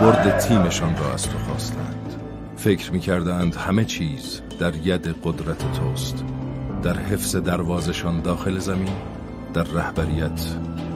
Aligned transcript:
برد 0.00 0.38
تیمشان 0.38 0.96
را 0.96 1.12
از 1.14 1.28
تو 1.28 1.38
خواستند. 1.38 2.14
فکر 2.56 2.92
می 2.92 3.00
کردند 3.00 3.56
همه 3.56 3.84
چیز 3.84 4.40
در 4.58 4.76
ید 4.76 5.06
قدرت 5.24 5.58
توست. 5.72 6.24
در 6.82 6.96
حفظ 6.96 7.36
دروازشان 7.36 8.20
داخل 8.20 8.58
زمین 8.58 8.96
در 9.54 9.62
رهبریت 9.62 10.40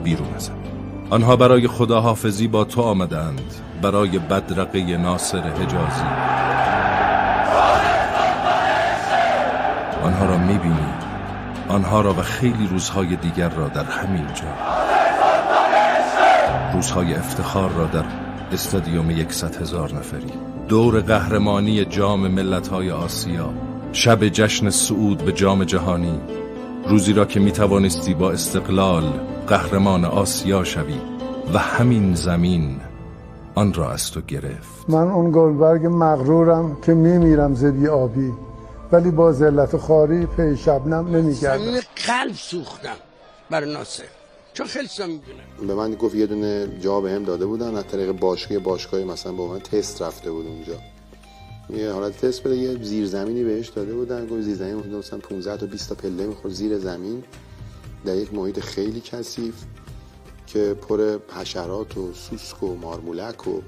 بیرون 0.03 0.37
زمین. 0.37 0.61
آنها 1.09 1.35
برای 1.35 1.67
خداحافظی 1.67 2.47
با 2.47 2.63
تو 2.63 2.81
آمدند 2.81 3.53
برای 3.81 4.19
بدرقه 4.19 4.97
ناصر 4.97 5.41
حجازی. 5.41 6.05
آنها 10.03 10.25
را 10.25 10.37
می‌بینی. 10.37 10.93
آنها 11.69 12.01
را 12.01 12.13
و 12.13 12.21
خیلی 12.21 12.67
روزهای 12.67 13.15
دیگر 13.15 13.49
را 13.49 13.67
در 13.67 13.83
همین 13.83 14.27
جا. 14.33 14.47
روزهای 16.73 17.15
افتخار 17.15 17.69
را 17.69 17.85
در 17.85 18.03
استادیوم 18.53 19.11
یکصد 19.11 19.55
هزار 19.55 19.93
نفری. 19.93 20.31
دور 20.67 20.99
قهرمانی 20.99 21.85
جام 21.85 22.27
ملتهای 22.27 22.91
آسیا. 22.91 23.53
شب 23.93 24.27
جشن 24.27 24.69
سعود 24.69 25.17
به 25.17 25.31
جام 25.31 25.63
جهانی. 25.63 26.19
روزی 26.87 27.13
را 27.13 27.25
که 27.25 27.39
می 27.39 27.51
توانستی 27.51 28.13
با 28.13 28.31
استقلال 28.31 29.03
قهرمان 29.47 30.05
آسیا 30.05 30.63
شوی 30.63 31.01
و 31.53 31.57
همین 31.57 32.15
زمین 32.15 32.77
آن 33.55 33.73
را 33.73 33.91
از 33.91 34.11
تو 34.11 34.21
گرفت. 34.21 34.89
من 34.89 35.07
اون 35.07 35.31
گلبرگ 35.31 35.85
مغرورم 35.85 36.77
که 36.81 36.93
میمیرم 36.93 37.55
زبی 37.55 37.87
آبی. 37.87 38.33
ولی 38.91 39.11
با 39.11 39.31
ذلت 39.31 39.77
خاری 39.77 40.25
پی 40.25 40.57
شبنم 40.57 41.15
نمیگردم. 41.15 41.63
زمین 41.63 41.81
قلب 42.07 42.33
سوختم. 42.33 42.97
برای 43.49 43.73
ناصر. 43.73 44.20
چون 44.53 44.67
می‌دونم 45.07 45.67
به 45.67 45.75
من 45.75 45.95
گفت 45.95 46.15
یه 46.15 46.25
دونه 46.25 46.79
جا 46.79 47.01
به 47.01 47.11
هم 47.11 47.23
داده 47.23 47.45
بودن 47.45 47.75
از 47.75 47.87
طریق 47.87 48.11
باشگاه 48.11 48.59
باشگاهی 48.59 49.03
مثلا 49.03 49.31
با 49.31 49.47
من 49.47 49.59
تست 49.59 50.01
رفته 50.01 50.31
بود 50.31 50.47
اونجا. 50.47 50.73
یه 51.69 51.91
حالت 51.91 52.25
تست 52.25 52.43
بده 52.43 52.57
یه 52.57 52.83
زیرزمینی 52.83 53.43
بهش 53.43 53.69
داده 53.69 53.93
بودن 53.93 54.27
گفت 54.27 54.41
زیرزمین 54.41 54.79
حدود 54.79 54.95
مثلا 54.95 55.19
15 55.19 55.57
تا 55.57 55.65
20 55.65 55.89
تا 55.89 55.95
پله 55.95 56.27
می‌خورد 56.27 56.53
زیر 56.53 56.79
زمین. 56.79 57.23
در 58.05 58.15
یک 58.15 58.33
محیط 58.33 58.59
خیلی 58.59 59.01
کثیف 59.01 59.55
که 60.47 60.75
پر 60.87 61.19
حشرات 61.35 61.97
و 61.97 62.13
سوسک 62.13 62.63
و 62.63 62.75
مارمولک 62.75 63.47
و 63.47 63.61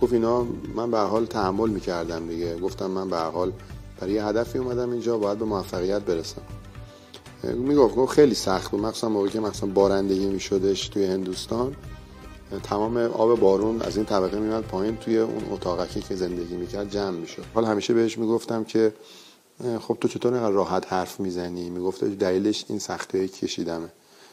گفت 0.00 0.12
اینا 0.12 0.46
من 0.74 0.90
به 0.90 0.98
حال 0.98 1.26
تحمل 1.26 1.70
می‌کردم 1.70 2.28
دیگه. 2.28 2.58
گفتم 2.58 2.86
من 2.86 3.10
به 3.10 3.16
حال 3.16 3.52
برای 4.00 4.12
یه 4.12 4.24
هدفی 4.24 4.58
اومدم 4.58 4.90
اینجا 4.90 5.18
باید 5.18 5.38
به 5.38 5.44
موفقیت 5.44 6.02
برسم. 6.02 6.42
می‌گفت 7.42 7.96
گفت 7.96 8.12
خیلی 8.12 8.34
سخت 8.34 8.70
بود. 8.70 8.80
مخصوصا 8.80 9.08
موقعی 9.08 9.30
که 9.30 9.40
مثلا 9.40 9.68
بارندگی 9.70 10.26
میشدش 10.26 10.88
توی 10.88 11.04
هندوستان 11.04 11.76
تمام 12.62 12.96
آب 12.96 13.40
بارون 13.40 13.82
از 13.82 13.96
این 13.96 14.06
طبقه 14.06 14.38
میمد 14.38 14.64
پایین 14.64 14.96
توی 14.96 15.18
اون 15.18 15.42
اتاقکی 15.50 16.00
که 16.00 16.16
زندگی 16.16 16.56
می‌کرد 16.56 16.90
جمع 16.90 17.16
می‌شد. 17.16 17.44
حال 17.54 17.64
همیشه 17.64 17.94
بهش 17.94 18.18
می‌گفتم 18.18 18.64
که 18.64 18.92
خب 19.80 19.98
تو 20.00 20.08
چطور 20.08 20.34
اینقدر 20.34 20.52
راحت 20.52 20.92
حرف 20.92 21.20
می‌زنی؟ 21.20 21.70
می‌گفت 21.70 22.04
دلیلش 22.04 22.64
این 22.68 22.78
سختی 22.78 23.28
کشیدمه. 23.28 23.88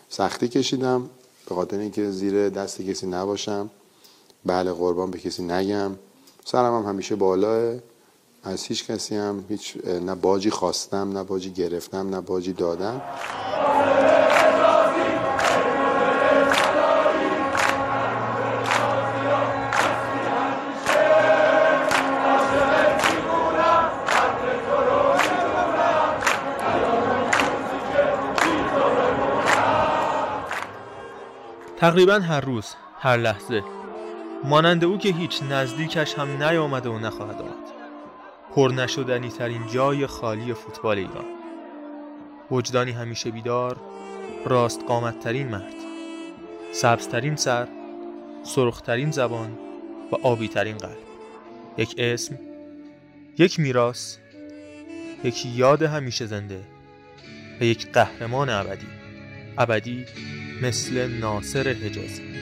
سختی 0.09 0.47
کشیدم 0.47 1.09
به 1.49 1.55
خاطر 1.55 1.79
اینکه 1.79 2.11
زیر 2.11 2.49
دست 2.49 2.81
کسی 2.81 3.07
نباشم. 3.07 3.69
بله 4.45 4.71
قربان 4.71 5.11
به 5.11 5.19
کسی 5.19 5.43
نگم. 5.43 5.91
سرم 6.45 6.83
هم 6.83 6.89
همیشه 6.89 7.15
بالاه. 7.15 7.79
از 8.47 8.65
هیچ 8.65 8.91
کسی 8.91 9.15
هم 9.15 9.45
هیچ 9.49 9.77
نه 9.85 10.15
باجی 10.15 10.49
خواستم 10.49 11.17
نه 11.17 11.23
باجی 11.23 11.53
گرفتم 11.53 12.09
نه 12.09 12.21
باجی 12.21 12.53
دادم. 12.53 13.01
تقریبا 31.77 32.13
هر 32.19 32.41
روز 32.41 32.65
هر 32.99 33.17
لحظه. 33.17 33.63
مانند 34.43 34.83
او 34.83 34.97
که 34.97 35.09
هیچ 35.09 35.43
نزدیکش 35.43 36.13
هم 36.13 36.43
نیامده 36.43 36.89
و 36.89 36.99
نخواهد 36.99 37.41
آمد. 37.41 37.76
پر 38.57 38.71
نشدنی 38.75 39.29
ترین 39.29 39.67
جای 39.67 40.07
خالی 40.07 40.53
فوتبال 40.53 40.97
ایران. 40.97 41.25
وجدانی 42.51 42.91
همیشه 42.91 43.31
بیدار 43.31 43.77
راست 44.45 44.83
قامت 44.87 45.19
ترین 45.19 45.47
مرد. 45.47 45.73
سبزترین 46.71 47.35
سر 47.35 47.67
سرخترین 48.43 49.11
زبان 49.11 49.57
و 50.11 50.15
آبی 50.15 50.47
ترین 50.47 50.77
قلب. 50.77 50.97
یک 51.77 51.95
اسم 51.97 52.39
یک 53.37 53.59
میراث 53.59 54.17
یک 55.23 55.45
یاد 55.55 55.81
همیشه 55.81 56.25
زنده 56.25 56.61
و 57.61 57.63
یک 57.63 57.91
قهرمان 57.91 58.49
ابدی. 58.49 58.87
ابدی 59.57 60.05
مثل 60.61 61.07
ناصر 61.07 61.67
حجازی. 61.67 62.37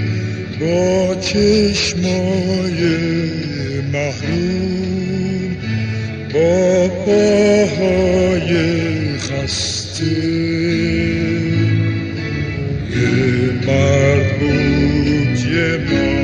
با 0.60 1.16
چشمای 1.16 2.80
محروم 3.94 5.58
با 6.34 6.88
پاهای 7.06 8.52
خسته. 9.18 10.06
یه 12.90 13.52
مرد 13.68 14.40
بود 14.40 15.40
یه 15.46 15.78
مرد. 15.78 16.18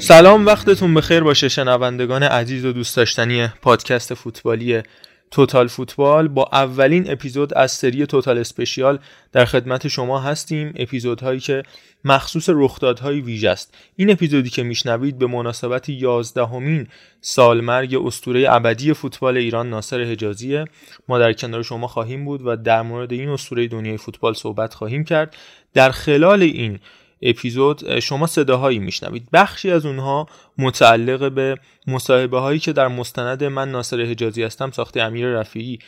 سلام 0.00 0.46
وقتتون 0.46 0.94
بخیر 0.94 1.20
باشه 1.20 1.48
شنوندگان 1.48 2.22
عزیز 2.22 2.64
و 2.64 2.72
دوست 2.72 2.96
داشتنی 2.96 3.48
پادکست 3.62 4.14
فوتبالی 4.14 4.82
توتال 5.30 5.68
فوتبال 5.68 6.28
با 6.28 6.48
اولین 6.52 7.10
اپیزود 7.10 7.54
از 7.54 7.72
سری 7.72 8.06
توتال 8.06 8.38
اسپشیال 8.38 8.98
در 9.32 9.44
خدمت 9.44 9.88
شما 9.88 10.20
هستیم. 10.20 10.72
اپیزودهایی 10.76 11.40
که 11.40 11.62
مخصوص 12.04 12.48
رخدادهای 12.52 13.20
ویژه 13.20 13.50
است. 13.50 13.74
این 13.96 14.10
اپیزودی 14.10 14.50
که 14.50 14.62
میشنوید 14.62 15.18
به 15.18 15.26
مناسبت 15.26 15.88
یازدهمین 15.88 16.86
سالمرگ 17.20 17.94
اسطوره 18.06 18.46
ابدی 18.48 18.92
فوتبال 18.92 19.36
ایران 19.36 19.70
ناصر 19.70 20.00
حجازیه. 20.00 20.64
ما 21.08 21.18
در 21.18 21.32
کنار 21.32 21.62
شما 21.62 21.86
خواهیم 21.86 22.24
بود 22.24 22.40
و 22.44 22.56
در 22.56 22.82
مورد 22.82 23.12
این 23.12 23.28
اسطوره 23.28 23.68
دنیای 23.68 23.96
فوتبال 23.96 24.34
صحبت 24.34 24.74
خواهیم 24.74 25.04
کرد. 25.04 25.36
در 25.74 25.90
خلال 25.90 26.42
این 26.42 26.78
اپیزود 27.22 28.00
شما 28.00 28.26
صداهایی 28.26 28.78
میشنوید. 28.78 29.28
بخشی 29.32 29.70
از 29.70 29.86
اونها 29.86 30.26
متعلق 30.58 31.32
به 31.32 31.58
مصاحبه 31.86 32.40
هایی 32.40 32.58
که 32.58 32.72
در 32.72 32.88
مستند 32.88 33.44
من 33.44 33.70
ناصر 33.70 34.00
حجازی 34.00 34.42
هستم 34.42 34.70
ساخته 34.70 35.02
امیر 35.02 35.26
رفیعی 35.26 35.78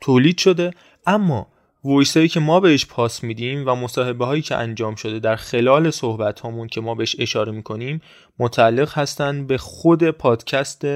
تولید 0.00 0.38
شده. 0.38 0.70
اما 1.06 1.46
ویس 1.84 2.16
هایی 2.16 2.28
که 2.28 2.40
ما 2.40 2.60
بهش 2.60 2.86
پاس 2.86 3.24
میدیم 3.24 3.68
و 3.68 3.74
مصاحبه 3.74 4.26
هایی 4.26 4.42
که 4.42 4.56
انجام 4.56 4.94
شده 4.94 5.18
در 5.18 5.36
خلال 5.36 5.90
صحبت 5.90 6.40
هامون 6.40 6.68
که 6.68 6.80
ما 6.80 6.94
بهش 6.94 7.16
اشاره 7.18 7.52
می‌کنیم 7.52 8.00
متعلق 8.38 8.98
هستند 8.98 9.46
به 9.46 9.58
خود 9.58 10.10
پادکست 10.10 10.86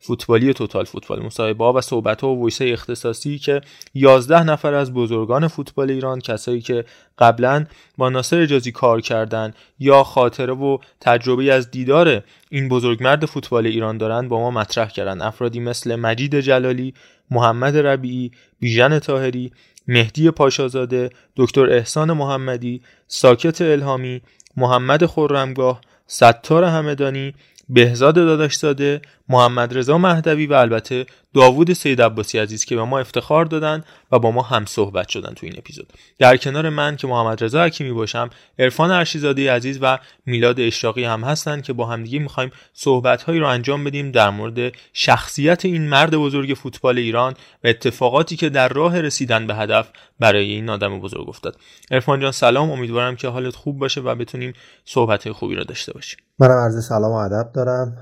فوتبالی 0.00 0.54
توتال 0.54 0.84
فوتبال. 0.84 1.22
مصاحبه 1.22 1.64
ها 1.64 1.72
و 1.72 1.80
صحبت 1.80 2.20
ها 2.20 2.28
و 2.28 2.44
ویس 2.44 2.62
های 2.62 2.72
اختصاصی 2.72 3.38
که 3.38 3.60
11 3.94 4.42
نفر 4.42 4.74
از 4.74 4.94
بزرگان 4.94 5.48
فوتبال 5.48 5.90
ایران 5.90 6.20
کسایی 6.20 6.60
که 6.60 6.84
قبلا 7.18 7.66
با 7.96 8.08
ناصر 8.08 8.40
اجازی 8.40 8.72
کار 8.72 9.00
کردن 9.00 9.54
یا 9.78 10.02
خاطره 10.02 10.52
و 10.52 10.78
تجربه 11.00 11.52
از 11.52 11.70
دیدار 11.70 12.22
این 12.50 12.68
بزرگمرد 12.68 13.26
فوتبال 13.26 13.66
ایران 13.66 13.98
دارن 13.98 14.28
با 14.28 14.38
ما 14.40 14.50
مطرح 14.50 14.88
کردن. 14.88 15.22
افرادی 15.22 15.60
مثل 15.60 15.96
مجید 15.96 16.40
جلالی 16.40 16.94
محمد 17.30 17.76
ربیعی 17.76 18.30
بیژن 18.60 18.98
تاهری 18.98 19.52
مهدی 19.88 20.30
پاشازاده 20.30 21.10
دکتر 21.36 21.70
احسان 21.70 22.12
محمدی 22.12 22.82
ساکت 23.08 23.60
الهامی 23.60 24.22
محمد 24.56 25.06
خرمگاه 25.06 25.80
ستار 26.06 26.64
همدانی 26.64 27.34
بهزاد 27.68 28.14
داداشزاده 28.14 29.00
محمد 29.28 29.78
رضا 29.78 29.98
مهدوی 29.98 30.46
و 30.46 30.52
البته 30.52 31.06
داوود 31.34 31.72
سید 31.72 32.02
عباسی 32.02 32.38
عزیز 32.38 32.64
که 32.64 32.76
به 32.76 32.84
ما 32.84 32.98
افتخار 32.98 33.44
دادن 33.44 33.84
و 34.12 34.18
با 34.18 34.30
ما 34.30 34.42
هم 34.42 34.66
صحبت 34.66 35.08
شدن 35.08 35.34
تو 35.34 35.46
این 35.46 35.54
اپیزود. 35.58 35.92
در 36.18 36.36
کنار 36.36 36.68
من 36.68 36.96
که 36.96 37.06
محمد 37.06 37.44
رضا 37.44 37.64
حکیمی 37.64 37.92
باشم 37.92 38.30
عرفان 38.58 38.90
ارشیزاده 38.90 39.52
عزیز 39.52 39.78
و 39.82 39.98
میلاد 40.26 40.60
اشراقی 40.60 41.04
هم 41.04 41.24
هستن 41.24 41.60
که 41.60 41.72
با 41.72 41.86
همدیگه 41.86 42.18
می‌خوایم 42.18 42.50
صحبت 42.72 43.22
هایی 43.22 43.40
رو 43.40 43.46
انجام 43.46 43.84
بدیم 43.84 44.10
در 44.10 44.30
مورد 44.30 44.72
شخصیت 44.92 45.64
این 45.64 45.88
مرد 45.88 46.14
بزرگ 46.14 46.54
فوتبال 46.54 46.98
ایران 46.98 47.34
و 47.64 47.68
اتفاقاتی 47.68 48.36
که 48.36 48.48
در 48.48 48.68
راه 48.68 49.00
رسیدن 49.00 49.46
به 49.46 49.54
هدف 49.54 49.90
برای 50.20 50.50
این 50.50 50.70
آدم 50.70 51.00
بزرگ 51.00 51.28
افتاد. 51.28 51.56
عرفان 51.90 52.20
جان 52.20 52.32
سلام. 52.32 52.70
امیدوارم 52.70 53.16
که 53.16 53.28
حالت 53.28 53.54
خوب 53.54 53.78
باشه 53.78 54.00
و 54.00 54.14
بتونیم 54.14 54.52
صحبت 54.84 55.32
خوبی 55.32 55.54
رو 55.54 55.64
داشته 55.64 55.92
باشیم. 55.92 56.18
منم 56.38 56.58
عرض 56.64 56.86
سلام 56.86 57.12
و 57.12 57.14
ادب 57.14 57.52
دارم. 57.54 57.96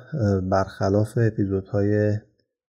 برخلاف 0.51 1.14
اپیزودهای 1.21 2.19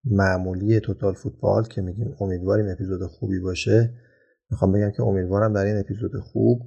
معمولی 0.06 0.80
توتال 0.80 1.14
فوتبال 1.14 1.64
که 1.64 1.82
میگیم 1.82 2.16
امیدواریم 2.20 2.70
اپیزود 2.70 3.06
خوبی 3.08 3.40
باشه. 3.40 3.94
می‌خوام 4.50 4.72
بگم 4.72 4.92
که 4.92 5.04
امیدوارم 5.04 5.54
در 5.54 5.66
این 5.66 5.80
اپیزود 5.80 6.20
خوب 6.20 6.62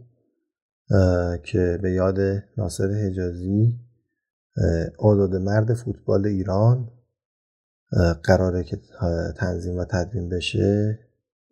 که 1.44 1.78
به 1.82 1.92
یاد 1.92 2.18
ناصر 2.56 2.90
حجازی 2.90 3.78
آزاد 4.98 5.36
مرد 5.36 5.74
فوتبال 5.74 6.26
ایران 6.26 6.90
قراره 8.22 8.64
که 8.64 8.76
تنظیم 9.36 9.76
و 9.76 9.84
تدوین 9.84 10.28
بشه 10.28 10.98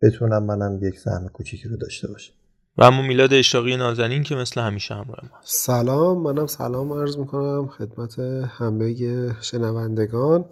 بتونم 0.01 0.43
منم 0.43 0.79
یک 0.81 0.99
سهم 0.99 1.27
کوچیکی 1.27 1.69
رو 1.69 1.77
داشته 1.77 2.07
باشم. 2.07 2.36
و 2.77 2.83
اما 2.83 3.01
میلاد 3.01 3.33
اشتاقی 3.33 3.77
نازنین 3.77 4.23
که 4.23 4.35
مثل 4.35 4.61
همیشه 4.61 4.93
همراه 4.93 5.23
ما 5.23 5.39
سلام 5.41 6.21
منم 6.21 6.47
سلام 6.47 6.93
عرض 6.93 7.17
می‌کنم 7.17 7.67
خدمت 7.67 8.19
همه 8.19 8.95
شنوندگان. 9.41 10.45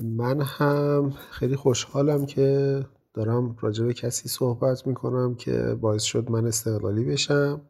من 0.00 0.40
هم 0.40 1.12
خیلی 1.30 1.56
خوشحالم 1.56 2.26
که 2.26 2.80
دارم 3.14 3.56
راجع 3.60 3.84
به 3.84 3.94
کسی 3.94 4.28
صحبت 4.28 4.86
می‌کنم 4.86 5.34
که 5.34 5.76
باعث 5.80 6.02
شد 6.02 6.30
من 6.30 6.46
استقلالی 6.46 7.04
بشم 7.04 7.60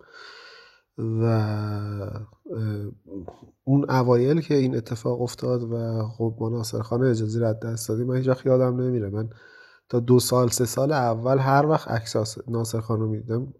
و 0.98 1.24
اون 3.64 3.90
اوایل 3.90 4.40
که 4.40 4.54
این 4.54 4.76
اتفاق 4.76 5.22
افتاد 5.22 5.62
و 5.62 6.02
خب 6.18 6.36
ما 6.40 6.48
ناصر 6.48 6.82
خانه 6.82 7.06
اجازه 7.06 7.46
رد 7.46 7.60
دست 7.60 7.88
دادیم 7.88 8.06
من 8.06 8.16
هیچ 8.16 8.28
یادم 8.44 8.80
نمیره. 8.80 9.10
من 9.10 9.30
تا 9.90 10.00
دو 10.00 10.20
سال 10.20 10.48
سه 10.48 10.64
سال 10.64 10.92
اول 10.92 11.38
هر 11.38 11.66
وقت 11.66 11.88
عکس 11.88 12.38
ناصر 12.48 12.80
خانو 12.80 13.06
می‌دیدم 13.06 13.54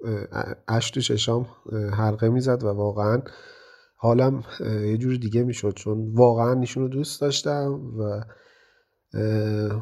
اش 0.69 0.91
تو 0.91 1.01
چشام 1.01 1.47
حلقه 1.99 2.29
می‌زد 2.29 2.65
و 2.65 2.67
واقعا 2.67 3.23
حالم 3.97 4.45
یه 4.61 4.97
جور 4.97 5.17
دیگه 5.17 5.43
می‌شد 5.43 5.75
چون 5.75 6.13
واقعا 6.15 6.61
ایشون 6.61 6.83
رو 6.83 6.89
دوست 6.89 7.21
داشتم 7.21 7.81
و 7.99 8.25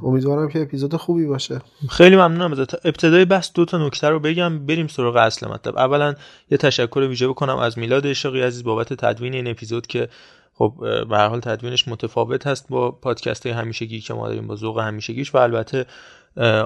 امیدوارم 0.03 0.49
که 0.49 0.63
اپیزود 0.63 0.97
خوبی 0.97 1.27
باشه. 1.27 1.61
خیلی 1.91 2.17
ممنونم 2.17 2.53
ازت. 2.53 2.87
ابتدای 2.87 3.25
بس 3.25 3.53
دو 3.53 3.65
تا 3.65 3.87
نکته 3.87 4.09
رو 4.09 4.21
بگم 4.21 4.67
بریم 4.67 4.87
سراغ 4.87 5.17
اصل 5.17 5.49
مطلب. 5.49 5.77
اولا 5.77 6.15
یه 6.51 6.59
تشکر 6.59 6.99
ویژه 6.99 7.29
بکنم 7.29 7.57
از 7.57 7.79
میلاد 7.79 8.07
اشاقی 8.07 8.41
عزیز 8.41 8.65
بابت 8.65 8.93
تدوین 8.93 9.35
این 9.35 9.47
اپیزود 9.47 9.87
که 9.87 10.09
خب 10.59 10.75
به 11.09 11.17
هر 11.17 11.29
حال 11.29 11.41
تدوینش 11.41 11.89
متفاوت 11.89 12.47
هست 12.47 12.69
با 12.69 12.91
پادکست 12.91 13.47
های 13.47 13.57
همیشگی 13.57 14.01
که 14.01 14.15
ما 14.15 14.29
داریم 14.29 14.47
با 14.47 14.57
ذوق 14.57 14.79
همیشگیش 14.79 15.35
و 15.35 15.39
البته 15.39 15.87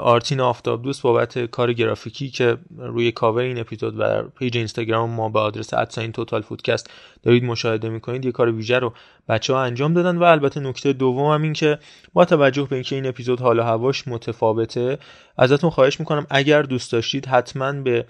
آرتین 0.01 0.41
آفتاب 0.41 0.83
دوست 0.83 1.03
بابت 1.03 1.39
کار 1.39 1.73
گرافیکی 1.73 2.31
که 2.31 2.57
روی 2.79 3.13
کاور 3.13 3.43
این 3.43 3.59
اپیزود 3.59 3.95
و 3.99 4.23
page 4.23 4.57
اینستاگرام 4.57 5.11
ما 5.11 5.29
به 5.29 5.39
آدرس 5.39 5.75
at 5.75 5.87
sign 5.87 6.13
Total 6.13 6.43
Footcast 6.43 6.91
دارید 7.23 7.45
مشاهده 7.45 7.89
می‌کنید 7.89 8.25
یه 8.25 8.33
کار 8.33 8.53
ویژه 8.53 8.79
رو 8.79 8.93
بچه 9.29 9.55
ها 9.55 9.63
انجام 9.63 9.95
دادن. 9.95 10.17
و 10.17 10.23
البته 10.23 10.61
نکته 10.61 10.93
دوم 10.93 11.33
هم 11.35 11.43
این 11.43 11.53
که 11.53 11.79
با 12.13 12.25
توجه 12.25 12.67
به 12.71 12.77
اینکه 12.77 12.97
این 12.97 13.07
اپیزود 13.07 13.41
حال 13.41 13.59
و 13.59 13.63
هواش 13.63 14.09
متفاوته 14.09 14.99
ازتون 15.39 15.71
خواهش 15.71 16.01
می‌کنم 16.01 16.27
اگر 16.31 16.63
دوست 16.63 16.93
داشتید 16.93 17.27
حتما 17.27 17.73
به 17.73 18.07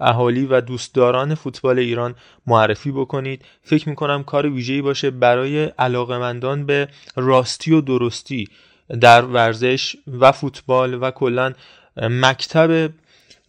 اهالی 0.00 0.46
و 0.46 0.60
دوستداران 0.60 1.34
فوتبال 1.34 1.78
ایران 1.78 2.14
معرفی 2.46 2.92
بکنید. 2.92 3.44
فکر 3.62 3.88
می‌کنم 3.88 4.22
کار 4.22 4.46
ویژه‌ای 4.46 4.82
باشه 4.82 5.10
برای 5.10 5.64
علاقمندان 5.64 6.66
به 6.66 6.88
راستی 7.16 7.72
و 7.72 7.80
درستی 7.80 8.48
در 9.00 9.24
ورزش 9.24 9.96
و 10.20 10.32
فوتبال 10.32 11.02
و 11.02 11.10
کلا 11.10 11.52
مکتب 11.96 12.90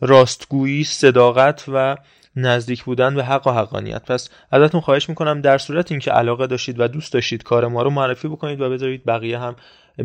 راستگویی 0.02 0.84
صداقت 0.84 1.66
و 1.74 1.98
نزدیک 2.36 2.84
بودن 2.84 3.16
به 3.16 3.24
حق 3.24 3.48
و 3.48 3.52
حقانیت. 3.52 4.06
پس 4.06 4.30
ازتون 4.52 4.82
خواهش 4.82 5.10
می‌کنم 5.10 5.42
در 5.42 5.58
صورت 5.58 5.92
اینکه 5.92 6.12
علاقه 6.12 6.48
داشتید 6.48 6.80
و 6.80 6.88
دوست 6.88 7.14
داشتید 7.14 7.44
کار 7.44 7.68
ما 7.68 7.82
رو 7.82 7.90
معرفی 7.90 8.28
بکنید 8.28 8.62
و 8.62 8.70
بذارید 8.70 9.06
بقیه 9.06 9.40
هم 9.40 9.56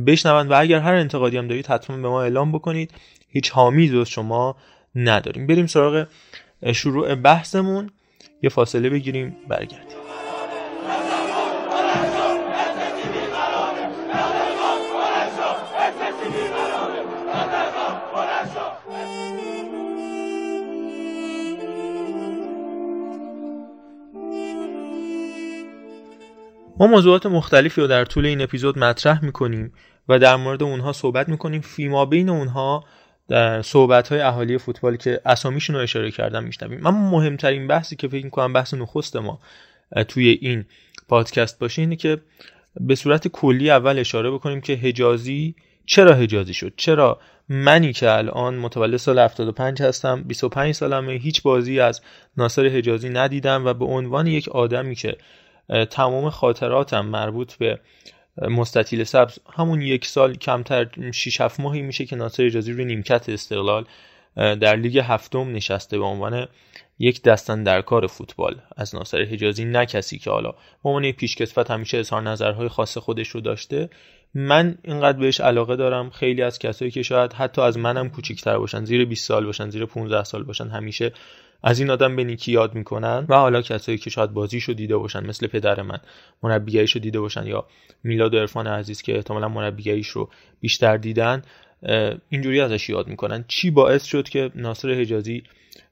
بشنوند 0.06 0.50
و 0.50 0.60
اگر 0.60 0.78
هر 0.78 0.94
انتقادی 0.94 1.36
هم 1.36 1.48
دارید 1.48 1.66
حتما 1.66 1.96
به 1.96 2.08
ما 2.08 2.22
اعلام 2.22 2.52
بکنید. 2.52 2.94
هیچ 3.28 3.50
حامی 3.50 3.88
جز 3.88 4.08
شما 4.08 4.56
نداریم. 4.96 5.46
بریم 5.46 5.66
سراغ 5.66 6.06
شروع 6.74 7.14
بحثمون. 7.14 7.90
یه 8.42 8.50
فاصله 8.50 8.90
بگیریم 8.90 9.36
برگردیم. 9.48 9.96
ما 26.78 26.86
موضوعات 26.86 27.26
مختلفی 27.26 27.80
رو 27.80 27.86
در 27.86 28.04
طول 28.04 28.26
این 28.26 28.40
اپیزود 28.40 28.78
مطرح 28.78 29.24
می‌کنیم 29.24 29.72
و 30.08 30.18
در 30.18 30.36
مورد 30.36 30.62
اونها 30.62 30.92
صحبت 30.92 31.28
می‌کنیم. 31.28 31.60
فیما 31.60 32.04
بین 32.04 32.28
اونها 32.28 32.84
صحبت 33.62 34.08
های 34.08 34.20
اهالی 34.20 34.58
فوتبال 34.58 34.96
که 34.96 35.20
اسامیشون 35.24 35.76
رو 35.76 35.82
اشاره 35.82 36.10
کردم 36.10 36.44
میشنویم. 36.44 36.86
اما 36.86 37.10
مهمترین 37.10 37.66
بحثی 37.66 37.96
که 37.96 38.08
فکر 38.08 38.24
می‌کنم 38.24 38.52
بحث 38.52 38.74
نخست 38.74 39.16
ما 39.16 39.40
توی 40.08 40.38
این 40.40 40.64
پادکست 41.08 41.58
باشه 41.58 41.82
اینه 41.82 41.96
که 41.96 42.18
به 42.80 42.94
صورت 42.94 43.28
کلی 43.28 43.70
اول 43.70 43.98
اشاره 43.98 44.30
بکنیم 44.30 44.60
که 44.60 44.74
حجازی 44.74 45.54
چرا 45.86 46.14
حجازی 46.14 46.54
شد؟ 46.54 46.72
چرا 46.76 47.20
منی 47.48 47.92
که 47.92 48.10
الان 48.10 48.56
متولد 48.56 48.96
سال 48.96 49.18
75 49.18 49.82
هستم 49.82 50.22
25 50.22 50.74
سالمه 50.74 51.12
هیچ 51.12 51.42
بازی 51.42 51.80
از 51.80 52.00
ناصر 52.36 52.66
حجازی 52.66 53.08
ندیدم 53.08 53.66
و 53.66 53.74
به 53.74 53.84
عنوان 53.84 54.26
یک 54.26 54.48
آدمی 54.48 54.94
که 54.94 55.16
تمام 55.90 56.30
خاطراتم 56.30 57.06
مربوط 57.06 57.54
به 57.54 57.80
مستطیل 58.42 59.04
سبز. 59.04 59.38
همون 59.56 59.82
یک 59.82 60.06
سال 60.06 60.34
کمتر 60.34 60.88
6 61.12 61.40
7 61.40 61.60
ماهی 61.60 61.82
میشه 61.82 62.06
که 62.06 62.16
ناصر 62.16 62.44
اجازی 62.44 62.72
روی 62.72 62.84
نیمکت 62.84 63.28
استقلال 63.28 63.84
در 64.36 64.76
لیگ 64.76 64.98
هفتم 64.98 65.52
نشسته 65.52 65.98
به 65.98 66.04
عنوان 66.04 66.48
یک 66.98 67.22
دستن 67.22 67.62
در 67.62 67.82
کار 67.82 68.06
فوتبال. 68.06 68.60
از 68.76 68.94
ناصر 68.94 69.22
حجازی 69.22 69.64
نه 69.64 69.86
کسی 69.86 70.18
که 70.18 70.30
حالا 70.30 70.50
به 70.50 70.88
عنوان 70.88 71.12
پیشکسوت 71.12 71.70
همیشه 71.70 71.98
اظهار 71.98 72.22
نظرهای 72.22 72.68
خاص 72.68 72.98
خودش 72.98 73.28
رو 73.28 73.40
داشته. 73.40 73.90
من 74.34 74.78
اینقدر 74.82 75.18
بهش 75.18 75.40
علاقه 75.40 75.76
دارم. 75.76 76.10
خیلی 76.10 76.42
از 76.42 76.58
کسایی 76.58 76.90
که 76.90 77.02
شاید 77.02 77.32
حتی 77.32 77.62
از 77.62 77.78
منم 77.78 78.10
کوچیکتر 78.10 78.58
باشن 78.58 78.84
زیر 78.84 79.04
20 79.04 79.26
سال 79.28 79.46
باشن 79.46 79.70
زیر 79.70 79.84
15 79.84 80.24
سال 80.24 80.42
باشن 80.42 80.68
همیشه 80.68 81.12
از 81.62 81.80
این 81.80 81.90
آدم 81.90 82.16
به 82.16 82.24
نیکی 82.24 82.52
یاد 82.52 82.74
می‌کنن 82.74 83.26
و 83.28 83.34
حالا 83.34 83.62
کسایی 83.62 83.98
که 83.98 84.10
شاید 84.10 84.32
بازیشو 84.32 84.72
دیده 84.72 84.96
باشن 84.96 85.26
مثل 85.26 85.46
پدر 85.46 85.82
من 85.82 85.98
مربیگریشو 86.42 86.98
دیده 86.98 87.20
باشن 87.20 87.46
یا 87.46 87.66
میلاد 88.04 88.34
و 88.34 88.38
عرفان 88.38 88.66
عزیز 88.66 89.02
که 89.02 89.16
احتمالا 89.16 89.48
مربیگریش 89.48 90.08
رو 90.08 90.30
بیشتر 90.60 90.96
دیدن 90.96 91.42
اینجوری 92.28 92.60
ازش 92.60 92.88
یاد 92.88 93.06
می‌کنن. 93.06 93.44
چی 93.48 93.70
باعث 93.70 94.04
شد 94.04 94.28
که 94.28 94.50
ناصر 94.54 94.90
حجازی 94.90 95.42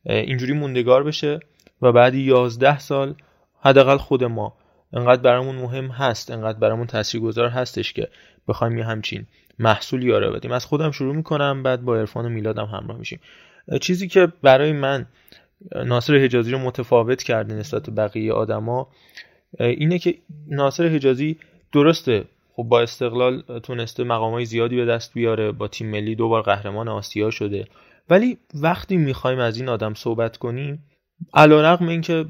اینجوری 0.06 0.52
موندگار 0.52 1.04
بشه 1.04 1.40
و 1.82 1.92
بعد 1.92 2.14
11 2.14 2.78
سال 2.78 3.14
حداقل 3.60 3.96
خود 3.96 4.24
ما 4.24 4.56
انقدر 4.92 5.22
برامون 5.22 5.56
مهم 5.56 5.88
هست 5.88 6.30
انقدر 6.30 6.58
برامون 6.58 6.86
تاثیرگذار 6.86 7.48
هستش 7.48 7.92
که 7.92 8.08
بخوایم 8.48 8.78
یه 8.78 8.84
همچین 8.84 9.26
محصولی 9.58 10.06
یاره 10.06 10.30
بدیم. 10.30 10.52
از 10.52 10.66
خودم 10.66 10.90
شروع 10.90 11.14
می‌کنم 11.14 11.62
بعد 11.62 11.84
با 11.84 11.96
عرفان 11.96 12.26
و 12.26 12.28
میلادم 12.28 12.64
همراه 12.64 12.98
میشیم. 12.98 13.20
چیزی 13.80 14.08
که 14.08 14.28
برای 14.42 14.72
من 14.72 15.06
ناصر 15.72 16.14
حجازی 16.14 16.52
رو 16.52 16.58
متفاوت 16.58 17.22
کرده 17.22 17.54
نسبت 17.54 17.82
به 17.82 17.92
بقیه 17.92 18.32
آدما. 18.32 18.88
اینه 19.60 19.98
که 19.98 20.14
ناصر 20.48 20.86
حجازی 20.86 21.36
درسته 21.72 22.24
خب 22.56 22.62
با 22.62 22.80
استقلال 22.80 23.42
تونسته 23.62 24.04
مقامای 24.04 24.44
زیادی 24.44 24.76
به 24.76 24.84
دست 24.84 25.14
بیاره 25.14 25.52
با 25.52 25.68
تیم 25.68 25.90
ملی 25.90 26.14
دوبار 26.14 26.42
قهرمان 26.42 26.88
آسیا 26.88 27.30
شده. 27.30 27.64
ولی 28.10 28.38
وقتی 28.54 28.96
می‌خوایم 28.96 29.38
از 29.38 29.56
این 29.56 29.68
آدم 29.68 29.94
صحبت 29.94 30.36
کنیم 30.36 30.84
علیرغم 31.34 31.88
اینکه 31.88 32.26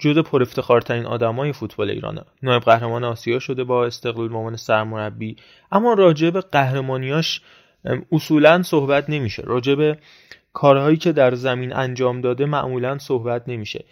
جزء 0.00 0.22
پر 0.22 0.42
افتخارترین 0.42 1.06
آدمای 1.06 1.52
فوتبال 1.52 1.90
ایرانه 1.90 2.22
نایب 2.42 2.62
قهرمان 2.62 3.04
آسیا 3.04 3.38
شده 3.38 3.64
با 3.64 3.86
استقلال 3.86 4.50
به 4.50 4.56
سرمربی. 4.56 5.36
اما 5.72 5.94
راجع 5.94 6.30
به 6.30 6.40
قهرمانیاش 6.40 7.40
اصولا 8.12 8.62
صحبت 8.62 9.10
نمیشه. 9.10 9.42
راجع 9.42 9.74
به 9.74 9.98
کارهایی 10.52 10.96
که 10.96 11.12
در 11.12 11.34
زمین 11.34 11.72
انجام 11.72 12.20
داده 12.20 12.46
معمولا 12.46 12.98
صحبت 12.98 13.48
نمیشه. 13.48 13.84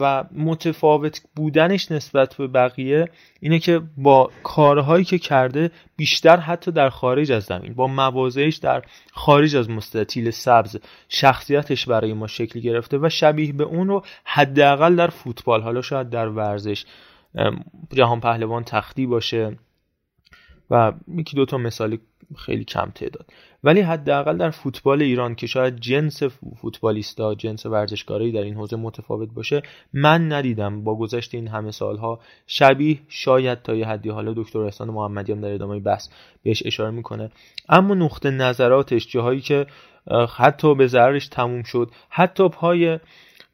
و 0.00 0.24
متفاوت 0.32 1.20
بودنش 1.36 1.92
نسبت 1.92 2.34
به 2.34 2.46
بقیه 2.46 3.08
اینه 3.40 3.58
که 3.58 3.82
با 3.96 4.30
کارهایی 4.42 5.04
که 5.04 5.18
کرده 5.18 5.70
بیشتر 5.96 6.36
حتی 6.36 6.70
در 6.70 6.88
خارج 6.88 7.32
از 7.32 7.44
زمین 7.44 7.74
با 7.74 7.86
مواضعش 7.86 8.56
در 8.56 8.82
خارج 9.12 9.56
از 9.56 9.70
مستطیل 9.70 10.30
سبز 10.30 10.76
شخصیتش 11.08 11.88
برای 11.88 12.12
ما 12.12 12.26
شکل 12.26 12.60
گرفته 12.60 12.98
و 12.98 13.08
شبیه 13.08 13.52
به 13.52 13.64
اون 13.64 13.88
رو 13.88 14.02
حداقل 14.24 14.96
در 14.96 15.08
فوتبال 15.08 15.62
حالا 15.62 15.82
شاید 15.82 16.10
در 16.10 16.28
ورزش 16.28 16.84
جهان 17.92 18.20
پهلوان 18.20 18.64
تختی 18.64 19.06
باشه. 19.06 19.56
و 20.70 20.92
یکی 21.16 21.36
دوتا 21.36 21.58
مثال 21.58 21.98
خیلی 22.36 22.64
کم 22.64 22.90
تعداد. 22.94 23.26
ولی 23.64 23.80
حداقل 23.80 24.36
در 24.36 24.50
فوتبال 24.50 25.02
ایران 25.02 25.34
که 25.34 25.46
شاید 25.46 25.76
جنس 25.80 26.22
فوتبالیستا 26.56 27.34
جنس 27.34 27.66
ورزشکارایی 27.66 28.32
در 28.32 28.40
این 28.40 28.54
حوزه 28.54 28.76
متفاوت 28.76 29.28
باشه 29.34 29.62
من 29.92 30.32
ندیدم 30.32 30.84
با 30.84 30.94
گذشت 30.94 31.34
این 31.34 31.48
همه 31.48 31.70
سالها 31.70 32.20
شبیه 32.46 32.98
شاید 33.08 33.62
تا 33.62 33.74
یه 33.74 33.86
حدی. 33.86 34.08
حالا 34.08 34.32
دکتر 34.36 34.58
احسان 34.58 34.90
محمدی 34.90 35.32
هم 35.32 35.40
در 35.40 35.52
ادامه 35.52 35.80
بحث 35.80 36.08
بهش 36.42 36.62
اشاره 36.66 36.90
می‌کنه. 36.90 37.30
اما 37.68 37.94
نقطه 37.94 38.30
نظراتش 38.30 39.08
جاهایی 39.08 39.40
که 39.40 39.66
حتی 40.36 40.74
به 40.74 40.86
ضررش 40.86 41.28
تموم 41.28 41.62
شد 41.62 41.90
حتی 42.08 42.48
پای 42.48 42.98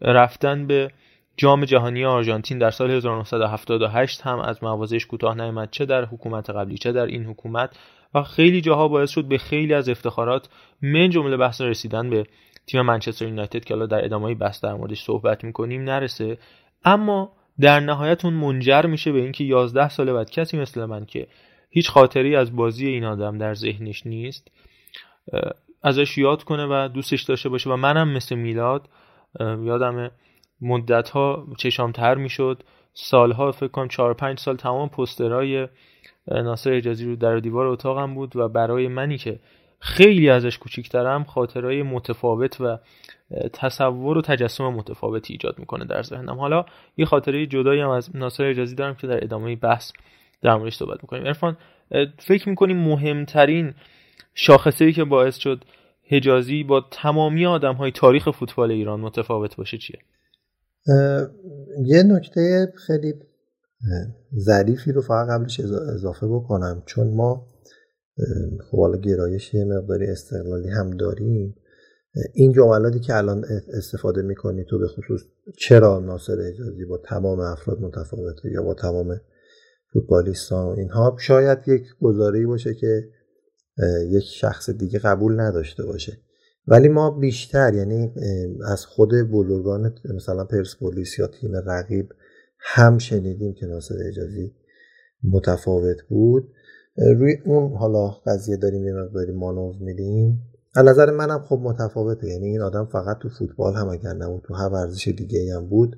رفتن 0.00 0.66
به 0.66 0.90
جام 1.36 1.64
جهانی 1.64 2.04
آرژانتین 2.04 2.58
در 2.58 2.70
سال 2.70 2.90
1978 2.90 4.20
هم 4.20 4.38
از 4.38 4.64
موازش 4.64 5.06
کوتاه 5.06 5.34
نیامد 5.34 5.70
چه 5.70 5.86
در 5.86 6.04
حکومت 6.04 6.50
قبلی 6.50 6.78
چه 6.78 6.92
در 6.92 7.06
این 7.06 7.24
حکومت 7.24 7.76
و 8.14 8.22
خیلی 8.22 8.60
جاها 8.60 8.88
باعث 8.88 9.10
شد 9.10 9.24
به 9.24 9.38
خیلی 9.38 9.74
از 9.74 9.88
افتخارات 9.88 10.48
من 10.82 11.10
جمله 11.10 11.36
بحث 11.36 11.60
رسیدن 11.60 12.10
به 12.10 12.26
تیم 12.66 12.80
منچستر 12.80 13.24
یونایتد 13.24 13.64
که 13.64 13.74
حالا 13.74 13.86
در 13.86 14.04
ادامه 14.04 14.34
بحث 14.34 14.64
در 14.64 14.74
موردش 14.74 15.02
صحبت 15.02 15.44
می‌کنیم 15.44 15.84
نرسه. 15.84 16.38
اما 16.84 17.32
در 17.60 17.80
نهایت 17.80 18.24
اون 18.24 18.34
منجر 18.34 18.86
میشه 18.86 19.12
به 19.12 19.18
اینکه 19.18 19.44
11 19.44 19.88
سال 19.88 20.12
بعد 20.12 20.30
کسی 20.30 20.58
مثل 20.58 20.84
من 20.84 21.04
که 21.04 21.26
هیچ 21.70 21.90
خاطری 21.90 22.36
از 22.36 22.56
بازی 22.56 22.86
این 22.86 23.04
آدم 23.04 23.38
در 23.38 23.54
ذهنش 23.54 24.06
نیست 24.06 24.50
ازش 25.82 26.18
یاد 26.18 26.44
کنه 26.44 26.66
و 26.70 26.88
دوستش 26.88 27.22
داشته 27.22 27.48
باشه 27.48 27.70
و 27.70 27.76
منم 27.76 28.08
مثل 28.08 28.34
میلاد 28.34 28.88
یادم 29.40 30.10
مدت 30.62 31.10
ها 31.10 31.46
چشام 31.58 31.92
تر 31.92 32.14
می‌شد. 32.14 32.62
سالها 32.94 33.52
فکر 33.52 33.68
کنم 33.68 33.88
4 33.88 34.14
5 34.14 34.38
سال 34.38 34.56
تمام 34.56 34.88
پسترهای 34.88 35.68
ناصر 36.26 36.72
اجازی 36.72 37.06
رو 37.06 37.16
در 37.16 37.36
دیوار 37.36 37.66
اتاقم 37.66 38.14
بود 38.14 38.36
و 38.36 38.48
برای 38.48 38.88
منی 38.88 39.18
که 39.18 39.38
خیلی 39.78 40.30
ازش 40.30 40.58
کوچیکترم 40.58 41.24
خاطرهای 41.24 41.82
متفاوت 41.82 42.60
و 42.60 42.78
تصور 43.52 44.18
و 44.18 44.22
تجسم 44.22 44.64
متفاوتی 44.64 45.32
ایجاد 45.32 45.58
می‌کنه 45.58 45.84
در 45.84 46.02
ذهنم. 46.02 46.38
حالا 46.38 46.64
یه 46.96 47.04
خاطره 47.04 47.46
جدایی 47.46 47.80
هم 47.80 47.88
از 47.88 48.16
ناصر 48.16 48.44
اجازی 48.44 48.74
دارم 48.74 48.94
که 48.94 49.06
در 49.06 49.24
ادامه 49.24 49.56
بحث 49.56 49.92
در 50.42 50.56
موردش 50.56 50.74
صحبت 50.74 51.02
می‌کنیم 51.02 51.26
ارفان 51.26 51.56
فکر 52.18 52.48
می‌کنیم 52.48 52.76
مهمترین 52.76 53.74
شاخصه 54.34 54.92
که 54.92 55.04
باعث 55.04 55.36
شد 55.38 55.64
حجازی 56.10 56.64
با 56.64 56.80
تمامی 56.80 57.46
آدم 57.46 57.74
های 57.74 57.90
تاریخ 57.90 58.30
فوتبال 58.30 58.70
ایران 58.70 59.00
متفاوت 59.00 59.56
باشه 59.56 59.78
چیه؟ 59.78 59.98
یه 61.84 62.02
نکته 62.02 62.72
خیلی 62.86 63.14
ظریفی 64.38 64.92
رو 64.92 65.02
فقط 65.02 65.28
قبلش 65.28 65.60
اضافه 65.94 66.26
بکنم. 66.26 66.82
چون 66.86 67.14
ما 67.14 67.46
خب 68.70 68.78
حالا 68.78 68.96
گرایش 68.96 69.54
یه 69.54 69.64
مقداری 69.64 70.06
استقلالی 70.06 70.68
هم 70.68 70.90
داریم. 70.90 71.54
این 72.34 72.52
جملاتی 72.52 73.00
که 73.00 73.16
الان 73.16 73.44
استفاده 73.72 74.22
می‌کنی 74.22 74.64
تو 74.64 74.78
به 74.78 74.88
خصوص 74.88 75.20
چرا 75.58 76.00
ناصر 76.00 76.40
اجازی 76.40 76.84
با 76.84 76.98
تمام 76.98 77.40
افراد 77.40 77.80
متفاوته 77.80 78.50
یا 78.50 78.62
با 78.62 78.74
تمام 78.74 79.20
فوتبالیستان 79.92 80.78
اینها 80.78 81.16
شاید 81.20 81.58
یک 81.66 81.82
گزاره 82.00 82.46
باشه 82.46 82.74
که 82.74 83.08
یک 84.08 84.24
شخص 84.24 84.70
دیگه 84.70 84.98
قبول 84.98 85.40
نداشته 85.40 85.84
باشه. 85.84 86.12
ولی 86.66 86.88
ما 86.88 87.10
بیشتر 87.10 87.74
یعنی 87.74 88.14
از 88.66 88.86
خود 88.86 89.14
بزرگان 89.14 89.94
مثلا 90.14 90.44
پرسپولیس 90.44 91.18
یا 91.18 91.26
تیم 91.26 91.52
رقیب 91.66 92.08
هم 92.58 92.98
شنیدیم 92.98 93.54
که 93.54 93.66
ناصر 93.66 93.94
اجازی 94.08 94.52
متفاوت 95.24 96.02
بود. 96.08 96.52
روی 96.96 97.36
اون 97.44 97.72
حالا 97.72 98.08
قضیه 98.08 98.56
داریم 98.56 98.84
یه 98.84 98.92
مقداری 98.92 99.32
مانور 99.32 99.76
میدیم. 99.80 100.42
از 100.74 100.84
نظر 100.84 101.10
منم 101.10 101.44
خب 101.48 101.60
متفاوته 101.62 102.26
یعنی 102.28 102.46
این 102.46 102.60
آدم 102.60 102.84
فقط 102.84 103.18
تو 103.18 103.28
فوتبال 103.28 103.74
هم 103.74 103.88
اگر 103.88 104.12
نبود 104.12 104.42
تو 104.46 104.54
هر 104.54 104.68
ورزش 104.68 105.08
دیگه 105.08 105.54
هم 105.56 105.68
بود. 105.68 105.96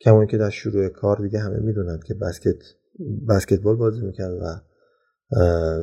کما 0.00 0.26
که 0.26 0.38
در 0.38 0.50
شروع 0.50 0.88
کار 0.88 1.16
دیگه 1.22 1.38
همه 1.38 1.60
می‌دونن 1.60 2.00
که 2.06 2.14
بسکت 2.14 2.56
بسکتبال 3.28 3.76
بازی 3.76 4.00
می‌کرد 4.00 4.32
و 4.32 4.60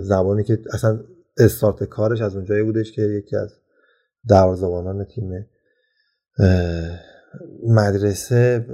زمانی 0.02 0.44
که 0.44 0.60
اصلا 0.74 1.00
استارت 1.38 1.84
کارش 1.84 2.22
از 2.22 2.36
اونجایی 2.36 2.64
بودش 2.64 2.92
که 2.92 3.02
یکی 3.02 3.36
از 3.36 3.61
دروازه‌بانان 4.28 5.04
تیم 5.04 5.46
مدرسه 7.68 8.66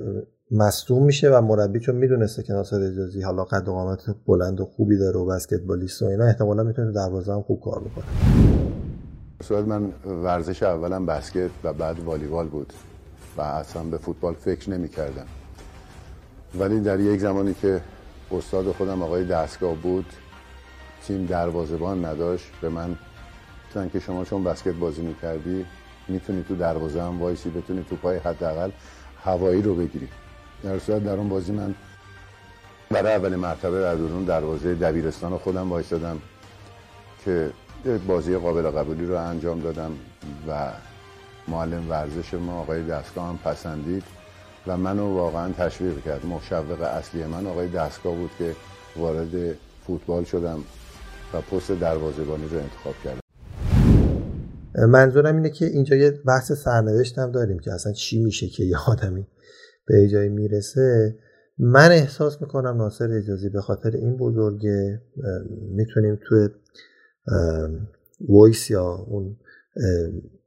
مصدوم 0.52 1.06
میشه 1.06 1.30
و 1.30 1.42
مربی 1.42 1.80
چون 1.80 1.96
می‌دونسته 1.96 2.44
که 2.44 2.54
ناصر 2.54 2.82
اجازی 2.82 3.22
حالا 3.22 3.44
قد 3.44 3.68
و 3.68 3.72
قامت 3.72 4.16
بلند 4.26 4.62
و 4.62 4.66
خوبی 4.66 4.98
داره 4.98 5.18
و 5.20 5.26
بسکتبالیست 5.26 6.02
و 6.02 6.06
اینا 6.06 6.26
احتمالا 6.26 6.64
می‌تونه 6.64 6.92
دروازه 6.92 7.34
هم 7.34 7.42
خوب 7.42 7.62
کار 7.62 7.80
بکنه. 7.80 8.06
صورت 9.44 9.66
من 9.66 9.94
ورزش 10.06 10.64
اولم 10.64 11.06
بسکت 11.06 11.50
و 11.64 11.74
بعد 11.74 12.00
والیبال 12.00 12.48
بود 12.48 12.74
و 13.38 13.42
اصلا 13.42 13.84
به 13.84 13.98
فوتبال 13.98 14.34
فکر 14.34 14.70
نمی 14.70 14.90
کردم 14.90 15.26
ولی 16.60 16.80
در 16.80 17.00
یک 17.00 17.20
زمانی 17.20 17.54
که 17.54 17.82
استاد 18.32 18.72
خودم 18.72 19.02
آقای 19.02 19.26
دستگاه 19.26 19.76
بود 19.76 20.06
تیم 21.08 21.26
دروازبان 21.26 22.06
نداشت 22.06 22.52
به 22.62 22.70
من 22.70 22.96
گفتن 23.68 23.90
که 23.90 24.00
شما 24.00 24.26
چون 24.26 24.44
بسکت 24.44 24.74
بازی 24.74 25.02
می‌کردی 25.02 25.66
می‌تونی 26.08 26.44
تو 26.44 26.56
دروازه 26.56 27.02
هم 27.02 27.22
وایسی 27.22 27.50
بتونی 27.50 27.86
تو 27.90 27.96
پای 27.96 28.18
حداقل 28.18 28.70
هوایی 29.24 29.62
رو 29.62 29.76
بگیری. 29.76 30.08
در 30.64 30.80
صورت 30.80 31.04
در 31.04 31.14
اون 31.14 31.30
بازی 31.30 31.52
من 31.52 31.76
برای 32.90 33.14
اول 33.14 33.36
مرتبه 33.36 33.82
در 33.82 33.96
درون 33.96 34.24
دروازه 34.24 34.76
دبیرستان 34.76 35.38
خودم 35.38 35.70
وایسادم 35.70 36.22
که 37.26 37.52
بازی 38.08 38.38
قابل 38.38 38.70
قبولی 38.70 39.06
رو 39.06 39.16
انجام 39.16 39.60
دادم 39.60 39.92
و 40.48 40.72
معلم 41.48 41.90
ورزش 41.90 42.34
ما 42.34 42.62
آقای 42.62 42.84
دستگاه 42.84 43.28
هم 43.28 43.38
پسندید 43.38 44.04
و 44.68 44.78
منو 44.78 45.16
واقعا 45.16 45.52
تشویق 45.52 46.04
کرد. 46.04 46.26
مشوق 46.26 46.82
اصلی 46.82 47.24
من 47.24 47.48
آقای 47.48 47.68
دستگاه 47.68 48.16
بود 48.16 48.32
که 48.38 48.56
وارد 48.96 49.56
فوتبال 49.88 50.24
شدم 50.24 50.64
و 51.34 51.42
پست 51.42 51.72
دروازه‌بانی 51.72 52.48
رو 52.48 52.58
انتخاب 52.58 52.96
کردم. 53.04 53.27
منظورم 54.78 55.36
اینه 55.36 55.50
که 55.50 55.66
اینجا 55.66 55.96
یه 55.96 56.12
بحث 56.12 56.52
سرنوشت 56.52 57.18
هم 57.18 57.32
داریم 57.32 57.60
که 57.60 57.74
اصلا 57.74 57.92
چی 57.94 58.24
میشه 58.24 58.48
که 58.48 58.64
یه 58.64 58.78
آدمی 58.88 59.28
به 59.88 60.08
جایی 60.08 60.30
می‌رسه. 60.30 61.16
من 61.60 61.92
احساس 61.92 62.42
می‌کنم 62.42 62.78
ناصر 62.78 63.12
اجازی 63.12 63.50
به 63.50 63.62
خاطر 63.62 63.92
این 63.92 64.18
بزرگه 64.18 65.02
می‌تونیم 65.72 66.20
توی 66.28 66.50
وایس 68.30 68.72
یا 68.72 69.06
اون 69.08 69.38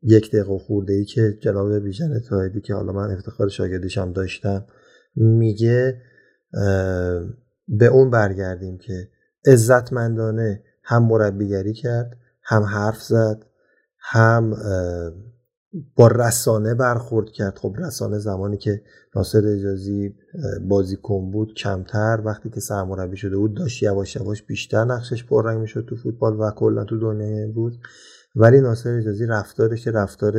یک 0.02 0.28
دقیقه 0.28 0.58
خورده 0.58 0.92
ای 0.92 1.04
که 1.04 1.38
جناب 1.40 1.78
بیژن 1.78 2.20
تایدی 2.28 2.60
که 2.60 2.74
حالا 2.74 2.92
من 2.92 3.10
افتخار 3.10 3.48
شاگردیش 3.48 3.98
هم 3.98 4.12
داشتم 4.12 4.64
میگه 5.16 6.00
به 7.68 7.86
اون 7.86 8.10
برگردیم 8.10 8.78
که 8.78 9.08
عزتمندانه 9.46 10.62
هم 10.82 11.04
مربیگری 11.04 11.72
کرد 11.72 12.16
هم 12.42 12.62
حرف 12.62 13.02
زد 13.02 13.46
هم 14.02 14.56
با 15.96 16.08
رسانه 16.08 16.74
برخورد 16.74 17.30
کرد. 17.30 17.58
خب 17.58 17.74
رسانه 17.78 18.18
زمانی 18.18 18.56
که 18.58 18.82
ناصر 19.16 19.38
اجازی 19.38 20.14
بازیکن 20.68 21.30
بود 21.30 21.54
کمتر. 21.54 22.22
وقتی 22.24 22.50
که 22.50 22.60
سرمربی 22.60 23.16
شده 23.16 23.36
بود 23.36 23.56
داشت 23.56 23.82
یواش 23.82 24.16
یواش 24.16 24.42
بیشتر 24.42 24.84
نقشش 24.84 25.24
پررنگ 25.24 25.60
می‌شد 25.60 25.86
تو 25.88 25.96
فوتبال 25.96 26.40
و 26.40 26.50
کلا 26.50 26.84
تو 26.84 26.98
دنیای 26.98 27.46
بود. 27.46 27.72
ولی 28.36 28.60
ناصر 28.60 28.98
اجازی 28.98 29.26
رفتارش 29.26 29.88
رفتار 29.88 30.34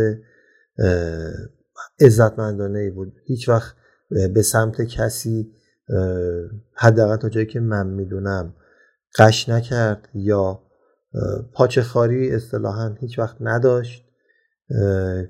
عزتمندانه 2.02 2.80
ای 2.80 2.90
بود. 2.90 3.14
هیچ 3.26 3.50
وقت 3.50 3.76
به 4.34 4.42
سمت 4.42 4.82
کسی 4.82 5.52
حداقل 6.74 7.16
تا 7.16 7.30
جایی 7.30 7.46
که 7.46 7.60
من 7.60 7.88
می‌دونم 7.88 8.54
قش 9.18 9.50
نکرد 9.50 10.10
یا 10.14 10.64
پاچه 11.54 11.82
خاری 11.82 12.32
اصطلاحا 12.32 12.96
هیچ 13.00 13.20
وقت 13.20 13.38
نداشت. 13.40 14.06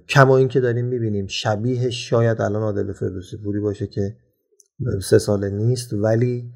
کما 0.09 0.37
این 0.37 0.47
که 0.47 0.59
داریم 0.59 0.85
می‌بینیم 0.85 1.27
شبیه 1.27 1.89
شاید 1.89 2.41
الان 2.41 2.61
عادل 2.61 2.93
فردوسی 2.93 3.37
پوری 3.37 3.59
باشه 3.59 3.87
که 3.87 4.15
سه 5.03 5.19
ساله 5.19 5.49
نیست 5.49 5.93
ولی 5.93 6.53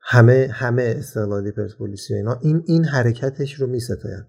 همه 0.00 0.48
همه 0.52 0.94
استقلالی 0.98 1.50
پرسپولیسی 1.50 2.14
اینا 2.14 2.38
این 2.42 2.62
این 2.66 2.84
حرکتش 2.84 3.54
رو 3.54 3.66
میستاین 3.66 4.24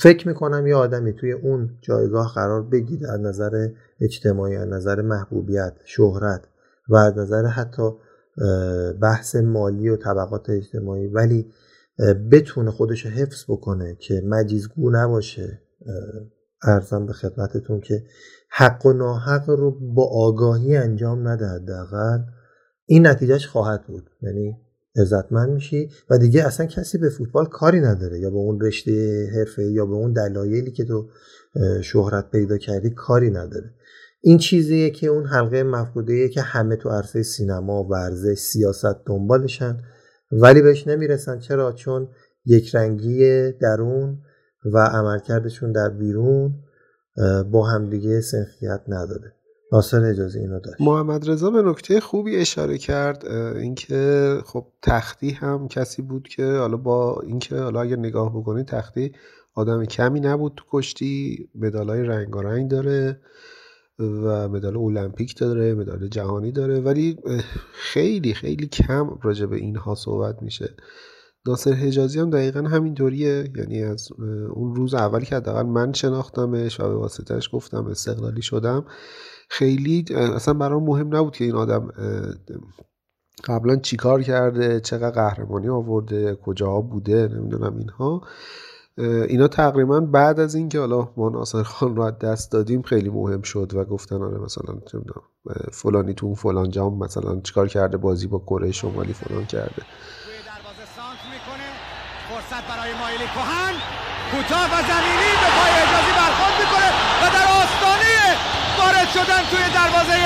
فکر 0.00 0.28
می‌کنم 0.28 0.66
یه 0.66 0.74
آدمی 0.74 1.12
توی 1.12 1.32
اون 1.32 1.78
جایگاه 1.80 2.32
قرار 2.34 2.62
بگیره 2.62 3.10
از 3.10 3.20
نظر 3.20 3.68
اجتماعی 4.00 4.56
از 4.56 4.68
نظر 4.68 5.02
محبوبیت 5.02 5.72
شهرت 5.84 6.40
و 6.88 6.96
از 6.96 7.18
نظر 7.18 7.46
حتی 7.46 7.90
بحث 9.02 9.36
مالی 9.36 9.88
و 9.88 9.96
طبقات 9.96 10.50
اجتماعی. 10.50 11.06
ولی 11.06 11.52
بتونه 12.30 12.70
خودش 12.70 13.06
حفظ 13.06 13.44
بکنه 13.48 13.96
که 14.00 14.22
مجیزگو 14.26 14.90
نباشه 14.90 15.62
ارزم 16.62 17.06
به 17.06 17.12
خدمتتون 17.12 17.80
که 17.80 18.04
حق 18.50 18.86
و 18.86 18.92
ناحق 18.92 19.50
رو 19.50 19.94
با 19.94 20.08
آگاهی 20.12 20.76
انجام 20.76 21.28
نده 21.28 21.46
حداقل. 21.46 22.18
این 22.86 23.06
نتیجهش 23.06 23.46
خواهد 23.46 23.86
بود. 23.86 24.10
یعنی 24.22 24.56
عزتمند 24.96 25.50
میشی 25.50 25.90
و 26.10 26.18
دیگه 26.18 26.46
اصلا 26.46 26.66
کسی 26.66 26.98
به 26.98 27.08
فوتبال 27.08 27.46
کاری 27.46 27.80
نداره. 27.80 28.18
یا 28.18 28.30
به 28.30 28.36
اون 28.36 28.60
رشته 28.60 29.26
حرفه 29.34 29.64
یا 29.64 29.86
به 29.86 29.94
اون 29.94 30.12
دلایلی 30.12 30.70
که 30.70 30.84
تو 30.84 31.08
شهرت 31.82 32.30
پیدا 32.30 32.58
کردی 32.58 32.90
کاری 32.90 33.30
نداره. 33.30 33.70
این 34.20 34.38
چیزیه 34.38 34.90
که 34.90 35.06
اون 35.06 35.26
حلقه 35.26 35.62
مفقوده 35.62 36.28
که 36.28 36.40
همه 36.40 36.76
تو 36.76 36.88
عرصه 36.88 37.22
سینما 37.22 37.84
ورزش 37.84 38.38
سیاست 38.38 39.06
دنبالشن. 39.06 39.78
ولی 40.32 40.62
بهش 40.62 40.86
نمی‌رسن. 40.86 41.38
چرا؟ 41.38 41.72
چون 41.72 42.08
یک 42.46 42.74
رنگی 42.74 43.52
درون 43.52 44.18
و 44.64 44.78
عملکردشون 44.78 45.72
در 45.72 45.88
بیرون 45.88 46.54
با 47.50 47.66
همدیگه 47.66 48.20
سنخیت 48.20 48.80
نداره. 48.88 49.34
ناصر 49.72 50.04
اجازه 50.04 50.38
اینو 50.40 50.60
داشت. 50.60 50.80
محمد 50.80 51.30
رضا 51.30 51.50
به 51.50 51.62
نکته 51.62 52.00
خوبی 52.00 52.36
اشاره 52.36 52.78
کرد 52.78 53.26
اینکه 53.56 54.38
خب 54.44 54.66
تختی 54.82 55.30
هم 55.30 55.68
کسی 55.68 56.02
بود 56.02 56.28
که 56.28 56.44
حالا 56.44 56.76
با 56.76 57.20
اینکه 57.20 57.56
حالا 57.56 57.80
اگر 57.80 57.96
نگاه 57.96 58.30
بکنید 58.36 58.66
تختی 58.66 59.12
آدم 59.54 59.84
کمی 59.84 60.20
نبود 60.20 60.52
تو 60.56 60.64
کشتی 60.70 61.48
مدالای 61.54 62.02
رنگارنگ 62.02 62.70
داره. 62.70 63.20
و 64.00 64.48
مدال 64.48 64.76
المپیک 64.76 65.38
داره 65.38 65.74
مدال 65.74 66.08
جهانی 66.08 66.52
داره. 66.52 66.80
ولی 66.80 67.16
خیلی 67.72 68.34
خیلی 68.34 68.66
کم 68.66 69.18
راجع 69.22 69.46
به 69.46 69.56
اینها 69.56 69.94
صحبت 69.94 70.42
میشه. 70.42 70.74
ناصر 71.46 71.72
حجازی 71.72 72.20
هم 72.20 72.30
دقیقا 72.30 72.60
همینطوریه. 72.60 73.52
یعنی 73.56 73.82
از 73.82 74.08
اون 74.54 74.74
روز 74.74 74.94
اولی 74.94 75.26
که 75.26 75.36
حداقل 75.36 75.62
من 75.62 75.92
شناختمش 75.92 76.80
و 76.80 76.88
به 76.88 76.94
واسطهش 76.94 77.50
گفتم 77.52 77.86
استقلالی 77.86 78.42
شدم 78.42 78.84
خیلی 79.48 80.04
اصلا 80.10 80.54
برام 80.54 80.84
مهم 80.84 81.16
نبود 81.16 81.36
که 81.36 81.44
این 81.44 81.54
آدم 81.54 81.88
قبلا 83.44 83.76
چیکار 83.76 84.22
کرده 84.22 84.80
چقدر 84.80 85.10
قهرمانی 85.10 85.68
آورده 85.68 86.34
کجاها 86.34 86.80
بوده 86.80 87.28
نمی‌دونم 87.28 87.76
اینها. 87.76 88.22
اینا 88.98 89.48
تقریبا 89.48 90.00
بعد 90.00 90.40
از 90.40 90.54
اینکه 90.54 90.78
حالا 90.78 91.08
ما 91.16 91.28
ناصر 91.28 91.62
خان 91.62 91.96
رو 91.96 92.02
از 92.02 92.18
دست 92.18 92.52
دادیم 92.52 92.82
خیلی 92.82 93.10
مهم 93.10 93.42
شد 93.42 93.72
و 93.74 93.84
گفتن 93.84 94.22
آره 94.22 94.38
مثلا 94.38 94.74
فلانی 95.72 96.14
تو 96.14 96.34
فلان 96.34 96.70
جام 96.70 96.98
مثلا 96.98 97.40
چیکار 97.40 97.68
کرده 97.68 97.96
بازی 97.96 98.26
با 98.26 98.38
کره 98.38 98.72
شمالی 98.72 99.12
فلان 99.12 99.46
کرده. 99.46 99.82
فرصت 102.30 102.64
برای 102.68 102.92
مایلی 103.00 103.28
کوهن 103.34 103.74
کوتاه 104.30 104.66
و 104.72 104.76
زمینی 104.90 105.30
به 105.42 105.48
پای 105.56 105.72
اجازی 105.82 106.12
برخورد 106.20 106.54
می‌کنه 106.62 106.88
و 107.20 107.24
در 107.36 107.46
آستانه 107.60 108.16
وارد 108.78 109.08
شدن 109.16 109.42
توی 109.50 109.64
دروازه 109.74 110.18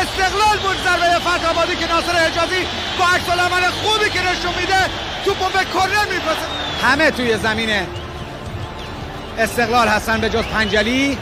استقلال 0.00 0.56
بود. 0.64 0.76
ضربه 0.84 1.18
فتح 1.26 1.74
که 1.80 1.86
ناصر 1.94 2.12
حجازی 2.12 2.62
با 2.98 3.04
عکس 3.14 3.28
خوبی 3.82 4.10
که 4.10 4.20
نشون 4.30 4.54
میده 4.60 4.80
توپو 5.24 5.44
به 5.44 5.64
کرنر 5.74 6.06
میفرسته 6.14 6.46
همه 6.82 7.10
توی 7.10 7.38
زمین 7.38 7.70
استقلال 9.38 9.88
هستن 9.88 10.20
به 10.20 10.28
جز 10.28 10.44
پنجلی. 10.44 11.18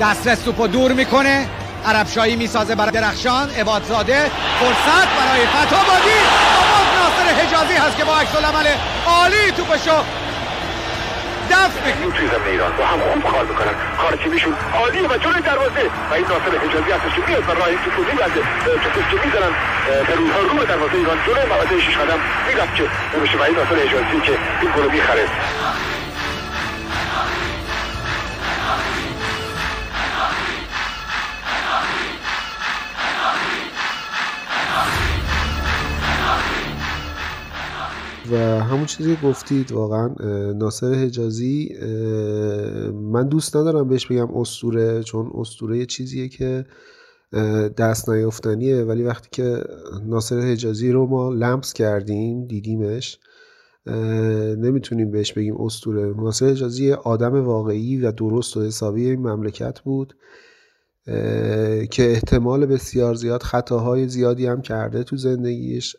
دسترس 0.00 0.38
توپو 0.42 0.66
دور 0.66 0.92
می‌کنه. 0.92 1.48
عربشایی 1.86 2.36
می‌سازه 2.36 2.74
برای 2.74 2.90
درخشان. 2.90 3.50
عبادزاده 3.50 4.30
فرصت 4.60 5.08
برای 5.18 5.46
فتح 5.46 5.80
آبادی 5.80 6.18
ناصر 6.96 7.26
حجازی 7.40 7.74
هست 7.74 7.96
که 7.96 8.04
با 8.04 8.16
عکس 8.16 8.36
العمل 8.36 8.66
عالی 9.06 9.52
توپشو 9.56 9.98
دفع 11.50 11.86
می‌کنه. 11.86 12.28
زمین 12.32 12.48
ایران. 12.52 12.72
با 12.78 12.86
هم 12.86 13.00
خوب 13.12 13.32
کار 13.32 13.44
می‌کنن. 13.44 13.74
کار 14.02 14.16
تیمیشون 14.22 14.54
عالیه 14.74 15.08
و 15.08 15.16
جلوی 15.16 15.42
دروازه. 15.42 15.84
و 16.10 16.14
این 16.14 16.24
ناصر 16.24 16.52
حجازی 16.64 16.90
هستش 16.96 17.14
که 17.16 17.22
میاد 17.28 17.44
و 17.48 17.52
راه 17.52 17.68
توپو 17.84 18.02
میبنده. 18.10 18.40
توپش 18.82 19.06
که 19.10 19.16
می‌زنن 19.26 19.52
به 20.06 20.14
روی 20.14 20.30
رو 20.58 20.64
دروازه 20.64 20.94
ایران. 20.94 21.18
جلوی 21.26 21.46
مغازه 21.52 21.80
شیش 21.80 21.96
قدم 21.96 22.20
می‌رفت 22.48 22.74
که 22.76 22.84
نمیشه. 23.14 23.38
و 23.38 23.42
این 23.42 23.56
ناصر 23.58 23.74
حجازی 23.74 24.20
که 24.26 24.34
این 24.60 24.70
گلو 24.76 24.90
می‌خره. 24.90 25.24
و 38.30 38.36
همون 38.36 38.86
چیزی 38.86 39.16
که 39.16 39.22
گفتید 39.22 39.72
واقعا 39.72 40.08
ناصر 40.52 40.94
حجازی 40.94 41.74
من 42.92 43.28
دوست 43.28 43.56
ندارم 43.56 43.88
بهش 43.88 44.06
بگم 44.06 44.36
استوره 44.36 45.02
چون 45.02 45.30
استوره 45.34 45.78
یه 45.78 45.86
چیزیه 45.86 46.28
که 46.28 46.64
دست 47.76 48.08
نیافتنیه. 48.08 48.82
ولی 48.82 49.02
وقتی 49.02 49.28
که 49.32 49.64
ناصر 50.06 50.40
حجازی 50.40 50.92
رو 50.92 51.06
ما 51.06 51.30
لمس 51.30 51.72
کردیم 51.72 52.46
دیدیمش 52.46 53.18
نمی‌تونیم 54.56 55.10
بهش 55.10 55.32
بگیم 55.32 55.56
استوره 55.60 56.14
ناصر 56.16 56.46
حجازی 56.46 56.92
آدم 56.92 57.44
واقعی 57.44 57.96
و 57.96 58.12
درست 58.12 58.56
و 58.56 58.62
حسابی 58.62 59.10
این 59.10 59.20
مملکت 59.20 59.80
بود. 59.80 60.14
که 61.90 62.10
احتمال 62.10 62.66
بسیار 62.66 63.14
زیاد 63.14 63.42
خطاهای 63.42 64.08
زیادی 64.08 64.46
هم 64.46 64.62
کرده 64.62 65.04
تو 65.04 65.16
زندگیش 65.16 65.96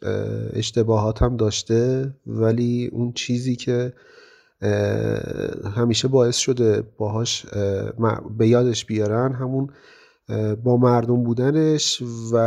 اشتباهات 0.53 1.21
هم 1.21 1.37
داشته 1.37 2.13
ولی 2.27 2.89
اون 2.93 3.11
چیزی 3.13 3.55
که 3.55 3.93
همیشه 5.75 6.07
باعث 6.07 6.37
شده 6.37 6.83
باهاش 6.97 7.45
به 8.37 8.47
یادش 8.47 8.85
بیارن 8.85 9.33
همون 9.33 9.69
با 10.63 10.77
مردم 10.77 11.23
بودنش 11.23 12.03
و 12.31 12.37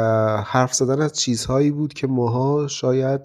حرف 0.47 0.75
زدن 0.75 1.01
از 1.01 1.13
چیزهایی 1.13 1.71
بود 1.71 1.93
که 1.93 2.07
ماها 2.07 2.67
شاید 2.69 3.21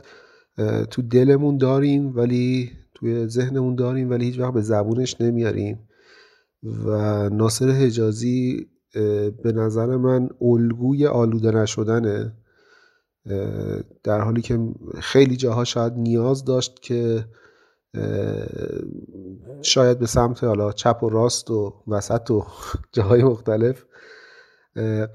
تو 0.92 1.02
دلمون 1.02 1.58
داریم 1.58 2.16
ولی 2.16 2.72
توی 2.96 3.28
ذهنمون 3.28 3.76
داریم 3.76 4.10
ولی 4.10 4.26
هیچ 4.26 4.40
وقت 4.40 4.54
به 4.54 4.62
زبونش 4.62 5.22
نمیاریم. 5.22 5.80
و 6.86 7.30
ناصر 7.30 7.70
حجازی 7.70 8.68
به 9.44 9.52
نظر 9.56 9.86
من 9.86 10.30
الگوی 10.42 11.08
آلوده 11.08 11.52
نشدنه. 11.52 12.34
در 14.04 14.22
حالی 14.22 14.42
که 14.42 14.60
خیلی 15.00 15.36
جاها 15.36 15.64
شاید 15.64 15.94
نیاز 15.94 16.46
داشت 16.46 16.80
که 16.82 17.26
شاید 19.62 20.00
به 20.00 20.06
سمت 20.06 20.44
حالا 20.44 20.72
چپ 20.72 21.04
و 21.04 21.10
راست 21.10 21.52
و 21.52 21.84
وسط 21.88 22.32
و 22.32 22.46
جاهای 22.96 23.24
مختلف 23.24 23.86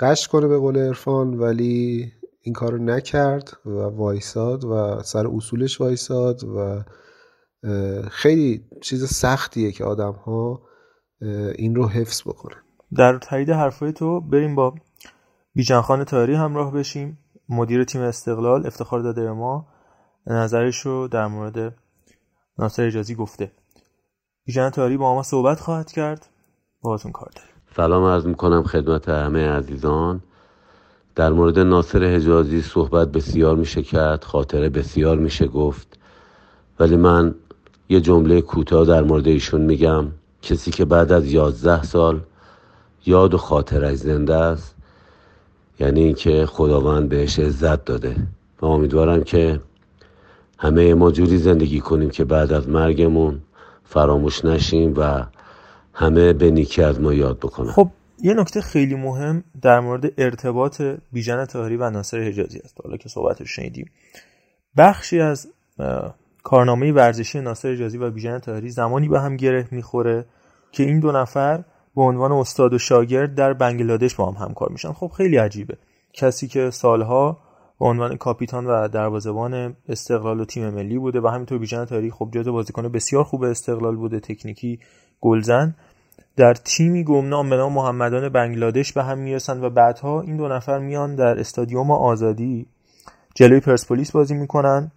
قش 0.00 0.28
کنه 0.28 0.48
به 0.48 0.58
قول 0.58 0.78
عرفان 0.78 1.34
ولی 1.34 2.12
این 2.40 2.54
کار 2.54 2.80
نکرد 2.80 3.56
و 3.66 3.70
وایساد 3.70 4.64
و 4.64 5.02
سر 5.02 5.26
اصولش 5.26 5.80
وایساد 5.80 6.44
و 6.44 6.84
خیلی 8.10 8.64
چیز 8.82 9.04
سختیه 9.04 9.72
که 9.72 9.84
آدم 9.84 10.12
ها 10.12 10.62
این 11.54 11.74
رو 11.74 11.88
حفظ 11.88 12.22
بکنن. 12.22 12.62
در 12.94 13.18
تایید 13.18 13.50
حرفای 13.50 13.92
تو 13.92 14.20
بریم 14.20 14.54
با 14.54 14.74
بیژن 15.54 16.04
تاری 16.04 16.34
همراه 16.34 16.72
بشیم. 16.72 17.18
مدیر 17.48 17.84
تیم 17.84 18.02
استقلال 18.02 18.66
افتخار 18.66 19.00
داده 19.00 19.22
به 19.22 19.32
ما. 19.32 19.66
نظرش 20.26 20.78
رو 20.78 21.08
در 21.08 21.26
مورد 21.26 21.74
ناصر 22.58 22.86
اجازی 22.86 23.14
گفته. 23.14 23.52
بیژن 24.44 24.70
تاری 24.70 24.96
با 24.96 25.14
ما 25.14 25.22
صحبت 25.22 25.60
خواهد 25.60 25.92
کرد. 25.92 26.26
باهاتون 26.82 27.12
کار 27.12 27.30
داریم. 27.36 27.50
سلام 27.76 28.04
عرض 28.04 28.26
می‌کنم 28.26 28.62
خدمت 28.62 29.08
همه 29.08 29.48
عزیزان. 29.48 30.20
در 31.14 31.32
مورد 31.32 31.58
ناصر 31.58 32.04
حجازی 32.04 32.62
صحبت 32.62 33.08
بسیار 33.08 33.56
میشه 33.56 33.82
کرد 33.82 34.24
خاطره 34.24 34.68
بسیار 34.68 35.18
میشه 35.18 35.46
گفت. 35.46 35.98
ولی 36.80 36.96
من 36.96 37.34
یه 37.88 38.00
جمله 38.00 38.40
کوتاه 38.40 38.86
در 38.86 39.02
مورد 39.02 39.26
ایشون 39.26 39.60
میگم. 39.60 40.06
کسی 40.42 40.70
که 40.70 40.84
بعد 40.84 41.12
از 41.12 41.32
یازده 41.32 41.82
سال 41.82 42.20
یاد 43.08 43.34
و 43.34 43.38
خاطرش 43.38 43.96
زنده 43.96 44.34
است. 44.34 44.74
یعنی 45.80 46.02
اینکه 46.02 46.46
خداوند 46.46 47.08
بهش 47.08 47.38
عزت 47.38 47.84
داده. 47.84 48.16
و 48.60 48.66
امیدوارم 48.66 49.24
که 49.24 49.60
همه 50.58 50.94
ما 50.94 51.10
جوری 51.10 51.38
زندگی 51.38 51.80
کنیم 51.80 52.10
که 52.10 52.24
بعد 52.24 52.52
از 52.52 52.68
مرگمون 52.68 53.40
فراموش 53.84 54.44
نشیم 54.44 54.94
و 54.96 55.24
همه 55.94 56.32
به 56.32 56.50
نیکی 56.50 56.82
از 56.82 57.00
ما 57.00 57.14
یاد 57.14 57.38
بکنن. 57.38 57.70
خب 57.70 57.90
یه 58.22 58.34
نکته 58.34 58.60
خیلی 58.60 58.94
مهم 58.94 59.44
در 59.62 59.80
مورد 59.80 60.12
ارتباط 60.18 60.82
بیژن 61.12 61.44
تاهری 61.44 61.76
و 61.76 61.90
ناصر 61.90 62.20
حجازی 62.20 62.58
است. 62.58 62.80
حالا 62.84 62.96
که 62.96 63.08
صحبتش 63.08 63.50
شنیدیم. 63.50 63.90
بخشی 64.76 65.20
از 65.20 65.48
کارنامه 66.42 66.92
ورزشی 66.92 67.40
ناصر 67.40 67.68
اجازی 67.68 67.98
و 67.98 68.10
بیژن 68.10 68.38
طاهری 68.38 68.70
زمانی 68.70 69.08
به 69.08 69.20
هم 69.20 69.36
گره 69.36 69.68
می‌خوره 69.70 70.24
که 70.72 70.82
این 70.82 71.00
دو 71.00 71.12
نفر 71.12 71.64
به 71.98 72.04
عنوان 72.04 72.32
استاد 72.32 72.74
و 72.74 72.78
شاگرد 72.78 73.34
در 73.34 73.52
بنگلادش 73.52 74.14
با 74.14 74.30
هم 74.30 74.46
همکار 74.46 74.68
میشن. 74.68 74.92
خب 74.92 75.10
خیلی 75.16 75.36
عجیبه. 75.36 75.76
کسی 76.12 76.48
که 76.48 76.70
سالها 76.70 77.38
به 77.80 77.86
عنوان 77.86 78.16
کاپیتان 78.16 78.66
و 78.66 78.88
دروازه‌بان 78.88 79.76
استقلال 79.88 80.40
و 80.40 80.44
تیم 80.44 80.70
ملی 80.70 80.98
بوده 80.98 81.20
و 81.20 81.26
همینطور 81.26 81.58
بیژن 81.58 81.84
تاریخ 81.84 82.14
خب 82.14 82.28
جزو 82.32 82.52
بازیکن 82.52 82.88
بسیار 82.88 83.24
خوب 83.24 83.42
استقلال 83.42 83.96
بوده 83.96 84.20
تکنیکی 84.20 84.80
گلزن 85.20 85.74
در 86.36 86.54
تیمی 86.54 87.04
گمنام 87.04 87.50
به 87.50 87.56
نام 87.56 87.72
محمدان 87.72 88.28
بنگلادش 88.28 88.92
به 88.92 89.02
هم 89.04 89.18
می‌رسن 89.18 89.64
و 89.64 89.70
بعدها 89.70 90.20
این 90.20 90.36
دو 90.36 90.48
نفر 90.48 90.78
میان 90.78 91.14
در 91.14 91.40
استادیوم 91.40 91.90
آزادی 91.90 92.66
جلوی 93.34 93.60
پرسپولیس 93.60 94.10
بازی 94.10 94.34
می‌کنن. 94.34 94.92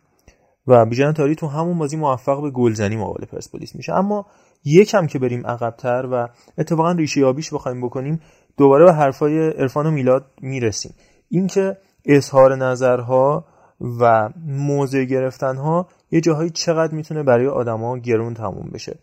و 0.68 0.86
بیژن 0.86 1.12
تاری 1.12 1.36
تو 1.36 1.48
همون 1.48 1.78
بازی 1.78 1.98
موفق 1.98 2.42
به 2.42 2.50
گلزنی 2.52 2.96
مقابل 2.96 3.26
پرسپولیس 3.26 3.76
میشه. 3.76 3.94
اما 3.94 4.26
یکم 4.66 5.08
که 5.08 5.20
بریم 5.20 5.48
عقبتر 5.48 6.06
و 6.12 6.28
اتفاقا 6.58 6.92
ریشه 6.92 7.20
یابیش 7.20 7.54
بخوایم 7.54 7.82
بکنیم 7.82 8.22
دوباره 8.58 8.86
به 8.86 8.94
حرفای 8.94 9.50
عرفان 9.50 9.86
و 9.86 9.92
میلاد 9.92 10.26
می‌رسیم. 10.42 10.94
اینکه 11.30 11.78
اظهار 12.06 12.56
نظرها 12.56 13.46
و 14.00 14.30
موضع 14.48 15.04
گرفتنها 15.04 15.88
یه 16.12 16.22
جاهایی 16.22 16.50
چقدر 16.50 16.94
می‌تونه 16.94 17.24
برای 17.24 17.48
آدما 17.48 17.98
گرون 17.98 18.34
تموم 18.34 18.70
بشه. 18.74 19.00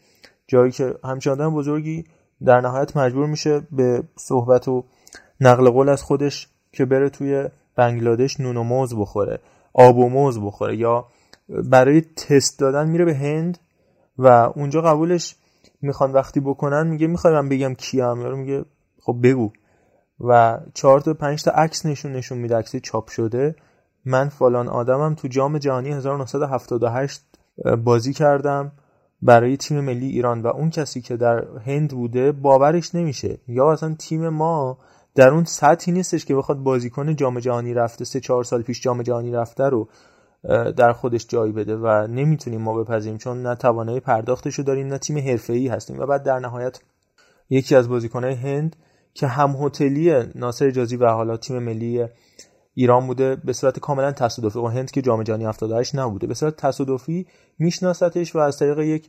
جایی 0.46 0.72
که 0.72 0.94
همچین 1.04 1.32
آدم 1.32 1.54
بزرگی 1.54 2.04
در 2.44 2.60
نهایت 2.60 2.96
مجبور 2.96 3.26
میشه 3.26 3.60
به 3.72 4.02
صحبت 4.16 4.68
و 4.68 4.84
نقل 5.40 5.70
قول 5.70 5.88
از 5.88 6.02
خودش 6.02 6.48
که 6.72 6.84
بره 6.84 7.10
توی 7.10 7.48
بنگلادش 7.76 8.40
نون 8.40 8.56
و 8.56 8.62
موز 8.62 8.96
بخوره 8.96 9.38
آب 9.72 9.98
و 9.98 10.08
موز 10.08 10.40
بخوره 10.40 10.76
یا 10.76 11.06
برای 11.48 12.00
تست 12.00 12.58
دادن 12.58 12.88
میره 12.88 13.04
به 13.04 13.14
هند 13.14 13.58
و 14.18 14.26
اونجا 14.26 14.82
قبولش 14.82 15.36
می‌خوان 15.82 16.12
وقتی 16.12 16.40
بکنن 16.40 16.86
میگه 16.86 17.06
می‌خوای 17.06 17.34
من 17.34 17.48
بگم 17.48 17.74
کیم 17.74 18.20
یارو 18.20 18.36
میگه 18.36 18.64
خب 19.00 19.16
بگو. 19.22 19.50
و 20.20 20.60
چهار 20.74 21.00
تا 21.00 21.14
پنج 21.14 21.42
تا 21.42 21.50
عکس 21.50 21.86
نشون 21.86 22.12
نشون 22.12 22.38
میده 22.38 22.56
عکس 22.56 22.76
چاپ 22.76 23.08
شده. 23.08 23.54
من 24.04 24.28
فلان 24.28 24.68
آدمم 24.68 25.14
تو 25.14 25.28
جام 25.28 25.58
جهانی 25.58 25.92
1978 25.92 27.22
بازی 27.84 28.12
کردم 28.12 28.72
برای 29.22 29.56
تیم 29.56 29.80
ملی 29.80 30.08
ایران 30.08 30.42
و 30.42 30.46
اون 30.46 30.70
کسی 30.70 31.00
که 31.00 31.16
در 31.16 31.44
هند 31.66 31.90
بوده 31.90 32.32
باورش 32.32 32.94
نمیشه. 32.94 33.38
یا 33.48 33.72
اصلا 33.72 33.94
تیم 33.98 34.28
ما 34.28 34.78
در 35.14 35.28
اون 35.28 35.44
سطحی 35.44 35.92
نیستش 35.92 36.24
که 36.24 36.34
بخواد 36.34 36.58
بازیکن 36.58 37.16
جام 37.16 37.40
جهانی 37.40 37.74
رفته 37.74 38.04
سه 38.04 38.20
چهار 38.20 38.44
سال 38.44 38.62
پیش 38.62 38.80
جام 38.80 39.02
جهانی 39.02 39.32
رفته 39.32 39.64
رو 39.64 39.88
در 40.76 40.92
خودش 40.92 41.26
جای 41.26 41.52
بده 41.52 41.76
و 41.76 42.06
نمی‌تونیم 42.06 42.60
ما 42.60 42.82
بپذیریم 42.82 43.18
چون 43.18 43.42
نه 43.42 43.54
توانایی 43.54 44.00
پرداختش 44.00 44.54
رو 44.54 44.64
داریم 44.64 44.86
نه 44.86 44.98
تیم 44.98 45.18
حرفه‌ای 45.18 45.68
هستیم. 45.68 45.98
و 45.98 46.06
بعد 46.06 46.22
در 46.22 46.38
نهایت 46.38 46.80
یکی 47.50 47.76
از 47.76 47.88
بازیکنهای 47.88 48.34
هند 48.34 48.76
که 49.14 49.26
هم 49.26 49.50
هتلی 49.50 50.22
ناصر 50.34 50.66
اجازی 50.66 50.96
و 50.96 51.06
حالا 51.06 51.36
تیم 51.36 51.58
ملی 51.58 52.06
ایران 52.74 53.06
بوده 53.06 53.36
به 53.36 53.52
صورت 53.52 53.78
کاملا 53.78 54.12
تصادفی 54.12 54.58
و 54.58 54.66
هند 54.66 54.90
که 54.90 55.02
جام 55.02 55.22
جهانی 55.22 55.44
78 55.44 55.94
نبوده 55.94 56.26
به 56.26 56.34
صورت 56.34 56.56
تصادفی 56.56 57.26
میشناستش 57.58 58.36
و 58.36 58.38
از 58.38 58.58
طریق 58.58 58.78
یک 58.78 59.08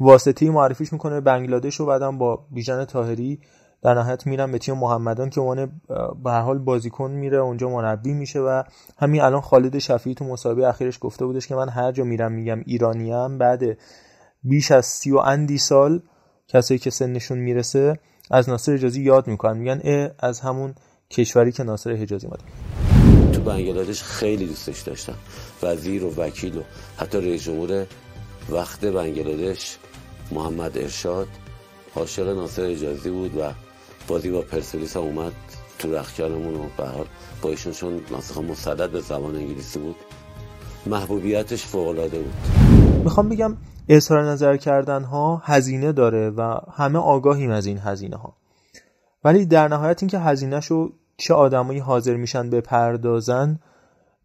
واسطه 0.00 0.50
معرفیش 0.50 0.92
می‌کنه. 0.92 1.14
به 1.14 1.20
بنگلادش 1.20 1.80
و 1.80 1.86
بعدم 1.86 2.18
با 2.18 2.46
بیژن 2.50 2.84
تاهری 2.84 3.40
در 3.86 3.94
نهایت 3.94 4.26
میرن 4.26 4.52
به 4.52 4.58
تیم 4.58 4.74
محمدان 4.74 5.30
که 5.30 5.40
اون 5.40 5.80
به 6.24 6.30
هر 6.30 6.40
حال 6.40 6.58
بازیکن 6.58 7.10
میره 7.10 7.38
اونجا 7.38 7.68
مربی 7.68 8.14
میشه 8.14 8.40
و 8.40 8.62
همین 8.98 9.22
الان 9.22 9.40
خالد 9.40 9.78
شفیعی 9.78 10.14
تو 10.14 10.24
مسابقه 10.24 10.66
اخیرش 10.66 10.98
گفته 11.00 11.26
بودش 11.26 11.46
که 11.46 11.54
من 11.54 11.68
هر 11.68 11.92
جا 11.92 12.04
میرم 12.04 12.32
میگم 12.32 12.60
ایرانیم 12.66 13.38
بعد 13.38 13.62
بیش 14.42 14.70
از 14.70 14.86
سی 14.86 15.10
و 15.10 15.18
اندی 15.18 15.58
سال 15.58 16.02
کسایی 16.48 16.78
که 16.78 16.90
سنشون 16.90 17.38
می‌رسه 17.38 17.98
از 18.30 18.48
ناصر 18.48 18.72
حجازی 18.72 19.02
یاد 19.02 19.26
می‌کنن. 19.26 19.56
میگن 19.56 20.10
از 20.18 20.40
همون 20.40 20.74
کشوری 21.10 21.52
که 21.52 21.62
ناصر 21.62 21.90
حجازی 21.90 22.26
اومده 22.26 22.44
تو 23.32 23.42
بنگلادش 23.42 24.02
خیلی 24.02 24.46
دوستش 24.46 24.80
داشتم. 24.80 25.16
وزیر 25.62 26.04
و 26.04 26.14
وکیل 26.16 26.56
و 26.56 26.62
حتی 26.96 27.18
رئیس 27.18 27.42
جمهور 27.42 27.86
وقت 28.50 28.84
بنگلادش 28.84 29.78
محمد 30.32 30.78
ارشاد 30.78 31.28
عاشق 31.96 32.28
ناصر 32.28 32.64
اجازی 32.64 33.10
بود 33.10 33.36
و 33.36 33.52
بازی 34.08 34.30
با 34.30 34.40
پرسپولیس 34.40 34.96
اومد 34.96 35.32
تو 35.78 35.94
رخکانمون 35.94 36.54
و 36.54 36.62
به 36.76 36.84
با 37.42 37.50
ایشون 37.50 37.72
چون 37.72 38.00
ناسخ 38.10 38.38
به 38.92 39.00
زبان 39.00 39.36
انگلیسی 39.36 39.78
بود 39.78 39.96
محبوبیتش 40.86 41.64
فوق 41.64 41.88
العاده 41.88 42.18
بود. 42.18 42.34
می‌خوام 43.04 43.28
بگم 43.28 43.56
اظهار 43.88 44.24
نظر 44.24 44.56
کردن 44.56 45.02
ها 45.04 45.42
هزینه 45.44 45.92
داره 45.92 46.30
و 46.30 46.58
همه 46.72 46.98
آگاهیم 46.98 47.50
از 47.50 47.66
این 47.66 47.78
هزینه 47.78 48.16
ها 48.16 48.36
ولی 49.24 49.46
در 49.46 49.68
نهایت 49.68 50.02
اینکه 50.02 50.18
هزینه 50.18 50.60
شو 50.60 50.92
چه 51.16 51.34
آدمایی 51.34 51.78
حاضر 51.78 52.16
میشن 52.16 52.50
به 52.50 52.60
پردازن 52.60 53.58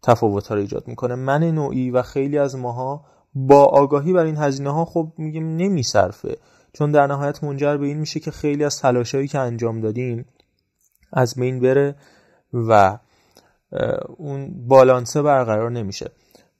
تفاوت 0.02 0.46
ها 0.46 0.54
رو 0.54 0.60
ایجاد 0.60 0.88
می‌کنه. 0.88 1.14
من 1.14 1.42
نوعی 1.42 1.90
و 1.90 2.02
خیلی 2.02 2.38
از 2.38 2.56
ماها 2.56 3.04
با 3.34 3.64
آگاهی 3.64 4.12
بر 4.12 4.24
این 4.24 4.36
هزینه 4.36 4.70
ها 4.70 4.84
خب 4.84 5.12
میگیم 5.18 5.56
نمیصرفه. 5.56 6.36
چون 6.72 6.92
در 6.92 7.06
نهایت 7.06 7.44
منجر 7.44 7.76
به 7.76 7.86
این 7.86 7.98
میشه 7.98 8.20
که 8.20 8.30
خیلی 8.30 8.64
از 8.64 8.80
تلاشایی 8.80 9.28
که 9.28 9.38
انجام 9.38 9.80
دادیم 9.80 10.26
از 11.12 11.34
بین 11.34 11.60
بره 11.60 11.94
و 12.52 12.98
اون 14.16 14.68
بالانسه 14.68 15.22
برقرار 15.22 15.70
نمیشه. 15.70 16.10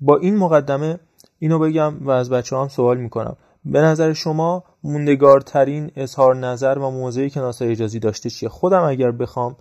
با 0.01 0.17
این 0.17 0.37
مقدمه 0.37 0.99
اینو 1.39 1.59
بگم 1.59 2.07
و 2.07 2.11
از 2.11 2.31
بچه 2.31 2.57
هم 2.57 2.69
سوال 2.69 2.97
می‌کنم. 2.97 3.37
به 3.65 3.81
نظر 3.81 4.13
شما 4.13 4.65
موندگارترین 4.85 5.91
اظهار 5.97 6.37
نظر 6.37 6.79
و 6.79 6.91
موضعی 6.91 7.31
که 7.31 7.41
ناصر 7.41 7.71
اجازی 7.71 7.99
داشته 7.99 8.31
چیه؟ 8.31 8.49
خودم 8.49 8.83
اگر 8.83 9.11
بخوام 9.11 9.57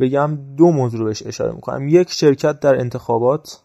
بگم 0.00 0.38
دو 0.56 0.70
موضوع 0.70 1.00
رو 1.00 1.06
بهش 1.06 1.26
اشاره 1.26 1.52
می‌کنم. 1.52 1.88
یک 1.88 2.10
شرکت 2.10 2.60
در 2.60 2.80
انتخابات 2.80 3.62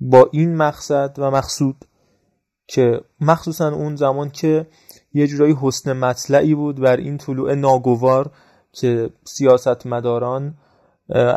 با 0.00 0.28
این 0.32 0.56
مقصد 0.56 1.14
و 1.18 1.30
مقصود 1.30 1.84
که 2.66 3.00
مخصوصا 3.20 3.74
اون 3.74 3.96
زمان 3.96 4.30
که 4.30 4.66
یه 5.14 5.26
جورایی 5.26 5.56
حسن 5.60 5.92
مطلعی 5.92 6.54
بود 6.54 6.80
بر 6.80 6.96
این 6.96 7.18
طلوع 7.18 7.54
ناگوار 7.54 8.30
که 8.72 9.10
سیاستمداران 9.24 10.54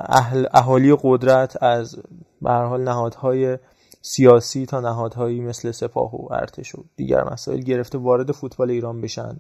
اهل 0.10 0.46
اهالی 0.54 0.98
قدرت 1.02 1.64
از 1.64 1.96
به 2.42 2.52
حال 2.52 2.84
نهادهای 2.84 3.58
سیاسی 4.02 4.66
تا 4.66 4.80
نهادهایی 4.80 5.42
مثل 5.42 5.72
سپاه 5.72 6.16
و 6.16 6.34
ارتش 6.34 6.76
و 6.76 6.84
دیگر 6.96 7.24
مسائل 7.24 7.60
گرفته 7.60 7.98
وارد 7.98 8.32
فوتبال 8.32 8.72
ایران 8.72 9.02
بشن. 9.02 9.40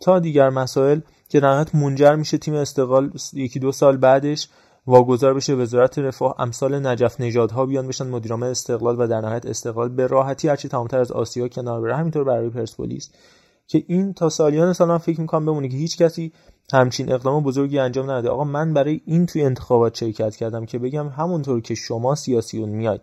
تا 0.00 0.18
دیگر 0.18 0.50
مسائل 0.50 1.00
که 1.28 1.40
نهایت 1.40 1.74
منجر 1.74 2.14
میشه 2.14 2.38
تیم 2.38 2.54
استقلال 2.54 3.12
یکی 3.32 3.58
دو 3.58 3.72
سال 3.72 3.96
بعدش 3.96 4.48
واگذار 4.86 5.34
بشه 5.34 5.54
وزارت 5.54 5.98
رفاه 5.98 6.34
امثال 6.38 6.86
نجف 6.86 7.20
نژادها 7.20 7.66
بیان 7.66 7.88
بشن 7.88 8.06
مدیرعامل 8.06 8.46
استقلال 8.46 8.96
و 8.98 9.06
در 9.06 9.20
نهایت 9.20 9.46
استقلال 9.46 9.88
به 9.88 10.06
راحتی 10.06 10.48
هرچی 10.48 10.68
تمامتر 10.68 10.98
از 10.98 11.12
آسیا 11.12 11.48
کنار 11.48 11.80
بره. 11.80 11.96
همینطور 11.96 12.24
برای 12.24 12.50
پرسپولیس. 12.50 13.10
که 13.66 13.84
این 13.86 14.12
تا 14.12 14.28
سالیان 14.28 14.72
سال 14.72 14.88
من 14.88 14.98
فکر 14.98 15.20
می‌کنم 15.20 15.46
بمونه 15.46 15.68
که 15.68 15.76
هیچ 15.76 15.98
کسی 15.98 16.32
همچین 16.72 17.12
اقدام 17.12 17.42
بزرگی 17.42 17.78
انجام 17.78 18.04
نداده 18.04 18.28
آقا 18.28 18.44
من 18.44 18.74
برای 18.74 19.00
این 19.04 19.26
توی 19.26 19.42
انتخابات 19.42 19.94
شرکت 19.94 20.36
کردم 20.36 20.66
که 20.66 20.78
بگم 20.78 21.08
همونطور 21.08 21.60
که 21.60 21.74
شما 21.74 22.14
سیاسیون 22.14 22.68
میاید 22.68 23.00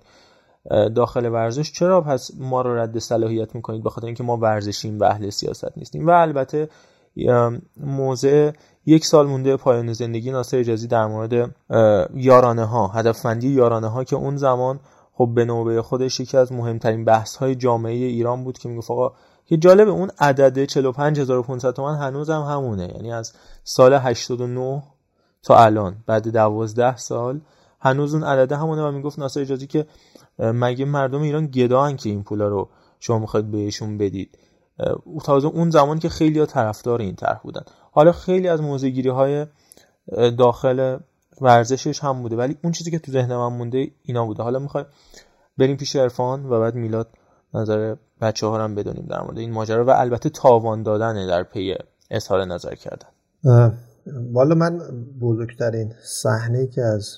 داخل 0.95 1.25
ورزش 1.25 1.71
چرا 1.71 2.01
پس 2.01 2.31
ما 2.39 2.61
رو 2.61 2.75
رد 2.75 2.99
صلاحیت 2.99 3.55
می‌کنید 3.55 3.83
بخاطر 3.83 4.05
اینکه 4.05 4.23
ما 4.23 4.37
ورزشیم 4.37 4.99
و 4.99 5.03
اهل 5.03 5.29
سیاست 5.29 5.77
نیستیم؟ 5.77 6.07
و 6.07 6.09
البته 6.09 6.69
موضع 7.77 8.51
یک 8.85 9.05
سال 9.05 9.27
مونده 9.27 9.57
پایان 9.57 9.93
زندگی 9.93 10.31
ناصر 10.31 10.57
اجازی 10.57 10.87
در 10.87 11.05
مورد 11.05 11.55
یارانه 12.13 12.65
ها 12.65 12.87
هدفمندی 12.87 13.49
یارانه 13.49 13.87
ها 13.87 14.03
که 14.03 14.15
اون 14.15 14.37
زمان 14.37 14.79
خب 15.13 15.31
به 15.35 15.45
نوبه 15.45 15.81
خودش 15.81 16.19
یکی 16.19 16.37
از 16.37 16.51
مهمترین 16.51 17.05
بحث 17.05 17.35
های 17.35 17.55
جامعه 17.55 17.93
ایران 17.93 18.43
بود 18.43 18.57
که 18.57 18.69
می‌گفت 18.69 18.91
آقا 18.91 19.13
که 19.49 19.57
جالب 19.57 19.88
اون 19.89 20.12
عدد 20.19 20.65
45500 20.65 21.73
تومان 21.73 21.97
هنوز 21.97 22.29
هم 22.29 22.41
همونه. 22.41 22.91
یعنی 22.95 23.13
از 23.13 23.33
سال 23.63 23.93
89 23.93 24.83
تا 25.43 25.57
الان. 25.57 25.95
بعد 26.05 26.27
12 26.27 26.97
سال 26.97 27.41
هنوز 27.81 28.13
اون 28.13 28.23
عدده 28.23 28.57
همونه 28.57 28.81
و 28.81 28.91
می‌گفت 28.91 29.19
ناصر 29.19 29.41
اجازی 29.41 29.67
که 29.67 29.85
مگه 30.39 30.85
مردم 30.85 31.21
ایران 31.21 31.47
گداهن 31.47 31.95
که 31.95 32.09
این 32.09 32.23
پولا 32.23 32.47
رو 32.47 32.69
شما 32.99 33.19
می‌خواید 33.19 33.51
بهشون 33.51 33.97
بدید. 33.97 34.38
تازه 35.23 35.47
اون 35.47 35.69
زمان 35.69 35.99
که 35.99 36.09
خیلی 36.09 36.39
ها 36.39 36.45
طرفدار 36.45 37.01
این 37.01 37.15
طرح 37.15 37.39
بودن. 37.43 37.62
حالا 37.91 38.12
خیلی 38.12 38.47
از 38.47 38.62
موزگیری 38.62 39.09
های 39.09 39.45
داخل 40.38 40.97
ورزشش 41.41 42.03
هم 42.03 42.21
بوده. 42.21 42.35
ولی 42.35 42.57
اون 42.63 42.73
چیزی 42.73 42.91
که 42.91 42.99
تو 42.99 43.12
ذهن 43.12 43.35
من 43.35 43.57
مونده 43.57 43.91
اینا 44.03 44.25
بوده. 44.25 44.43
حالا 44.43 44.59
می‌خوای 44.59 44.85
بریم 45.57 45.77
پیش 45.77 45.95
عرفان 45.95 46.45
و 46.45 46.59
بعد 46.59 46.75
میلاد 46.75 47.09
نظر 47.53 47.95
بچه 48.21 48.47
ها 48.47 48.63
هم 48.63 48.75
بدونیم 48.75 49.05
در 49.10 49.21
مورد 49.21 49.38
این 49.38 49.51
ماجرا 49.51 49.86
و 49.86 49.89
البته 49.89 50.29
تاوان 50.29 50.84
دادن 50.84 51.27
در 51.27 51.43
پی 51.43 51.75
اظهار 52.12 52.45
نظر 52.45 52.75
کردن. 52.75 53.08
والا 54.32 54.55
من 54.55 54.79
بزرگترین 55.21 55.93
صحنه 56.03 56.67
که 56.67 56.82
از 56.82 57.17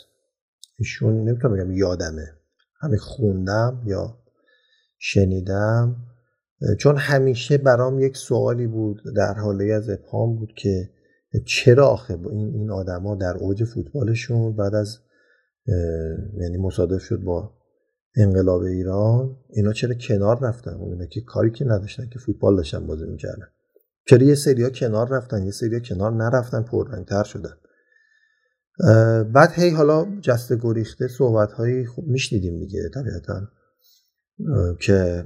ایشون 0.77 1.29
نمی‌تونم 1.29 1.53
بگم 1.53 1.71
یادمه. 1.71 2.33
همین 2.81 2.99
خوندم 2.99 3.81
یا 3.85 4.17
شنیدم. 4.97 5.95
چون 6.79 6.97
همیشه 6.97 7.57
برام 7.57 7.99
یک 7.99 8.17
سوالی 8.17 8.67
بود 8.67 9.01
در 9.15 9.33
حاله 9.33 9.73
از 9.73 9.89
ابهام 9.89 10.35
بود 10.35 10.53
که 10.57 10.89
چرا 11.45 11.87
آخه 11.87 12.13
این 12.13 12.53
این 12.53 12.71
آدما 12.71 13.15
در 13.15 13.37
اوج 13.37 13.63
فوتبالشون 13.63 14.55
بعد 14.55 14.75
از 14.75 14.99
یعنی 16.37 16.57
مصادف 16.57 17.01
شد 17.01 17.21
با 17.23 17.53
انقلاب 18.15 18.61
ایران 18.61 19.37
اینا 19.49 19.73
چرا 19.73 19.93
کنار 19.93 20.39
رفتن؟ 20.41 20.73
و 20.73 20.83
اینا 20.83 21.05
که 21.05 21.21
کاری 21.21 21.51
که 21.51 21.65
نداشتن 21.65 22.09
که 22.09 22.19
فوتبال 22.19 22.55
داشتن 22.55 22.87
بازی 22.87 23.05
می‌کردن. 23.05 23.47
چرا 24.07 24.23
یه 24.23 24.35
سریا 24.35 24.69
کنار 24.69 25.09
رفتن؟ 25.09 25.43
یه 25.43 25.51
سریا 25.51 25.79
کنار 25.79 26.11
نرفتن 26.11 26.63
پررنگتر 26.63 27.23
شدن. 27.23 27.53
بعد 29.33 29.51
هی 29.55 29.69
حالا 29.69 30.07
جسته 30.21 30.57
گریخته 30.61 31.07
صحبت 31.07 31.51
هایی 31.51 31.85
خوب 31.85 32.07
میشنیدیم 32.07 32.59
دیگه 32.59 32.89
طبیعتا. 32.93 33.47
که 34.79 35.25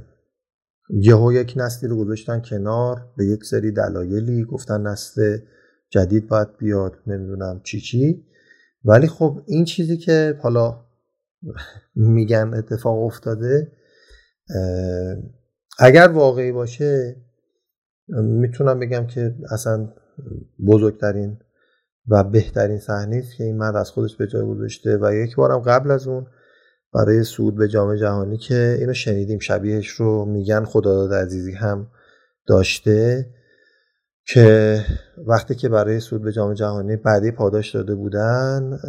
یهو 0.90 1.34
یک 1.34 1.54
نسلی 1.58 1.90
رو 1.90 1.98
گذاشتن 1.98 2.42
کنار 2.42 3.14
به 3.18 3.26
یک 3.26 3.44
سری 3.44 3.72
دلایلی 3.72 4.44
گفتن 4.44 4.82
نسل 4.82 5.38
جدید 5.90 6.28
باید 6.28 6.58
بیاد 6.58 6.94
نمی‌دونم 7.08 7.62
چی 7.64 7.82
چی. 7.82 8.26
ولی 8.86 9.08
خب 9.08 9.42
این 9.46 9.66
چیزی 9.66 9.98
که 9.98 10.40
حالا 10.42 10.85
میگن 11.96 12.54
اتفاق 12.54 13.04
افتاده. 13.04 13.72
اگر 15.80 16.08
واقعی 16.08 16.52
باشه 16.52 17.16
می‌تونم 18.08 18.80
بگم 18.80 19.08
که 19.08 19.36
اصلا 19.52 19.94
بزرگترین 20.68 21.40
و 22.08 22.24
بهترین 22.24 22.80
صحنه 22.80 23.18
است 23.18 23.38
که 23.38 23.44
این 23.44 23.58
مرد 23.58 23.76
از 23.76 23.92
خودش 23.92 24.16
به 24.16 24.28
جای 24.28 24.46
گذاشته 24.46 24.98
و 25.02 25.14
یک 25.14 25.36
بارم 25.36 25.60
قبل 25.60 25.92
از 25.92 26.08
اون 26.08 26.28
برای 26.94 27.24
سود 27.24 27.56
به 27.56 27.68
جام 27.68 27.96
جهانی 27.96 28.38
که 28.38 28.76
اینو 28.80 28.94
شنیدیم 28.94 29.40
شبیهش 29.40 29.88
رو 29.88 30.26
میگن 30.26 30.66
خداداد 30.66 31.14
عزیزی 31.14 31.52
هم 31.52 31.88
داشته 32.48 33.30
که 34.28 34.80
وقتی 35.28 35.56
که 35.56 35.70
برای 35.70 36.00
سود 36.00 36.22
به 36.22 36.32
جام 36.32 36.54
جهانی 36.54 36.96
بعدی 36.96 37.32
پاداش 37.32 37.76
داده 37.76 37.96
بودن 37.96 38.80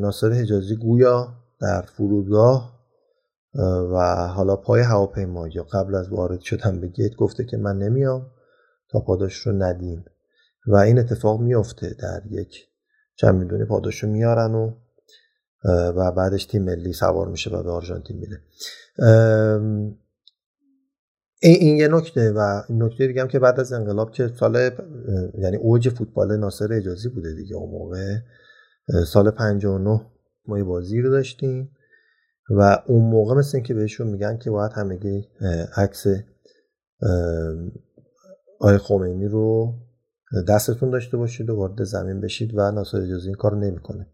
ناصر 0.00 0.32
حجازی 0.32 0.76
گویا 0.76 1.45
در 1.60 1.82
فرودگاه 1.82 2.76
و 3.92 4.26
حالا 4.26 4.56
پای 4.56 4.80
هواپیما 4.80 5.48
یا 5.48 5.62
قبل 5.62 5.94
از 5.94 6.08
وارد 6.08 6.40
شدن 6.40 6.80
به 6.80 6.86
گیت 6.86 7.14
گفته 7.16 7.44
که 7.44 7.56
من 7.56 7.78
نمیام 7.78 8.30
تا 8.90 9.00
پاداش 9.00 9.34
رو 9.36 9.52
ندین. 9.52 10.04
و 10.66 10.76
این 10.76 10.98
اتفاق 10.98 11.40
میفته 11.40 11.94
در 11.98 12.22
یک 12.30 12.66
چند 13.16 13.34
می‌دونی 13.34 13.64
پاداش 13.64 14.02
رو 14.02 14.08
میارن 14.08 14.54
و 14.54 14.72
و 15.68 16.12
بعدش 16.12 16.44
تیم 16.44 16.62
ملی 16.62 16.92
سوار 16.92 17.28
میشه 17.28 17.50
و 17.50 17.62
به 17.62 17.70
آرژانتین 17.70 18.16
میره. 18.16 18.40
این, 21.42 21.56
این 21.60 21.76
یه 21.76 21.88
نکته 21.88 22.32
و 22.32 22.62
نکته 22.70 23.06
دیگه 23.06 23.20
هم 23.20 23.28
که 23.28 23.38
بعد 23.38 23.60
از 23.60 23.72
انقلاب 23.72 24.10
که 24.10 24.28
سال 24.28 24.70
یعنی 25.38 25.56
اوج 25.56 25.88
فوتبال 25.88 26.36
ناصر 26.36 26.72
اجازی 26.72 27.08
بوده 27.08 27.34
دیگه 27.34 27.56
اون 27.56 27.70
موقع 27.70 28.18
سال 29.06 29.30
59 29.30 30.00
ما 30.48 30.64
بازی 30.64 31.00
رو 31.00 31.10
داشتیم 31.10 31.70
و 32.50 32.82
اون 32.86 33.10
موقع 33.10 33.34
مثل 33.34 33.60
که 33.60 33.74
بهشون 33.74 34.06
میگن 34.06 34.38
که 34.38 34.50
باید 34.50 34.72
همگی 34.72 35.28
عکس 35.76 36.06
آقای 38.60 38.78
خمینی 38.78 39.28
رو 39.28 39.74
دستتون 40.48 40.90
داشته 40.90 41.16
باشید 41.16 41.50
و 41.50 41.56
وارد 41.56 41.84
زمین 41.84 42.20
بشید 42.20 42.54
و 42.54 42.70
ناصر 42.70 43.00
اجازی 43.00 43.26
این 43.26 43.34
کار 43.36 43.56
نمی‌کنه. 43.56 44.06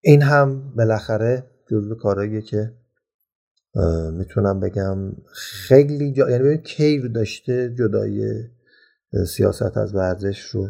این 0.00 0.22
هم 0.22 0.74
بالاخره 0.76 1.44
جزو 1.70 1.94
کارهاییه 1.94 2.42
که 2.42 2.74
می‌تونم 4.12 4.60
بگم 4.60 5.12
خیلی 5.34 6.12
جا... 6.12 6.30
یعنی 6.30 6.58
کیر 6.58 7.08
داشته 7.08 7.74
جدای 7.78 8.44
سیاست 9.26 9.76
از 9.76 9.94
ورزش 9.94 10.40
رو 10.40 10.68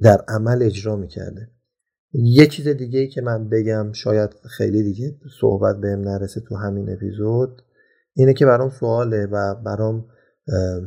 در 0.00 0.24
عمل 0.28 0.62
اجرا 0.62 0.96
می‌کرده. 0.96 1.50
یه 2.14 2.46
چیز 2.46 2.68
دیگه 2.68 3.00
ای 3.00 3.08
که 3.08 3.20
من 3.20 3.48
بگم 3.48 3.92
شاید 3.92 4.30
خیلی 4.50 4.82
دیگه 4.82 5.16
صحبت 5.40 5.76
بهم 5.76 6.00
نرسه 6.00 6.40
تو 6.40 6.56
همین 6.56 6.92
اپیزود 6.92 7.62
اینه 8.14 8.32
که 8.32 8.46
برام 8.46 8.70
سواله 8.70 9.26
و 9.26 9.54
برام 9.54 10.06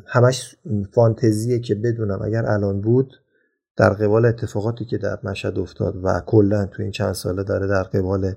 همش 0.06 0.56
فانتزیه 0.94 1.60
که 1.60 1.76
بدونم 1.76 2.22
اگر 2.22 2.46
الان 2.46 2.82
بود 2.82 3.14
در 3.78 3.90
قبال 3.90 4.26
اتفاقاتی 4.26 4.86
که 4.86 4.98
در 4.98 5.20
مشهد 5.24 5.60
افتاد 5.60 5.96
و 6.04 6.22
کلا 6.26 6.66
تو 6.66 6.84
این 6.84 6.92
چند 6.92 7.14
ساله 7.14 7.44
داره 7.44 7.68
در 7.68 7.84
قبال 7.84 8.34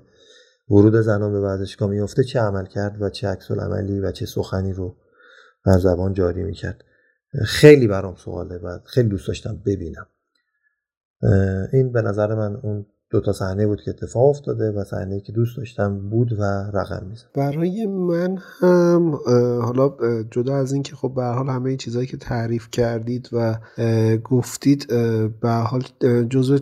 ورود 0.69 1.01
زنان 1.01 1.31
به 1.31 1.39
ورزشگاه 1.39 1.89
میفته 1.89 2.23
چه 2.23 2.39
عمل 2.39 2.65
کرد 2.65 3.01
و 3.01 3.09
چه 3.09 3.27
عکس 3.27 3.51
عملی 3.51 3.99
و 3.99 4.11
چه 4.11 4.25
سخنی 4.25 4.73
رو 4.73 4.95
بر 5.65 5.77
زبان 5.77 6.13
جاری 6.13 6.43
می‌کرد. 6.43 6.83
خیلی 7.45 7.87
برام 7.87 8.15
سواله 8.15 8.57
و 8.57 8.79
خیلی 8.85 9.09
دوست 9.09 9.27
داشتم 9.27 9.61
ببینم. 9.65 10.07
این 11.73 11.91
به 11.91 12.01
نظر 12.01 12.35
من 12.35 12.55
اون 12.63 12.85
دو 13.11 13.21
تا 13.21 13.33
صحنه 13.33 13.67
بود 13.67 13.81
که 13.81 13.91
اتفاق 13.91 14.29
افتاده 14.29 14.71
و 14.71 14.83
صحنه 14.83 15.19
که 15.19 15.31
دوست 15.31 15.57
داشتم 15.57 16.09
بود 16.09 16.33
و 16.33 16.43
رقم 16.73 17.05
می‌زد. 17.09 17.25
برای 17.35 17.85
من 17.85 18.37
هم 18.59 19.15
حالا 19.61 19.93
جدا 20.31 20.55
از 20.55 20.73
اینکه 20.73 20.95
خب 20.95 21.13
به 21.15 21.23
حال 21.23 21.49
همه 21.49 21.77
چیزهایی 21.77 22.07
که 22.07 22.17
تعریف 22.17 22.69
کردید 22.71 23.29
و 23.33 23.55
گفتید 24.23 24.87
به 25.41 25.49
حال 25.49 25.83
جزء 26.29 26.57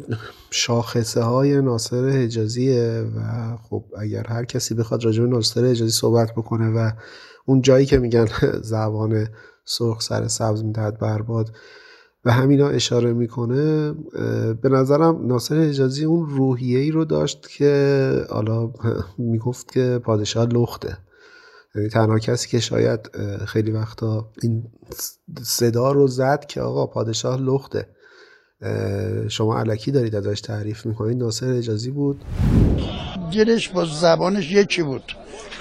شاخصه 0.52 1.22
های 1.22 1.62
ناصر 1.62 2.10
حجازیه 2.10 3.06
و 3.16 3.22
خب 3.58 3.84
اگر 3.98 4.28
هر 4.28 4.46
کسی 4.46 4.76
بخواد 4.76 5.06
راجع 5.06 5.24
به 5.24 5.30
ناصر 5.30 5.66
حجازی 5.66 5.92
صحبت 5.92 6.32
بکنه 6.32 6.70
و 6.70 6.92
اون 7.46 7.62
جایی 7.62 7.86
که 7.86 7.98
میگن 7.98 8.28
زبان 8.62 9.28
سرخ 9.66 10.02
سر 10.02 10.28
سبز 10.28 10.64
می‌دهد 10.64 11.00
برباد 11.00 11.50
به 12.24 12.32
همینا 12.32 12.68
اشاره 12.68 13.14
می‌کنه 13.14 13.94
به 14.62 14.70
نظرم 14.70 15.28
ناصر 15.28 15.60
اجازی 15.60 16.06
اون 16.06 16.30
روحیه 16.30 16.80
ای 16.80 16.92
رو 16.92 17.06
داشت 17.06 17.48
که 17.50 18.26
حالا 18.30 18.72
می‌گفت 19.18 19.72
که 19.72 20.00
پادشاه 20.04 20.46
لخته. 20.46 20.98
یعنی 21.76 21.90
تنها 21.90 22.20
کسی 22.20 22.50
که 22.50 22.60
شاید 22.60 23.00
خیلی 23.46 23.72
وقتا 23.72 24.30
این 24.42 24.64
صدا 25.42 25.92
رو 25.92 26.08
زد 26.08 26.46
که 26.46 26.62
آقا 26.62 26.88
پادشاه 26.88 27.42
لخته. 27.42 27.88
شما 29.28 29.60
علکی 29.60 29.92
دارید 29.92 30.16
ازش 30.16 30.42
تعریف 30.42 30.86
می‌کنید. 30.86 31.18
ناصر 31.18 31.54
اجازی 31.54 31.92
بود. 31.92 32.22
دلش 33.34 33.70
با 33.70 33.86
زبانش 33.86 34.52
یکی 34.52 34.84
بود. 34.84 35.04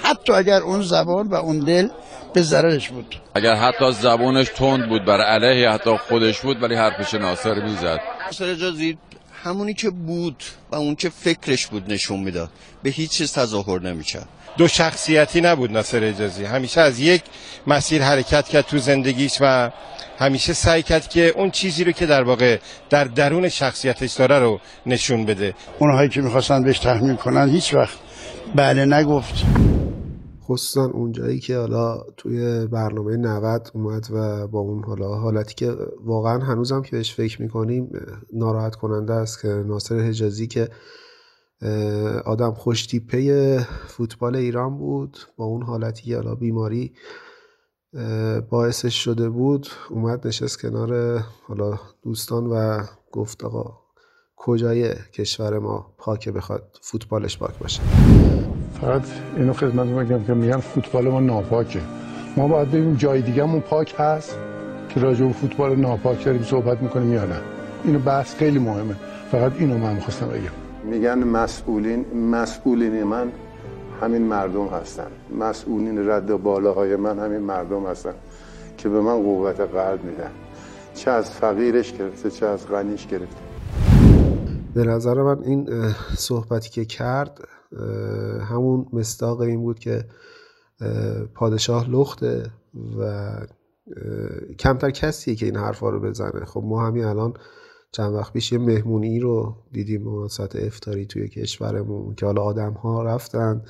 حتی 0.03 0.33
اگر 0.33 0.61
اون 0.61 0.81
زبان 0.81 1.27
و 1.27 1.35
اون 1.35 1.59
دل 1.59 1.87
به 2.33 2.41
ضررش 2.41 2.89
بود. 2.89 3.15
اگر 3.35 3.55
حتی 3.55 3.91
زبانش 3.91 4.47
تند 4.49 4.89
بود 4.89 5.05
برای 5.05 5.25
علیه 5.25 5.69
حتی 5.69 5.97
خودش 5.97 6.39
بود 6.39 6.63
ولی 6.63 6.75
حرفش 6.75 7.13
ناصر 7.13 7.63
می‌زد. 7.63 7.99
ناصر 8.25 8.45
اجازی 8.45 8.97
همونی 9.43 9.73
که 9.73 9.89
بود 9.89 10.43
و 10.71 10.75
اون 10.75 10.95
که 10.95 11.09
فکرش 11.09 11.67
بود 11.67 11.91
نشون 11.93 12.19
می‌داد 12.19 12.49
به 12.83 12.89
هیچ 12.89 13.11
چیز 13.11 13.33
تظاهر 13.33 13.81
نمی‌کرد. 13.81 14.27
دو 14.57 14.67
شخصیتی 14.67 15.41
نبود 15.41 15.71
ناصر 15.71 16.03
اجازی 16.03 16.45
همیشه 16.45 16.81
از 16.81 16.99
یک 16.99 17.21
مسیر 17.67 18.03
حرکت 18.03 18.47
کرد 18.47 18.65
تو 18.65 18.77
زندگیش 18.77 19.37
و 19.41 19.69
همیشه 20.19 20.53
سعی 20.53 20.83
کرد 20.83 21.09
که 21.09 21.27
اون 21.27 21.51
چیزی 21.51 21.83
رو 21.83 21.91
که 21.91 22.05
در 22.05 22.23
واقع 22.23 22.57
در 22.89 23.03
درون 23.03 23.49
شخصیتش 23.49 24.13
داره 24.13 24.39
رو 24.39 24.59
نشون 24.85 25.25
بده. 25.25 25.53
اونهایی 25.79 26.09
که 26.09 26.21
می‌خواستن 26.21 26.63
بهش 26.63 26.79
تحمیل 26.79 27.15
کنن 27.15 27.49
هیچ 27.49 27.73
وقت 27.73 27.97
بله 28.55 28.85
نگفت. 28.85 29.45
خصوصا 30.49 30.85
اونجایی 30.85 31.39
که 31.39 31.57
حالا 31.57 32.03
توی 32.17 32.67
برنامه 32.67 33.17
90 33.17 33.71
اومد 33.73 34.07
و 34.11 34.47
با 34.47 34.59
اون 34.59 34.83
حالا 34.83 35.15
حالتی 35.15 35.55
که 35.55 35.75
واقعا 36.03 36.39
هنوزم 36.39 36.81
که 36.81 36.91
بهش 36.91 37.13
فکر 37.13 37.41
می‌کنیم 37.41 37.91
ناراحت 38.33 38.75
کننده 38.75 39.13
است 39.13 39.41
که 39.41 39.47
ناصر 39.47 39.99
حجازی 39.99 40.47
که 40.47 40.69
آدم 42.25 42.53
خوشتیپه 42.53 43.67
فوتبال 43.87 44.35
ایران 44.35 44.77
بود 44.77 45.17
با 45.37 45.45
اون 45.45 45.63
حالتی 45.63 46.03
که 46.03 46.15
حالا 46.15 46.35
بیماری 46.35 46.93
باعثش 48.49 49.03
شده 49.03 49.29
بود 49.29 49.67
اومد 49.89 50.27
نشست 50.27 50.61
کنار 50.61 51.19
حالا 51.47 51.79
دوستان 52.03 52.47
و 52.47 52.83
گفت 53.11 53.43
آقا 53.43 53.77
کجای 54.35 54.93
کشور 55.13 55.59
ما 55.59 55.93
پاکه 55.97 56.31
بخواد 56.31 56.79
فوتبالش 56.81 57.37
پاک 57.37 57.59
باشه؟ 57.59 57.81
فقط 58.81 59.01
اینو 59.37 59.53
خدمت 59.53 59.87
بگم 59.87 60.23
که 60.23 60.33
میگن 60.33 60.57
فوتبال 60.57 61.07
ما 61.09 61.19
ناپاکه. 61.19 61.79
ما 62.37 62.47
باید 62.47 62.67
ببینیم 62.67 62.95
جای 62.95 63.21
دیگهمون 63.21 63.61
پاک 63.61 63.95
هست 63.97 64.37
که 64.89 64.99
راجع 64.99 65.25
به 65.25 65.33
فوتبال 65.33 65.75
ناپاک 65.75 66.25
داریم 66.25 66.43
صحبت 66.43 66.81
می‌کنیم 66.81 67.13
یا 67.13 67.25
نه. 67.25 67.35
اینو 67.83 67.99
بحث 67.99 68.35
خیلی 68.35 68.59
مهمه. 68.59 68.95
فقط 69.31 69.51
اینو 69.59 69.77
من 69.77 69.93
می‌خواستم 69.93 70.27
بگم. 70.27 70.91
میگن 70.91 71.23
مسئولین 71.23 72.05
مسئولین 72.15 73.03
من 73.03 73.27
همین 74.01 74.21
مردم 74.21 74.67
هستن. 74.67 75.07
مسئولین 75.39 76.09
رد 76.09 76.43
بالاهای 76.43 76.95
من 76.95 77.19
همین 77.19 77.41
مردم 77.41 77.85
هستن 77.85 78.13
که 78.77 78.89
به 78.89 79.01
من 79.01 79.23
قوت 79.23 79.59
قلب 79.59 80.03
میدن. 80.03 80.31
چه 80.95 81.11
از 81.11 81.31
فقیرش 81.31 81.93
گرفته 81.93 82.29
چه 82.29 82.45
از 82.45 82.67
غنیش 82.67 83.07
گرفته. 83.07 83.41
به 84.73 84.83
نظر 84.83 85.13
من 85.13 85.43
این 85.43 85.67
صحبتی 86.17 86.69
که 86.69 86.85
کرد 86.85 87.39
همون 88.41 88.85
مستاق 88.93 89.41
این 89.41 89.61
بود 89.61 89.79
که 89.79 90.05
پادشاه 91.35 91.89
لخته 91.89 92.51
و 92.99 93.31
کمتر 94.59 94.91
کسیه 94.91 95.35
که 95.35 95.45
این 95.45 95.55
حرفا 95.55 95.89
رو 95.89 95.99
بزنه. 95.99 96.45
خب 96.45 96.63
ما 96.65 96.87
همین 96.87 97.03
الان 97.03 97.33
چند 97.91 98.13
وقت 98.13 98.33
پیش 98.33 98.51
یه 98.51 98.57
مهمونی 98.57 99.19
رو 99.19 99.55
دیدیم 99.71 100.03
مناسبت 100.03 100.55
افتاری 100.55 101.05
توی 101.05 101.27
کشورمون 101.27 102.15
که 102.15 102.25
حالا 102.25 102.41
آدم 102.41 102.73
ها 102.73 103.03
رفتن. 103.03 103.61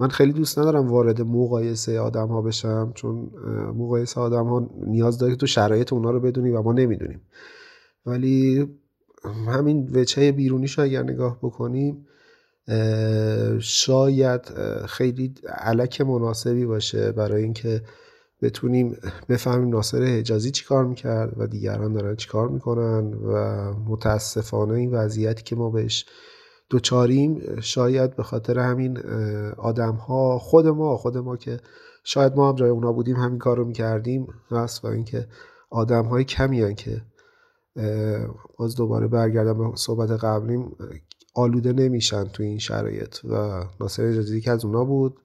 من 0.00 0.08
خیلی 0.08 0.32
دوست 0.32 0.58
ندارم 0.58 0.88
وارد 0.88 1.22
مقایسه 1.22 2.00
آدم 2.00 2.28
ها 2.28 2.42
بشم 2.42 2.92
چون 2.94 3.30
مقایسه 3.76 4.20
آدم 4.20 4.44
ها 4.44 4.70
نیاز 4.86 5.18
داره 5.18 5.32
که 5.32 5.38
تو 5.38 5.46
شرایط 5.46 5.92
اونا 5.92 6.10
رو 6.10 6.20
بدونی 6.20 6.50
و 6.50 6.62
ما 6.62 6.72
نمی‌دونیم. 6.72 7.20
ولی 8.06 8.66
همین 9.46 9.90
وچه 9.94 10.32
بیرونیش 10.32 10.78
اگر 10.78 11.02
نگاه 11.02 11.38
بکنیم 11.42 12.06
شاید 13.60 14.40
خیلی 14.86 15.34
علک 15.48 16.00
مناسبی 16.00 16.66
باشه 16.66 17.12
برای 17.12 17.42
اینکه 17.42 17.82
بتونیم 18.42 18.96
بفهمیم 19.28 19.68
ناصر 19.68 20.02
حجازی 20.02 20.50
چی 20.50 20.64
کار 20.64 20.84
می‌کرد 20.84 21.34
و 21.36 21.46
دیگران 21.46 21.92
دارن 21.92 22.16
چی 22.16 22.28
کار 22.28 22.48
می‌کنن 22.48 23.14
و 23.14 23.34
متاسفانه 23.74 24.74
این 24.74 24.90
وضعیتی 24.90 25.42
که 25.42 25.56
ما 25.56 25.70
بهش 25.70 26.06
دوچاریم 26.70 27.60
شاید 27.60 28.16
به 28.16 28.22
خاطر 28.22 28.58
همین 28.58 28.98
آدم 29.56 29.94
ها 29.94 30.38
خود 30.38 30.66
ما 30.66 30.96
خود 30.96 31.18
ما 31.18 31.36
که 31.36 31.60
شاید 32.04 32.36
ما 32.36 32.48
هم 32.48 32.54
جای 32.54 32.70
اونا 32.70 32.92
بودیم 32.92 33.16
همین 33.16 33.38
کار 33.38 33.56
رو 33.56 33.64
می‌کردیم 33.64 34.26
هست 34.50 34.84
و 34.84 34.88
اینکه 34.88 35.26
آدم 35.70 36.04
های 36.04 36.24
کمی 36.24 36.74
که 36.74 37.02
باز 38.58 38.76
دوباره 38.76 39.06
برگردم 39.06 39.58
به 39.70 39.76
صحبت 39.76 40.10
قبلیم 40.10 40.76
آلوده 41.38 41.72
نمیشن 41.72 42.24
تو 42.24 42.42
این 42.42 42.58
شرایط 42.58 43.24
و 43.24 43.64
ناصر 43.80 44.06
اجازی 44.06 44.40
که 44.40 44.50
از 44.50 44.64
اونا 44.64 44.84
بود. 44.84 45.16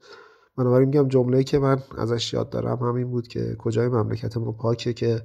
بنابراین 0.57 0.89
میگم 0.89 1.07
جمله 1.07 1.43
که 1.43 1.59
من 1.59 1.77
ازش 1.97 2.33
یاد 2.33 2.49
دارم 2.49 2.77
همین 2.77 3.11
بود 3.11 3.27
که 3.27 3.55
کجای 3.59 3.87
مملکت 3.87 4.37
ما 4.37 4.51
پاکه 4.51 4.93
که 4.93 5.21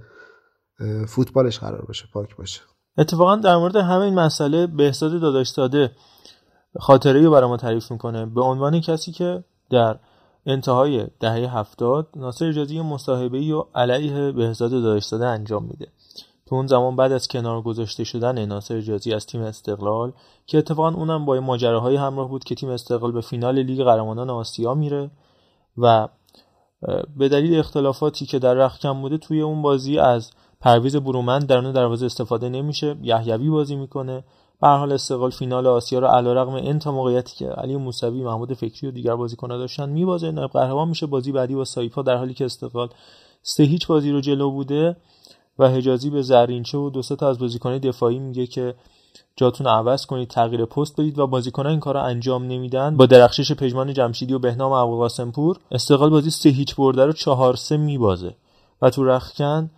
فوتبالش 1.07 1.59
قرار 1.59 1.85
باشه 1.85 2.05
پاک 2.13 2.37
باشه. 2.37 2.61
اتفاقا 2.99 3.37
در 3.37 3.57
مورد 3.57 3.77
همین 3.77 4.15
مسئله 4.15 4.67
بهزاد 4.67 5.21
داداش 5.21 5.51
داده 5.51 5.91
خاطره 6.81 7.23
رو 7.23 7.31
برای 7.31 7.49
ما 7.49 7.57
تعریف 7.57 7.91
می‌کنه. 7.93 8.27
به 8.27 8.41
عنوان 8.41 8.81
کسی 8.81 9.13
که 9.13 9.45
در 9.71 9.99
انتهای 10.47 11.07
دهه 11.21 11.59
هفتاد 11.59 12.09
ناصر 12.17 12.49
اجازی 12.49 12.81
مصاحبه 12.81 13.55
و 13.55 13.65
علیه 13.75 14.33
بهزاد 14.33 14.71
داداش 14.71 15.07
داده 15.07 15.27
انجام 15.27 15.65
میده. 15.65 15.87
تو 16.49 16.55
اون 16.55 16.67
زمان 16.67 16.97
بعد 16.97 17.13
از 17.13 17.29
کنار 17.29 17.63
گذاشته 17.63 18.05
شدن 18.05 18.45
ناصر 18.45 18.81
جازی 18.81 19.13
از 19.13 19.27
تیم 19.27 19.43
استقلال 19.43 20.13
که 20.47 20.59
اتفاقا 20.59 20.89
اونم 20.89 21.25
با 21.25 21.41
ماجراهای 21.41 21.97
همراه 21.97 22.29
بود 22.29 22.45
که 22.45 22.55
تیم 22.55 22.69
استقلال 22.69 23.13
به 23.13 23.21
فینال 23.21 23.59
لیگ 23.59 23.83
قهرمانان 23.83 24.31
آسیا 24.31 24.75
میره 24.75 25.11
و 25.79 26.09
به 27.17 27.29
دلیل 27.29 27.59
اختلافاتی 27.59 28.27
که 28.27 28.39
در 28.39 28.55
رخکم 28.55 29.01
بوده 29.01 29.19
توی 29.19 29.41
اون 29.41 29.63
بازی 29.63 29.99
از 29.99 30.31
پرویز 30.61 30.97
برومند 30.97 31.47
درون 31.47 31.73
دروازه 31.73 32.07
استفاده 32.07 32.49
نمیشه 32.49 32.97
یحیوی 33.03 33.51
بازی 33.51 33.77
می‌کنه. 33.77 34.25
به 34.61 34.69
حال 34.69 34.93
استقلال 34.93 35.31
فینال 35.31 35.67
آسیا 35.67 35.99
رو 35.99 36.07
علیرغم 36.07 36.55
این 36.55 36.79
تا 36.79 37.23
که 37.23 37.49
علی 37.49 37.77
موسوی 37.77 38.23
محمود 38.23 38.55
فکری 38.55 38.89
و 38.89 38.91
دیگر 38.91 39.17
بازیکن‌ها 39.17 39.57
داشتن 39.59 39.89
میبازه. 39.89 40.31
قهرمان 40.31 40.89
میشه. 40.89 41.07
بازی 41.07 41.33
بعدی 41.33 41.55
با 41.55 41.65
سایپا 41.65 42.03
در 42.03 42.17
حالی 42.17 42.35
که 42.35 42.45
استقلال 42.45 42.89
سه 43.43 43.63
هیچ 43.63 43.87
بازی 43.87 44.11
رو 44.11 44.21
جلو 44.21 44.51
بوده. 44.51 44.97
و 45.59 45.69
حجازی 45.69 46.11
به 46.11 46.23
زرینچه 46.23 46.79
و 46.79 46.91
دو 46.91 47.03
تا 47.03 47.29
از 47.29 47.39
بازیکنان 47.39 47.79
دفاعی 47.79 48.19
میگه 48.19 48.47
که 48.47 48.75
جاتون 49.37 49.67
عوض 49.67 50.07
کنید 50.07 50.29
تغییر 50.29 50.65
پست 50.65 51.01
بدید 51.01 51.19
و 51.19 51.27
بازیکنان 51.27 51.71
این 51.71 51.81
کار 51.81 51.97
انجام 51.97 52.45
نمیدن. 52.45 52.97
با 52.97 53.07
درخشش 53.07 53.53
پژمان 53.53 53.93
جمشیدی 53.93 54.35
و 54.35 54.39
بهنام 54.39 54.73
ابوالقاسمپور 54.73 55.59
استقلال 55.71 56.11
بازی 56.11 56.31
سه 56.31 56.49
هیچ 56.49 56.77
برده 56.77 57.07
رو 57.07 57.13
چهار 57.13 57.57
سه 57.57 57.77
میبازه. 57.77 58.35
و 58.83 58.91
تو 58.91 59.05
رخکن 59.05 59.71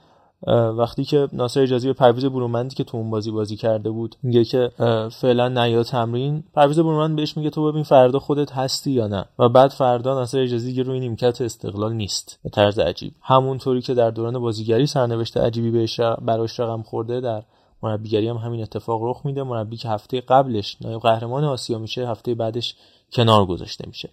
وقتی 0.46 1.04
که 1.04 1.28
ناصر 1.32 1.62
اجازی 1.62 1.86
به 1.86 1.92
پرویز 1.92 2.24
برومندی 2.24 2.74
که 2.74 2.84
تو 2.84 2.96
اون 2.96 3.10
بازی 3.10 3.30
بازی 3.30 3.56
کرده 3.56 3.90
بود 3.90 4.16
میگه 4.22 4.44
که 4.44 4.70
فعلا 5.12 5.48
نیا 5.48 5.82
تمرین 5.82 6.44
پرویز 6.54 6.78
برومند 6.78 7.16
بهش 7.16 7.36
میگه 7.36 7.50
تو 7.50 7.72
ببین 7.72 7.82
فردا 7.82 8.18
خودت 8.18 8.52
هستی 8.52 8.90
یا 8.90 9.06
نه؟ 9.06 9.24
و 9.38 9.48
بعد 9.48 9.70
فردا 9.70 10.14
ناصر 10.14 10.38
اجازی 10.38 10.74
که 10.74 10.82
روی 10.82 11.00
نیمکت 11.00 11.40
استقلال 11.40 11.92
نیست 11.92 12.38
به 12.44 12.50
طرز 12.50 12.78
عجیب. 12.78 13.12
همونطوری 13.22 13.80
که 13.80 13.94
در 13.94 14.10
دوران 14.10 14.38
بازیگری 14.38 14.86
سرنوشت 14.86 15.36
عجیبی 15.36 15.70
بهش 15.70 16.00
براش 16.00 16.60
رقم 16.60 16.82
خورده 16.82 17.20
در 17.20 17.42
مربیگری 17.82 18.28
هم 18.28 18.36
همین 18.36 18.62
اتفاق 18.62 19.00
رخ 19.04 19.26
میده. 19.26 19.42
مربی 19.42 19.76
که 19.76 19.88
هفته 19.88 20.20
قبلش 20.20 20.76
نایب 20.80 21.00
قهرمان 21.00 21.44
آسیا 21.44 21.78
میشه 21.78 22.08
هفته 22.08 22.34
بعدش 22.34 22.74
کنار 23.12 23.46
گذاشته 23.46 23.84
میشه. 23.88 24.10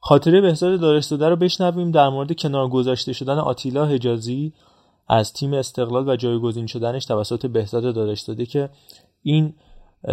خاطره 0.00 0.40
بهزاد 0.40 0.80
دارستاده 0.80 1.28
رو 1.28 1.36
بشنویم 1.36 1.90
در 1.90 2.08
مورد 2.08 2.36
کنار 2.36 2.68
گذاشته 2.68 3.12
شدن 3.12 3.38
آتیلا 3.38 3.86
حجازی 3.86 4.52
از 5.08 5.32
تیم 5.32 5.54
استقلال 5.54 6.08
و 6.08 6.16
جایگزین 6.16 6.66
شدنش 6.66 7.04
توسط 7.04 7.46
بهزاد 7.46 7.82
داداش 7.82 8.20
داده 8.20 8.46
که 8.46 8.70
این 9.22 9.54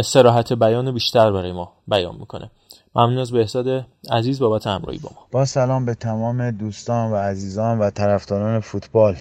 سراحت 0.03 0.53
بیان 0.53 0.93
بیشتر 0.93 1.31
برای 1.31 1.51
ما 1.51 1.73
بیان 1.87 2.15
می‌کنه. 2.19 2.51
ممنون 2.95 3.17
از 3.17 3.31
بهزاد 3.31 3.85
عزیز 4.11 4.39
بابت 4.39 4.67
همراهی 4.67 4.99
با 4.99 5.09
ما. 5.15 5.27
با 5.31 5.45
سلام 5.45 5.85
به 5.85 5.95
تمام 5.95 6.51
دوستان 6.51 7.11
و 7.11 7.15
عزیزان 7.15 7.79
و 7.79 7.89
طرفداران 7.89 8.59
فوتبال. 8.59 9.15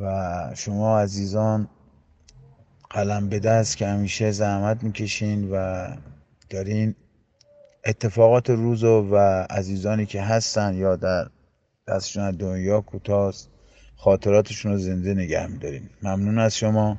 و 0.00 0.50
شما 0.56 0.98
عزیزان 1.00 1.68
قلم 2.90 3.28
به 3.28 3.38
دست 3.38 3.76
که 3.76 3.86
همیشه 3.86 4.30
زحمت 4.30 4.82
می‌کشین 4.82 5.50
و 5.52 5.86
دارین 6.50 6.94
اتفاقات 7.86 8.50
روز 8.50 8.84
و 8.84 9.16
عزیزانی 9.50 10.06
که 10.06 10.22
هستن 10.22 10.74
یا 10.74 10.96
در 10.96 11.28
دستشون 11.88 12.30
دنیا 12.30 12.80
کوتاست 12.80 13.51
خاطراتشون 14.02 14.72
رو 14.72 14.78
زنده 14.78 15.14
نگه 15.14 15.46
میداریم 15.46 15.90
ممنون 16.02 16.38
از 16.38 16.56
شما. 16.56 16.98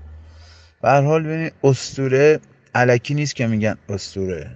به 0.81 0.91
حال 0.91 1.23
ببینید 1.23 1.53
استوره 1.63 2.39
علکی 2.75 3.13
نیست 3.13 3.35
که 3.35 3.47
میگن 3.47 3.77
استوره 3.89 4.51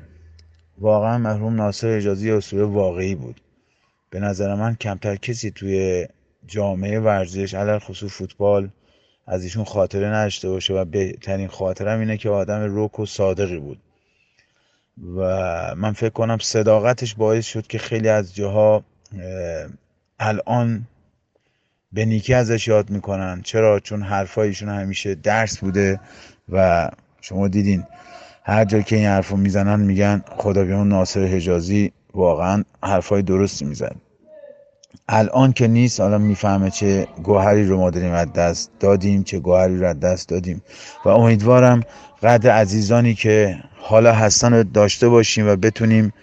واقعا 0.77 1.17
مرحوم 1.17 1.55
ناصر 1.55 1.87
اجازی 1.87 2.31
استوره 2.31 2.63
واقعی 2.63 3.15
بود. 3.15 3.41
به 4.09 4.19
نظر 4.19 4.55
من 4.55 4.75
کمتر 4.75 5.15
کسی 5.15 5.51
توی 5.51 6.07
جامعه 6.45 6.99
ورزش 6.99 7.53
علل 7.53 7.79
خصوص 7.79 8.11
فوتبال 8.11 8.69
از 9.27 9.43
ایشون 9.43 9.63
خاطره 9.63 10.07
نداشته 10.07 10.49
باشه 10.49 10.73
و 10.73 10.85
بهترین 10.85 11.47
خاطرم 11.47 11.99
اینه 11.99 12.17
که 12.17 12.29
آدم 12.29 12.61
روک 12.61 12.99
و 12.99 13.05
صادقی 13.05 13.59
بود. 13.59 13.79
و 15.17 15.21
من 15.75 15.93
فکر 15.93 16.09
کنم 16.09 16.37
صداقتش 16.37 17.15
باعث 17.15 17.45
شد 17.45 17.67
که 17.67 17.77
خیلی 17.77 18.09
از 18.09 18.35
جاها 18.35 18.83
الان 20.19 20.87
به 21.91 22.05
نیکی 22.05 22.33
ازش 22.33 22.67
یاد 22.67 22.89
می‌کنن. 22.89 23.41
چرا؟ 23.43 23.79
چون 23.79 24.01
حرفایشون 24.01 24.69
همیشه 24.69 25.15
درس 25.15 25.57
بوده 25.57 25.99
و 26.49 26.89
شما 27.21 27.47
دیدین 27.47 27.83
هر 28.43 28.65
جا 28.65 28.81
که 28.81 28.95
این 28.95 29.05
حرفو 29.05 29.37
می‌زنن 29.37 29.79
میگن 29.79 30.23
خدا 30.37 30.63
بیان 30.63 30.89
ناصر 30.89 31.25
حجازی 31.25 31.91
واقعا 32.13 32.63
حرفای 32.83 33.21
درستی 33.21 33.65
میزن 33.65 33.95
الان 35.09 35.53
که 35.53 35.67
نیست 35.67 35.99
الان 35.99 36.21
می‌فهمه 36.21 36.69
چه 36.69 37.07
گوهری 37.23 37.65
رو 37.65 37.77
ما 37.77 37.89
داریم 37.89 38.11
از 38.11 38.33
دست 38.33 38.71
دادیم 38.79 39.23
چه 39.23 39.39
گوهری 39.39 39.77
رو 39.77 39.87
از 39.87 39.99
دست 39.99 40.29
دادیم. 40.29 40.61
و 41.05 41.09
امیدوارم 41.09 41.83
قدر 42.23 42.51
عزیزانی 42.51 43.13
که 43.13 43.57
حالا 43.77 44.13
هستن 44.13 44.53
رو 44.53 44.63
داشته 44.63 45.09
باشیم 45.09 45.47
و 45.47 45.55
بتونیم 45.55 46.13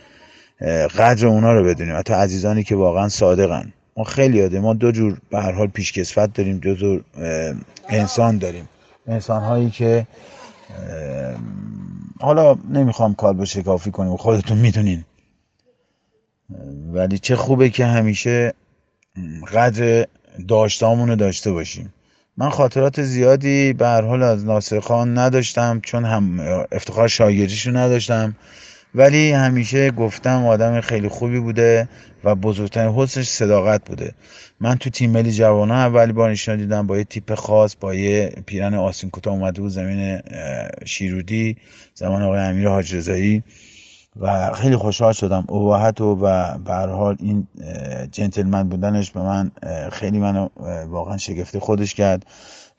قدر 0.98 1.26
اونا 1.26 1.52
رو 1.52 1.64
بدونیم. 1.64 1.96
حتی 1.96 2.14
عزیزانی 2.14 2.62
که 2.62 2.76
واقعا 2.76 3.08
صادقن. 3.08 3.72
ما 3.96 4.04
خیلی 4.04 4.38
یاده 4.38 4.60
ما 4.60 4.74
دو 4.74 4.92
جور 4.92 5.18
به 5.30 5.40
هر 5.40 5.52
حال 5.52 5.66
پیشکسوت 5.66 6.32
داریم 6.32 6.58
دو 6.58 6.74
جور 6.74 7.04
انسان 7.88 8.38
داریم. 8.38 8.68
انسان 9.06 9.42
هایی 9.42 9.70
که 9.70 10.06
حالا 12.20 12.56
نمی‌خوام 12.70 13.14
کار 13.14 13.34
به 13.34 13.44
شکافی 13.44 13.90
کنیم 13.90 14.16
خودتون 14.16 14.58
می‌دونین. 14.58 15.04
ولی 16.92 17.18
چه 17.18 17.36
خوبه 17.36 17.70
که 17.70 17.86
همیشه 17.86 18.54
قدر 19.52 20.06
داشتامون 20.48 21.08
رو 21.08 21.16
داشته 21.16 21.52
باشیم. 21.52 21.94
من 22.36 22.50
خاطرات 22.50 23.02
زیادی 23.02 23.72
به 23.72 23.86
هر 23.86 24.02
حال 24.02 24.22
از 24.22 24.44
ناصر 24.44 24.80
خان 24.80 25.18
نداشتم 25.18 25.80
چون 25.80 26.04
هم 26.04 26.40
افتخار 26.72 27.08
شاگردیشو 27.08 27.76
نداشتم. 27.76 28.36
ولی 28.94 29.32
همیشه 29.32 29.90
گفتم 29.90 30.46
آدم 30.46 30.80
خیلی 30.80 31.08
خوبی 31.08 31.40
بوده 31.40 31.88
و 32.24 32.34
بزرگترین 32.34 32.94
حسنش 32.94 33.28
صداقت 33.28 33.88
بوده. 33.88 34.14
من 34.60 34.74
تو 34.74 34.90
تیم 34.90 35.10
ملی 35.10 35.32
جوانان 35.32 35.78
اولی 35.78 36.12
بار 36.12 36.28
ایشون 36.28 36.56
دیدم 36.56 36.86
با 36.86 36.98
یه 36.98 37.04
تیپ 37.04 37.34
خاص 37.34 37.76
با 37.80 37.94
یه 37.94 38.32
پیرن 38.46 38.74
آسین 38.74 39.10
کوتاه 39.10 39.34
اومده 39.34 39.60
بود 39.60 39.70
زمین 39.70 40.20
شیرودی 40.84 41.56
زمان 41.94 42.22
آقای 42.22 42.40
امیر 42.40 42.68
حاج 42.68 42.94
رضایی 42.94 43.42
و 44.20 44.52
خیلی 44.52 44.76
خوشحال 44.76 45.12
شدم. 45.12 45.44
و 45.48 45.92
و 46.00 46.58
به 46.58 46.74
حال 46.74 47.16
این 47.20 47.46
جنتلمن 48.12 48.68
بودنش 48.68 49.10
به 49.10 49.20
من 49.20 49.50
خیلی 49.92 50.18
منو 50.18 50.48
واقعا 50.86 51.16
شگفته 51.16 51.60
خودش 51.60 51.94
کرد. 51.94 52.26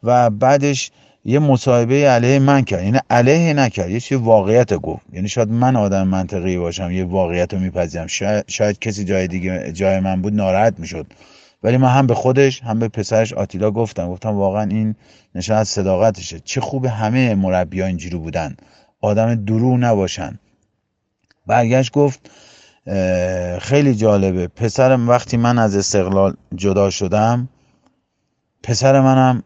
و 0.04 0.30
بعدش 0.30 0.92
یه 1.28 1.40
مصاحبه 1.40 2.10
علیه 2.10 2.40
من 2.40 2.62
کرد 2.62 2.84
یعنی 2.84 3.00
علیه 3.10 3.54
نکرد 3.54 3.90
یه 3.90 4.00
چیز 4.00 4.18
واقعیت 4.18 4.74
گفت. 4.74 5.06
یعنی 5.14 5.30
شاید 5.30 5.50
من 5.50 5.76
آدم 5.76 6.08
منطقی 6.08 6.58
باشم 6.58 6.92
یه 6.92 7.06
واقعیت 7.06 7.54
رو 7.54 7.60
میپذیرم. 7.60 8.08
شاید, 8.08 8.46
شاید 8.48 8.80
کسی 8.80 9.06
جای 9.06 9.28
دیگه 9.28 9.72
جای 9.72 10.00
من 10.00 10.22
بود 10.22 10.34
ناراحت 10.34 10.80
می‌شد. 10.80 11.08
ولی 11.64 11.78
من 11.78 11.90
هم 11.90 12.08
به 12.08 12.14
خودش 12.14 12.64
هم 12.64 12.80
به 12.80 12.88
پسرش 12.88 13.34
آتیلا 13.34 13.72
گفتم. 13.72 14.08
گفتم 14.10 14.36
واقعا 14.36 14.64
این 14.64 14.96
نشان 15.36 15.58
از 15.58 15.68
صداقتشه. 15.68 16.40
چه 16.40 16.62
خوب 16.62 16.86
همه 16.86 17.36
مربی 17.36 17.82
اینجوری 17.82 18.18
بودن. 18.18 18.58
آدم 19.02 19.36
درو 19.36 19.78
نباشن. 19.78 20.40
برگشت 21.48 21.92
گفت 21.92 22.30
خیلی 23.60 23.96
جالبه. 23.96 24.48
پسرم 24.48 25.10
وقتی 25.10 25.38
من 25.38 25.60
از 25.60 25.76
استقلال 25.76 26.34
جدا 26.56 26.90
شدم 26.90 27.50
پسر 28.64 29.02
منم 29.02 29.44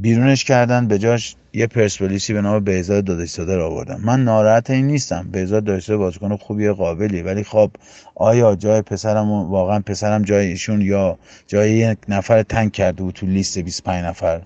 بیرونش 0.00 0.44
کردن 0.44 0.88
به 0.88 0.98
جاش 0.98 1.36
یه 1.52 1.66
پرسپولیسی 1.66 2.32
به 2.32 2.40
نام 2.40 2.64
بهزاد 2.64 3.04
دادستاده 3.04 3.56
رو 3.56 3.64
آوردم 3.64 4.00
من 4.04 4.24
ناراحت 4.24 4.70
این 4.70 4.86
نیستم. 4.86 5.28
بهزاد 5.32 5.64
دادستاده 5.64 5.96
بازیکن 5.98 6.36
خوبی 6.36 6.70
قابلی 6.70 7.22
ولی 7.22 7.44
خب 7.44 7.70
آیا 8.14 8.56
جای 8.56 8.82
پسرم 8.82 9.30
واقعا 9.30 9.80
پسرم 9.80 10.22
جای 10.22 10.46
ایشون 10.46 10.80
یا 10.80 11.18
جای 11.46 11.70
یک 11.70 11.98
نفر 12.08 12.42
تنگ 12.42 12.72
کرده 12.72 13.02
بود 13.02 13.14
تو 13.14 13.26
لیست 13.26 13.58
25 13.58 14.04
نفر؟ 14.04 14.40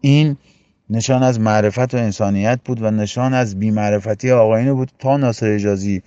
این 0.00 0.36
نشان 0.90 1.22
از 1.22 1.40
معرفت 1.40 1.94
و 1.94 1.96
انسانیت 1.96 2.60
بود 2.64 2.82
و 2.82 2.90
نشان 2.90 3.34
از 3.34 3.58
بیمعرفتی 3.58 4.30
آقاینه 4.30 4.72
بود. 4.72 4.90
تا 4.98 5.16
ناصر 5.16 5.50
اجازی 5.50 6.02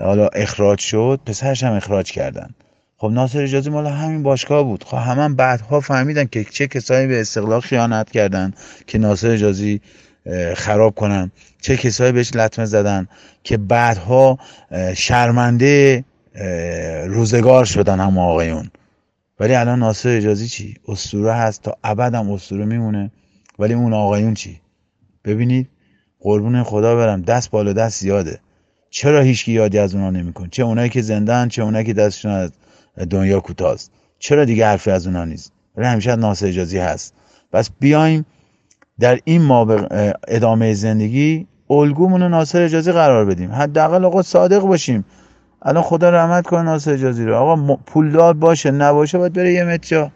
حالا 0.00 0.28
اخراج 0.28 0.78
شد 0.78 1.20
پسرش 1.26 1.64
هم 1.64 1.72
اخراج 1.72 2.12
کردن. 2.12 2.54
خب 2.98 3.06
ناصر 3.06 3.42
اجازی 3.42 3.70
مال 3.70 3.86
همین 3.86 4.22
باشگاه 4.22 4.62
بود. 4.62 4.84
خب 4.84 4.96
همه 4.96 5.22
هم 5.22 5.36
بعدها 5.36 5.80
فهمیدن 5.80 6.24
که 6.24 6.44
چه 6.44 6.66
کسایی 6.66 7.06
به 7.06 7.20
استقلال 7.20 7.60
خیانت 7.60 8.10
کردن 8.10 8.52
که 8.86 8.98
ناصر 8.98 9.30
اجازی 9.30 9.80
خراب 10.54 10.94
کنن. 10.94 11.30
چه 11.60 11.76
کسایی 11.76 12.12
بهش 12.12 12.34
لطمه 12.34 12.64
زدن 12.64 13.08
که 13.44 13.56
بعدها 13.56 14.38
شرمنده 14.94 16.04
روزگار 17.06 17.64
شدن 17.64 18.00
هم 18.00 18.18
آقایون 18.18 18.70
ولی 19.40 19.54
الان 19.54 19.78
ناصر 19.78 20.08
اجازی 20.08 20.48
چی؟ 20.48 20.74
اسطوره 20.88 21.32
هست 21.32 21.62
تا 21.62 21.76
ابد 21.84 22.14
هم 22.14 22.30
اسطوره 22.30 22.64
میمونه. 22.64 23.10
ولی 23.58 23.74
اون 23.74 23.92
آقایون 23.92 24.34
چی؟ 24.34 24.60
ببینید 25.24 25.68
قربون 26.20 26.62
خدا 26.62 26.96
برم 26.96 27.22
دست 27.22 27.50
بالا 27.50 27.72
دست 27.72 28.00
زیاده. 28.00 28.40
چرا 28.90 29.20
هیچکی 29.20 29.52
یادی 29.52 29.78
از 29.78 29.94
اونا 29.94 30.10
نمیکن 30.10 30.48
چه 30.48 30.62
اونایی 30.62 30.90
که 30.90 31.02
زندن 31.02 31.48
چه 31.48 31.62
اونایی 31.62 31.84
که 31.84 31.92
دستشون 31.92 32.30
از 32.30 32.52
دنیا 33.04 33.40
کوتاست 33.40 33.90
چرا 34.18 34.44
دیگه 34.44 34.66
حرفی 34.66 34.90
از 34.90 35.06
اونا 35.06 35.24
نیست؟ 35.24 35.52
ولی 35.76 35.86
همیشه 35.86 36.12
اجازی 36.26 36.78
هست. 36.78 37.14
پس 37.52 37.70
بیایم 37.80 38.26
در 39.00 39.18
این 39.24 39.42
ما 39.42 39.86
ادامه 40.28 40.74
زندگی 40.74 41.46
الگومون 41.70 42.22
ناصر 42.22 42.62
اجازی 42.62 42.92
قرار 42.92 43.24
بدیم. 43.24 43.52
حداقل 43.52 44.04
آقا 44.04 44.22
صادق 44.22 44.60
باشیم. 44.60 45.04
الان 45.62 45.82
خدا 45.82 46.10
رحمت 46.10 46.46
کنه 46.46 46.62
ناصر 46.62 46.92
اجازی 46.92 47.24
رو. 47.24 47.36
آقا 47.36 47.76
پولدار 47.76 48.34
باشه 48.34 48.70
نباشه 48.70 49.18
باید 49.18 49.32
بره 49.32 49.52
یه 49.52 49.64
متر 49.64 50.10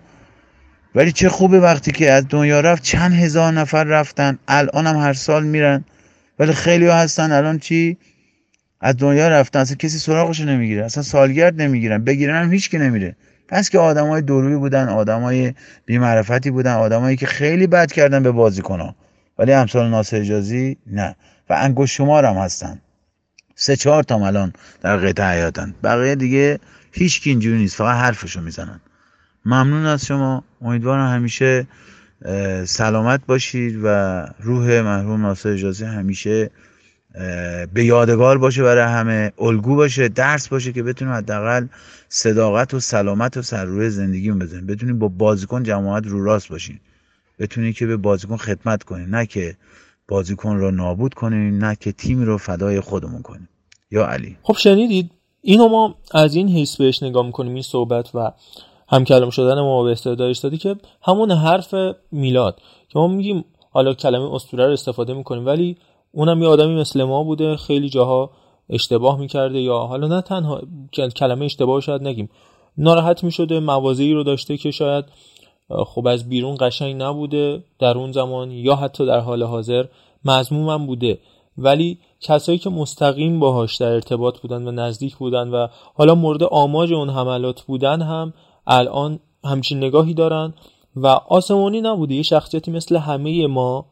ولی 0.95 1.12
چه 1.12 1.28
خوبه 1.28 1.61
وقتی 1.61 1.93
که 1.93 2.12
از 2.12 2.24
دنیا 2.28 2.61
رفت 2.61 2.83
چند 2.83 3.12
هزار 3.12 3.53
نفر 3.53 3.85
رفتن. 3.85 4.39
الان 4.49 4.87
هم 4.87 4.97
هر 4.97 5.12
سال 5.12 5.45
میرن. 5.45 5.85
ولی 6.39 6.53
خیلی 6.53 6.87
هستن. 6.87 7.33
الان 7.33 7.59
چی؟ 7.59 7.99
از 8.81 8.97
دنیا 8.97 9.28
رفتن 9.28 9.59
اصلا 9.59 9.76
کسی 9.76 9.99
سراغش 9.99 10.41
نمی‌گیره 10.41 10.85
اصلا 10.85 11.03
سالگرد 11.03 11.62
نمی‌گیرن 11.62 12.05
بگیرن 12.05 12.43
هم 12.43 12.53
هیچ 12.53 12.70
کی 12.70 12.78
نمیره. 12.78 13.16
پس 13.49 13.70
که 13.70 13.78
آدمای 13.78 14.22
دروی 14.22 14.57
بودن 14.57 14.89
آدمای 14.89 15.55
بیمعرفتی 15.87 16.51
بودن 16.51 16.74
آدمایی 16.74 17.16
که 17.16 17.26
خیلی 17.26 17.66
بد 17.66 17.93
کردن 17.93 18.22
به 18.22 18.31
بازیکن‌ها. 18.31 18.95
ولی 19.39 19.53
امثال 19.53 19.91
ناصر 19.91 20.16
اجازی 20.16 20.76
نه. 20.87 21.16
و 21.51 21.57
انگوش 21.59 21.97
شمار 21.97 22.24
هم 22.24 22.35
هستن. 22.37 22.81
سه 23.55 23.76
چهار 23.76 24.03
تا 24.03 24.26
الان 24.26 24.53
در 24.81 24.97
قطع 24.97 25.33
حیاتن. 25.33 25.74
بقیه 25.83 26.14
دیگه 26.14 26.59
هیچ 26.93 27.20
کی 27.20 27.31
اینجوری 27.31 27.59
نیست 27.59 27.76
فقط 27.76 27.97
حرفشو 27.97 28.41
می‌زنن. 28.41 28.81
ممنون 29.45 29.87
از 29.87 30.07
شما. 30.07 30.45
امیدوارم 30.62 31.14
همیشه 31.14 31.66
سلامت 32.64 33.20
باشید 33.26 33.81
و 33.85 33.89
روح 34.41 34.81
مرحوم 34.81 35.22
ناصر 35.22 35.49
اجازی 35.49 35.85
همیشه 35.85 36.51
به 37.74 37.84
یادگار 37.84 38.38
باشه 38.38 38.62
برای 38.62 38.84
همه 38.84 39.32
الگو 39.38 39.76
باشه 39.76 40.08
درس 40.08 40.48
باشه 40.48 40.72
که 40.72 40.82
بتونیم 40.82 41.14
حداقل 41.14 41.66
صداقت 42.08 42.74
و 42.74 42.80
سلامت 42.80 43.36
و 43.36 43.42
سر 43.42 43.64
روی 43.64 43.90
زندگیمون 43.90 44.38
بزنیم 44.38 44.66
بتونیم 44.66 44.98
با 44.98 45.08
بازیکن 45.08 45.62
جماعت 45.62 46.06
رو 46.06 46.24
راست 46.24 46.48
باشیم. 46.48 46.80
بتونیم 47.38 47.72
که 47.72 47.86
به 47.86 47.96
بازیکن 47.96 48.36
خدمت 48.36 48.82
کنیم. 48.82 49.16
نه 49.16 49.26
که 49.26 49.56
بازیکن 50.08 50.56
رو 50.56 50.70
نابود 50.70 51.14
کنیم 51.14 51.64
نه 51.64 51.76
که 51.80 51.92
تیم 51.92 52.22
رو 52.22 52.38
فدای 52.38 52.80
خودمون 52.80 53.22
کنیم. 53.22 53.48
یا 53.90 54.06
علی؟ 54.06 54.36
خب 54.42 54.56
شنیدید 54.56 55.10
اینو 55.42 55.68
ما 55.68 55.94
از 56.14 56.34
این 56.34 56.48
حیث 56.48 56.76
بهش 56.76 57.02
نگاه 57.02 57.26
می‌کنیم 57.26 57.54
این 57.54 57.62
صحبت 57.62 58.14
و 58.14 58.32
همکلام 58.88 59.30
شدن 59.30 59.60
ما 59.60 59.82
به 59.84 59.90
استعدادش 59.90 60.38
دادی 60.38 60.58
که 60.58 60.76
همون 61.02 61.30
حرف 61.30 61.74
میلاد 62.12 62.60
که 62.88 62.98
ما 62.98 63.08
میگیم 63.08 63.44
حالا 63.70 63.94
کلمه 63.94 64.34
اسطوره 64.34 64.66
رو 64.66 64.72
استفاده 64.72 65.14
می‌کنیم 65.14 65.46
ولی 65.46 65.76
اونم 66.12 66.42
یه 66.42 66.48
آدمی 66.48 66.74
مثل 66.74 67.04
ما 67.04 67.24
بوده 67.24 67.56
خیلی 67.56 67.88
جاها 67.88 68.30
اشتباه 68.70 69.18
می‌کرده 69.18 69.61
یا 69.61 69.78
حالا 69.78 70.06
نه 70.06 70.20
تنها 70.20 70.61
کلمه 71.16 71.44
اشتباه 71.44 71.80
شاید 71.80 72.02
نگیم. 72.02 72.30
ناراحت 72.78 73.24
می‌شده 73.24 73.61
موازی 73.61 74.12
رو 74.12 74.22
داشته 74.24 74.56
که 74.56 74.70
شاید 74.70 75.04
خب 75.86 76.06
از 76.06 76.28
بیرون 76.28 76.56
قشنگ 76.61 77.02
نبوده 77.02 77.64
در 77.78 77.98
اون 77.98 78.12
زمان 78.12 78.50
یا 78.50 78.76
حتی 78.76 79.06
در 79.06 79.20
حال 79.20 79.42
حاضر 79.42 79.84
مضمومم 80.24 80.86
بوده. 80.86 81.18
ولی 81.58 81.98
کسایی 82.20 82.58
که 82.58 82.70
مستقیم 82.70 83.40
باهاش 83.40 83.76
در 83.76 83.92
ارتباط 83.92 84.38
بودن 84.38 84.68
و 84.68 84.70
نزدیک 84.70 85.16
بودن 85.16 85.48
و 85.48 85.66
حالا 85.94 86.14
مورد 86.14 86.42
آماج 86.42 86.92
اون 86.92 87.11
حملات 87.11 87.62
بودن 87.62 88.02
هم 88.02 88.32
الان 88.66 89.20
همچین 89.44 89.78
نگاهی 89.78 90.14
دارن 90.14 90.54
و 90.96 91.06
آسمانی 91.06 91.80
نبوده. 91.80 92.14
یه 92.14 92.22
شخصیتی 92.22 92.70
مثل 92.70 92.96
همه 92.96 93.46
ما 93.46 93.86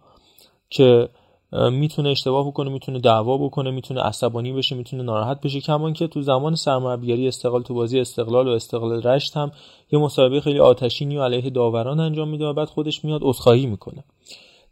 که 0.70 1.08
می‌تونه 1.52 2.08
اشتباه 2.08 2.46
بکنه 2.46 2.70
می‌تونه 2.70 2.98
دعوا 2.98 3.38
بکنه 3.38 3.70
می‌تونه 3.70 4.00
عصبانی 4.02 4.52
بشه 4.52 4.76
می‌تونه 4.76 5.02
ناراحت 5.02 5.40
بشه. 5.40 5.60
کمان 5.60 5.92
که 5.92 6.06
تو 6.06 6.22
زمان 6.22 6.54
سرمربیگری 6.54 7.28
استقلال 7.28 7.62
تو 7.62 7.74
بازی 7.74 8.00
استقلال 8.00 8.48
و 8.48 8.50
استقلال 8.50 9.02
رشت 9.02 9.36
هم 9.36 9.52
یه 9.92 9.98
مسابقه 9.98 10.40
خیلی 10.40 10.58
آتشینی 10.58 11.16
و 11.16 11.22
علیه 11.22 11.50
داوران 11.50 12.00
انجام 12.00 12.28
میده 12.28 12.46
و 12.46 12.52
بعد 12.52 12.68
خودش 12.68 13.04
میاد 13.04 13.20
عذرخواهی 13.22 13.66
می‌کنه. 13.66 14.04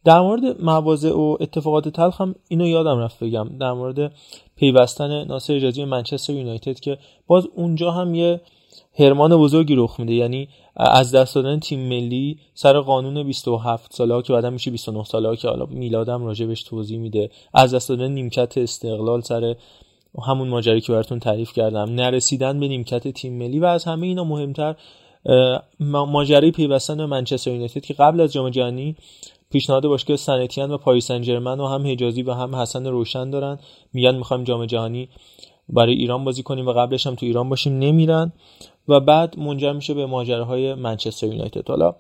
در 0.05 0.21
مورد 0.21 0.63
مواضع 0.63 1.13
و 1.13 1.37
اتفاقات 1.41 1.89
تلخ 1.89 2.21
هم 2.21 2.35
اینو 2.49 2.67
یادم 2.67 2.99
رفت 2.99 3.25
بگم. 3.25 3.49
در 3.61 3.73
مورد 3.73 4.13
پیوستن 4.57 5.25
ناصر 5.25 5.55
اجازی 5.55 5.85
منچستر 5.85 6.33
یونایتد 6.33 6.81
که 6.81 6.99
باز 7.27 7.49
اونجا 7.55 7.91
هم 7.91 8.15
یه 8.15 8.41
هرمان 8.99 9.37
بزرگی 9.37 9.75
رخ 9.75 10.01
میده. 10.01 10.15
یعنی 10.15 10.49
از 10.77 11.15
دست 11.15 11.35
دادن 11.35 11.61
تیم 11.61 11.89
ملی 11.89 12.39
سر 12.55 12.81
قانون 12.81 13.23
27 13.23 13.93
ساله 13.95 14.15
ها 14.15 14.23
که 14.23 14.33
بعدا 14.33 14.51
میشه 14.51 14.71
29 14.71 15.05
ساله 15.05 15.29
ها 15.29 15.37
که 15.37 15.49
حالا 15.49 15.67
میلادم 15.67 16.25
راجبش 16.25 16.63
توضیح 16.63 16.99
میده. 16.99 17.31
از 17.55 17.75
دست 17.75 17.89
دادن 17.89 18.11
نیمکت 18.11 18.59
استقلال 18.59 19.21
سر 19.21 19.55
همون 20.27 20.49
ماجرایی 20.49 20.81
که 20.81 20.93
براتون 20.93 21.19
تعریف 21.19 21.53
کردم. 21.53 21.95
نرسیدن 21.95 22.61
به 22.61 22.69
نیمکت 22.69 23.09
تیم 23.09 23.39
ملی 23.39 23.59
و 23.59 23.65
از 23.65 23.85
همه 23.85 24.07
اینا 24.07 24.25
مهمتر 24.25 24.75
ماجرای 25.81 26.51
پیوستن 26.51 26.97
به 26.97 27.07
منچستر 27.07 27.51
یونایتد 27.51 27.81
که 27.81 27.95
قبل 27.95 28.21
از 28.21 28.33
جام 28.33 28.51
جهانی 28.51 28.97
پیشنهاد 29.51 29.87
باشگاه 29.87 30.17
سنتیان 30.17 30.71
و 30.71 30.79
پاریس 30.79 31.07
سن 31.07 31.39
و 31.39 31.67
هم 31.67 31.87
حجازی 31.87 32.23
و 32.23 32.33
هم 32.33 32.55
حسن 32.55 32.87
روشن 32.87 33.31
دارن. 33.31 33.59
میگن 33.93 34.15
می‌خوایم 34.15 34.45
جام 34.45 34.67
جهانی 34.67 35.09
برای 35.69 35.95
ایران 35.95 36.25
بازی 36.25 36.43
کنیم 36.43 36.67
و 36.67 36.73
قبلش 36.73 37.07
هم 37.07 37.15
تو 37.15 37.27
ایران 37.27 37.49
باشیم. 37.49 37.79
نمیرن. 37.79 38.33
و 38.89 39.01
بعد 39.01 39.39
منجر 39.39 39.73
میشه 39.73 39.95
به 39.95 40.07
ماجراهای 40.07 40.75
منچستر 40.75 41.27
یونایتد. 41.27 41.69
حالا 41.69 41.95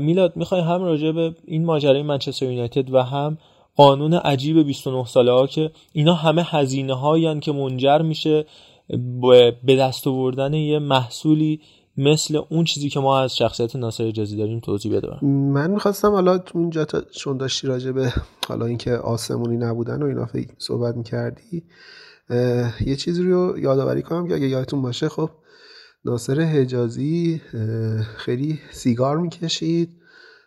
میلاد 0.00 0.36
می‌خوای 0.36 0.60
هم 0.60 0.82
راجع 0.82 1.12
به 1.12 1.34
این 1.44 1.64
ماجرای 1.64 2.02
منچستر 2.02 2.46
یونایتد 2.46 2.94
و 2.94 3.02
هم 3.02 3.38
قانون 3.76 4.14
عجیب 4.14 4.62
29 4.62 5.04
ساله 5.04 5.32
ها 5.32 5.46
که 5.46 5.70
اینا 5.92 6.14
همه 6.14 6.42
هزینه 6.42 6.94
هایی 6.94 7.40
که 7.40 7.52
منجر 7.52 8.02
میشه 8.02 8.44
به 9.64 9.76
دست 9.78 10.06
آوردن 10.06 10.54
یه 10.54 10.78
محصولی 10.78 11.60
مثل 11.96 12.40
اون 12.48 12.64
چیزی 12.64 12.88
که 12.88 13.00
ما 13.00 13.20
از 13.20 13.36
شخصیت 13.36 13.76
ناصر 13.76 14.04
اجازی 14.04 14.36
داریم 14.36 14.60
توضیح 14.60 14.96
بده 14.96 15.24
من 15.24 15.70
می‌خواستم 15.70 16.10
حالا 16.10 16.38
تو 16.38 16.58
اونجا 16.58 16.84
تا 16.84 17.00
چون 17.00 17.36
داشتی 17.36 17.66
راجع 17.66 17.92
به 17.92 18.12
حالا 18.48 18.66
اینکه 18.66 18.92
آسمونی 18.96 19.56
نبودن 19.56 20.02
و 20.02 20.06
اینا 20.06 20.28
صحبت 20.58 20.96
می‌کردی 20.96 21.62
یه 22.86 22.96
چیزی 22.96 23.22
رو 23.22 23.58
یادآوری 23.58 24.02
کنم 24.02 24.28
که 24.28 24.34
اگه 24.34 24.48
یادتون 24.48 24.82
باشه 24.82 25.08
خب 25.08 25.30
ناصر 26.06 26.40
حجازی 26.40 27.40
خیلی 28.16 28.60
سیگار 28.70 29.18
می‌کشید 29.18 29.96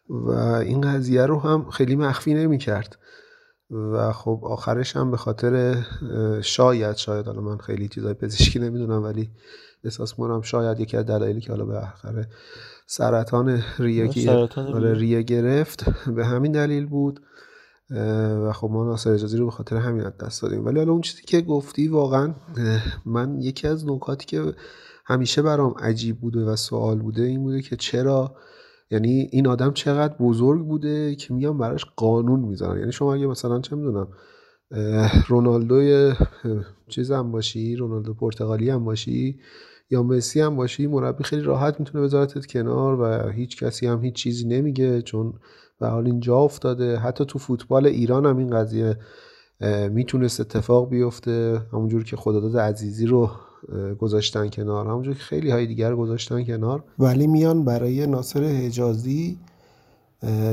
و 0.09 0.29
این 0.31 0.81
قضیه 0.81 1.25
رو 1.25 1.39
هم 1.39 1.69
خیلی 1.69 1.95
مخفی 1.95 2.33
نمی‌کرد. 2.33 2.97
و 3.71 4.11
خب 4.11 4.39
آخرش 4.43 4.95
هم 4.95 5.11
به 5.11 5.17
خاطر 5.17 5.83
شاید 6.41 6.95
شاید 6.95 7.25
حالا 7.25 7.41
من 7.41 7.57
خیلی 7.57 7.87
چیزای 7.87 8.13
پزشکی 8.13 8.59
نمی‌دونم 8.59 9.03
ولی 9.03 9.29
احساس 9.83 10.19
می‌کنم 10.19 10.41
شاید 10.41 10.79
یکی 10.79 10.97
از 10.97 11.05
دلایلی 11.05 11.41
که 11.41 11.51
حالا 11.51 11.65
به 11.65 11.77
آخر 11.77 12.25
سرطان 12.87 13.63
ریه 13.79 14.09
آره، 14.57 14.93
ریه. 14.93 15.21
گرفت 15.21 15.89
به 15.89 16.25
همین 16.25 16.51
دلیل 16.51 16.85
بود. 16.85 17.19
و 18.45 18.51
خب 18.53 18.69
ما 18.71 18.85
ناصر 18.85 19.11
اجازی 19.11 19.37
رو 19.37 19.45
به 19.45 19.51
خاطر 19.51 19.75
همین 19.75 20.11
دست 20.19 20.41
دادیم. 20.41 20.65
ولی 20.65 20.79
حالا 20.79 20.91
اون 20.91 21.01
چیزی 21.01 21.23
که 21.23 21.41
گفتی 21.41 21.87
واقعا 21.87 22.33
من 23.05 23.41
یکی 23.41 23.67
از 23.67 23.87
نکاتی 23.87 24.25
که 24.25 24.53
همیشه 25.09 25.41
برام 25.41 25.73
عجیب 25.79 26.19
بوده 26.19 26.39
و 26.39 26.55
سوال 26.55 26.99
بوده 26.99 27.23
این 27.23 27.43
بوده 27.43 27.61
که 27.61 27.75
چرا 27.75 28.35
یعنی 28.91 29.29
این 29.31 29.47
آدم 29.47 29.71
چقدر 29.71 30.15
بزرگ 30.19 30.67
بوده 30.67 31.15
که 31.15 31.33
میان 31.33 31.57
براش 31.57 31.85
قانون 31.95 32.39
می‌ذارن. 32.39 32.79
یعنی 32.79 32.91
شما 32.91 33.13
اگه 33.13 33.27
مثلا 33.27 33.59
چه 33.59 33.75
می‌دونم 33.75 34.07
رونالدو 35.27 36.13
چیز 36.87 37.11
هم 37.11 37.31
باشی 37.31 37.75
رونالدو 37.75 38.13
پرتغالی 38.13 38.69
هم 38.69 38.85
باشی 38.85 39.39
یا 39.89 40.03
مسی 40.03 40.41
هم 40.41 40.55
باشی 40.55 40.87
مربی 40.87 41.23
خیلی 41.23 41.41
راحت 41.41 41.79
می‌تونه 41.79 42.03
بذارتت 42.03 42.45
کنار 42.45 43.01
و 43.01 43.29
هیچ 43.29 43.63
کسی 43.63 43.87
هم 43.87 44.03
هیچ 44.03 44.15
چیزی 44.15 44.47
نمیگه 44.47 45.01
چون 45.01 45.33
به 45.79 45.87
حال 45.87 46.05
اینجا 46.05 46.37
افتاده. 46.37 46.97
حتی 46.97 47.25
تو 47.25 47.39
فوتبال 47.39 47.85
ایران 47.85 48.25
هم 48.25 48.37
این 48.37 48.49
قضیه 48.49 48.97
می‌تونست 49.91 50.39
اتفاق 50.39 50.89
بیفته. 50.89 51.61
همونجور 51.73 52.03
که 52.03 52.15
خداداد 52.15 52.57
عزیزی 52.57 53.05
رو 53.05 53.31
گذاشتن 53.99 54.49
کنار. 54.49 54.87
همونجور 54.87 55.13
که 55.13 55.23
خیلی 55.23 55.51
های 55.51 55.67
دیگر 55.67 55.95
گذاشتن 55.95 56.43
کنار. 56.43 56.83
ولی 56.99 57.27
میان 57.27 57.65
برای 57.65 58.07
ناصر 58.07 58.43
حجازی 58.43 59.39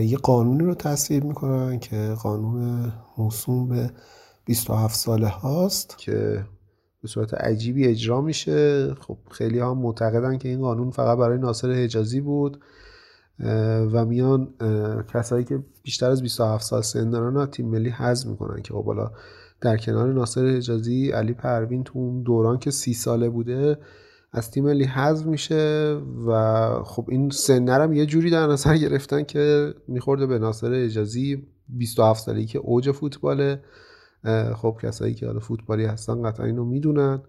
یه 0.01 0.17
قانونی 0.17 0.65
رو 0.65 0.75
تصویر 0.75 1.25
می‌کنن 1.25 1.79
که 1.79 2.15
قانون 2.23 2.93
موسوم 3.19 3.69
به 3.69 3.91
27 4.45 4.97
ساله 4.97 5.29
هاست. 5.29 5.99
که 5.99 6.45
به 7.03 7.09
صورت 7.09 7.35
عجیبی 7.35 7.87
اجرا 7.87 8.21
میشه. 8.21 8.95
خب 8.95 9.19
خیلی 9.31 9.59
هم 9.59 9.79
معتقدن 9.79 10.39
که 10.39 10.49
این 10.49 10.61
قانون 10.61 10.91
فقط 10.91 11.19
برای 11.19 11.39
ناصر 11.39 11.73
حجازی 11.73 12.21
بود. 12.21 12.61
و 13.93 14.05
میان 14.05 14.55
کسایی 15.15 15.45
که 15.45 15.59
بیشتر 15.83 16.11
از 16.11 16.23
27 16.23 16.65
سال 16.65 16.83
سن 16.83 17.11
دارن 17.11 17.47
تیم 17.47 17.69
ملی 17.69 17.91
حذف 17.91 18.27
می‌کنن 18.27 18.63
که 18.63 18.75
خب 18.75 18.85
حالا 18.85 19.11
در 19.61 19.77
کنار 19.77 20.13
ناصر 20.13 20.47
حجازی 20.47 21.11
علی 21.11 21.33
پروین 21.33 21.85
تو 21.85 21.99
اون 21.99 22.23
دوران 22.23 22.59
که 22.59 22.71
سی 22.71 22.95
ساله 22.95 23.29
بوده 23.29 23.79
از 24.33 24.51
تیم 24.51 24.65
ملی 24.65 24.85
حذف 24.85 25.27
میشه 25.27 26.01
و 26.27 26.83
خب 26.85 27.07
این 27.09 27.31
سنه 27.31 27.73
هم 27.73 27.93
یه 27.93 28.07
جوری 28.07 28.31
در 28.31 28.47
نظر 28.47 28.77
گرفتن 28.77 29.23
که 29.23 29.75
میخورده 29.89 30.27
به 30.27 30.39
ناصر 30.39 30.75
حجازی 30.75 31.47
27 31.69 32.25
سالگی 32.25 32.47
که 32.47 32.59
اوج 32.59 32.91
فوتباله. 32.91 33.63
خب 34.57 34.79
کسایی 34.83 35.15
که 35.15 35.27
حالا 35.27 35.41
فوتبالی 35.41 35.85
هستن 35.85 36.23
قطعا 36.23 36.47
اینو 36.47 36.65
می‌دونن 36.65 37.23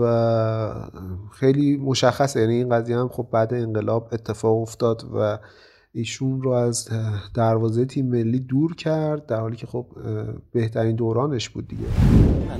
و 0.00 0.90
خیلی 1.32 1.76
مشخصه. 1.76 2.40
یعنی 2.40 2.54
این 2.54 2.68
قضیه 2.68 2.98
هم 2.98 3.08
خب 3.08 3.28
بعد 3.32 3.54
انقلاب 3.54 4.08
اتفاق 4.12 4.60
افتاد 4.60 5.04
و 5.14 5.38
ایشون 5.94 6.42
رو 6.42 6.50
از 6.50 6.88
دروازه 7.34 7.84
تیم 7.84 8.06
ملی 8.06 8.40
دور 8.40 8.74
کرد 8.74 9.26
در 9.26 9.40
حالی 9.40 9.56
که 9.56 9.66
خب 9.66 9.86
بهترین 10.52 10.96
دورانش 10.96 11.48
بود 11.48 11.68
دیگه. 11.68 11.84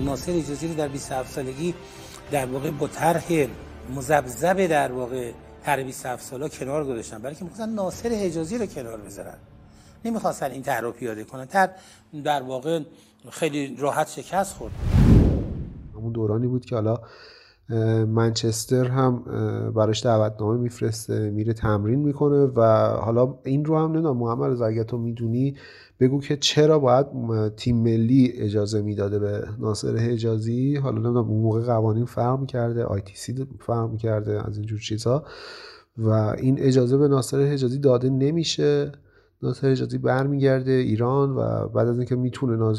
ناصر 0.05 0.33
اجازی 0.33 0.69
رو 0.69 0.75
در 0.75 0.89
27 0.89 1.33
سالگی 1.33 1.75
در 2.31 2.47
واقع 2.47 2.71
با 2.71 2.89
طرح 2.89 3.47
مزبزب 3.97 4.67
در 4.67 4.93
واقع 4.93 5.33
طرح 5.65 5.83
27 5.83 6.25
ساله 6.25 6.49
کنار 6.49 6.85
گذاشتن. 6.85 7.19
بلکه 7.19 7.45
می‌خواستن 7.45 7.69
ناصر 7.69 8.09
حجازی 8.09 8.59
رو 8.59 8.67
کنار 8.67 9.01
بذارن. 9.01 9.37
نمی‌خواستن 10.05 10.51
این 10.51 10.63
طرح 10.63 10.81
رو 10.81 10.93
پیاده 10.93 11.25
کنن. 11.25 11.47
طرح 11.47 11.71
در 12.25 12.43
واقع 12.43 12.81
خیلی 13.31 13.77
راحت 13.79 14.09
شکست 14.09 14.55
خورد. 14.55 14.73
همون 15.95 16.13
دورانی 16.13 16.47
بود 16.47 16.65
که 16.65 16.75
حالا 16.75 17.01
منچستر 18.09 18.85
هم 18.85 19.25
براش 19.77 20.05
دعوتنامه 20.05 20.61
میفرسته 20.61 21.31
میره 21.31 21.53
تمرین 21.53 21.99
می‌کنه 21.99 22.45
و 22.57 22.63
حالا 22.89 23.39
این 23.45 23.65
رو 23.65 23.79
هم 23.79 23.93
نمی‌دونم 23.93 24.17
محمد 24.17 24.51
رضا 24.51 24.67
اگه 24.67 24.85
تو 24.85 24.99
می‌دونی 24.99 25.57
بگو 26.01 26.21
که 26.21 26.37
چرا 26.37 26.79
باید 26.79 27.07
تیم 27.57 27.77
ملی 27.77 28.33
اجازه 28.37 28.83
می‌داده 28.83 29.19
به 29.19 29.45
ناصر 29.59 29.97
حجازی؟ 29.97 30.77
حالا 30.77 30.95
نمی‌دونم 30.95 31.29
اون 31.29 31.43
موقع 31.43 31.61
قوانین 31.61 32.05
فرق 32.05 32.41
می‌کرده 32.41 32.85
آی 32.85 33.01
تی 33.01 33.17
سی 33.17 33.47
فرق 33.61 33.91
می‌کرده 33.91 34.47
از 34.49 34.57
اینجور 34.57 34.79
چیزها 34.79 35.25
و 35.99 36.09
این 36.39 36.57
اجازه 36.59 36.99
به 36.99 37.09
ناصر 37.09 37.41
حجازی 37.41 37.79
داده 37.79 38.11
نمیشه. 38.11 38.93
ناصر 39.43 39.71
حجازی 39.71 39.99
برمیگرده 39.99 40.71
ایران 40.71 41.31
و 41.31 41.69
بعد 41.69 41.89
از 41.89 41.99
اینکه 41.99 42.17
می‌تونه 42.17 42.75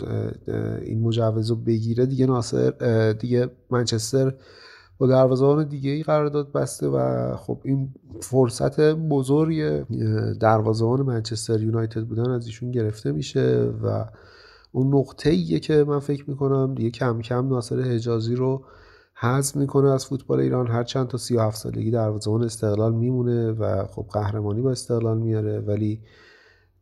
این 0.82 1.02
مجوز 1.02 1.52
بگیره 1.52 2.06
دیگه 2.06 2.26
ناصر 2.26 2.72
دیگه 3.20 3.50
منچستر 3.72 4.34
با 5.04 5.10
دروازه‌بان 5.10 5.68
دیگه 5.68 5.92
ای 5.92 6.04
قرارداد 6.04 6.52
بسته 6.52 6.88
و 6.88 7.36
خب 7.36 7.60
این 7.64 7.94
فرصت 8.22 8.80
بزرگ 8.80 9.86
دروازه‌بان 10.40 11.02
منچستر 11.02 11.62
یونایتد 11.62 12.04
بودن 12.04 12.32
از 12.32 12.46
ایشون 12.46 12.72
گرفته 12.72 13.12
میشه 13.12 13.72
و 13.84 14.06
اون 14.72 14.96
نقطه 14.96 15.30
ایه 15.30 15.60
که 15.60 15.84
من 15.88 16.00
فکر 16.00 16.30
می‌کنم 16.30 16.76
دیگه 16.76 16.90
کم 16.90 17.22
کم 17.22 17.48
ناصر 17.48 17.82
حجازی 17.82 18.36
رو 18.36 18.66
حذف 19.16 19.56
می‌کنه 19.56 19.90
از 19.90 20.06
فوتبال 20.06 20.40
ایران. 20.40 20.68
هر 20.68 20.84
چند 20.84 21.08
تا 21.08 21.18
37 21.18 21.58
سالگی 21.58 21.92
دروازه‌بان 21.92 22.44
استقلال 22.44 22.94
میمونه 22.94 23.52
و 23.52 23.86
خب 23.86 24.06
قهرمانی 24.14 24.62
با 24.62 24.72
استقلال 24.72 25.18
میاره. 25.18 25.60
ولی 25.60 26.02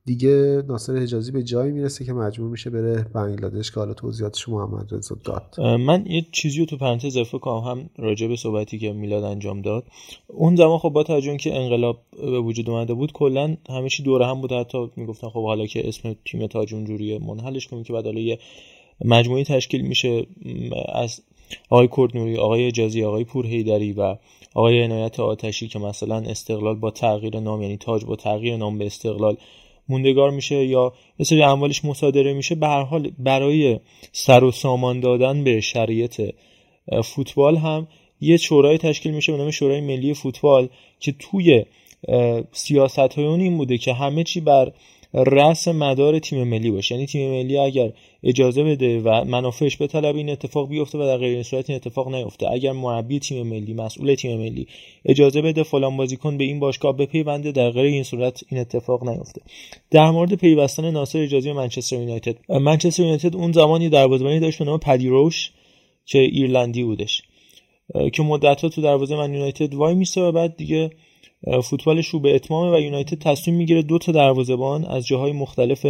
دیگه 0.05 0.63
ناصر 0.67 0.97
حجازی 0.97 1.31
به 1.31 1.43
جایی 1.43 1.71
می‌رسه 1.71 2.05
که 2.05 2.13
مجبور 2.13 2.49
میشه 2.49 2.69
بره 2.69 3.05
بنگلادش 3.13 3.71
که 3.71 3.79
حالا 3.79 3.93
توضیحاتش 3.93 4.49
محمد 4.49 4.93
رضا 4.93 5.15
داد. 5.23 5.59
من 5.59 6.05
یه 6.07 6.25
چیزی 6.31 6.59
رو 6.59 6.65
تو 6.65 6.77
پرانتز 6.77 7.05
اضافه 7.05 7.39
کنم 7.39 7.69
هم 7.69 7.89
راجع 7.97 8.27
به 8.27 8.35
صحبتی 8.35 8.79
که 8.79 8.93
میلاد 8.93 9.23
انجام 9.23 9.61
داد. 9.61 9.83
اون 10.27 10.55
زمان 10.55 10.77
خب 10.77 10.89
با 10.89 11.03
توجه 11.03 11.37
که 11.37 11.55
انقلاب 11.55 11.99
به 12.21 12.39
وجود 12.39 12.69
اومده 12.69 12.93
بود 12.93 13.11
کلا 13.11 13.57
همه 13.69 13.89
چی 13.89 14.03
دوره 14.03 14.25
هم 14.25 14.41
بود. 14.41 14.51
حتی 14.51 14.77
می‌گفتن 14.95 15.29
خب 15.29 15.45
حالا 15.45 15.65
که 15.65 15.87
اسم 15.87 16.15
تیم 16.25 16.47
تاج 16.47 16.73
اونجوریه 16.73 17.19
منحلش 17.19 17.67
کنیم 17.67 17.83
که 17.83 17.93
بعد 17.93 18.05
حالا 18.05 18.19
یه 18.19 18.39
مجموعی 19.05 19.43
تشکیل 19.43 19.81
میشه. 19.81 20.25
از 20.93 21.21
آقای 21.69 21.89
کردنوری 21.97 22.37
آقای 22.37 22.67
اجازی 22.67 23.03
آقای 23.03 23.23
پور 23.23 23.45
هیدری 23.45 23.93
و 23.93 24.15
آقای 24.55 24.83
عنایت 24.83 25.19
آتشی 25.19 25.67
که 25.67 25.79
مثلا 25.79 26.15
استقلال 26.15 26.75
با 26.75 26.91
تغییر 26.91 27.39
نام 27.39 27.61
یعنی 27.61 27.77
تاج 27.77 28.05
با 28.05 28.15
تغییر 28.15 28.57
نام 28.57 28.77
به 28.77 28.85
استقلال 28.85 29.37
موندگار 29.91 30.31
میشه 30.31 30.65
یا 30.65 30.93
یه 31.19 31.25
سری 31.25 31.43
اموالش 31.43 31.85
مصادره 31.85 32.33
میشه 32.33 32.55
به 32.55 32.67
هر 32.67 32.83
حال 32.83 33.11
برای 33.19 33.79
سر 34.11 34.43
و 34.43 34.51
سامان 34.51 34.99
دادن 34.99 35.43
به 35.43 35.61
شریعت 35.61 36.17
فوتبال 37.03 37.57
هم 37.57 37.87
یه 38.21 38.37
شورای 38.37 38.77
تشکیل 38.77 39.13
میشه 39.13 39.31
به 39.31 39.37
نام 39.37 39.51
شورای 39.51 39.81
ملی 39.81 40.13
فوتبال 40.13 40.69
که 40.99 41.15
توی 41.19 41.65
سیاست 42.51 42.99
های 42.99 43.25
اون 43.25 43.41
این 43.41 43.57
بوده 43.57 43.77
که 43.77 43.93
همه 43.93 44.23
چی 44.23 44.41
بر 44.41 44.71
رأس 45.13 45.67
مدار 45.67 46.19
تیم 46.19 46.43
ملی 46.43 46.71
باشه. 46.71 46.95
یعنی 46.95 47.07
تیم 47.07 47.31
ملی 47.31 47.57
اگر 47.57 47.93
اجازه 48.23 48.63
بده 48.63 48.99
و 48.99 49.23
منافعش 49.23 49.77
به 49.77 49.87
طلب 49.87 50.15
این 50.15 50.29
اتفاق 50.29 50.69
بیفته 50.69 50.97
و 50.97 51.01
در 51.01 51.17
غیر 51.17 51.33
این 51.33 51.43
صورت 51.43 51.69
این 51.69 51.75
اتفاق 51.75 52.15
نیفته. 52.15 52.51
اگر 52.51 52.71
مربی 52.71 53.19
تیم 53.19 53.47
ملی 53.47 53.73
مسئول 53.73 54.15
تیم 54.15 54.37
ملی 54.37 54.67
اجازه 55.05 55.41
بده 55.41 55.63
فلان 55.63 55.97
بازیکن 55.97 56.37
به 56.37 56.43
این 56.43 56.59
باشگاه 56.59 56.97
بپیونده 56.97 57.51
در 57.51 57.69
غیر 57.69 57.85
این 57.85 58.03
صورت 58.03 58.43
این 58.49 58.61
اتفاق 58.61 59.09
نیفته. 59.09 59.41
در 59.91 60.11
مورد 60.11 60.35
پیوستن 60.35 60.91
ناصر 60.91 61.19
اجازی 61.19 61.49
به 61.49 61.55
منچستر 61.55 61.95
یونایتد. 61.95 62.35
منچستر 62.49 63.03
یونایتد 63.03 63.35
اون 63.35 63.51
زمانی 63.51 63.89
دروازه‌بانی 63.89 64.39
داشت 64.39 64.59
به 64.59 64.65
نام 64.65 64.79
پدیروش 64.79 65.51
که 66.05 66.19
ایرلندی 66.19 66.83
بودش 66.83 67.21
که 68.13 68.23
مدت‌ها 68.23 68.69
تو 68.69 68.81
دروازه 68.81 69.15
من 69.15 69.33
یونایتد 69.33 69.73
وای 69.73 69.95
میسته 69.95 70.21
و 70.21 70.31
بعد 70.31 70.57
دیگه 70.57 70.89
فوتبالش 71.63 72.07
رو 72.07 72.19
به 72.19 72.35
اتمامه 72.35 72.77
و 72.77 72.79
یونایتد 72.79 73.19
تصمیم 73.19 73.57
می‌گیره 73.57 73.81
دو 73.81 73.97
تا 73.97 74.11
دروازه‌بان 74.11 74.85
از 74.85 75.07
جاهای 75.07 75.31
مختلف 75.31 75.85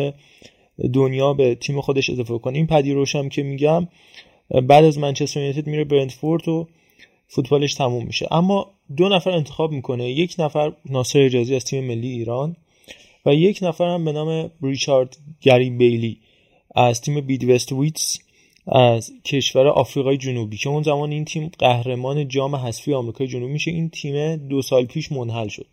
دنیا 0.94 1.34
به 1.34 1.56
تیم 1.56 1.82
خودش 1.82 2.10
اضافه 2.10 2.38
کنه. 2.38 2.58
این 2.58 2.68
پدیروش 2.68 3.16
هم 3.16 3.30
که 3.30 3.44
میگم 3.44 3.88
بعد 4.50 4.86
از 4.86 4.98
منچستر 4.98 5.40
یونایتد 5.40 5.68
میره 5.68 5.84
برنتفورد 5.84 6.48
و 6.48 6.68
فوتبالش 7.28 7.74
تموم 7.74 8.06
میشه. 8.06 8.28
اما 8.32 8.72
دو 8.98 9.10
نفر 9.10 9.32
انتخاب 9.32 9.72
می‌کنه. 9.72 10.12
یک 10.12 10.36
نفر 10.40 10.74
ناصر 10.86 11.20
اجازی 11.20 11.56
از 11.56 11.66
تیم 11.66 11.84
ملی 11.84 12.08
ایران 12.08 12.56
و 13.26 13.34
یک 13.34 13.60
نفر 13.62 13.88
هم 13.88 14.06
به 14.06 14.12
نام 14.12 14.52
ریچارد 14.62 15.18
گری 15.42 15.70
بیلی 15.70 16.18
از 16.76 17.02
تیم 17.02 17.22
بید 17.22 17.50
وست 17.50 17.72
ویتس. 17.72 18.20
از 18.68 19.12
کشور 19.26 19.68
آفریقای 19.68 20.18
جنوبی 20.18 20.58
که 20.58 20.70
اون 20.70 20.84
زمان 20.84 21.12
این 21.12 21.26
تیم 21.26 21.52
قهرمان 21.60 22.28
جام 22.28 22.56
حذفی 22.56 22.94
آمریکای 22.94 23.28
جنوبی 23.28 23.54
میشه 23.54 23.72
این 23.72 23.90
تیم 23.90 24.36
دو 24.36 24.62
سال 24.62 24.86
پیش 24.86 25.12
منحل 25.12 25.48
شد. 25.48 25.66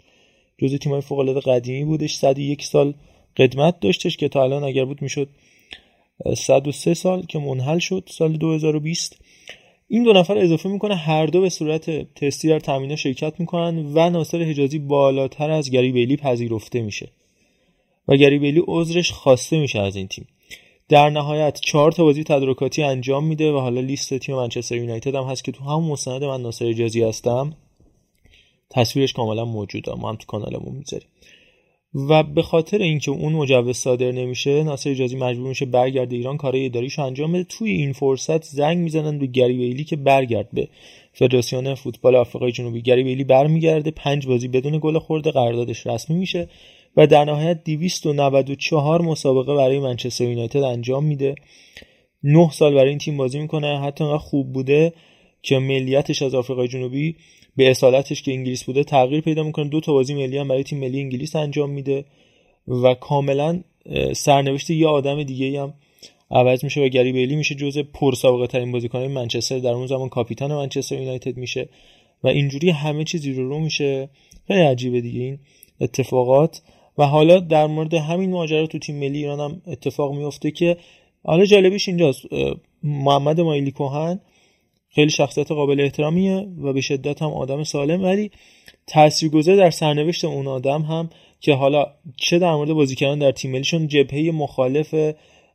جزء 0.59 0.76
تیم‌های 0.76 1.01
فوق 1.01 1.41
قدیمی 1.41 1.84
بودش 1.84 2.14
101 2.14 2.64
سال 2.64 2.95
قدمت 3.36 3.80
داشتش 3.80 4.16
که 4.16 4.28
تا 4.28 4.43
الان 4.43 4.64
اگر 4.64 4.84
بود 4.84 5.03
می‌شد 5.03 5.28
103 6.36 6.95
سال 6.95 7.22
که 7.22 7.39
منحل 7.39 7.78
شد 7.78 8.05
سال 8.07 8.36
2020 8.36 9.16
این 9.89 10.03
دو 10.03 10.12
نفر 10.12 10.39
اضافه 10.39 10.68
می‌کنه 10.68 10.95
هر 10.95 11.26
دو 11.26 11.41
به 11.41 11.49
صورت 11.49 12.14
تستی 12.14 12.49
در 12.49 12.61
تامین 12.61 12.97
شرکت 12.97 13.41
می‌کنن 13.41 13.93
و 13.95 14.11
ناصر 14.11 14.43
حجازی 14.43 14.78
بالاتر 14.78 15.51
از 15.51 15.70
گری 15.70 15.93
بیلی 15.93 16.16
پذیرفته 16.16 16.82
میشه. 16.82 17.09
و 18.09 18.16
گری 18.16 18.39
بیلی 18.39 18.62
عذرش 18.66 19.12
خواسته 19.12 19.61
میشه 19.61 19.78
از 19.78 19.97
این 19.97 20.09
تیم. 20.09 20.26
در 20.89 21.11
نهایت 21.11 21.61
چهار 21.61 21.93
تا 21.93 22.05
بازی 22.05 22.24
تدارکاتی 22.24 22.82
انجام 22.82 23.24
میده 23.24 23.53
و 23.53 23.59
حالا 23.59 23.80
لیست 23.80 24.18
تیم 24.18 24.36
منچستر 24.36 24.76
یونایتد 24.76 25.14
هم 25.14 25.24
هست 25.24 25.45
که 25.45 25.53
تو 25.53 25.64
همون 25.64 25.84
مستند 25.84 26.24
من 26.24 26.43
ناصر 26.43 26.66
اجازی 26.66 27.03
هستم. 27.03 27.53
تصویرش 28.70 29.12
کاملا 29.12 29.45
موجوده 29.45 29.95
ما 29.95 30.09
هم 30.09 30.16
تو 30.16 30.26
کانالمون 30.26 30.74
می‌ذاریم. 30.74 31.09
و 31.95 32.22
به 32.22 32.43
خاطر 32.43 32.78
اینکه 32.78 33.11
اون 33.11 33.32
مجوز 33.32 33.76
صادر 33.76 34.12
نمیشه 34.12 34.62
ناصر 34.62 34.91
اجازی 34.91 35.16
مجبور 35.16 35.49
میشه 35.49 35.66
برگرده 35.66 36.16
ایران 36.16 36.36
کارهای 36.36 36.66
اداریشو 36.66 37.03
انجام 37.03 37.32
بده. 37.32 37.45
توی 37.45 37.70
این 37.70 37.93
فرصت 37.93 38.45
زنگ 38.45 38.78
می‌زنن 38.78 39.18
به 39.18 39.26
گری 39.26 39.57
ویلی 39.57 39.84
که 39.84 39.97
برگرد 39.97 40.49
به 40.53 40.68
فدراسیون 41.12 41.74
فوتبال 41.74 42.16
آفریقای 42.16 42.53
جنوبی. 42.53 42.82
گری 42.82 43.03
ویلی 43.03 43.24
برمیگرده 43.24 43.91
پنج 43.91 44.26
بازی 44.26 44.49
بدون 44.49 44.78
گل 44.82 44.99
خورده 44.99 45.30
قراردادش 45.30 45.86
رسمی 45.86 46.16
میشه. 46.16 46.49
و 46.99 47.07
در 47.07 47.24
نهایت 47.24 47.64
294 47.64 49.03
مسابقه 49.03 49.55
برای 49.55 49.78
منچستر 49.78 50.24
یونایتد 50.24 50.62
انجام 50.62 51.05
میده. 51.05 51.34
9 52.22 52.51
سال 52.51 52.74
برای 52.74 52.88
این 52.88 52.99
تیم 52.99 53.16
بازی 53.16 53.38
می‌کنه. 53.38 53.80
حتی 53.80 54.05
خوب 54.05 54.53
بوده 54.53 54.92
که 55.42 55.59
ملیتش 55.59 56.22
از 56.22 56.34
آفریقای 56.34 56.68
جنوبی 56.68 57.16
به 57.57 57.70
اصالتش 57.70 58.22
که 58.22 58.32
انگلیس 58.32 58.64
بوده 58.64 58.84
تغییر 58.84 59.20
پیدا 59.20 59.42
می‌کنه. 59.42 59.68
دو 59.68 59.80
تا 59.80 59.92
بازی 59.92 60.14
ملی 60.14 60.38
هم 60.38 60.49
برای 60.49 60.62
تیم 60.62 60.78
ملی 60.78 61.01
انگلیس 61.01 61.36
انجام 61.36 61.70
میده 61.70 62.05
و 62.68 62.94
کاملا 62.94 63.61
سرنوشت 64.12 64.70
یه 64.70 64.86
آدم 64.86 65.22
دیگه 65.22 65.62
هم 65.62 65.74
عوض 66.30 66.64
میشه 66.64 66.80
و 66.80 66.88
گری 66.88 67.12
بیلی 67.12 67.36
میشه 67.36 67.55
جزء 67.55 67.82
پرسابقه 67.82 68.46
ترین 68.46 68.72
بازیکن 68.72 68.99
منچستر. 68.99 69.59
در 69.59 69.72
اون 69.72 69.86
زمان 69.86 70.09
کاپیتان 70.09 70.55
منچستر 70.55 71.01
یونایتد 71.01 71.36
میشه 71.36 71.68
و 72.24 72.28
اینجوری 72.28 72.70
همه 72.70 73.05
چیزی 73.05 73.32
رو 73.32 73.49
رو 73.49 73.59
میشه. 73.59 74.09
خیلی 74.46 74.61
عجیبه 74.61 75.01
دیگه 75.01 75.20
این 75.20 75.38
اتفاقات. 75.80 76.62
و 76.99 77.05
حالا 77.05 77.40
در 77.40 77.66
مورد 77.66 77.94
همین 77.94 78.30
ماجرا 78.30 78.66
تو 78.66 78.78
تیم 78.78 78.96
ملی 78.96 79.18
ایران 79.18 79.40
هم 79.40 79.62
اتفاق 79.66 80.14
میفته 80.14 80.51
که 80.51 80.76
حالا 81.24 81.44
جالبیش 81.44 81.88
اینجاست 81.88 82.22
محمد 82.82 83.40
مایلی 83.40 83.70
کوهن 83.70 84.20
خیلی 84.88 85.11
شخصیت 85.11 85.53
قابل 85.53 85.80
احترامیه 85.80 86.49
و 86.62 86.72
به 86.72 86.80
شدت 86.80 87.22
هم 87.22 87.28
آدم 87.28 87.62
سالم 87.62 88.05
ولی 88.05 88.30
تاثیرگذار 88.86 89.57
در 89.57 89.70
سرنوشت 89.70 90.24
اون 90.24 90.46
آدم 90.46 90.82
هم 90.82 91.11
که 91.40 91.55
حالا 91.55 91.86
چه 92.16 92.38
در 92.38 92.55
مورد 92.55 92.72
بازی 92.72 92.94
کردن 92.94 93.18
در 93.18 93.30
تیم 93.32 93.51
ملیشون 93.51 93.88
جبهه 93.88 94.30
مخالف 94.34 94.94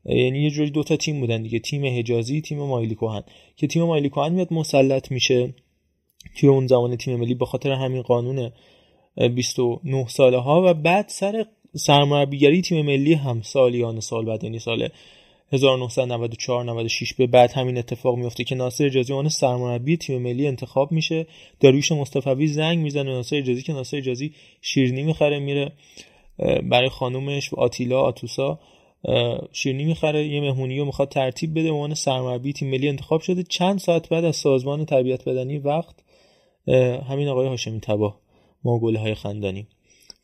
یعنی 0.05 0.43
یه 0.43 0.49
جوری 0.49 0.71
دوتا 0.71 0.95
تیم 0.95 1.19
بودن 1.19 1.41
دیگه 1.41 1.59
تیم 1.59 1.85
حجازی 1.85 2.41
تیم 2.41 2.57
مایلی 2.57 2.95
کوهن 2.95 3.23
که 3.55 3.67
تیم 3.67 3.83
مایلی 3.83 4.09
کوهن 4.09 4.33
میاد 4.33 4.53
مسلط 4.53 5.11
میشه 5.11 5.53
توی 6.39 6.49
اون 6.49 6.67
زمان 6.67 6.95
تیم 6.95 7.19
ملی 7.19 7.33
به 7.33 7.45
خاطر 7.45 7.71
همین 7.71 8.01
قانون 8.01 8.51
29 9.17 10.07
ساله 10.07 10.37
ها 10.37 10.61
و 10.65 10.73
بعد 10.73 11.05
سر 11.07 11.45
سرمربیگری 11.75 12.61
تیم 12.61 12.85
ملی 12.85 13.13
هم 13.13 13.41
سالیان 13.41 13.99
سال 13.99 14.25
بعد 14.25 14.43
یعنی 14.43 14.59
سال 14.59 14.89
1994 15.51 16.63
96 16.63 17.13
به 17.13 17.27
بعد 17.27 17.51
همین 17.51 17.77
اتفاق 17.77 18.17
میفته 18.17 18.43
که 18.43 18.55
ناصر 18.55 18.85
اجازی 18.85 19.13
عنوان 19.13 19.29
سرمربی 19.29 19.97
تیم 19.97 20.21
ملی 20.21 20.47
انتخاب 20.47 20.91
میشه. 20.91 21.27
داریوش 21.59 21.91
مصطفی 21.91 22.47
زنگ 22.47 22.79
می‌زنه 22.79 23.11
ناصر 23.11 23.35
اجازی 23.35 23.61
که 23.61 23.73
ناصر 23.73 23.97
اجازی 23.97 24.33
شیرینی 24.61 25.03
می‌خره 25.03 25.39
میره 25.39 25.71
برای 26.63 26.89
خانومش 26.89 27.53
و 27.53 27.59
آتیلا 27.59 28.01
آتوسا 28.01 28.59
شیرینی 29.51 29.83
می‌خره. 29.83 30.27
یه 30.27 30.41
مهمونی 30.41 30.79
رو 30.79 30.85
می‌خواد 30.85 31.09
ترتیب 31.09 31.59
بده 31.59 31.71
عنوان 31.71 31.93
سرمربی 31.93 32.53
تیم 32.53 32.69
ملی 32.69 32.89
انتخاب 32.89 33.21
شده. 33.21 33.43
چند 33.43 33.79
ساعت 33.79 34.09
بعد 34.09 34.25
از 34.25 34.35
سازمان 34.35 34.85
تربیت 34.85 35.25
بدنی 35.25 35.57
وقت 35.57 35.95
همین 37.09 37.27
آقای 37.27 37.47
هاشمی 37.47 37.79
تباه. 37.79 38.22
ما 38.63 38.77
های 38.77 39.15
خندانی 39.15 39.67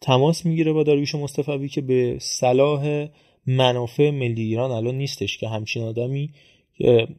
تماس 0.01 0.45
می‌گیره 0.45 0.73
با 0.73 0.83
داریوش 0.83 1.15
مصطفی 1.15 1.69
که 1.69 1.81
به 1.81 2.17
صلاح 2.19 3.07
منافع 3.47 4.09
ملی 4.09 4.41
ایران 4.41 4.71
الان 4.71 4.95
نیستش 4.95 5.37
که 5.37 5.47
همچین 5.47 5.83
آدمی 5.83 6.29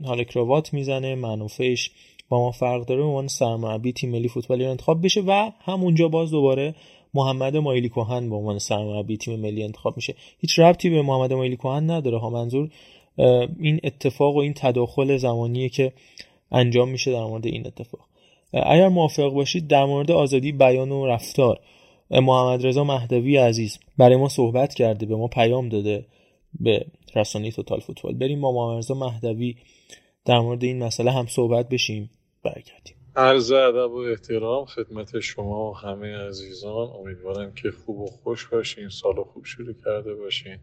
حالا 0.05 0.25
کراوات 0.25 0.73
می‌زنه 0.73 1.15
منافعش 1.15 1.91
با 2.29 2.39
ما 2.39 2.51
فرق 2.51 2.87
داره 2.87 3.03
عنوان 3.03 3.29
سرمربی 3.29 3.93
تیم 3.93 4.11
ملی 4.11 4.29
فوتبال 4.29 4.59
ایران 4.59 4.71
انتخاب 4.71 5.05
بشه 5.05 5.21
و 5.21 5.51
همونجا 5.61 6.09
باز 6.09 6.31
دوباره 6.31 6.75
محمد 7.15 7.57
مایلی 7.57 7.89
کوهن 7.89 8.31
به 8.31 8.37
عنوان 8.37 8.59
سرمربی 8.59 9.17
تیم 9.17 9.41
ملی 9.41 9.63
انتخاب 9.63 9.97
میشه. 9.97 10.15
هیچ 10.39 10.59
ربطی 10.59 10.91
به 10.91 11.03
محمد 11.03 11.33
مایلی 11.33 11.57
کوهن 11.57 11.91
نداره 11.91 12.19
ها 12.19 12.31
منظور 12.31 12.71
این 13.61 13.81
اتفاق 13.85 14.37
و 14.37 14.39
این 14.39 14.55
تداخل 14.57 15.17
زمانیه 15.17 15.69
که 15.69 15.93
انجام 16.53 16.89
میشه 16.89 17.13
در 17.13 17.25
مورد 17.25 17.47
این 17.47 17.67
اتفاق. 17.67 18.10
اگر 18.53 18.89
موافق 18.89 19.29
باشید 19.29 19.67
در 19.67 19.85
مورد 19.85 20.11
آزادی 20.11 20.53
بیان 20.53 20.93
و 20.93 21.07
رفتار. 21.07 21.61
محمد 22.11 22.67
رضا 22.67 22.85
مهدوی 22.85 23.37
عزیز 23.37 23.79
برای 23.99 24.17
ما 24.17 24.29
صحبت 24.29 24.75
کرده 24.75 25.07
به 25.07 25.17
ما 25.17 25.29
پیام 25.29 25.69
داده 25.69 26.07
به 26.61 26.87
رسانه 27.17 27.51
توتال 27.51 27.81
فوتبال. 27.81 28.15
بریم 28.15 28.41
با 28.41 28.53
محمد 28.53 28.79
رضا 28.79 28.95
مهدوی 28.95 29.57
در 30.25 30.41
مورد 30.41 30.65
این 30.65 30.79
مسئله 30.83 31.11
هم 31.11 31.27
صحبت 31.27 31.69
بشیم. 31.69 32.11
برگردیم. 32.43 32.95
عرض 33.17 33.53
ادب 33.53 33.91
و 33.91 33.97
احترام 33.97 34.65
خدمت 34.65 35.21
شما 35.21 35.71
و 35.71 35.77
همه 35.77 36.17
عزیزان. 36.17 36.89
امیدوارم 37.01 37.55
که 37.55 37.71
خوب 37.71 38.01
و 38.01 38.07
خوش 38.07 38.47
باشین 38.47 38.89
سال 38.89 39.25
خوب 39.25 39.45
شروع 39.45 39.75
کرده 39.85 40.15
باشین 40.15 40.59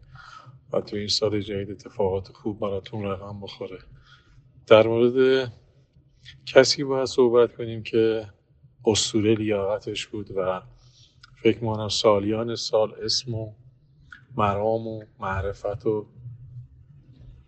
و 0.72 0.80
تو 0.80 0.96
این 0.96 1.08
سال 1.08 1.40
جدید 1.40 1.70
اتفاقات 1.70 2.28
خوب 2.28 2.60
براتون 2.60 3.04
رقم 3.04 3.40
بخوره. 3.40 3.78
در 4.66 4.86
مورد 4.86 5.52
کسی 6.46 6.84
باید 6.84 7.06
صحبت 7.06 7.56
کنیم 7.56 7.82
که 7.82 8.28
اسطوره 8.84 9.34
لیاقتش 9.34 10.06
بود 10.06 10.30
و 10.36 10.62
فکر 11.42 11.58
می‌کنم 11.64 11.88
سالیان 11.88 12.54
سال 12.56 12.94
اسم 13.02 13.34
و 13.34 13.52
مرام 14.36 14.86
و 14.86 15.04
معرفت 15.20 15.86
و 15.86 16.06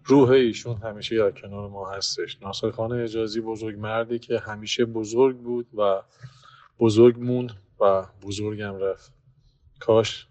روح 0.05 0.31
ایشون 0.31 0.77
همیشه 0.77 1.19
در 1.19 1.31
کنار 1.31 1.69
ما 1.69 1.91
هستش. 1.91 2.43
ناصر 2.43 2.71
خانه 2.71 3.03
اجازی 3.03 3.41
بزرگ 3.41 3.79
مردی 3.79 4.19
که 4.19 4.39
همیشه 4.39 4.85
بزرگ 4.85 5.37
بود 5.39 5.67
و 5.79 6.03
بزرگ 6.79 7.19
موند 7.19 7.53
و 7.81 8.07
بزرگم 8.23 8.77
رفت. 8.77 9.13
کاش 9.81 10.27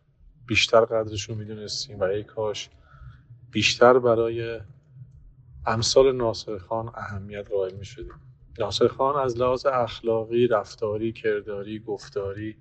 بیشتر 0.47 0.85
قدرش 0.85 1.29
رو 1.29 1.35
می‌دونستیم 1.35 1.99
و 1.99 2.03
ای 2.03 2.23
کاش 2.23 2.69
بیشتر 3.51 3.99
برای 3.99 4.59
امثال 5.65 6.15
ناصر 6.15 6.57
خان 6.57 6.91
اهمیت 6.95 7.51
قائل 7.51 7.75
می‌شدیم. 7.75 8.28
ناصر 8.59 8.87
خان 8.87 9.15
از 9.15 9.37
لحاظ 9.37 9.65
اخلاقی 9.65 10.47
رفتاری 10.47 11.13
کرداری 11.13 11.79
گفتاری 11.79 12.57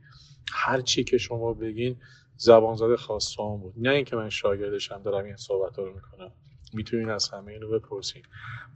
هر 0.52 0.80
چی 0.80 1.04
که 1.04 1.18
شما 1.18 1.54
بگین 1.54 1.96
زبان 2.36 2.76
زده 2.76 2.96
خواستان 2.96 3.56
بود. 3.60 3.74
نه 3.76 3.90
اینکه 3.90 4.16
من 4.16 4.28
شاگردشم 4.28 5.02
دارم 5.02 5.24
این 5.24 5.36
صحبت 5.36 5.78
رو 5.78 5.94
می‌کنم. 5.94 6.32
می‌تونین 6.72 7.10
از 7.10 7.28
همه 7.28 7.52
اینو 7.52 7.68
بپرسین. 7.68 8.22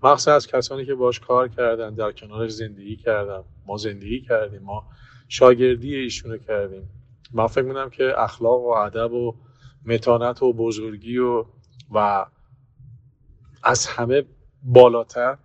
مخصوصا 0.02 0.34
از 0.34 0.46
کسانی 0.46 0.86
که 0.86 0.94
باش 0.94 1.20
کار 1.20 1.48
کردن 1.48 1.94
در 1.94 2.12
کنارش 2.12 2.50
زندگی 2.50 2.96
کردم 2.96 3.44
ما 3.66 3.76
زندگی 3.76 4.20
کردیم 4.20 4.62
ما 4.62 4.86
شاگردی 5.28 5.94
ایشونو 5.94 6.38
کردیم. 6.38 6.88
من 7.32 7.46
فکر 7.46 7.64
می‌کنم 7.64 7.90
که 7.90 8.12
اخلاق 8.16 8.60
و 8.60 8.68
ادب 8.68 9.12
و 9.12 9.34
متانت 9.86 10.42
و 10.42 10.52
بزرگی 10.52 11.18
و 11.18 11.44
و 11.90 12.26
از 13.62 13.86
همه 13.86 14.24
بالاتر. 14.62 15.38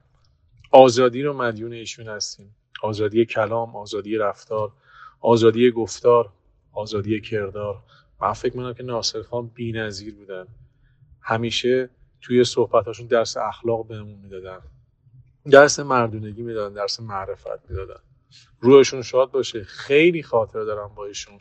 آزادی 0.72 1.22
رو 1.24 1.34
مدیون 1.34 1.74
ایشون 1.74 2.08
هستیم. 2.08 2.56
آزادی 2.84 3.26
کلام 3.26 3.76
آزادی 3.76 4.18
رفتار 4.18 4.72
آزادی 5.20 5.72
گفتار 5.72 6.30
آزادی 6.72 7.22
کردار. 7.22 7.84
من 8.22 8.34
فکر 8.34 8.58
می‌کنم 8.58 8.74
که 8.74 8.84
ناصر 8.84 9.22
خان 9.22 9.48
بی‌نظیر 9.48 10.16
بودن. 10.16 10.48
همیشه 11.22 11.90
توی 12.22 12.44
صحبتاشون 12.44 13.08
درس 13.08 13.38
اخلاق 13.38 13.88
بهمون 13.88 14.20
می‌دادن. 14.20 14.60
درس 15.52 15.80
مردونگی 15.80 16.42
می‌دادن 16.42 16.74
درس 16.74 17.00
معرفت 17.00 17.70
می‌دادن. 17.70 18.00
روحشون 18.60 19.02
شاد 19.02 19.32
باشه. 19.32 19.64
خیلی 19.64 20.24
خاطره 20.24 20.66
دارم 20.66 20.96
با 20.96 21.06
ایشون. 21.06 21.40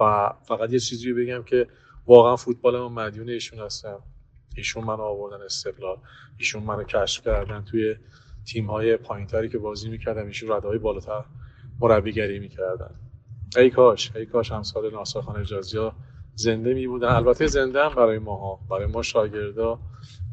و 0.00 0.32
فقط 0.48 0.72
یه 0.72 0.78
چیزی 0.78 1.12
بگم 1.12 1.42
که 1.42 1.68
واقعا 2.06 2.36
فوتبال 2.36 2.78
ما 2.78 2.88
مدیون 2.88 3.28
ایشون 3.28 3.58
هستم. 3.58 4.02
ایشون 4.56 4.84
منو 4.84 5.02
آوردن 5.02 5.44
استقلال. 5.44 5.96
ایشون 6.38 6.62
منو 6.62 6.84
کشف 6.84 7.24
کردن 7.24 7.64
توی 7.64 7.96
تیم 8.44 8.66
های 8.66 8.96
پایینتری 8.96 9.48
که 9.48 9.58
بازی 9.58 9.90
می‌کردم 9.90 10.26
ایشون 10.26 10.50
رده 10.52 10.68
های 10.68 10.78
بالاتر 10.78 11.24
مربیگری 11.80 12.38
می‌کردن. 12.38 12.90
ای 13.56 13.70
کاش 13.70 14.10
ای 14.16 14.26
کاش 14.26 14.52
همسال 14.52 14.90
ناصر 14.92 15.20
خان 15.20 15.40
اجازی 15.40 15.78
ها 15.78 15.92
زنده 16.34 16.74
می 16.74 16.86
بودن 16.86 17.08
البته 17.08 17.46
زنده 17.46 17.84
هم 17.84 17.94
برای 17.94 18.18
ماها 18.18 18.58
برای 18.70 18.86
ما 18.86 19.02
شاگردا 19.02 19.78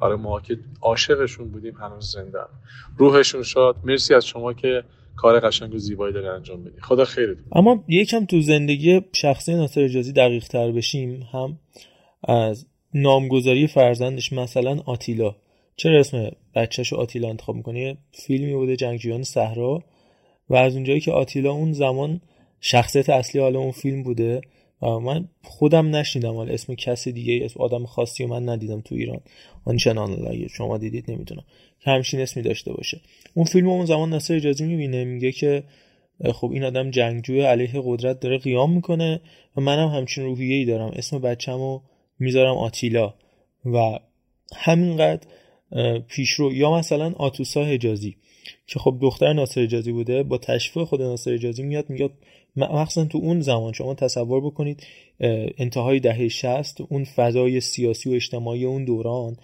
برای 0.01 0.17
ما 0.17 0.39
که 0.39 0.57
عاشقشون 0.81 1.51
بودیم 1.51 1.75
هنوز 1.75 2.11
زنده. 2.11 2.39
روحشون 2.97 3.43
شاد. 3.43 3.75
مرسی 3.83 4.13
از 4.13 4.25
شما 4.25 4.53
که 4.53 4.83
کار 5.15 5.39
قشنگ 5.39 5.73
و 5.73 5.77
زیبایی 5.77 6.13
داره 6.13 6.29
انجام 6.29 6.63
بدی 6.63 6.81
خدا 6.81 7.05
خیرتون. 7.05 7.45
اما 7.51 7.83
یکم 7.87 8.25
تو 8.25 8.41
زندگی 8.41 9.01
شخصی 9.13 9.55
ناصر 9.55 9.81
اجازی 9.83 10.13
دقیق 10.13 10.47
تر 10.47 10.71
بشیم. 10.71 11.27
هم 11.33 11.59
از 12.23 12.67
نامگذاری 12.93 13.67
فرزندش 13.67 14.33
مثلا 14.33 14.79
آتیلا. 14.85 15.35
چرا 15.79 15.99
اسم 15.99 16.31
بچهش 16.55 16.93
آتیلا 16.93 17.29
انتخاب 17.29 17.55
می‌کنه 17.55 17.79
یه 17.79 17.97
فیلمی 18.11 18.53
بوده 18.55 18.75
جنگجویان 18.75 19.23
صحرا. 19.23 19.83
و 20.49 20.55
از 20.55 20.73
اونجایی 20.73 20.99
که 20.99 21.11
آتیلا 21.11 21.51
اون 21.51 21.73
زمان 21.73 22.21
شخصیت 22.61 23.09
اصلی 23.09 23.41
حال 23.41 23.55
اون 23.55 23.71
فیلم 23.71 24.03
بوده 24.03 24.41
من 24.81 25.27
خودم 25.43 25.95
نشنیدم 25.95 26.33
حالا 26.35 26.53
اسم 26.53 26.75
کسی 26.75 27.11
دیگه 27.11 27.45
اسم 27.45 27.59
آدم 27.59 27.85
خاصی 27.85 28.25
من 28.25 28.49
ندیدم 28.49 28.81
تو 28.81 28.95
ایران. 28.95 29.19
آنچنان 29.65 30.13
لایه 30.13 30.47
شما 30.47 30.77
دیدید 30.77 31.11
نمی‌دونم. 31.11 31.43
که 31.79 31.91
همچین 31.91 32.21
اسمی 32.21 32.43
داشته 32.43 32.73
باشه. 32.73 33.01
اون 33.33 33.45
فیلم 33.45 33.69
اون 33.69 33.85
زمان 33.85 34.09
ناصر 34.09 34.35
اجازی 34.35 34.65
می‌بینه 34.65 35.03
میگه 35.03 35.31
که 35.31 35.63
خب 36.33 36.51
این 36.51 36.63
آدم 36.63 36.91
جنگجوی 36.91 37.41
علیه 37.41 37.81
قدرت 37.85 38.19
داره 38.19 38.37
قیام 38.37 38.73
می‌کنه 38.73 39.21
و 39.57 39.61
منم 39.61 39.87
همچین 39.87 40.23
روحیه 40.23 40.55
ای 40.55 40.65
دارم. 40.65 40.91
اسم 40.95 41.19
بچه‌مو 41.19 41.79
می‌ذارم 42.19 42.57
آتیلا. 42.57 43.13
و 43.65 43.99
همینقدر 44.55 45.27
پیشرو 46.07 46.53
یا 46.53 46.71
مثلا 46.71 47.13
آتوسا 47.17 47.65
حجازی 47.65 48.15
که 48.67 48.79
خب 48.79 48.97
دختر 49.01 49.33
ناصر 49.33 49.61
اجازی 49.61 49.91
بوده 49.91 50.23
با 50.23 50.37
تشویق 50.37 50.87
خود 50.87 51.01
ناصر 51.01 51.33
اجازی 51.33 51.63
میاد 51.63 51.89
میاد 51.89 52.11
مخصوصا 52.55 53.05
تو 53.05 53.17
اون 53.17 53.41
زمان 53.41 53.73
شما 53.73 53.93
تصور 53.93 54.41
بکنید 54.41 54.83
انتهای 55.57 55.99
دهه 55.99 56.27
60 56.27 56.81
اون 56.81 57.03
فضای 57.03 57.61
سیاسی 57.61 58.09
و 58.09 58.13
اجتماعی 58.13 58.65
اون 58.65 58.85
دوران 58.85 59.37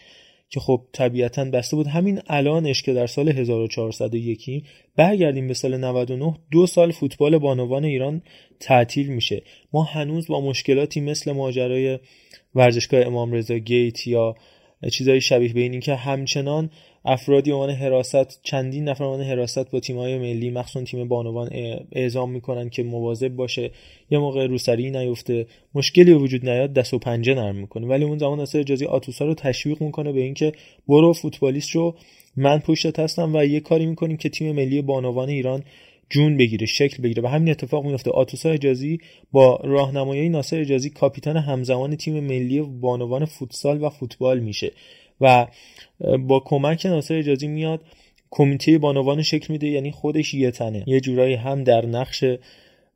که 0.49 0.59
خب 0.59 0.81
طبیعتا 0.91 1.45
بسته 1.45 1.75
بود. 1.75 1.87
همین 1.87 2.21
الانش 2.27 2.83
که 2.83 2.93
در 2.93 3.07
سال 3.07 3.29
1401 3.29 4.63
برگردیم 4.95 5.47
به 5.47 5.53
سال 5.53 5.77
99 5.77 6.35
دو 6.51 6.67
سال 6.67 6.91
فوتبال 6.91 7.37
بانوان 7.37 7.85
ایران 7.85 8.21
تعطیل 8.59 9.07
میشه. 9.07 9.43
ما 9.73 9.83
هنوز 9.83 10.27
با 10.27 10.41
مشکلاتی 10.41 11.01
مثل 11.01 11.31
ماجرای 11.31 11.99
ورزشگاه 12.55 13.01
امام 13.01 13.31
رضا 13.31 13.57
گیت 13.57 14.07
یا 14.07 14.35
چیزای 14.91 15.21
شبیه 15.21 15.53
به 15.53 15.59
این 15.59 15.79
که 15.79 15.95
همچنان 15.95 16.69
افرادی 17.05 17.51
عنوان 17.51 17.69
حراست 17.69 18.43
چندین 18.43 18.89
نفر 18.89 19.03
عنوان 19.03 19.21
حراست 19.21 19.71
با 19.71 19.79
تیم‌های 19.79 20.17
ملی 20.17 20.49
مخصوصا 20.49 20.85
تیم 20.85 21.07
بانوان 21.07 21.49
اعزام 21.91 22.31
می‌کنن 22.31 22.69
که 22.69 22.83
مواظب 22.83 23.27
باشه 23.27 23.71
یه 24.09 24.19
موقع 24.19 24.47
روسری 24.47 24.91
نیفته 24.91 25.47
مشکلی 25.75 26.13
وجود 26.13 26.49
نیاد 26.49 26.73
دست 26.73 26.93
و 26.93 26.99
پنجه 26.99 27.33
نرم 27.33 27.55
می‌کنه. 27.55 27.87
ولی 27.87 28.03
اون 28.03 28.17
زمان 28.17 28.39
اصلا 28.39 28.61
اجازی 28.61 28.85
آتوسا 28.85 29.25
رو 29.25 29.33
تشویق 29.33 29.81
می‌کنه 29.81 30.11
به 30.11 30.21
اینکه 30.21 30.51
برو 30.87 31.13
فوتبالیست 31.13 31.71
رو 31.71 31.95
من 32.37 32.59
پشتت 32.59 32.99
هستم 32.99 33.35
و 33.35 33.45
یه 33.45 33.59
کاری 33.59 33.85
می‌کنیم 33.85 34.17
که 34.17 34.29
تیم 34.29 34.55
ملی 34.55 34.81
بانوان 34.81 35.29
ایران 35.29 35.63
جون 36.09 36.37
بگیره 36.37 36.65
شکل 36.65 37.03
بگیره. 37.03 37.23
و 37.23 37.27
همین 37.27 37.49
اتفاق 37.49 37.85
میفته 37.85 38.11
آتوسا 38.11 38.49
اجازی 38.49 38.99
با 39.31 39.59
راهنمایی 39.63 40.29
ناصر 40.29 40.59
اجازی 40.59 40.89
کاپیتان 40.89 41.37
همزمان 41.37 41.95
تیم 41.95 42.19
ملی 42.19 42.61
بانوان 42.61 43.25
فوتسال 43.25 43.83
و 43.83 43.89
فوتبال 43.89 44.39
میشه. 44.39 44.71
و 45.21 45.47
با 46.19 46.39
کمک 46.39 46.85
ناصر 46.85 47.15
اجازی 47.15 47.47
میاد 47.47 47.81
کمیته 48.31 48.77
بانوان 48.77 49.21
شکل 49.21 49.53
میده 49.53 49.67
یعنی 49.67 49.91
خودش 49.91 50.33
یه 50.33 50.51
تنه. 50.51 50.83
یه 50.87 50.99
جورایی 50.99 51.35
هم 51.35 51.63
در 51.63 51.85
نقش 51.85 52.23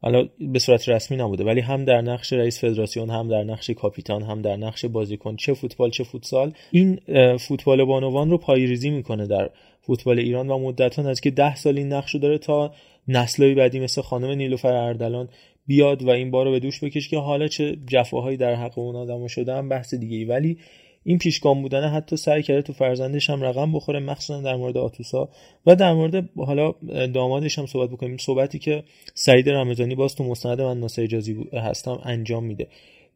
حالا 0.02 0.28
به 0.40 0.60
صورت 0.60 0.90
رسمی 0.90 1.18
نبوده 1.18 1.44
ولی 1.44 1.62
هم 1.62 1.86
در 1.86 2.02
نقش 2.02 2.34
رئیس 2.34 2.62
فدراسیون 2.62 3.10
هم 3.10 3.28
در 3.28 3.44
نقش 3.44 3.70
کاپیتان 3.70 4.24
هم 4.24 4.42
در 4.42 4.56
نقش 4.56 4.86
بازیکن 4.86 5.36
چه 5.36 5.54
فوتبال 5.54 5.90
چه 5.90 6.04
فوتسال 6.04 6.54
این 6.72 7.00
فوتبال 7.38 7.86
بانوان 7.86 8.30
رو 8.30 8.38
پایریزی 8.38 8.90
می‌کنه 8.90 9.28
در 9.28 9.50
فوتبال 9.82 10.20
ایران 10.20 10.50
و 10.50 10.60
مدت 10.60 11.00
از 11.00 11.22
که 11.22 11.32
ده 11.32 11.56
سال 11.56 11.78
این 11.78 11.94
نقش 11.94 12.14
رو 12.14 12.20
داره 12.20 12.38
تا 12.38 12.74
نسلهای 13.08 13.56
بعدی 13.56 13.80
مثل 13.80 14.02
خانم 14.02 14.32
نیلوفر 14.32 14.74
اردلان 14.74 15.30
بیاد 15.68 16.04
و 16.04 16.10
این 16.10 16.32
بار 16.32 16.46
رو 16.46 16.52
به 16.52 16.60
دوش 16.60 16.84
بکش 16.84 17.10
که 17.10 17.18
حالا 17.18 17.48
چه 17.48 17.78
جفاهایی 17.88 18.38
در 18.38 18.56
حق 18.56 18.78
اون 18.80 18.96
آدم 18.96 19.28
شده 19.28 19.54
هم 19.54 19.70
بحث 19.70 19.94
دیگه 19.94 20.18
ای 20.18 20.26
ولی 20.26 20.58
این 21.04 21.18
پیشگام 21.18 21.62
بودن 21.62 21.90
حتی 21.90 22.18
سعی 22.18 22.44
کرده 22.44 22.62
تو 22.62 22.74
فرزندش 22.74 23.30
هم 23.30 23.42
رقم 23.42 23.72
بخوره 23.72 24.00
مخصوصا 24.00 24.42
در 24.42 24.56
مورد 24.56 24.78
آتوسا. 24.78 25.30
و 25.66 25.76
در 25.76 25.94
مورد 25.94 26.30
حالا 26.38 26.74
دامادش 27.14 27.60
هم 27.60 27.66
صحبت 27.66 27.90
بکنیم. 27.90 28.18
صحبتی 28.18 28.60
که 28.60 28.84
سعید 29.14 29.50
رمضانی 29.50 29.96
باز 29.96 30.16
تو 30.16 30.24
مستند 30.24 30.62
من 30.62 30.80
ناصر 30.80 31.02
اجازی 31.02 31.46
هستم 31.54 32.00
انجام 32.04 32.46
میده. 32.46 32.68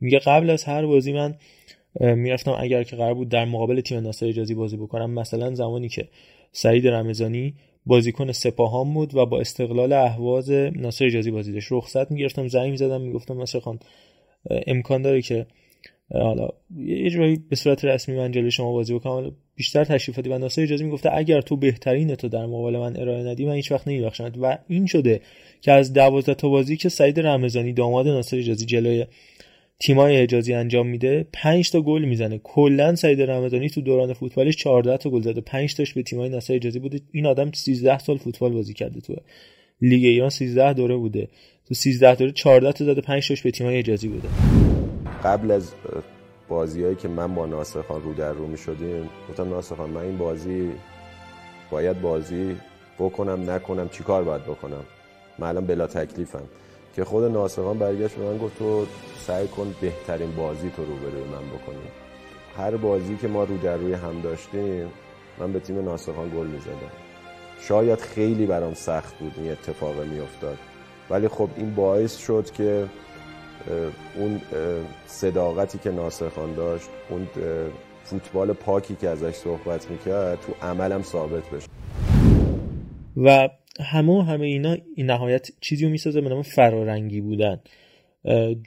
میگه 0.02 0.20
قبل 0.20 0.50
از 0.50 0.64
هر 0.64 0.86
بازی 0.86 1.14
من 1.14 1.36
می‌رفتم 2.00 2.56
اگر 2.60 2.84
که 2.84 2.96
قرار 2.96 3.14
بود 3.14 3.30
در 3.30 3.46
مقابل 3.46 3.82
تیم 3.82 4.00
ناصر 4.00 4.26
اجازی 4.26 4.54
بازی 4.54 4.78
بکنم. 4.78 5.12
مثلا 5.12 5.56
زمانی 5.56 5.90
که 5.90 6.08
سعید 6.52 6.88
رمضانی 6.88 7.54
بازیکن 7.86 8.32
سپاهان 8.32 8.94
بود 8.94 9.16
و 9.16 9.26
با 9.26 9.40
استقلال 9.40 9.94
اهواز 9.94 10.52
ناصر 10.52 11.06
اجازی 11.06 11.32
بازی 11.32 11.54
داشت 11.54 11.68
رخصت 11.72 12.12
می‌گرفتم. 12.12 12.48
زنگ 12.48 12.72
می‌زدم 12.72 13.02
می‌گفتم 13.02 13.38
ناصر 13.38 13.60
خان 13.60 13.80
امکان 14.68 15.02
داره 15.02 15.22
که 15.22 15.46
حالا 16.14 16.50
یه 16.78 17.10
جایی 17.10 17.40
به 17.50 17.56
صورت 17.56 17.86
رسمی 17.86 18.16
من 18.16 18.32
جلوی 18.32 18.52
شما 18.52 18.72
بازی 18.72 18.94
بکنم. 18.94 19.32
بیشتر 19.56 19.84
تشریفاتی 19.84 20.30
و 20.30 20.38
ناصر 20.38 20.62
اجازه 20.62 20.86
می‌گفته 20.86 21.10
اگر 21.14 21.42
تو 21.42 21.56
بهترین 21.56 22.16
تو 22.16 22.30
در 22.30 22.46
مقابل 22.46 22.78
من 22.78 22.98
ارائه 22.98 23.24
ندی 23.24 23.46
من 23.46 23.54
هیچ 23.54 23.72
وقت 23.72 23.88
نمیبخشمت. 23.88 24.34
و 24.42 24.58
این 24.68 24.86
شده 24.86 25.22
که 25.62 25.72
از 25.72 25.94
12 25.94 26.34
تا 26.34 26.50
بازی 26.50 26.78
که 26.78 26.90
سعید 26.90 27.20
رمضانی 27.20 27.74
داماد 27.74 28.08
ناصر 28.08 28.38
اجازی 28.38 28.66
جلوی 28.66 29.06
تیمای 29.80 30.18
حجازی 30.18 30.54
انجام 30.54 30.88
میده 30.88 31.28
5 31.34 31.72
تا 31.72 31.82
گل 31.82 32.06
می‌زنه. 32.06 32.40
کلا 32.44 32.96
سعید 32.96 33.22
رمضانی 33.22 33.70
تو 33.70 33.82
دوران 33.82 34.14
فوتبالش 34.14 34.56
14 34.56 34.98
تا 34.98 35.10
گل 35.10 35.22
زده. 35.22 35.42
5 35.42 35.76
تاش 35.76 35.94
به 35.94 36.04
تیمای 36.04 36.30
ناصر 36.30 36.54
اجازی 36.54 36.80
بوده. 36.80 37.00
این 37.12 37.26
آدم 37.26 37.52
13 37.52 38.00
سال 38.00 38.18
فوتبال 38.18 38.54
بازی 38.54 38.74
کرده 38.74 39.02
تو 39.02 39.16
لیگ 39.82 40.06
ایران 40.06 40.30
13 40.30 40.74
دوره 40.74 40.96
بوده. 40.96 41.28
تو 41.68 41.74
13 41.74 42.16
دوره 42.16 42.32
14 42.32 42.72
تا 42.72 42.86
زده 42.86 43.02
5 43.02 43.28
تاش 43.28 43.42
به 43.42 43.52
تیمای 43.52 43.80
حجازی 43.80 44.08
بوده. 44.08 44.28
قبل 45.24 45.52
از 45.52 45.72
بازیهایی 46.48 46.96
که 46.96 47.08
من 47.08 47.36
با 47.36 47.46
ناصر 47.46 47.82
خان 47.82 48.04
رو 48.04 48.14
در 48.14 48.32
رو 48.32 48.48
می 48.48 48.58
شدیم 48.58 49.10
گفتم 49.30 49.50
ناصر 49.50 49.76
خان 49.76 49.90
من 49.90 50.02
این 50.02 50.18
بازی 50.18 50.72
باید 51.70 52.02
بازی 52.02 52.58
بکنم 53.00 53.50
نکنم 53.50 53.90
چی 53.90 54.04
کار 54.04 54.24
باید 54.24 54.44
بکنم؟ 54.44 54.86
من 55.40 55.48
الان 55.48 55.66
بلا 55.66 55.88
تکلیفم. 55.88 56.44
که 56.96 57.04
خود 57.04 57.24
ناصر 57.24 57.62
خان 57.62 57.78
برگشت 57.78 58.16
به 58.16 58.26
من 58.26 58.38
گفت 58.38 58.60
تو 58.60 58.86
سعی 59.28 59.48
کن 59.48 59.76
بهترین 59.82 60.36
بازی 60.36 60.70
تو 60.70 60.86
رو 60.86 60.96
بروی 60.96 61.24
من 61.24 61.48
بکنی. 61.50 61.88
هر 62.58 62.78
بازی 62.78 63.18
که 63.18 63.28
ما 63.28 63.44
رو 63.44 63.58
در 63.58 63.78
روی 63.78 63.94
هم 63.94 64.22
داشتیم 64.22 64.90
من 65.40 65.54
به 65.54 65.60
تیم 65.60 65.86
ناصر 65.86 66.14
خان 66.14 66.30
گل 66.30 66.48
می 66.48 66.60
زدم 66.60 66.92
شاید 67.60 68.00
خیلی 68.00 68.46
برام 68.46 68.74
سخت 68.74 69.18
بود 69.18 69.34
این 69.38 69.52
اتفاق 69.52 70.02
می 70.02 70.20
افتاد 70.20 70.58
ولی 71.10 71.28
خب 71.28 71.50
این 71.56 71.76
باعث 71.76 72.18
شد 72.18 72.52
که 72.52 72.86
اون 74.18 74.42
صداقتی 75.06 75.78
که 75.78 75.92
ناصر 75.92 76.30
خان 76.30 76.56
داشت 76.56 76.90
اون 77.10 77.28
فوتبال 78.04 78.54
پاکی 78.54 78.96
که 78.96 79.10
ازش 79.10 79.34
صحبت 79.34 79.92
می‌کرد 79.92 80.42
تو 80.42 80.54
عملم 80.66 81.02
ثابت 81.02 81.50
بشه. 81.50 81.68
و 83.18 83.50
همه 83.80 84.26
همه 84.26 84.46
اینا 84.46 84.78
این 84.96 85.06
نهایت 85.06 85.50
چیزی 85.62 85.86
رو 85.86 85.92
می‌سازه 85.92 86.22
به 86.22 86.30
نام 86.30 86.42
فرارنگی 86.42 87.22
بودن. 87.22 87.62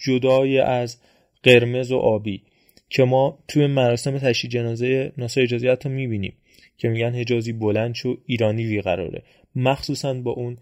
جدای 0.06 0.58
از 0.58 0.98
قرمز 1.42 1.92
و 1.92 1.96
آبی 1.96 2.42
که 2.88 3.04
ما 3.04 3.38
توی 3.48 3.66
مراسم 3.66 4.18
تشییع 4.18 4.50
جنازه 4.52 5.12
ناصر 5.18 5.40
اجازی 5.40 5.68
حتی 5.68 5.88
می‌بینیم 5.88 6.32
که 6.78 6.88
میگن 6.88 7.14
حجازی 7.14 7.52
بلند 7.52 7.94
شو 7.94 8.16
ایرانی 8.26 8.66
وی 8.66 8.80
قراره 8.80 9.22
مخصوصا 9.54 10.14
با 10.14 10.30
اون 10.30 10.56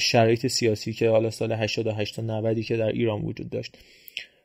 شرایط 0.00 0.46
سیاسی 0.46 0.92
که 0.92 1.08
حالا 1.08 1.30
سال 1.30 1.52
88 1.52 2.16
تا 2.16 2.22
90 2.22 2.60
که 2.60 2.76
در 2.76 2.88
ایران 2.88 3.22
وجود 3.22 3.50
داشت. 3.50 3.78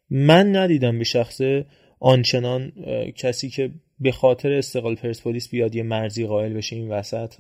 من 0.10 0.56
ندیدم 0.56 0.98
به 0.98 1.04
شخصه 1.04 1.66
آنچنان 2.00 2.72
کسی 3.16 3.50
که 3.50 3.72
به 4.00 4.12
خاطر 4.12 4.54
استقلال 4.54 4.96
پرسپولیس 4.96 5.50
بیاد 5.50 5.76
یه 5.76 5.84
مرزی 5.84 6.26
قائل 6.26 6.54
بشه 6.54 6.76
این 6.76 6.90
وسط 6.90 7.34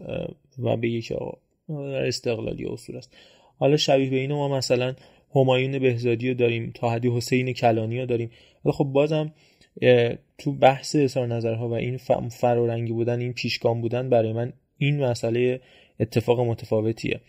و 0.59 0.77
بگه 0.77 1.01
که 1.01 1.17
استقلالی 2.07 2.65
اصول 2.65 2.97
است. 2.97 3.13
حالا 3.57 3.77
شبیه 3.77 4.09
به 4.09 4.15
اینو 4.15 4.35
ما 4.35 4.57
مثلا 4.57 4.95
همایون 5.35 5.79
بهزادی 5.79 6.27
رو 6.27 6.33
داریم 6.33 6.71
تا 6.75 6.89
حدی 6.89 7.09
حسین 7.09 7.53
کلانی 7.53 7.99
رو 7.99 8.05
داریم. 8.05 8.31
ولی 8.65 8.73
خب 8.73 8.83
بازم 8.83 9.33
تو 10.37 10.51
بحث 10.51 10.95
اظهار 10.95 11.27
نظرها 11.27 11.69
و 11.69 11.73
این 11.73 11.97
فرارنگی 12.29 12.91
بودن 12.91 13.19
این 13.19 13.33
پیشگام 13.33 13.81
بودن 13.81 14.09
برای 14.09 14.33
من 14.33 14.53
این 14.77 15.03
مسئله 15.03 15.61
اتفاق 15.99 16.39
متفاوتیه. 16.39 17.21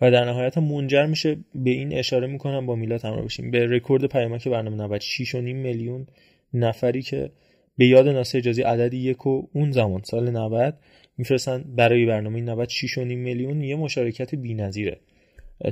و 0.00 0.10
در 0.10 0.24
نهایت 0.24 0.58
منجر 0.58 1.06
میشه 1.06 1.36
به 1.54 1.70
این 1.70 1.92
اشاره 1.92 2.26
می‌کنم 2.26 2.66
با 2.66 2.74
میلاد 2.74 3.04
همراه 3.04 3.24
بشیم. 3.24 3.50
به 3.50 3.66
رکورد 3.66 4.06
پیامک 4.06 4.48
برنامه 4.48 4.76
96 4.76 5.34
میلیون 5.34 6.06
نفری 6.54 7.02
که 7.02 7.30
به 7.78 7.86
یاد 7.86 8.08
ناصر 8.08 8.38
اجازی 8.38 8.62
عدد 8.62 8.94
یک 8.94 9.26
و 9.26 9.48
اون 9.52 9.72
زمان 9.72 10.02
سال 10.04 10.30
90 10.30 10.74
میفرستن 11.18 11.64
برای 11.76 12.06
برنامه 12.06 12.40
96 12.40 12.98
میلیون 12.98 13.60
یه 13.60 13.76
مشارکت 13.76 14.34
بی‌نظیره 14.34 15.00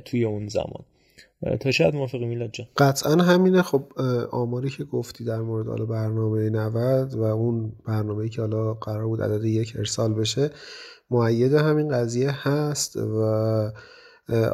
توی 0.05 0.25
اون 0.25 0.49
زمان. 0.49 0.85
تا 1.61 1.71
شاید 1.71 1.95
موافقی 1.95 2.25
میلاد 2.25 2.51
جان. 2.53 2.67
قطعا 2.77 3.17
همینه. 3.17 3.63
خب 3.63 3.83
آماری 4.31 4.71
که 4.71 4.85
گفتی 4.85 5.25
در 5.25 5.41
مورد 5.41 5.67
حالا 5.67 5.87
برنامه 5.87 6.51
90 6.51 7.15
و 7.15 7.23
اون 7.23 7.73
برنامه‌ای 7.87 8.29
که 8.29 8.41
حالا 8.41 8.75
قرار 8.75 9.07
بود 9.07 9.23
عدد 9.23 9.45
یک 9.45 9.75
ارسال 9.79 10.15
بشه 10.15 10.51
معید 11.13 11.55
همین 11.55 11.89
قضیه 11.89 12.49
هست 12.49 12.97
و 12.97 13.23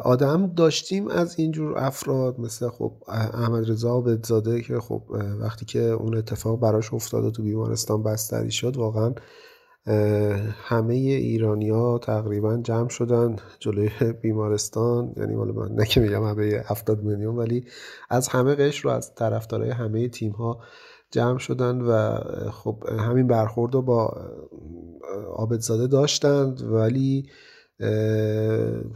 آدم 0.03 0.53
داشتیم 0.53 1.07
از 1.07 1.39
اینجور 1.39 1.77
افراد 1.77 2.39
مثل 2.39 2.69
خب 2.69 2.93
احمد 3.07 3.69
رضا 3.69 4.01
بدزاده 4.01 4.61
که 4.61 4.79
خب 4.79 5.03
وقتی 5.39 5.65
که 5.65 5.79
اون 5.79 6.17
اتفاق 6.17 6.59
براش 6.59 6.93
افتاد 6.93 7.25
و 7.25 7.31
تو 7.31 7.43
بیمارستان 7.43 8.03
بستری 8.03 8.51
شد 8.51 8.77
واقعا 8.77 9.13
همه 10.63 10.93
ایرانیا 10.93 11.97
تقریبا 11.97 12.57
جمع 12.57 12.89
شدن 12.89 13.35
جلوی 13.59 13.89
بیمارستان. 14.21 15.13
یعنی 15.17 15.35
مال 15.35 15.51
من 15.51 15.71
نه 15.71 15.85
که 15.85 15.99
میگم 15.99 16.23
همه 16.23 16.63
70 16.65 17.03
میلیون 17.03 17.35
ولی 17.35 17.65
از 18.09 18.27
همه 18.27 18.55
قشر 18.55 18.83
رو 18.83 18.89
از 18.89 19.15
طرفدارای 19.15 19.69
همه 19.69 20.09
تیم 20.09 20.31
ها 20.31 20.59
جمع 21.11 21.37
شدن 21.37 21.81
و 21.81 22.19
خب 22.51 22.83
همین 22.99 23.27
برخورد 23.27 23.73
رو 23.73 23.81
با 23.81 24.31
عابدزاده 25.35 25.87
داشتند. 25.87 26.61
ولی 26.61 27.29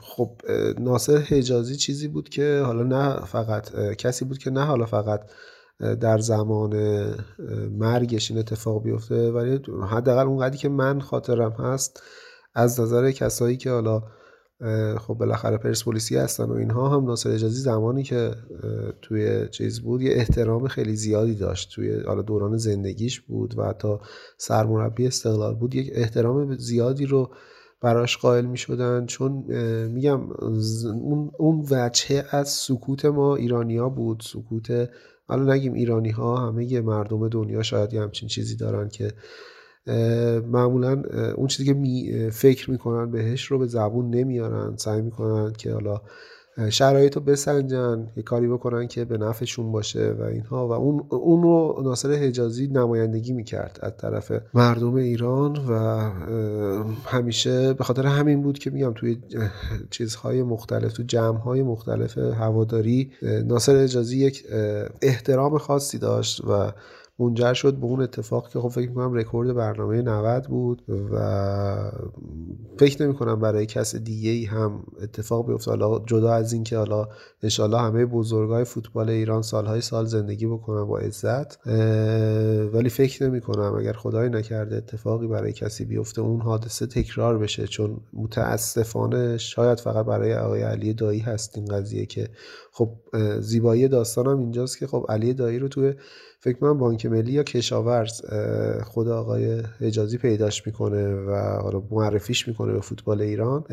خب 0.01 0.41
ناصر 0.80 1.18
حجازی 1.18 1.76
چیزی 1.76 2.07
بود 2.07 2.30
که 2.30 2.61
حالا 2.66 2.84
نه 2.84 3.26
فقط 3.26 3.76
کسی 3.76 4.26
بود 4.26 4.38
که 4.38 4.49
نه 4.49 4.66
حالا 4.66 4.86
فقط 4.86 5.22
در 5.80 6.18
زمان 6.18 6.76
مرگش 7.72 8.32
این 8.32 8.39
اتفاق 8.39 8.84
بیفته 8.84 9.32
ولی 9.32 9.59
حداقل 9.89 10.28
اون 10.28 10.38
قدری 10.38 10.57
که 10.57 10.70
من 10.70 11.01
خاطرم 11.01 11.51
هست 11.51 12.03
از 12.53 12.80
نظر 12.80 13.11
کسایی 13.11 13.57
که 13.57 13.72
حالا 13.72 14.03
خب 14.97 15.14
بالاخره 15.14 15.57
پرسپولیسی 15.57 16.18
هستن 16.18 16.43
و 16.43 16.53
اینها 16.53 16.89
هم 16.89 17.05
ناصر 17.05 17.30
اجازی 17.30 17.61
زمانی 17.61 18.03
که 18.03 18.32
توی 19.01 19.47
چیز 19.51 19.82
بود 19.82 20.01
یه 20.01 20.11
احترام 20.14 20.68
خیلی 20.68 20.95
زیادی 20.95 21.36
داشت 21.36 21.72
توی 21.76 22.01
حالا 22.01 22.22
دوران 22.22 22.57
زندگیش 22.57 23.22
بود 23.22 23.57
و 23.57 23.64
حتی 23.64 23.97
سرمربی 24.38 25.07
استقلال 25.07 25.55
بود. 25.55 25.76
یک 25.76 25.91
احترام 25.93 26.57
زیادی 26.57 27.05
رو 27.05 27.32
براش 27.82 28.18
قائل 28.18 28.45
می 28.45 28.57
شدن 28.57 29.05
چون 29.05 29.32
میگم 29.88 30.22
اون 31.38 31.66
وجهه 31.72 32.26
از 32.32 32.49
سکوت 32.49 33.05
ما 33.05 33.36
ایرانیا 33.36 33.89
بود. 33.89 34.24
سکوت 34.26 34.89
حالا 35.28 35.53
نگیم 35.53 35.74
ایرانی 35.74 36.09
ها 36.09 36.47
همه 36.47 36.82
مردم 36.82 37.30
دنیا 37.30 37.64
شاید 37.64 37.93
یه 37.93 38.01
همچین 38.01 38.30
چیزی 38.30 38.55
دارن 38.55 38.89
که 38.89 39.11
معمولا 40.48 41.04
اون 41.36 41.48
چیزی 41.48 41.66
که 41.66 41.74
می 41.74 42.30
فکر 42.32 42.72
می‌کنن 42.72 43.12
بهش 43.12 43.46
رو 43.46 43.60
به 43.60 43.68
زبون 43.68 44.10
نمیارن. 44.10 44.78
سعی 44.78 45.02
می‌کنن 45.02 45.54
که 45.54 45.74
حالا 45.74 46.02
شرایط 46.70 47.16
رو 47.16 47.22
بسنجن 47.22 48.08
یه 48.18 48.24
کاری 48.24 48.48
بکنن 48.48 48.88
که 48.88 49.06
به 49.06 49.18
نفعشون 49.18 49.72
باشه 49.72 50.16
و 50.20 50.22
اینها. 50.22 50.68
و 50.68 50.72
اون 50.72 51.06
اون 51.10 51.42
رو 51.44 51.82
ناصر 51.84 52.12
حجازی 52.12 52.68
نمایندگی 52.68 53.34
می‌کرد 53.34 53.80
از 53.82 53.98
طرف 53.98 54.32
مردم 54.54 54.96
ایران 54.96 55.58
و 55.70 55.74
همیشه 57.06 57.74
به 57.74 57.84
خاطر 57.84 58.06
همین 58.06 58.42
بود 58.42 58.60
که 58.60 58.70
میگم 58.70 58.94
توی 58.94 59.18
چیزهای 59.90 60.44
مختلف 60.44 60.94
تو 60.94 61.04
جمعهای 61.04 61.64
مختلف 61.64 62.18
هواداری 62.18 63.12
ناصر 63.46 63.76
حجازی 63.76 64.18
یک 64.18 64.46
احترام 65.02 65.58
خاصی 65.58 65.98
داشت 65.98 66.42
و 66.46 66.72
منجر 67.20 67.53
شد 67.53 67.76
به 67.76 67.86
اون 67.86 68.01
اتفاق 68.01 68.49
که 68.49 68.59
خب 68.59 68.68
فکر 68.68 68.89
می‌کنم 68.89 69.14
رکورد 69.14 69.53
برنامه 69.53 70.01
90 70.01 70.47
بود 70.47 70.82
و 71.11 71.91
فکر 72.80 73.03
نمی 73.03 73.14
کنم 73.14 73.39
برای 73.39 73.66
کس 73.66 73.95
دیگه 73.95 74.30
ای 74.30 74.45
هم 74.45 74.84
اتفاق 75.01 75.47
بیفته 75.47 75.72
حالا 75.72 75.99
جدا 76.05 76.34
از 76.34 76.53
این 76.53 76.64
که 76.64 76.78
حالا 76.78 77.07
انشالله 77.43 77.82
همه 77.82 78.05
بزرگای 78.05 78.64
فوتبال 78.64 79.09
ایران 79.09 79.41
سالهای 79.41 79.82
سال 79.82 80.05
زندگی 80.05 80.47
بکنن 80.47 80.86
با 80.86 80.99
عزت 80.99 81.68
ولی 82.74 82.89
فکر 82.89 83.24
نمی 83.24 83.41
کنم 83.41 83.76
اگر 83.76 83.93
خدای 83.93 84.30
نکرده 84.30 84.76
اتفاقی 84.76 85.28
برای 85.28 85.53
کسی 85.53 85.86
بیفته 85.86 86.22
اون 86.22 86.41
حادثه 86.41 86.86
تکرار 86.86 87.38
بشه 87.38 87.68
چون 87.68 88.01
متاسفانه 88.14 89.38
شاید 89.38 89.80
فقط 89.80 90.05
برای 90.05 90.36
آقای 90.36 90.61
علی 90.61 90.93
دایی 90.93 91.20
هست 91.20 91.57
این 91.57 91.66
قضیه 91.66 92.05
که 92.05 92.30
خب 92.72 92.89
زیبایی 93.39 93.88
داستانم 93.88 94.39
اینجاست 94.39 94.78
که 94.78 94.88
خب 94.88 95.05
علی 95.09 95.34
دایی 95.34 95.59
رو 95.59 95.68
توی 95.68 95.93
فکر 96.44 96.58
کنم 96.58 96.78
بانک 96.78 97.06
ملی 97.06 97.32
یا 97.32 97.44
کشاورز 97.44 98.22
خود 98.84 99.08
آقای 99.08 99.62
حجازی 99.80 100.18
پیداش 100.18 100.68
می‌کنه 100.68 101.16
و 101.16 101.32
حالا 101.62 101.84
معرفیش 101.91 102.48
می‌کنه 102.48 102.74
به 102.74 102.82
فوتبال 102.82 103.22
ایران. 103.22 103.64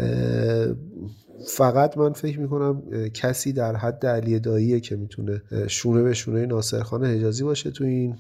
فقط 1.46 1.98
من 1.98 2.12
فکر 2.12 2.40
می‌کنم 2.40 2.82
کسی 3.14 3.52
در 3.52 3.76
حد 3.76 4.06
علی 4.06 4.40
داییه 4.40 4.80
که 4.80 4.96
می‌تونه 4.96 5.42
شونه 5.66 6.02
به 6.02 6.14
شونه 6.14 6.46
ناصرخان 6.46 7.04
حجازی 7.04 7.44
باشه 7.44 7.70
تو 7.70 7.84
این 7.84 8.14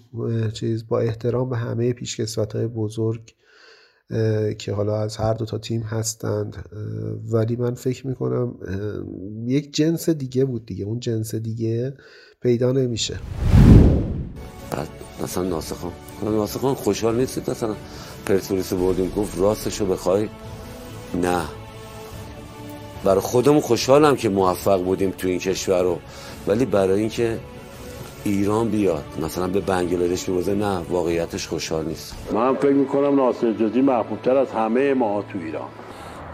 چیز. 0.52 0.86
با 0.88 1.00
احترام 1.00 1.50
به 1.50 1.56
همه 1.56 1.92
پیشکسوت 1.92 2.56
های 2.56 2.66
بزرگ 2.66 3.34
که 4.58 4.72
حالا 4.72 4.96
از 4.96 5.16
هر 5.16 5.34
دو 5.34 5.44
تا 5.44 5.58
تیم 5.58 5.80
هستند. 5.80 6.56
ولی 7.32 7.56
من 7.56 7.74
فکر 7.74 8.06
می‌کنم 8.06 8.54
یک 9.46 9.74
جنس 9.74 10.08
دیگه 10.08 10.44
بود 10.44 10.66
دیگه. 10.66 10.84
اون 10.84 11.00
جنس 11.00 11.34
دیگه 11.34 11.94
پیدا 12.42 12.72
نمیشه. 12.72 13.14
بعد 14.70 14.88
مثلا 15.22 15.44
ناصر 15.44 15.74
خان. 15.74 15.92
ناصر 16.22 16.58
خان 16.58 16.74
خوشحال 16.74 17.16
نیستید 17.16 17.50
مثلا 17.50 17.74
پرسپولیس 18.26 18.72
بردیم 18.72 19.12
گفت 19.16 19.38
راستشو 19.38 19.86
بخوای؟ 19.86 20.28
نه. 21.14 21.42
برای 23.04 23.20
خودمون 23.20 23.60
خوشحالم 23.60 24.16
که 24.16 24.28
موفق 24.28 24.82
بودیم 24.82 25.10
تو 25.18 25.28
این 25.28 25.38
کشور 25.38 25.82
رو. 25.82 25.98
ولی 26.46 26.64
برای 26.64 27.00
اینکه 27.00 27.38
ایران 28.24 28.68
بیاد 28.68 29.04
مثلا 29.22 29.48
به 29.48 29.60
بنگلادش 29.60 30.28
میبازه 30.28 30.54
نه 30.54 30.78
واقعیتش 30.78 31.48
خوشحال 31.48 31.84
نیست. 31.84 32.14
من 32.32 32.54
فکر 32.54 32.72
می‌کنم 32.72 33.16
ناصر 33.16 33.52
جزی 33.52 33.80
محبوبتر 33.80 34.36
از 34.36 34.50
همه 34.50 34.94
ما 34.94 35.22
تو 35.32 35.38
ایران. 35.38 35.68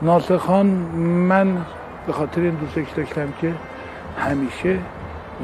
ناصر 0.03 0.37
خان 0.37 0.67
من 0.67 1.67
به 2.07 2.13
خاطر 2.13 2.41
این 2.41 2.55
دوستش 2.55 2.93
داشتم 2.97 3.33
که 3.41 3.55
همیشه 4.19 4.79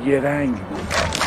یه 0.06 0.20
رنگ 0.20 0.54
بود. 0.54 1.21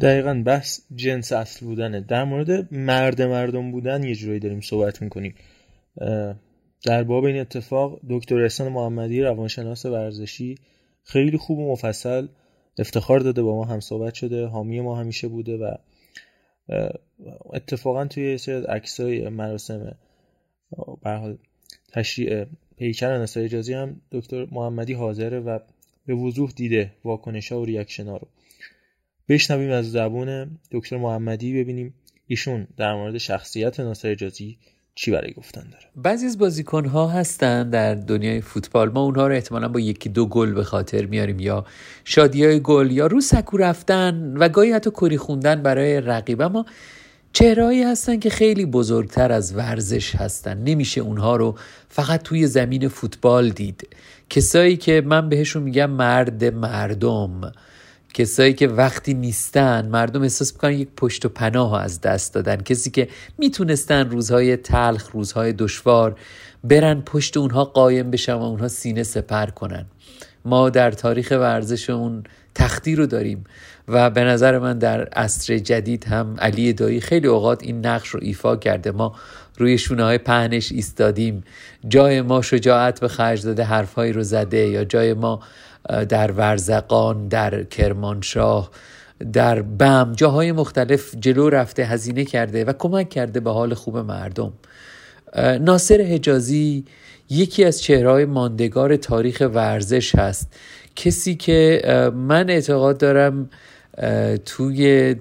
دقیقا 0.00 0.42
بحث 0.46 0.80
جنس 0.94 1.32
اصل 1.32 1.66
بودنه. 1.66 2.00
در 2.00 2.24
مورد 2.24 2.74
مرد 2.74 3.22
مردم 3.22 3.72
بودن 3.72 4.04
یه 4.04 4.14
جورایی 4.14 4.40
داریم 4.40 4.60
صحبت 4.60 5.02
می‌کنیم. 5.02 5.34
در 6.84 7.02
باب 7.02 7.24
این 7.24 7.40
اتفاق 7.40 8.00
دکتر 8.10 8.42
احسان 8.42 8.72
محمدی 8.72 9.22
روانشناس 9.22 9.86
ورزشی 9.86 10.54
خیلی 11.04 11.36
خوب 11.36 11.58
و 11.58 11.72
مفصل 11.72 12.26
افتخار 12.78 13.20
داده 13.20 13.42
با 13.42 13.56
ما 13.56 13.64
هم 13.64 13.80
صحبت 13.80 14.14
شده. 14.14 14.46
حامی 14.46 14.80
ما 14.80 14.96
همیشه 14.96 15.28
بوده 15.28 15.56
و 15.56 15.74
اتفاقا 17.52 18.06
توی 18.06 18.38
سری 18.38 18.64
عکسای 18.64 19.28
مراسم 19.28 19.96
به 21.02 21.38
تشریع 21.92 22.44
پیکر 22.78 23.18
نسای 23.18 23.44
اجازی 23.44 23.74
هم 23.74 24.00
دکتر 24.12 24.46
محمدی 24.52 24.92
حاضره 24.92 25.40
و 25.40 25.58
به 26.06 26.14
وضوح 26.14 26.52
دیده 26.56 26.92
واکنش 27.04 27.52
ها 27.52 27.60
و 27.60 27.64
ریاکشن 27.64 28.06
ها 28.06 28.16
رو. 28.16 28.28
بشنویم 29.30 29.70
از 29.70 29.92
زبون 29.92 30.50
دکتر 30.72 30.96
محمدی 30.96 31.60
ببینیم 31.60 31.94
ایشون 32.26 32.66
در 32.76 32.94
مورد 32.94 33.18
شخصیت 33.18 33.80
ناصر 33.80 34.08
اجازی 34.08 34.58
چی 34.94 35.10
برای 35.10 35.32
گفتن 35.32 35.60
داره. 35.60 35.84
بعضی 35.96 36.26
از 36.26 36.38
بازیکن 36.38 36.84
ها 36.84 37.08
هستن 37.08 37.70
در 37.70 37.94
دنیای 37.94 38.40
فوتبال. 38.40 38.88
ما 38.88 39.00
اونها 39.00 39.26
رو 39.26 39.34
احتمالا 39.34 39.68
با 39.68 39.80
یکی 39.80 40.08
دو 40.08 40.26
گل 40.26 40.52
به 40.52 40.64
خاطر 40.64 41.06
میاریم 41.06 41.40
یا 41.40 41.64
شادی 42.04 42.44
های 42.44 42.60
گل 42.60 42.90
یا 42.90 43.06
رو 43.06 43.20
سکو 43.20 43.56
رفتن 43.56 44.36
و 44.36 44.48
گاهی 44.48 44.72
حتی 44.72 44.90
کری 44.90 45.16
خوندن 45.16 45.62
برای 45.62 46.00
رقیب. 46.00 46.40
اما 46.40 46.66
چهرهایی 47.32 47.82
هستن 47.82 48.18
که 48.18 48.30
خیلی 48.30 48.66
بزرگتر 48.66 49.32
از 49.32 49.56
ورزش 49.56 50.14
هستن. 50.14 50.58
نمیشه 50.58 51.00
اونها 51.00 51.36
رو 51.36 51.58
فقط 51.88 52.22
توی 52.22 52.46
زمین 52.46 52.88
فوتبال 52.88 53.50
دید. 53.50 53.88
کسایی 54.30 54.76
که 54.76 55.02
من 55.06 55.28
بهشون 55.28 55.62
میگم 55.62 55.90
مرد 55.90 56.44
مردم. 56.44 57.52
کسایی 58.14 58.52
که 58.52 58.68
وقتی 58.68 59.14
نیستن 59.14 59.86
مردم 59.86 60.22
احساس 60.22 60.52
می‌کنن 60.52 60.72
یک 60.72 60.88
پشت 60.96 61.24
و 61.24 61.28
پناه 61.28 61.82
از 61.82 62.00
دست 62.00 62.34
دادن. 62.34 62.56
کسی 62.56 62.90
که 62.90 63.08
می‌تونستن 63.38 64.10
روزهای 64.10 64.56
تلخ 64.56 65.10
روزهای 65.10 65.52
دشوار 65.52 66.16
برن 66.64 67.00
پشت 67.00 67.36
اونها 67.36 67.64
قایم 67.64 68.10
بشن 68.10 68.34
و 68.34 68.42
اونها 68.42 68.68
سینه 68.68 69.02
سپر 69.02 69.46
کنن. 69.46 69.86
ما 70.44 70.70
در 70.70 70.90
تاریخ 70.90 71.28
ورزش 71.30 71.90
اون 71.90 72.24
تختی 72.54 72.96
رو 72.96 73.06
داریم 73.06 73.44
و 73.88 74.10
به 74.10 74.24
نظر 74.24 74.58
من 74.58 74.78
در 74.78 75.04
عصر 75.04 75.58
جدید 75.58 76.04
هم 76.04 76.36
علی 76.38 76.72
دایی 76.72 77.00
خیلی 77.00 77.26
اوقات 77.26 77.62
این 77.62 77.86
نقش 77.86 78.08
رو 78.08 78.20
ایفا 78.22 78.56
کرده. 78.56 78.90
ما 78.90 79.14
روی 79.58 79.78
شونه 79.78 80.04
های 80.04 80.18
پهنش 80.18 80.72
ایستادیم. 80.72 81.44
جای 81.88 82.22
ما 82.22 82.42
شجاعت 82.42 83.00
به 83.00 83.08
خرج 83.08 83.44
داده 83.44 83.64
حرفهایی 83.64 84.12
رو 84.12 84.22
زده 84.22 84.68
یا 84.68 84.84
جای 84.84 85.14
ما 85.14 85.40
در 86.08 86.32
ورزقان 86.32 87.28
در 87.28 87.64
کرمانشاه 87.64 88.70
در 89.32 89.62
بم 89.62 90.12
جاهای 90.16 90.52
مختلف 90.52 91.14
جلو 91.20 91.48
رفته 91.48 91.84
هزینه 91.84 92.24
کرده 92.24 92.64
و 92.64 92.72
کمک 92.72 93.08
کرده 93.08 93.40
به 93.40 93.50
حال 93.50 93.74
خوب 93.74 93.98
مردم. 93.98 94.52
ناصر 95.60 96.00
حجازی 96.00 96.84
یکی 97.30 97.64
از 97.64 97.82
چهرهای 97.82 98.24
ماندگار 98.24 98.96
تاریخ 98.96 99.42
ورزش 99.54 100.14
هست. 100.14 100.52
کسی 100.96 101.34
که 101.34 101.82
من 102.14 102.50
اعتقاد 102.50 102.98
دارم 102.98 103.50
توی 104.46 105.14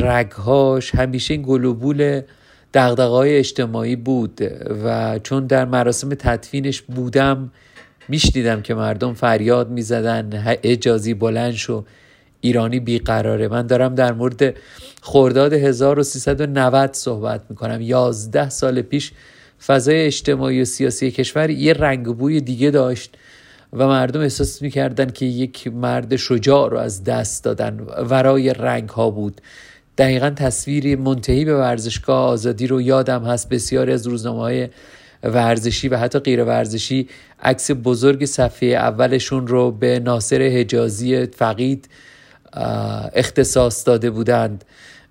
رگهاش 0.00 0.94
همیشه 0.94 1.34
این 1.34 1.42
گلوبول 1.42 2.20
دقدقای 2.74 3.38
اجتماعی 3.38 3.96
بود 3.96 4.40
و 4.84 5.18
چون 5.18 5.46
در 5.46 5.64
مراسم 5.64 6.08
تدفینش 6.08 6.82
بودم 6.82 7.50
میشنیدم 8.10 8.62
که 8.62 8.74
مردم 8.74 9.14
فریاد 9.14 9.70
می‌زدن 9.70 10.56
اجازی 10.62 11.14
بلند 11.14 11.52
شو. 11.52 11.84
ایرانی 12.40 12.80
بیقراره. 12.80 13.48
من 13.48 13.66
دارم 13.66 13.94
در 13.94 14.12
مورد 14.12 14.54
خرداد 15.02 15.52
1390 15.52 16.94
صحبت 16.94 17.40
می‌کنم. 17.50 17.80
11 17.80 18.48
سال 18.50 18.82
پیش 18.82 19.12
فضای 19.66 20.06
اجتماعی 20.06 20.62
و 20.62 20.64
سیاسی 20.64 21.10
کشور 21.10 21.50
یه 21.50 21.72
رنگ 21.72 22.06
بوی 22.06 22.40
دیگه 22.40 22.70
داشت 22.70 23.16
و 23.72 23.86
مردم 23.86 24.20
احساس 24.20 24.62
می‌کردن 24.62 25.10
که 25.10 25.26
یک 25.26 25.66
مرد 25.66 26.16
شجاع 26.16 26.70
رو 26.70 26.78
از 26.78 27.04
دست 27.04 27.44
دادن. 27.44 27.80
ورای 28.10 28.52
رنگ 28.52 28.88
ها 28.88 29.10
بود. 29.10 29.40
دقیقا 29.98 30.30
تصویری 30.30 30.96
منتهی 30.96 31.44
به 31.44 31.56
ورزشگاه 31.56 32.28
آزادی 32.28 32.66
رو 32.66 32.80
یادم 32.80 33.24
هست. 33.24 33.48
بسیاری 33.48 33.92
از 33.92 34.06
روزنامه 34.06 34.40
های 34.40 34.68
ورزشی 35.22 35.88
و 35.88 35.96
حتی 35.96 36.18
غیر 36.18 36.44
ورزشی 36.44 37.08
عکس 37.42 37.70
بزرگ 37.70 38.24
صفحه 38.24 38.68
اولشون 38.68 39.46
رو 39.46 39.70
به 39.70 40.00
ناصر 40.00 40.42
حجازی 40.42 41.26
فقید 41.26 41.88
اختصاص 43.14 43.86
داده 43.86 44.10
بودند 44.10 44.64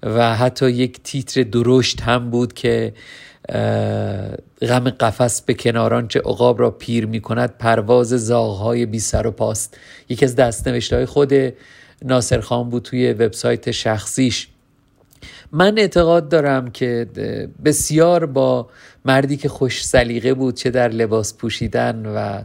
و 0.04 0.36
حتی 0.36 0.72
یک 0.72 1.04
تیتر 1.04 1.44
درشت 1.44 2.02
هم 2.02 2.30
بود 2.30 2.54
که 2.54 2.94
غم 4.62 4.90
قفس 4.90 5.42
به 5.42 5.54
کناران 5.54 6.08
چه 6.08 6.20
عقاب 6.20 6.60
را 6.60 6.72
پیر 6.72 7.06
می 7.06 7.22
کند 7.22 7.58
پرواز 7.58 8.08
زاغهای 8.08 8.86
بی 8.86 9.00
سر 9.00 9.28
و 9.28 9.32
پاست. 9.32 9.78
یکی 10.10 10.26
از 10.26 10.36
دست 10.36 10.68
های 10.68 11.06
خود 11.06 11.34
ناصر 12.06 12.40
خان 12.40 12.70
بود 12.70 12.84
توی 12.84 13.14
وبسایت 13.14 13.72
شخصیش. 13.72 14.48
من 15.52 15.78
اعتقاد 15.78 16.30
دارم 16.30 16.72
که 16.72 17.08
بسیار 17.66 18.26
با 18.26 18.70
مردی 19.06 19.38
که 19.38 19.50
خوش 19.50 19.86
سلیقه 19.86 20.34
بود 20.34 20.56
چه 20.56 20.70
در 20.70 20.88
لباس 20.88 21.34
پوشیدن 21.34 22.06
و 22.06 22.44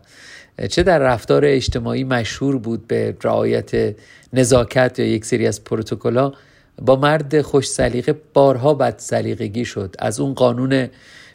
چه 0.69 0.83
در 0.83 0.99
رفتار 0.99 1.45
اجتماعی 1.45 2.05
مشهور 2.05 2.59
بود 2.59 2.87
به 2.87 3.17
رعایت 3.23 3.97
نزاکت 4.33 4.99
یا 4.99 5.07
یک 5.07 5.25
سری 5.25 5.47
از 5.47 5.65
پروتکل‌ها 5.65 6.35
با 6.83 6.97
مرد 6.97 7.43
خوش 7.43 7.69
سلیقه 7.69 8.15
بارها 8.35 8.75
بد 8.75 8.95
سلیقگی 8.99 9.65
شد. 9.65 9.95
از 9.99 10.21
اون 10.21 10.35
قانون 10.35 10.89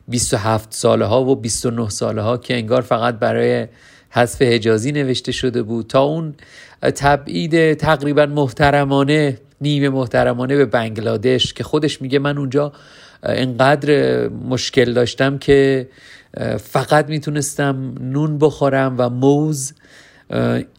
27 0.07 0.74
ساله 0.74 1.05
ها 1.05 1.24
و 1.24 1.36
29 1.36 1.89
ساله 1.89 2.22
ها 2.22 2.38
که 2.38 2.53
انگار 2.53 2.82
فقط 2.82 3.20
برای 3.20 3.67
حذف 4.09 4.41
حجازی 4.41 4.91
نوشته 4.91 5.32
شده 5.32 5.63
بود 5.63 5.88
تا 5.88 6.01
اون 6.01 6.36
تبعید 6.82 7.74
تقریبا 7.74 8.26
محترمانه 8.26 9.38
نیمه 9.61 9.89
محترمانه 9.89 10.55
به 10.55 10.65
بنگلادش 10.65 11.53
که 11.53 11.63
خودش 11.63 12.01
میگه 12.01 12.20
من 12.20 12.38
اونجا 12.38 12.72
انقدر 13.24 14.28
مشکل 14.30 14.93
داشتم 14.93 15.38
که 15.38 15.89
فقط 16.59 17.09
می‌تونستم 17.09 17.95
نون 18.01 18.38
بخورم 18.38 18.95
و 18.97 19.09
موز 19.09 19.74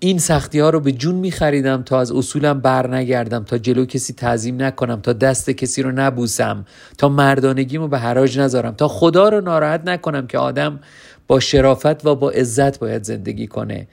این 0.01 0.19
سختی 0.19 0.59
ها 0.59 0.71
رو 0.71 0.81
به 0.81 0.93
جون 0.93 1.15
می 1.15 1.31
خریدم 1.31 1.83
تا 1.83 2.01
از 2.01 2.13
اصولم 2.13 2.61
بر 2.61 2.95
نگردم 2.95 3.45
تا 3.45 3.59
جلو 3.59 3.85
کسی 3.85 4.13
تعظیم 4.13 4.63
نکنم 4.63 5.01
تا 5.01 5.13
دست 5.13 5.51
کسی 5.51 5.83
رو 5.83 5.93
نبوسم 5.93 6.65
تا 6.99 7.09
مردانگیمو 7.09 7.89
به 7.89 7.99
حراج 7.99 8.39
نذارم 8.39 8.75
تا 8.75 8.89
خدا 8.89 9.29
رو 9.29 9.41
ناراحت 9.41 9.83
نکنم 9.85 10.27
که 10.27 10.39
آدم 10.39 10.81
با 11.27 11.41
شرافت 11.41 12.07
و 12.07 12.15
با 12.15 12.31
عزت 12.31 12.79
باید 12.79 13.03
زندگی 13.03 13.47
کنه. 13.47 13.89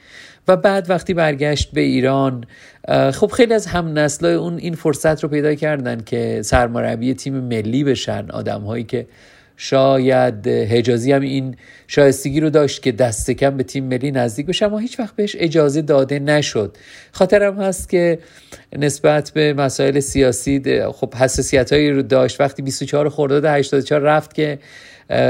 و 0.48 0.58
بعد 0.58 0.90
وقتی 0.90 1.14
برگشت 1.14 1.72
به 1.72 1.82
ایران 1.82 2.46
خب 3.14 3.28
خیلی 3.28 3.54
از 3.54 3.68
هم 3.68 4.00
نسلای 4.00 4.34
اون 4.34 4.58
این 4.58 4.74
فرصت 4.74 5.24
رو 5.24 5.30
پیدا 5.30 5.56
کردن 5.56 6.02
که 6.06 6.42
سرمربی 6.44 7.14
تیم 7.14 7.34
ملی 7.34 7.84
بشن. 7.84 8.30
آدم 8.30 8.62
هایی 8.62 8.84
که 8.84 9.08
شاید 9.58 10.48
حجازی 10.48 11.12
هم 11.12 11.22
این 11.22 11.56
شایستگی 11.88 12.40
رو 12.40 12.50
داشت 12.50 12.84
که 12.84 12.92
دست 12.92 13.32
کم 13.32 13.58
به 13.58 13.64
تیم 13.64 13.84
ملی 13.84 14.12
نزدیک 14.12 14.46
بشه 14.46 14.66
اما 14.66 14.78
هیچ 14.78 15.00
وقت 15.00 15.16
بهش 15.16 15.36
اجازه 15.40 15.82
داده 15.82 16.20
نشد. 16.20 16.78
خاطرم 17.12 17.62
هست 17.62 17.90
که 17.90 18.20
نسبت 18.78 19.32
به 19.34 19.54
مسائل 19.54 20.00
سیاسی 20.00 20.82
خب 20.92 21.14
حساسیت 21.14 21.74
هایی 21.74 21.92
رو 21.92 22.02
داشت. 22.02 22.42
وقتی 22.42 22.62
24 22.62 23.10
خرداد 23.10 23.46
84 23.46 24.02
رفت 24.02 24.34
که 24.34 24.60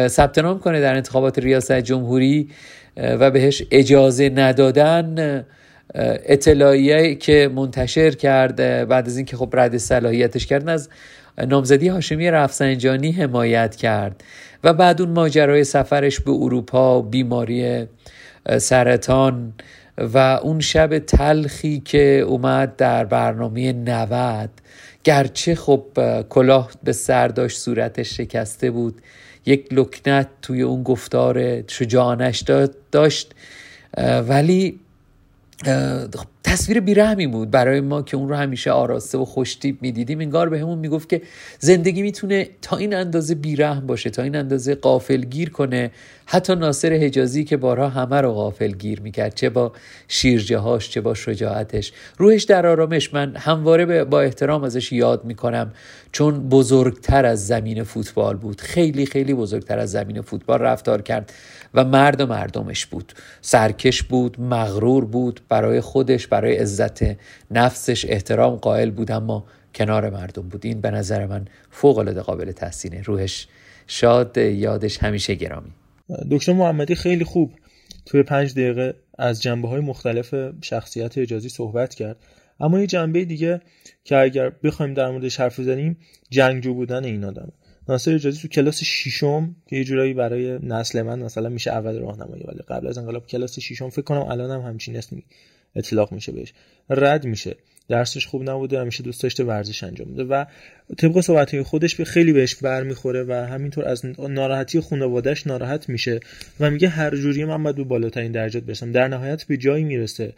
ثبت 0.08 0.38
نام 0.38 0.60
کنه 0.60 0.82
در 0.82 0.96
انتخابات 0.96 1.40
ریاست 1.40 1.72
جمهوری 1.72 2.50
و 2.98 3.32
بهش 3.32 3.64
اجازه 3.72 4.30
ندادن 4.30 5.46
اطلاعیه 6.26 7.16
که 7.16 7.50
منتشر 7.56 8.12
کرد 8.12 8.56
بعد 8.88 9.08
از 9.08 9.18
اینکه 9.18 9.38
خب 9.38 9.50
رد 9.54 9.78
صلاحیتش 9.78 10.46
کردن 10.46 10.70
از 10.70 10.90
نامزدی 11.48 11.88
هاشمی 11.88 12.32
رفسنجانی 12.32 13.12
حمایت 13.12 13.76
کرد. 13.76 14.24
و 14.64 14.74
بعد 14.74 15.02
اون 15.02 15.12
ماجرای 15.12 15.64
سفرش 15.64 16.20
به 16.20 16.32
اروپا 16.32 17.02
بیماری 17.02 17.86
سرطان 18.58 19.54
و 19.98 20.18
اون 20.18 20.60
شب 20.60 21.00
تلخی 21.00 21.80
که 21.80 22.24
اومد 22.28 22.76
در 22.76 23.06
برنامه 23.06 23.74
90 23.74 24.50
گرچه 25.04 25.56
خب 25.56 25.86
کلاه 26.30 26.72
به 26.84 26.94
سر 26.94 27.28
داشت 27.28 27.58
صورتش 27.58 28.18
شکسته 28.18 28.72
بود. 28.72 29.02
یک 29.48 29.68
لکنت 29.72 30.28
توی 30.42 30.62
اون 30.62 30.84
گفتار 30.84 31.68
شجاعنش 31.68 32.44
داشت. 32.92 33.36
ولی 34.28 34.80
تصویر 36.44 36.80
بیرحمی 36.80 37.28
بود 37.28 37.52
برای 37.52 37.82
ما 37.82 38.02
که 38.02 38.18
اون 38.18 38.30
رو 38.30 38.36
همیشه 38.36 38.72
آراسته 38.72 39.18
و 39.18 39.26
خوشتیب 39.26 39.78
می‌دیدیم. 39.82 40.20
انگار 40.20 40.50
به 40.50 40.60
همون 40.60 40.80
می‌گفت 40.80 41.10
که 41.10 41.22
زندگی 41.60 42.02
می‌تونه 42.02 42.50
تا 42.62 42.78
این 42.78 42.96
اندازه 42.96 43.36
بیرحم 43.36 43.88
باشه 43.88 44.10
تا 44.10 44.24
این 44.24 44.36
اندازه 44.36 44.76
قافل 44.76 45.22
گیر 45.22 45.50
کنه. 45.50 45.92
حتی 46.26 46.56
ناصر 46.56 46.94
حجازی 46.94 47.44
که 47.44 47.58
بارها 47.58 47.90
همه 47.90 48.22
رو 48.22 48.34
غافل 48.34 48.72
گیر 48.72 49.02
می‌کرد 49.02 49.36
چه 49.36 49.50
با 49.50 49.72
شیرجهاش 50.08 50.90
چه 50.90 51.02
با 51.02 51.14
شجاعتش. 51.14 51.94
روحش 52.18 52.44
در 52.44 52.68
آرامش. 52.68 53.14
من 53.14 53.36
همواره 53.36 54.04
با 54.04 54.22
احترام 54.22 54.64
ازش 54.64 54.92
یاد 54.92 55.26
می‌کنم. 55.26 55.74
چون 56.12 56.50
بزرگتر 56.50 57.26
از 57.26 57.48
زمین 57.48 57.84
فوتبال 57.84 58.36
بود. 58.36 58.62
خیلی 58.62 59.06
خیلی 59.06 59.34
بزرگتر 59.34 59.80
از 59.80 59.92
زمین 59.92 60.22
فوتبال 60.22 60.60
رفتار 60.60 61.02
کرد. 61.02 61.34
و 61.78 61.84
مرد 61.84 62.22
و 62.22 62.26
مردمش 62.26 62.86
بود. 62.86 63.14
سرکش 63.42 64.04
بود 64.04 64.42
مغرور 64.42 65.06
بود 65.06 65.42
برای 65.50 65.82
خودش 65.82 66.28
برای 66.28 66.58
عزت 66.58 67.00
نفسش 67.52 68.06
احترام 68.06 68.56
قائل 68.56 68.92
بود 68.92 69.12
اما 69.12 69.46
کنار 69.76 70.10
مردم 70.10 70.50
بود. 70.50 70.66
این 70.66 70.82
به 70.82 70.92
نظر 70.92 71.26
من 71.26 71.46
فوق 71.72 71.98
العاده 71.98 72.22
قابل 72.22 72.52
تحسینه. 72.52 73.02
روحش 73.02 73.48
شاد 73.88 74.38
یادش 74.38 74.98
همیشه 74.98 75.36
گرامی. 75.36 75.72
دکتر 76.32 76.54
محمدی 76.54 76.96
خیلی 76.96 77.24
خوب 77.24 77.54
توی 78.06 78.24
پنج 78.24 78.54
دقیقه 78.54 78.94
از 79.18 79.42
جنبه 79.42 79.68
های 79.68 79.82
مختلف 79.82 80.36
شخصیت 80.62 81.18
اجازی 81.18 81.50
صحبت 81.50 81.96
کرد. 81.96 82.18
اما 82.60 82.80
یه 82.80 82.88
جنبه 82.88 83.26
دیگه 83.26 83.62
که 84.04 84.18
اگر 84.18 84.50
بخوایم 84.50 84.94
در 84.94 85.12
موردش 85.12 85.40
حرف 85.40 85.60
بزنیم 85.60 85.98
جنگجو 86.30 86.74
بودن 86.74 87.04
این 87.04 87.24
آدمه. 87.24 87.52
ناصر 87.90 88.16
اجازی 88.16 88.42
تو 88.42 88.48
کلاس 88.48 88.84
ششم 88.84 89.56
که 89.68 89.76
یه 89.76 89.84
جورایی 89.84 90.14
برای 90.14 90.60
نسل 90.64 91.02
من 91.02 91.20
مثلا 91.20 91.50
میشه 91.50 91.72
اول 91.72 92.00
راهنمایی 92.00 92.44
ولی 92.44 92.60
قبل 92.68 92.88
از 92.88 92.98
انقلاب 92.98 93.28
کلاس 93.28 93.60
ششم 93.60 93.90
فکر 93.90 94.02
کنم 94.02 94.22
الان 94.22 94.52
هم 94.52 94.70
همچین 94.70 94.96
اسمی 94.96 95.24
اطلاق 95.76 96.12
میشه 96.12 96.32
بهش. 96.32 96.54
رد 96.90 97.26
میشه. 97.26 97.56
درسش 97.90 98.28
خوب 98.28 98.50
نبوده 98.50 98.82
همیشه 98.82 99.04
دوست 99.04 99.24
داشته 99.24 99.44
ورزش 99.44 99.84
انجام 99.84 100.08
میده 100.08 100.24
و 100.24 100.46
طبق 100.98 101.22
صحبت 101.22 101.62
خودش 101.62 101.96
به 101.96 102.06
خیلی 102.06 102.34
بهش 102.34 102.56
برمیخوره 102.56 103.24
و 103.24 103.34
همینطور 103.34 103.86
از 103.86 104.06
ناراحتی 104.30 104.80
خانوادهش 104.80 105.48
ناراحت 105.48 105.90
میشه 105.90 106.20
و 106.60 106.72
میگه 106.72 106.88
هر 106.90 107.16
جوری 107.16 107.46
من 107.46 107.64
باید 107.64 107.76
به 107.76 107.84
بالاترین 107.84 108.32
درجات 108.32 108.64
برسم. 108.64 108.92
در 108.92 109.08
نهایت 109.08 109.44
به 109.44 109.58
جایی 109.58 109.84
می‌رسه 109.84 110.34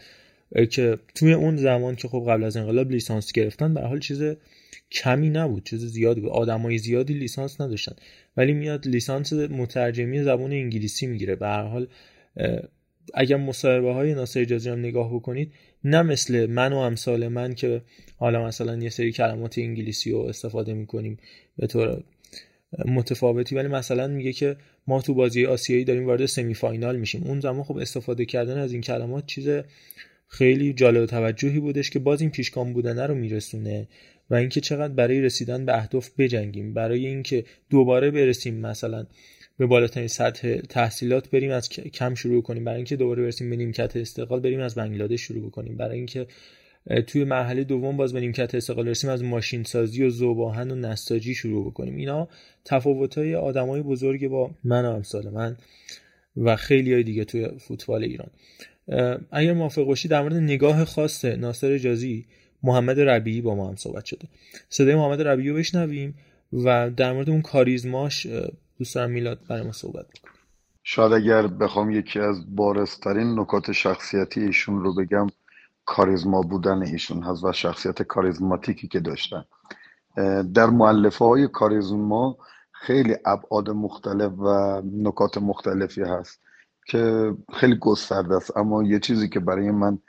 که 0.70 0.98
توی 1.16 1.34
اون 1.34 1.58
زمان 1.58 1.96
که 1.96 2.08
خب 2.08 2.26
قبل 2.30 2.44
از 2.44 2.58
انقلاب 2.58 2.92
لیسانس 2.92 3.32
گرفتن 3.32 3.74
به 3.74 3.82
حال 3.82 4.00
چیز 4.00 4.22
کمی 4.92 5.30
نبود 5.30 5.66
چیز 5.66 5.86
زیادی 5.86 6.22
بود. 6.22 6.30
آدمای 6.30 6.78
زیادی 6.78 7.14
لیسانس 7.14 7.62
نداشتن. 7.62 7.96
ولی 8.38 8.54
میاد 8.54 8.88
لیسانس 8.88 9.34
مترجمی 9.34 10.24
زبان 10.24 10.52
انگلیسی 10.52 11.08
می‌گیره. 11.08 11.36
به 11.36 11.48
هر 11.48 11.64
حال 11.64 11.88
اگر 13.14 13.38
مصاحبه 13.38 13.94
های 13.94 14.14
ناصر 14.14 14.40
اجازی 14.40 14.70
هم 14.70 14.80
نگاه 14.80 15.16
بکنید 15.16 15.52
نه 15.84 16.02
مثل 16.02 16.46
من 16.46 16.74
و 16.74 16.78
امثال 16.78 17.28
من 17.28 17.54
که 17.54 17.82
حالا 18.18 18.46
مثلا 18.46 18.78
یه 18.78 18.90
سری 18.90 19.12
کلمات 19.12 19.58
انگلیسی 19.58 20.12
رو 20.12 20.20
استفاده 20.20 20.74
می‌کنیم 20.74 21.18
به 21.58 21.68
طور 21.68 22.04
متفاوتی 22.86 23.56
ولی 23.56 23.68
مثلا 23.68 24.08
میگه 24.08 24.34
که 24.34 24.56
ما 24.88 25.02
تو 25.02 25.14
بازی 25.14 25.46
آسیایی 25.46 25.84
داریم 25.84 26.06
وارد 26.06 26.26
سمی 26.26 26.54
فاینال 26.54 27.00
میشیم. 27.00 27.24
اون 27.24 27.40
زمان 27.40 27.64
خب 27.64 27.78
استفاده 27.78 28.26
کردن 28.26 28.58
از 28.58 28.72
این 28.72 28.82
کلمات 28.82 29.26
چیز 29.26 29.50
خیلی 30.28 30.74
جالب 30.74 31.06
توجهی 31.06 31.60
بودش 31.60 31.90
که 31.90 32.00
باز 32.00 32.22
این 32.22 32.30
پیشگام 32.30 32.74
بودنه 32.74 33.06
رو 33.06 33.16
میرسونه. 33.16 33.88
و 34.30 34.36
اینکه 34.36 34.62
چقدر 34.62 34.94
برای 34.94 35.22
رسیدن 35.22 35.66
به 35.66 35.78
اهداف 35.78 36.10
بجنگیم. 36.18 36.74
برای 36.74 37.08
اینکه 37.08 37.44
دوباره 37.70 38.12
برسیم 38.12 38.56
مثلا 38.56 39.06
به 39.58 39.66
بالاترین 39.66 40.08
سطح 40.08 40.58
تحصیلات 40.58 41.30
بریم 41.30 41.52
از 41.52 41.70
کم 41.70 42.16
شروع 42.16 42.42
کنیم. 42.42 42.66
برای 42.66 42.76
اینکه 42.76 42.96
دوباره 42.96 43.24
برسیم 43.24 43.50
به 43.50 43.56
نیمکت 43.56 43.96
استقلال 43.96 44.40
بریم 44.40 44.60
از 44.60 44.76
بنگلادش 44.76 45.22
شروع 45.22 45.52
کنیم 45.52 45.78
برای 45.78 45.98
اینکه 45.98 46.28
توی 47.08 47.24
مرحله 47.24 47.64
دوم 47.64 47.98
باز 47.98 48.14
به 48.14 48.20
نیمکت 48.20 48.56
استقلال 48.56 48.88
رسیم 48.88 49.10
از 49.10 49.24
ماشین 49.24 49.64
سازی 49.64 50.04
و 50.04 50.10
زوباهن 50.10 50.72
و 50.72 50.76
نساجی 50.76 51.36
شروع 51.36 51.72
بکنیم. 51.72 51.96
اینا 51.96 52.28
تفاوت 52.66 53.18
های 53.18 53.36
آدمای 53.36 53.82
بزرگ 53.82 54.28
با 54.28 54.52
من 54.64 54.86
و 54.86 54.90
امثال 54.90 55.30
من 55.30 55.58
و 56.38 56.56
خیلی 56.56 56.94
های 56.94 57.04
دیگه 57.04 57.26
توی 57.26 57.48
فوتبال 57.58 58.04
ایران. 58.04 58.30
اگر 59.32 59.54
موافق 59.54 59.84
باشی 59.84 60.08
در 60.08 60.22
مورد 60.22 60.36
نگاه 60.36 60.86
خاص 60.86 61.26
ناصر 61.26 61.78
جازی 61.78 62.26
محمد 62.64 63.00
ربیعی 63.00 63.42
با 63.42 63.56
ما 63.56 63.68
هم 63.68 63.76
صحبت 63.76 64.06
شده. 64.06 64.28
صدای 64.70 64.96
محمد 64.96 65.22
ربیعی 65.22 65.50
رو 65.50 65.56
بشنویم 65.56 66.16
و 66.54 66.90
در 66.90 67.14
مورد 67.14 67.30
اون 67.30 67.42
کاریزماش 67.42 68.28
دوست 68.78 68.96
دارم 68.96 69.12
میلاد 69.12 69.40
برای 69.50 69.64
ما 69.64 69.72
صحبت 69.72 70.06
بکنه. 70.06 70.32
شاید 70.84 71.14
اگر 71.14 71.48
بخوام 71.48 71.92
یکی 71.92 72.20
از 72.20 72.56
بارزترین 72.56 73.40
نکات 73.40 73.72
شخصیتی 73.72 74.42
ایشون 74.42 74.84
رو 74.84 74.96
بگم 74.96 75.28
کاریزما 75.86 76.42
بودن 76.42 76.82
ایشون 76.82 77.24
هست 77.24 77.44
و 77.44 77.52
شخصیت 77.52 78.02
کاریزماتیکی 78.02 78.88
که 78.88 79.00
داشتن. 79.00 79.46
در 80.54 80.66
معلفه 80.66 81.26
های 81.26 81.48
کاریزما 81.48 82.38
خیلی 82.72 83.16
ابعاد 83.26 83.70
مختلف 83.70 84.32
و 84.32 84.82
نکات 84.94 85.38
مختلفی 85.38 86.02
هست 86.02 86.42
که 86.86 87.34
خیلی 87.54 87.76
گسترده 87.76 88.36
است. 88.36 88.58
اما 88.58 88.84
یه 88.84 89.00
چیزی 89.00 89.30
که 89.30 89.40
برای 89.40 89.72
من 89.72 90.00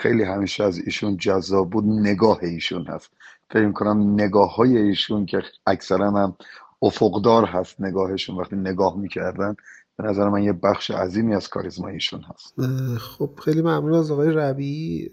خیلی 0.00 0.22
همیشه 0.22 0.64
از 0.64 0.78
ایشون 0.78 1.16
جذاب 1.16 1.70
بود 1.70 1.84
نگاه 1.84 2.38
ایشون 2.42 2.86
هست. 2.86 3.10
فکر 3.50 3.72
کنم 3.72 4.12
نگاه 4.14 4.54
های 4.54 4.76
ایشون 4.76 5.26
که 5.26 5.42
اکثرا 5.66 6.10
هم 6.10 6.36
افقدار 6.82 7.44
هست 7.44 7.80
نگاهشون 7.80 8.36
وقتی 8.36 8.56
نگاه 8.56 8.98
می‌کردن 8.98 9.54
به 9.96 10.04
نظر 10.04 10.28
من 10.28 10.42
یه 10.42 10.52
بخش 10.52 10.90
عظیمی 10.90 11.34
از 11.34 11.48
کاریزما 11.48 11.88
ایشون 11.88 12.20
هست. 12.20 12.54
خب 12.98 13.30
خیلی 13.44 13.60
ممنون 13.60 13.94
از 13.94 14.10
آقای 14.10 14.30
ربی. 14.30 15.10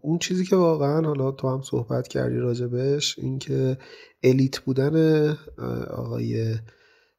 اون 0.00 0.18
چیزی 0.18 0.44
که 0.44 0.56
واقعا 0.56 1.06
حالا 1.06 1.30
تو 1.30 1.48
هم 1.48 1.62
صحبت 1.62 2.08
کردی 2.08 2.36
راجبش 2.36 3.18
این 3.18 3.38
که 3.38 3.78
الیت 4.22 4.58
بودن 4.58 5.28
آقای 5.90 6.54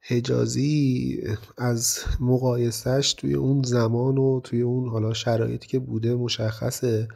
حجازی 0.08 1.22
از 1.58 2.00
مقایسهش 2.20 3.14
توی 3.14 3.34
اون 3.34 3.62
زمان 3.64 4.18
و 4.18 4.40
توی 4.44 4.62
اون 4.62 4.90
حالا 4.90 5.14
شرایطی 5.14 5.68
که 5.68 5.80
بوده 5.80 6.16
مشخصه 6.16 7.08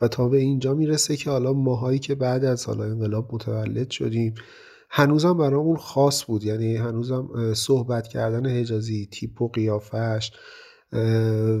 و 0.00 0.08
تا 0.08 0.28
به 0.28 0.38
اینجا 0.38 0.74
می‌رسه 0.74 1.16
که 1.16 1.30
حالا 1.30 1.52
ماهایی 1.52 1.98
که 1.98 2.14
بعد 2.14 2.44
از 2.44 2.66
حالا 2.66 2.84
انقلاب 2.84 3.34
متولد 3.34 3.90
شدیم 3.90 4.34
هنوزم 4.90 5.38
برامون 5.38 5.76
خاص 5.76 6.24
بود. 6.24 6.44
یعنی 6.44 6.76
هنوزم 6.76 7.54
صحبت 7.54 8.08
کردن 8.08 8.46
حجازی 8.46 9.08
تیپ 9.12 9.42
و 9.42 9.48
قیافش 9.48 10.32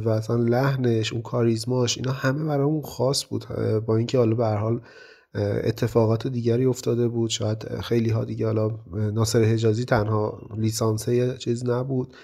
و 0.04 0.08
اصلا 0.08 0.36
لحنش 0.36 1.12
اون 1.12 1.22
کاریزماش 1.22 1.98
اینا 1.98 2.12
همه 2.12 2.44
برامون 2.44 2.82
خاص 2.82 3.24
بود. 3.24 3.46
با 3.86 3.96
اینکه 3.96 4.18
حالا 4.18 4.34
به 4.34 4.46
حال 4.46 4.80
اتفاقات 5.34 6.26
دیگری 6.26 6.64
افتاده 6.64 7.08
بود. 7.08 7.30
شاید 7.30 7.80
خیلی 7.80 8.10
ها 8.10 8.24
دیگه 8.24 8.46
حالا 8.46 8.70
ناصر 8.92 9.42
حجازی 9.42 9.84
تنها 9.84 10.40
لیسانسه 10.56 11.36
چیز 11.38 11.68
نبود. 11.68 12.14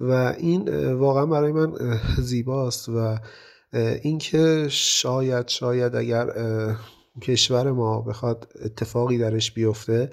و 0.00 0.34
این 0.38 0.92
واقعا 0.92 1.26
برای 1.26 1.52
من 1.52 1.72
زیباست 2.18 2.88
و 2.88 3.18
اینکه 4.02 4.66
شاید 4.70 5.48
شاید 5.48 5.96
اگر 5.96 6.26
کشور 7.22 7.70
ما 7.72 8.00
بخواد 8.00 8.52
اتفاقی 8.64 9.18
درش 9.18 9.52
بیفته 9.52 10.10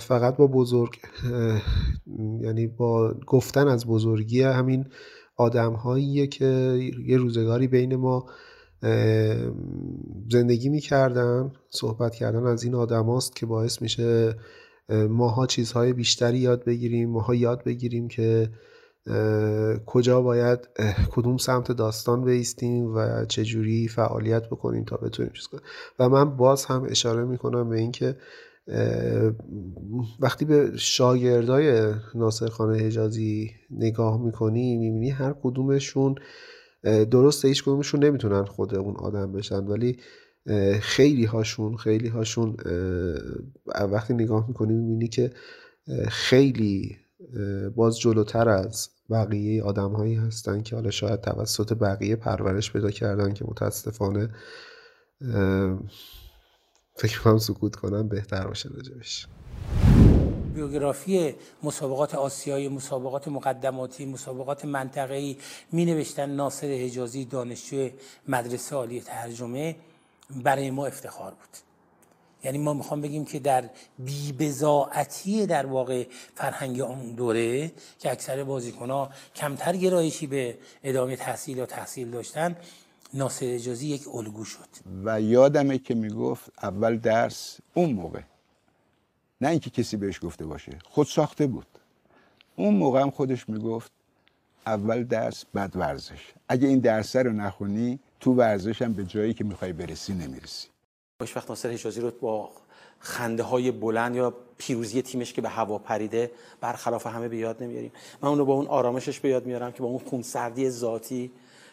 فقط 0.00 0.36
با 0.36 0.46
بزرگ 0.46 0.96
یعنی 2.40 2.66
با 2.66 3.14
گفتن 3.26 3.68
از 3.68 3.86
بزرگی 3.86 4.42
همین 4.42 4.84
آدم 5.36 5.76
که 6.30 6.78
یه 7.06 7.16
روزگاری 7.16 7.66
بین 7.68 7.96
ما 7.96 8.26
زندگی 10.30 10.68
می‌کردن 10.68 11.52
صحبت 11.70 12.14
کردن 12.14 12.46
از 12.46 12.62
این 12.62 12.74
آدم 12.74 13.04
هاست 13.04 13.36
که 13.36 13.46
باعث 13.46 13.82
میشه 13.82 14.34
ماها 15.08 15.46
چیزهای 15.46 15.92
بیشتری 15.92 16.38
یاد 16.38 16.64
بگیریم 16.64 17.10
ماها 17.10 17.34
یاد 17.34 17.64
بگیریم 17.64 18.08
که 18.08 18.50
کجا 19.86 20.22
باید 20.22 20.58
کدوم 21.10 21.36
سمت 21.36 21.72
داستان 21.72 22.24
بیستیم 22.24 22.94
و 22.94 23.24
چجوری 23.24 23.88
فعالیت 23.88 24.46
بکنیم 24.46 24.84
تا 24.84 24.96
بتونیم 24.96 25.32
چیز 25.32 25.46
کنیم. 25.46 25.62
و 25.98 26.08
من 26.08 26.36
باز 26.36 26.64
هم 26.64 26.86
اشاره 26.90 27.24
می‌کنم 27.24 27.68
به 27.68 27.78
اینکه 27.78 28.16
وقتی 30.20 30.44
به 30.44 30.70
شاگردای 30.76 31.92
ناصر 32.14 32.46
خانه 32.46 32.78
حجازی 32.78 33.50
نگاه 33.70 34.22
می‌کنی 34.22 34.76
می‌بینی 34.76 35.10
هر 35.10 35.34
کدومشون 35.42 36.14
درسته 36.82 37.48
هیچ 37.48 37.62
کدومشون 37.62 38.04
نمی‌تونن 38.04 38.44
خود 38.44 38.74
اون 38.74 38.96
آدم 38.96 39.32
بشن 39.32 39.64
ولی 39.64 39.96
خیلی 40.80 41.24
هاشون 41.24 41.76
خیلی 41.76 42.08
هاشون 42.08 42.56
وقتی 43.66 44.14
نگاه 44.14 44.48
می‌کنی 44.48 44.74
می‌بینی 44.74 45.08
که 45.08 45.30
خیلی 46.08 46.96
باز 47.76 47.98
جلوتر 47.98 48.48
از 48.48 48.88
بقیه 49.10 49.62
آدم 49.62 49.92
هایی 49.92 50.14
هستن 50.14 50.62
که 50.62 50.76
حالا 50.76 50.90
شاید 50.90 51.20
توسط 51.20 51.72
بقیه 51.72 52.16
پرورش 52.16 52.72
پیدا 52.72 52.90
کردن 52.90 53.32
که 53.32 53.44
متاسفانه 53.44 54.28
فکر 56.94 57.20
کنم 57.20 57.38
سکوت 57.38 57.76
کنم 57.76 58.08
بهتر 58.08 58.46
باشه 58.46 58.68
راجبش. 58.68 59.26
بیوگرافی 60.56 61.34
مسابقات 61.62 62.14
آسیایی 62.14 62.68
مسابقات 62.68 63.28
مقدماتی 63.28 64.06
مسابقات 64.06 64.64
منطقه‌ای 64.64 65.36
می 65.72 65.84
نوشتن 65.84 66.30
ناصر 66.30 66.66
حجازی 66.66 67.24
دانشجو 67.24 67.88
مدرسه 68.28 68.76
عالی 68.76 69.00
ترجمه 69.00 69.76
برای 70.30 70.70
ما 70.70 70.86
افتخار 70.86 71.30
بود. 71.30 71.56
یعنی 72.44 72.58
ما 72.58 72.72
می‌خوام 72.74 73.00
بگیم 73.00 73.24
که 73.24 73.38
در 73.38 73.70
بیبزاعتی 73.98 75.46
در 75.46 75.66
واقع 75.66 76.06
فرهنگ 76.34 76.80
اون 76.80 77.12
دوره 77.12 77.72
که 77.98 78.10
اکثر 78.12 78.44
بازیکن 78.44 79.08
کمتر 79.34 79.76
گرایشی 79.76 80.26
به 80.26 80.58
ادامه 80.84 81.16
تحصیل 81.16 81.56
یا 81.56 81.66
تحصیل 81.66 82.10
داشتن 82.10 82.56
ناصر 83.14 83.46
اجازی 83.46 83.86
یک 83.86 84.14
الگو 84.14 84.44
شد. 84.44 84.68
و 85.04 85.20
یادمه 85.20 85.78
که 85.78 85.94
می‌گفت 85.94 86.50
اول 86.62 86.98
درس 86.98 87.58
اون 87.74 87.92
موقع. 87.92 88.20
نه 89.40 89.48
اینکه 89.48 89.70
کسی 89.70 89.96
بهش 89.96 90.20
گفته 90.22 90.46
باشه 90.46 90.78
خود 90.84 91.06
ساخته 91.06 91.46
بود. 91.46 91.66
اون 92.56 92.74
موقع 92.74 93.00
هم 93.00 93.10
خودش 93.10 93.48
می‌گفت 93.48 93.92
اول 94.66 95.04
درس 95.04 95.44
بعد 95.54 95.76
ورزش. 95.76 96.32
اگه 96.48 96.68
این 96.68 96.78
درس 96.78 97.16
رو 97.16 97.32
نخونی 97.32 97.98
تو 98.20 98.32
ورزش 98.32 98.82
هم 98.82 98.92
به 98.92 99.04
جایی 99.04 99.34
که 99.34 99.44
می‌خوای 99.44 99.72
برسی 99.72 100.14
نمی‌رسی. 100.14 100.68
باش 101.20 101.36
وقت 101.36 101.50
ناصر 101.50 101.70
حجازی 101.70 102.00
رو 102.00 102.10
با 102.10 102.50
خنده 102.98 103.42
های 103.42 103.70
بلند 103.70 104.16
یا 104.16 104.34
پیروزی 104.58 105.02
تیمش 105.02 105.32
که 105.32 105.42
به 105.42 105.48
هوا 105.48 105.78
پریده 105.78 106.30
برخلاف 106.60 107.06
همه 107.06 107.28
به 107.28 107.36
یاد 107.36 107.62
نمیاریم. 107.62 107.92
من 108.22 108.28
اونو 108.28 108.44
با 108.44 108.54
اون 108.54 108.66
آرامشش 108.66 109.20
به 109.20 109.28
یاد 109.28 109.46
میارم 109.46 109.72
که 109.72 109.82
با 109.82 109.88
اون 109.88 109.98
خونسردی 109.98 110.70
ذاتی 110.70 111.30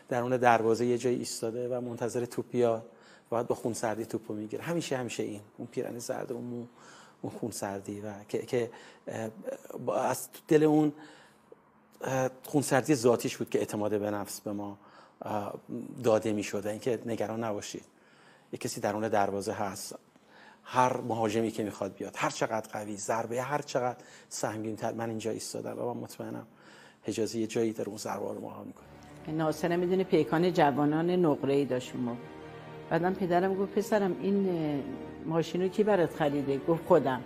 در 0.10 0.22
اون 0.22 0.38
دروازه 0.38 0.86
یه 0.86 0.98
جایی 0.98 1.18
ایستاده 1.18 1.78
و 1.78 1.82
منتظر 1.82 2.26
توپ 2.26 2.46
بیاد 2.52 2.86
باید 3.30 3.48
با 3.48 3.56
خونسردی 3.56 4.06
توپو 4.06 4.34
می‌گیره. 4.34 4.64
همیشه 4.64 4.98
همیشه 4.98 5.24
این. 5.24 5.42
اون 5.58 5.68
پیرن 5.68 6.00
زرد 6.00 6.32
اون 6.32 6.44
مو. 6.44 6.66
اون 7.24 7.34
خونسردی 7.40 8.02
و 8.02 8.14
که, 8.28 8.38
که 8.38 8.70
از 9.96 10.30
دل 10.48 10.64
اون 10.64 10.94
خونسردی 12.44 12.96
ذاتیش 12.96 13.38
بود 13.38 13.50
که 13.50 13.60
اعتماد 13.60 14.00
به 14.00 14.12
نفس 14.12 14.42
به 14.42 14.52
ما 14.52 14.78
داده 16.04 16.34
می 16.34 16.44
شده 16.44 16.70
اینکه 16.70 17.00
نگران 17.06 17.44
نباشید. 17.44 17.84
یه 18.52 18.60
کسی 18.60 18.82
درون 18.82 19.08
دروازه 19.08 19.54
هست. 19.54 19.96
هر 20.64 20.98
مهاجمی 20.98 21.52
که 21.52 21.64
می‌خواد 21.64 21.94
بیاد. 21.94 22.14
هر 22.18 22.30
چقدر 22.30 22.70
قوی 22.72 22.98
ضربه 22.98 23.42
هر 23.42 23.62
چقدر 23.62 23.98
سهمگین 24.30 24.76
تر 24.76 24.92
من 24.92 25.10
اینجا 25.10 25.32
ایستادم. 25.32 25.80
و 25.80 25.94
من 25.94 26.02
مطمئنم 26.02 26.48
حجازی 27.04 27.40
یه 27.40 27.48
جایی 27.48 27.74
در 27.74 27.84
اون 27.84 27.98
ضربه 27.98 28.34
رو 28.34 28.42
مهار 28.42 28.66
می‌کنه. 28.66 28.86
ناصر 29.28 29.76
می‌دونه 29.76 30.04
پیکان 30.04 30.54
جوانان 30.54 31.10
نقره 31.10 31.54
ای 31.54 31.66
داشت 31.66 31.96
ما 31.96 32.18
بعدم 32.94 33.14
پدرم 33.14 33.56
گفت 33.56 33.76
پسرم 33.76 34.16
این 34.22 34.48
ماشین 35.26 35.62
رو 35.62 35.68
کی 35.68 35.84
برات 35.84 36.16
خریده؟ 36.16 36.58
گفت 36.68 36.86
خودم. 36.86 37.22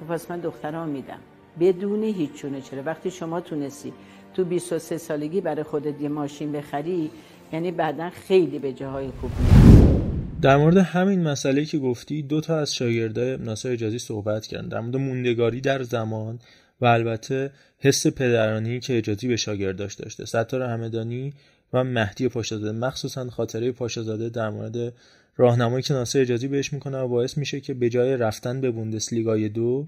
گفت 0.00 0.10
پس 0.10 0.30
من 0.30 0.40
دخترم 0.40 0.88
میدم. 0.88 1.18
بدون 1.60 2.02
هیچ 2.02 2.32
چونه. 2.32 2.60
چرا؟ 2.60 2.82
وقتی 2.82 3.10
شما 3.10 3.40
تونستی 3.40 3.92
تو 4.34 4.44
23 4.44 4.98
سالگی 4.98 5.40
برای 5.40 5.62
خودت 5.62 6.00
یه 6.00 6.08
ماشین 6.08 6.52
بخری 6.52 7.10
یعنی 7.52 7.70
بعدا 7.70 8.10
خیلی 8.10 8.58
به 8.58 8.72
جاهای 8.72 9.08
خوب 9.20 9.30
می‌رسی 9.40 10.00
در 10.42 10.56
مورد 10.56 10.76
همین 10.76 11.22
مسئله 11.22 11.64
که 11.64 11.78
گفتی 11.78 12.22
دو 12.22 12.40
تا 12.40 12.58
از 12.58 12.74
شاگردای 12.74 13.36
ناصر 13.36 13.70
اجازی 13.72 13.98
صحبت 13.98 14.46
کردن. 14.46 14.68
در 14.68 14.80
مورد 14.80 14.96
موندگاری 14.96 15.60
در 15.60 15.82
زمان 15.82 16.38
و 16.80 16.86
البته 16.86 17.50
حس 17.78 18.06
پدرانی 18.06 18.80
که 18.80 18.98
اجازی 18.98 19.28
به 19.28 19.36
شاگرداش 19.36 19.94
داشته. 19.94 20.24
ستار 20.24 20.62
همدانی 20.62 21.32
و 21.72 21.84
مهدی 21.84 22.28
پاشازاده 22.28 22.72
مخصوصا 22.72 23.30
خاطره 23.30 23.72
پاشازاده 23.72 24.28
در 24.28 24.50
مورد 24.50 24.92
راهنمایی 25.36 25.82
که 25.82 25.94
ناصر 25.94 26.20
اجازی 26.20 26.48
بهش 26.48 26.72
می‌کنه 26.72 26.98
و 26.98 27.08
باعث 27.08 27.38
میشه 27.38 27.60
که 27.60 27.74
به 27.74 27.88
جای 27.88 28.16
رفتن 28.16 28.60
به 28.60 28.70
بوندسلیگای 28.70 29.48
دو 29.48 29.86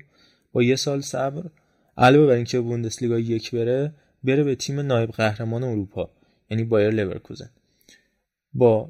با 0.53 0.63
یه 0.63 0.77
سال 0.77 1.01
صبر 1.01 1.43
علاوه 1.99 2.27
بر 2.27 2.33
اینکه 2.33 2.61
بوندسلیگای 2.61 3.23
یک 3.23 3.51
بره 3.51 3.95
بره 4.25 4.43
به 4.43 4.55
تیم 4.55 4.81
نایب 4.81 5.11
قهرمان 5.11 5.63
اروپا 5.63 6.11
یعنی 6.51 6.65
بایر 6.65 6.91
لورکوزن. 6.91 7.51
با 8.55 8.89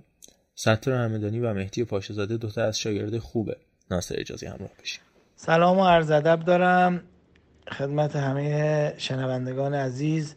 ستار 0.54 0.94
همدانی 0.94 1.40
و 1.40 1.54
مهدی 1.54 1.84
پاشزاده 1.84 2.36
دوتا 2.36 2.64
از 2.64 2.78
شاگرد 2.78 3.18
خوبه 3.18 3.56
ناصر 3.90 4.14
اجازی 4.18 4.46
همراه 4.46 4.70
بشیم. 4.82 5.02
سلام 5.36 5.78
و 5.78 5.84
عرض 5.84 6.10
ادب 6.10 6.44
دارم. 6.44 7.02
خدمت 7.72 8.16
همه 8.16 8.94
شنوندگان 8.98 9.74
عزیز. 9.74 10.34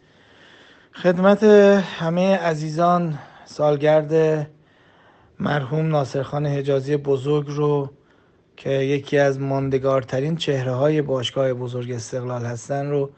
خدمت 1.03 1.43
همه 1.43 2.37
عزیزان 2.37 3.19
سالگرد 3.45 4.47
مرحوم 5.39 5.87
ناصرخان 5.87 6.45
حجازی 6.45 6.97
بزرگ 6.97 7.45
رو 7.47 7.89
که 8.57 8.69
یکی 8.69 9.17
از 9.17 9.39
ماندگارترین 9.39 10.35
چهره 10.35 10.71
های 10.71 11.01
باشگاه 11.01 11.53
بزرگ 11.53 11.91
استقلال 11.91 12.45
هستن 12.45 12.89
رو 12.89 13.09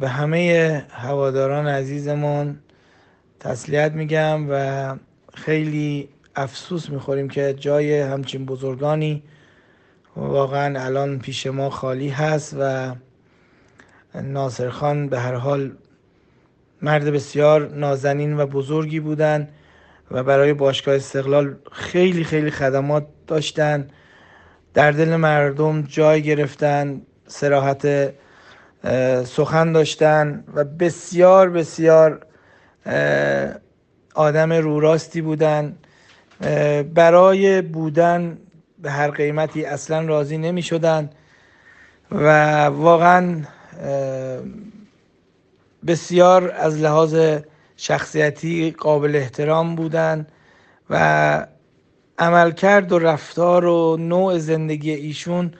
به 0.00 0.08
همه 0.08 0.86
هواداران 0.90 1.68
عزیزمون 1.68 2.58
تسلیت 3.40 3.92
میگم 3.92 4.46
و 4.50 4.96
خیلی 5.34 6.08
افسوس 6.36 6.90
می‌خوریم 6.90 7.28
که 7.28 7.54
جای 7.58 8.00
همچین 8.00 8.46
بزرگانی 8.46 9.22
واقعا 10.16 10.84
الان 10.84 11.18
پیش 11.18 11.46
ما 11.46 11.70
خالی 11.70 12.08
هست 12.08 12.56
و 12.58 12.94
ناصر 14.14 14.70
خان 14.70 15.08
به 15.08 15.20
هر 15.20 15.34
حال 15.34 15.72
مرد 16.84 17.04
بسیار 17.04 17.68
نازنین 17.68 18.40
و 18.40 18.46
بزرگی 18.46 19.00
بودن 19.00 19.48
و 20.10 20.22
برای 20.22 20.52
باشگاه 20.52 20.94
استقلال 20.94 21.54
خیلی 21.72 22.24
خیلی 22.24 22.50
خدمات 22.50 23.06
داشتن. 23.26 23.88
در 24.74 24.90
دل 24.90 25.16
مردم 25.16 25.82
جای 25.82 26.22
گرفتن 26.22 27.02
سراحت 27.26 28.12
سخن 29.24 29.72
داشتن 29.72 30.44
و 30.54 30.64
بسیار 30.64 31.50
بسیار 31.50 32.26
آدم 34.14 34.52
روراستی 34.52 35.20
بودن. 35.20 35.76
برای 36.94 37.62
بودن 37.62 38.38
به 38.78 38.90
هر 38.90 39.10
قیمتی 39.10 39.64
اصلا 39.64 40.00
راضی 40.00 40.38
نمی 40.38 40.62
شدن 40.62 41.10
و 42.10 42.64
واقعا 42.64 43.36
بسیار 45.86 46.50
از 46.50 46.78
لحاظ 46.78 47.38
شخصیتی 47.76 48.70
قابل 48.70 49.16
احترام 49.16 49.74
بودن 49.74 50.26
و 50.90 51.46
عملکرد 52.18 52.92
و 52.92 52.98
رفتار 52.98 53.64
و 53.64 53.96
نوع 53.96 54.38
زندگی 54.38 54.90
ایشون 54.90 55.52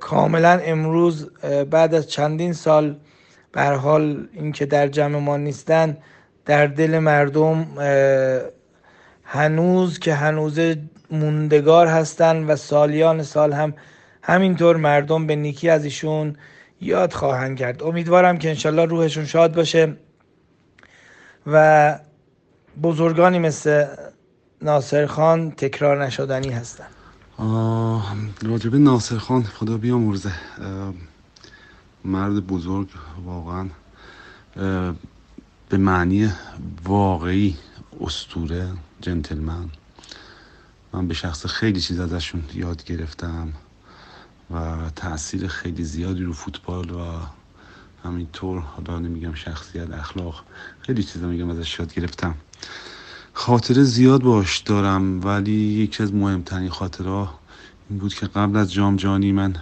کاملا 0.00 0.60
امروز 0.64 1.30
بعد 1.70 1.94
از 1.94 2.10
چندین 2.10 2.52
سال 2.52 2.96
به 3.52 3.62
حال 3.62 4.28
اینکه 4.32 4.66
در 4.66 4.88
جمع 4.88 5.18
ما 5.18 5.36
نیستن 5.36 5.96
در 6.44 6.66
دل 6.66 6.98
مردم 6.98 7.66
هنوز 9.24 9.98
که 9.98 10.14
هنوز 10.14 10.58
موندگار 11.10 11.86
هستن 11.86 12.44
و 12.44 12.56
سالیان 12.56 13.22
سال 13.22 13.52
هم 13.52 13.74
همینطور 14.22 14.76
مردم 14.76 15.26
به 15.26 15.36
نیکی 15.36 15.68
از 15.68 15.84
ایشون 15.84 16.36
یاد 16.84 17.12
خواهند 17.12 17.58
کرد. 17.58 17.82
امیدوارم 17.82 18.38
که 18.38 18.48
انشالله 18.48 18.84
روحشون 18.84 19.24
شاد 19.24 19.54
باشه 19.54 19.96
و 21.46 21.98
بزرگانی 22.82 23.38
مثل 23.38 23.86
ناصر 24.62 25.06
خان 25.06 25.50
تکرار 25.50 26.04
نشدنی 26.04 26.50
هستن. 26.50 26.86
راجبه 28.42 28.78
ناصر 28.78 29.18
خان 29.18 29.42
خدا 29.42 29.76
بیامرزه. 29.76 30.32
مرد 32.04 32.46
بزرگ 32.46 32.88
واقعا. 33.24 33.68
به 35.68 35.76
معنی 35.78 36.32
واقعی 36.84 37.56
استوره 38.00 38.68
جنتلمن. 39.00 39.70
من 40.92 41.08
به 41.08 41.14
شخص 41.14 41.46
خیلی 41.46 41.80
چیز 41.80 42.00
ازشون 42.00 42.44
یاد 42.54 42.84
گرفتم. 42.84 43.52
و 44.50 44.90
تاثیر 44.96 45.46
خیلی 45.46 45.84
زیادی 45.84 46.22
رو 46.22 46.32
فوتبال 46.32 46.90
و 46.90 47.00
همینطور 48.04 48.60
حالا 48.60 48.98
نمیگم 48.98 49.34
شخصیت 49.34 49.90
اخلاق 49.90 50.44
خیلی 50.80 51.02
چیزا 51.02 51.26
میگم 51.26 51.50
ازش 51.50 51.78
یاد 51.78 51.94
گرفتم. 51.94 52.34
خاطره 53.32 53.82
زیاد 53.82 54.22
باش 54.22 54.58
دارم 54.58 55.24
ولی 55.24 55.52
یکی 55.52 56.02
از 56.02 56.14
مهمترین 56.14 56.70
خاطره 56.70 57.28
این 57.90 57.98
بود 57.98 58.14
که 58.14 58.26
قبل 58.26 58.56
از 58.56 58.72
جام 58.72 58.96
جانی 58.96 59.32
من 59.32 59.56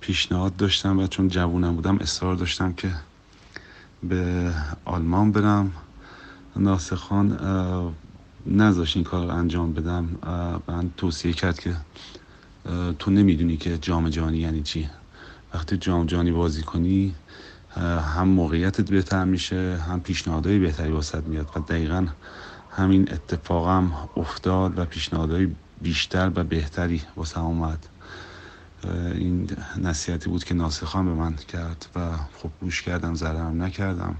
پیشنهاد 0.00 0.56
داشتم 0.56 0.98
و 0.98 1.06
چون 1.06 1.28
جوونم 1.28 1.76
بودم 1.76 1.98
اصرار 1.98 2.34
داشتم 2.34 2.72
که 2.72 2.90
به 4.02 4.52
آلمان 4.84 5.32
برم. 5.32 5.72
ناصر 6.56 6.96
خان 6.96 7.38
نذاشت 8.46 8.96
این 8.96 9.04
کار 9.04 9.30
انجام 9.30 9.72
بدم. 9.72 10.08
من 10.68 10.90
توصیه 10.96 11.32
کرد 11.32 11.60
که 11.60 11.76
تو 12.98 13.10
نمی‌دونی 13.10 13.56
که 13.56 13.78
جام 13.78 14.08
جانی 14.08 14.38
یعنی 14.38 14.62
چی. 14.62 14.88
وقتی 15.54 15.76
جام 15.76 16.06
جانی 16.06 16.32
بازی 16.32 16.62
کنی 16.62 17.14
هم 18.16 18.28
موقعیتت 18.28 18.90
بهتر 18.90 19.24
میشه 19.24 19.78
هم 19.88 20.00
پیشنهادهای 20.00 20.58
بهتری 20.58 20.92
واسط 20.92 21.24
میاد 21.24 21.48
و 21.56 21.60
دقیقا 21.60 22.06
همین 22.70 23.12
اتفاقم 23.12 23.92
افتاد 24.16 24.78
و 24.78 24.84
پیشنهادهای 24.84 25.48
بیشتر 25.82 26.32
و 26.34 26.44
بهتری 26.44 27.02
واسه 27.16 27.40
اومد. 27.40 27.86
این 29.14 29.50
نصیحتی 29.82 30.30
بود 30.30 30.44
که 30.44 30.54
ناصر 30.54 30.86
خان 30.86 31.04
به 31.04 31.14
من 31.14 31.34
کرد 31.34 31.86
و 31.96 32.16
خب 32.16 32.50
گوش 32.60 32.82
کردم 32.82 33.14
ضررم 33.14 33.62
نکردم. 33.62 34.16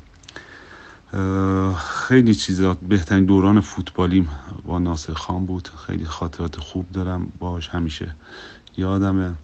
خیلی 1.76 2.34
چیزا 2.34 2.74
بهترین 2.74 3.24
دوران 3.24 3.60
فوتبالیم 3.60 4.28
با 4.64 4.78
ناصر 4.78 5.12
خان 5.12 5.46
بود. 5.46 5.68
خیلی 5.86 6.04
خاطرات 6.04 6.56
خوب 6.56 6.92
دارم 6.92 7.32
باش 7.38 7.68
همیشه 7.68 8.14
یادمه. 8.76 9.34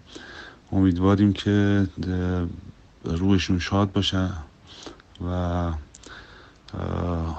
امیدواریم 0.71 1.33
که 1.33 1.87
روحشون 3.03 3.59
شاد 3.59 3.91
باشه 3.91 4.29
و 5.27 5.71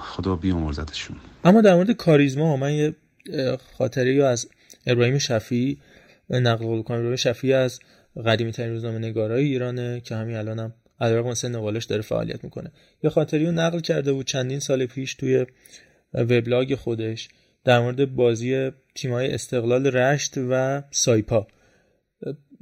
خدا 0.03 0.37
بیامرزتشون 0.37 1.17
اما 1.45 1.61
در 1.61 1.75
مورد 1.75 1.91
کاریزما 1.91 2.57
من 2.57 2.73
یه 2.73 2.95
خاطره 3.79 4.25
از 4.25 4.49
ابراهیم 4.87 5.19
شفی 5.19 5.79
نقل 6.31 6.65
قول 6.65 6.83
کنم. 6.83 6.97
ابراهیم 6.97 7.17
شفی 7.17 7.53
از 7.53 7.81
قدیمی 8.27 8.53
ترین 8.53 8.73
روزنامه 8.73 8.99
نگارای 8.99 9.45
ایرانه 9.45 10.01
که 10.01 10.17
همین 10.17 10.37
الانم 10.37 10.73
علیرغم 11.01 11.35
سن 11.35 11.57
نقالش 11.57 11.85
داره 11.85 12.03
فعالیت 12.03 12.45
می‌کنه. 12.45 12.73
یه 13.05 13.11
خاطری 13.11 13.47
رو 13.47 13.53
نقل 13.53 13.81
کرده 13.81 14.13
بود 14.13 14.27
چندین 14.27 14.59
سال 14.59 14.87
پیش 14.87 15.15
توی 15.15 15.47
وبلاگ 16.15 16.75
خودش 16.75 17.29
در 17.65 17.81
مورد 17.81 18.15
بازی 18.15 18.71
تیمای 18.95 19.35
استقلال 19.35 19.87
رشت 19.87 20.35
و 20.37 20.83
سایپا. 20.91 21.47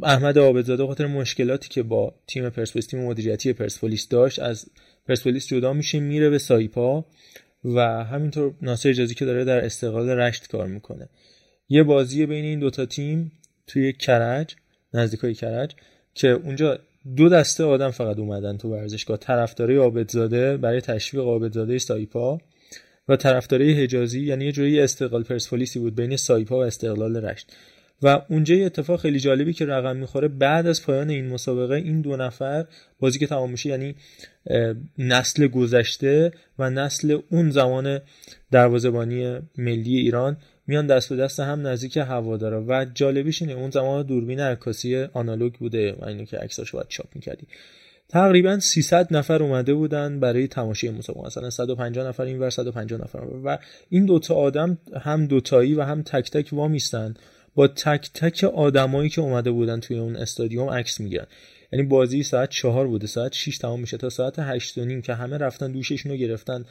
احمد 0.02 0.38
عابدزاده 0.38 0.86
خاطر 0.86 1.06
مشکلاتی 1.06 1.68
که 1.68 1.82
با 1.82 2.14
تیم 2.26 2.50
پرسپولیس 2.50 2.86
تیم 2.86 3.04
مدیریتی 3.04 3.52
پرسپولیس 3.52 4.08
داشت 4.08 4.38
از 4.38 4.66
پرسپولیس 5.08 5.46
جدا 5.46 5.72
میشه 5.72 6.00
میره 6.00 6.30
به 6.30 6.38
سایپا 6.38 7.04
و 7.64 7.80
همینطور 8.04 8.54
ناصر 8.62 8.88
اجازی 8.88 9.14
که 9.14 9.24
داره 9.24 9.44
در 9.44 9.64
استقلال 9.64 10.10
رشت 10.10 10.48
کار 10.48 10.66
می‌کنه. 10.66 11.08
یه 11.68 11.82
بازی 11.82 12.26
بین 12.26 12.44
این 12.44 12.58
دوتا 12.58 12.86
تیم 12.86 13.32
توی 13.66 13.92
کرج 13.92 14.56
نزدیکای 14.94 15.34
کرج 15.34 15.74
که 16.14 16.28
اونجا 16.28 16.78
دو 17.16 17.28
دسته 17.28 17.64
آدم 17.64 17.90
فقط 17.90 18.18
اومدن 18.18 18.56
تو 18.56 18.68
ورزشگاه 18.68 19.16
طرفدارای 19.16 19.76
عابدزاده 19.76 20.56
برای 20.56 20.80
تشویق 20.80 21.24
عابدزاده 21.24 21.78
سایپا 21.78 22.38
و 23.08 23.16
طرفدارای 23.16 23.72
حجازی 23.72 24.20
یعنی 24.20 24.44
یه 24.44 24.52
جوری 24.52 24.80
استقلال 24.80 25.22
پرسپولیسی 25.22 25.78
بود 25.78 25.94
بین 25.94 26.16
سایپا 26.16 26.58
و 26.58 26.64
استقلال 26.64 27.16
رشت. 27.16 27.52
و 28.02 28.22
اونجا 28.28 28.54
یه 28.54 28.66
اتفاق 28.66 29.00
خیلی 29.00 29.20
جالبی 29.20 29.52
که 29.52 29.66
رقم 29.66 29.96
می‌خوره 29.96 30.28
بعد 30.28 30.66
از 30.66 30.82
پایان 30.82 31.10
این 31.10 31.28
مسابقه 31.28 31.74
این 31.74 32.00
دو 32.00 32.16
نفر 32.16 32.66
بازی 33.00 33.18
که 33.18 33.26
تمام 33.26 33.50
میشه 33.50 33.68
یعنی 33.68 33.94
نسل 34.98 35.46
گذشته 35.46 36.32
و 36.58 36.70
نسل 36.70 37.18
اون 37.30 37.50
زمان 37.50 38.00
دروازه‌بانی 38.50 39.38
ملی 39.58 39.96
ایران 39.96 40.36
میان 40.68 40.86
دست 40.86 41.08
به 41.08 41.16
دست 41.16 41.40
هم 41.40 41.66
نزدیک 41.66 41.96
هوادارا 41.96 42.64
و 42.68 42.86
جالبیش 42.94 43.42
اینه 43.42 43.54
اون 43.54 43.70
زمان 43.70 44.06
دوربین 44.06 44.40
عکاسی 44.40 44.96
آنالوگ 44.96 45.54
بوده 45.54 45.92
و 45.92 46.04
اینو 46.04 46.24
که 46.24 46.36
عکساشو 46.36 46.76
باید 46.76 46.88
چاپ 46.88 47.06
می‌کردی. 47.14 47.46
تقریبا 48.08 48.58
300 48.58 49.16
نفر 49.16 49.42
اومده 49.42 49.74
بودن 49.74 50.20
برای 50.20 50.48
تماشای 50.48 50.90
مسابقه 50.90 51.26
مثلا 51.26 51.50
150 51.50 52.08
نفر 52.08 52.22
این 52.22 52.38
ور 52.38 52.50
150 52.50 53.00
نفر 53.00 53.18
و 53.44 53.58
این 53.88 54.06
دوتا 54.06 54.34
آدم 54.34 54.78
هم 55.02 55.26
دوتایی 55.26 55.74
و 55.74 55.82
هم 55.82 56.02
تک 56.02 56.30
تک 56.30 56.48
وامیستن. 56.52 57.14
با 57.54 57.68
تک 57.68 58.10
تک 58.14 58.44
آدمایی 58.44 59.10
که 59.10 59.20
اومده 59.20 59.50
بودن 59.50 59.80
توی 59.80 59.98
اون 59.98 60.16
استادیوم 60.16 60.70
عکس 60.70 61.00
می‌گیرن. 61.00 61.26
یعنی 61.72 61.86
بازی 61.86 62.22
ساعت 62.22 62.50
چهار 62.50 62.86
بوده. 62.86 63.06
ساعت 63.06 63.32
6 63.32 63.58
تمام 63.58 63.80
میشه 63.80 63.96
تا 63.96 64.08
ساعت 64.08 64.38
هشت 64.38 64.78
و 64.78 64.84
نیم 64.84 65.02
که 65.02 65.14
همه 65.14 65.38
رفتن 65.38 65.72
دوششون 65.72 66.12
رو 66.12 66.18
گرفتن. 66.18 66.64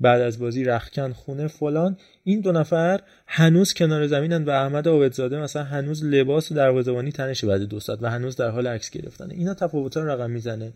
بعد 0.00 0.20
از 0.20 0.38
بازی 0.38 0.64
رخکن 0.64 1.12
خونه 1.12 1.46
فلان. 1.46 1.96
این 2.24 2.40
دو 2.40 2.52
نفر 2.52 3.00
هنوز 3.26 3.74
کنار 3.74 4.06
زمینن 4.06 4.44
و 4.44 4.50
احمد 4.50 4.88
عابدزاده 4.88 5.40
مثلا 5.40 5.64
هنوز 5.64 6.04
لباس 6.04 6.52
دروازه‌بانی 6.52 7.12
تنشه 7.12 7.46
بعد 7.46 7.62
دو 7.62 7.80
ساعت 7.80 8.02
و 8.02 8.10
هنوز 8.10 8.36
در 8.36 8.48
حال 8.48 8.66
عکس 8.66 8.90
گرفتن 8.90 9.30
اینا 9.30 9.54
تفاوت‌ها 9.54 10.02
رو 10.02 10.10
رقم 10.10 10.30
می‌زنه 10.30 10.72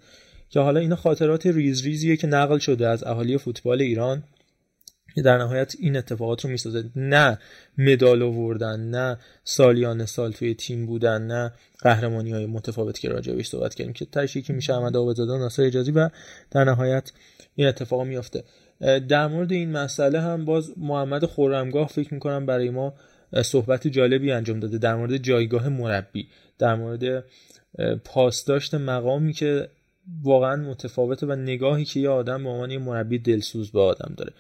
که 0.50 0.60
حالا 0.60 0.80
اینا 0.80 0.96
خاطرات 0.96 1.46
ریز 1.46 1.84
ریزیه 1.84 2.16
که 2.16 2.26
نقل 2.26 2.58
شده 2.58 2.88
از 2.88 3.04
اهالی 3.04 3.38
فوتبال 3.38 3.82
ایران. 3.82 4.22
در 5.24 5.38
نهایت 5.38 5.74
این 5.78 5.96
اتفاقات 5.96 6.44
رو 6.44 6.50
می‌سازه. 6.50 6.84
نه 6.96 7.38
مدال 7.78 8.22
آوردن 8.22 8.80
نه 8.80 9.18
سالیان 9.44 10.06
سال 10.06 10.32
توی 10.32 10.54
تیم 10.54 10.86
بودن 10.86 11.22
نه 11.22 11.52
قهرمانی 11.82 12.32
های 12.32 12.46
متفاوت 12.46 12.98
که 12.98 13.08
راجع 13.08 13.32
بهش 13.32 13.48
صحبت 13.48 13.74
کردیم 13.74 13.92
که 13.92 14.04
تاش 14.04 14.36
که 14.36 14.52
میشه 14.52 14.74
احمد 14.74 14.96
آبادزاده 14.96 15.32
و 15.32 15.38
ناصر 15.38 15.62
اجازی 15.62 15.90
و 15.90 16.10
در 16.50 16.64
نهایت 16.64 17.12
این 17.54 17.68
اتفاق 17.68 18.02
میافته. 18.02 18.44
در 18.80 19.26
مورد 19.26 19.52
این 19.52 19.72
مسئله 19.72 20.20
هم 20.20 20.44
باز 20.44 20.72
محمد 20.76 21.24
خورمگاه 21.24 21.88
فکر 21.88 22.14
می‌کنم 22.14 22.46
برای 22.46 22.70
ما 22.70 22.94
صحبت 23.42 23.88
جالبی 23.88 24.32
انجام 24.32 24.60
داده 24.60 24.78
در 24.78 24.94
مورد 24.94 25.16
جایگاه 25.16 25.68
مربی 25.68 26.28
در 26.58 26.74
مورد 26.74 27.24
پاسداشت 28.04 28.74
مقامی 28.74 29.32
که 29.32 29.68
واقعا 30.22 30.56
متفاوته 30.56 31.26
و 31.26 31.32
نگاهی 31.32 31.84
که 31.84 32.00
یه 32.00 32.08
آدم 32.08 32.42
به 32.42 32.48
عنوان 32.48 32.76
مربی 32.76 33.18
دلسوز 33.18 33.70
به 33.70 33.80
آدم 33.80 34.14
داره. 34.16 34.32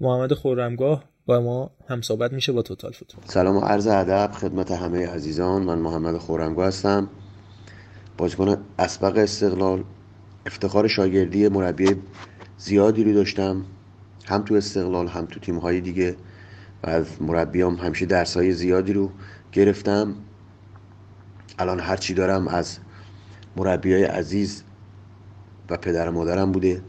محمد 0.00 0.32
خورمگاه 0.32 1.04
با 1.26 1.40
ما 1.40 1.70
هم 1.88 2.02
صحبت 2.02 2.32
میشه 2.32 2.52
با 2.52 2.62
توتال 2.62 2.92
فوتبال. 2.92 3.24
سلام 3.26 3.56
و 3.56 3.60
عرض 3.60 3.86
ادب 3.86 4.30
خدمت 4.32 4.72
همه 4.72 5.06
عزیزان 5.06 5.62
من 5.62 5.78
محمد 5.78 6.18
خورمگاه 6.18 6.66
هستم. 6.66 7.08
بازیکن 8.18 8.56
اسبق 8.78 9.16
استقلال 9.16 9.84
افتخار 10.46 10.88
شاگردی 10.88 11.48
مربی 11.48 11.96
زیادی 12.58 13.04
رو 13.04 13.12
داشتم. 13.12 13.64
هم 14.26 14.42
تو 14.42 14.54
استقلال 14.54 15.08
هم 15.08 15.26
تو 15.26 15.40
تیم‌های 15.40 15.80
دیگه 15.80 16.16
و 16.82 16.90
از 16.90 17.22
مربیام 17.22 17.74
همیشه 17.74 18.06
درسهای 18.06 18.52
زیادی 18.52 18.92
رو 18.92 19.10
گرفتم. 19.52 20.14
الان 21.58 21.80
هرچی 21.80 22.14
دارم 22.14 22.48
از 22.48 22.78
مربیای 23.56 24.04
عزیز 24.04 24.62
و 25.70 25.76
پدر 25.76 26.10
مادرم 26.10 26.52
بوده. 26.52 26.82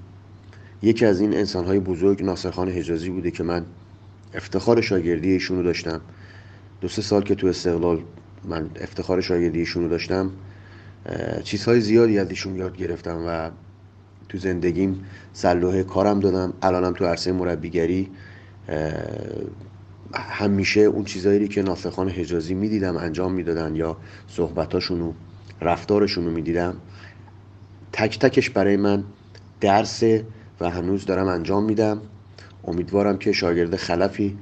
یکی 0.82 1.06
از 1.06 1.20
این 1.20 1.34
انسانهای 1.34 1.80
بزرگ 1.80 2.24
ناصرخان 2.24 2.70
حجازی 2.70 3.10
بوده 3.10 3.32
که 3.32 3.44
من 3.44 3.66
افتخار 4.34 4.82
شاگردی 4.82 5.32
ایشونو 5.32 5.64
داشتم. 5.64 6.02
دو 6.82 6.88
سه 6.88 7.02
سال 7.02 7.24
که 7.24 7.36
تو 7.36 7.48
استقلال 7.48 8.04
من 8.44 8.70
افتخار 8.82 9.22
شاگردی 9.22 9.60
ایشونو 9.60 9.90
داشتم 9.90 10.32
چیزهای 11.44 11.82
زیادی 11.82 12.20
از 12.20 12.30
ایشون 12.30 12.56
یاد 12.56 12.78
گرفتم 12.78 13.24
و 13.28 13.52
تو 14.30 14.38
زندگیم 14.38 15.06
سلوه 15.34 15.84
کارم 15.84 16.20
دادم. 16.20 16.54
الانم 16.62 16.94
تو 16.94 17.06
عرصه 17.06 17.32
مربیگری 17.32 18.12
همیشه 20.14 20.80
اون 20.80 21.04
چیزایی 21.04 21.48
که 21.48 21.62
ناصرخان 21.62 22.10
حجازی 22.10 22.54
می‌دیدم 22.54 22.98
انجام 22.98 23.34
می‌دادن 23.34 23.76
یا 23.76 23.98
صحبتاشون 24.28 25.02
و 25.02 25.14
رفتارشون 25.62 26.26
رو 26.26 26.32
می‌دیدم. 26.32 26.76
تک 27.94 28.20
تکش 28.20 28.50
برای 28.50 28.78
من 28.78 29.04
درس 29.62 30.04
و 30.62 30.70
هنوز 30.70 31.06
دارم 31.06 31.28
انجام 31.28 31.64
میدم. 31.64 32.02
امیدوارم 32.68 33.18
که 33.18 33.32
شاگرد 33.32 33.76
خلفی 33.76 34.38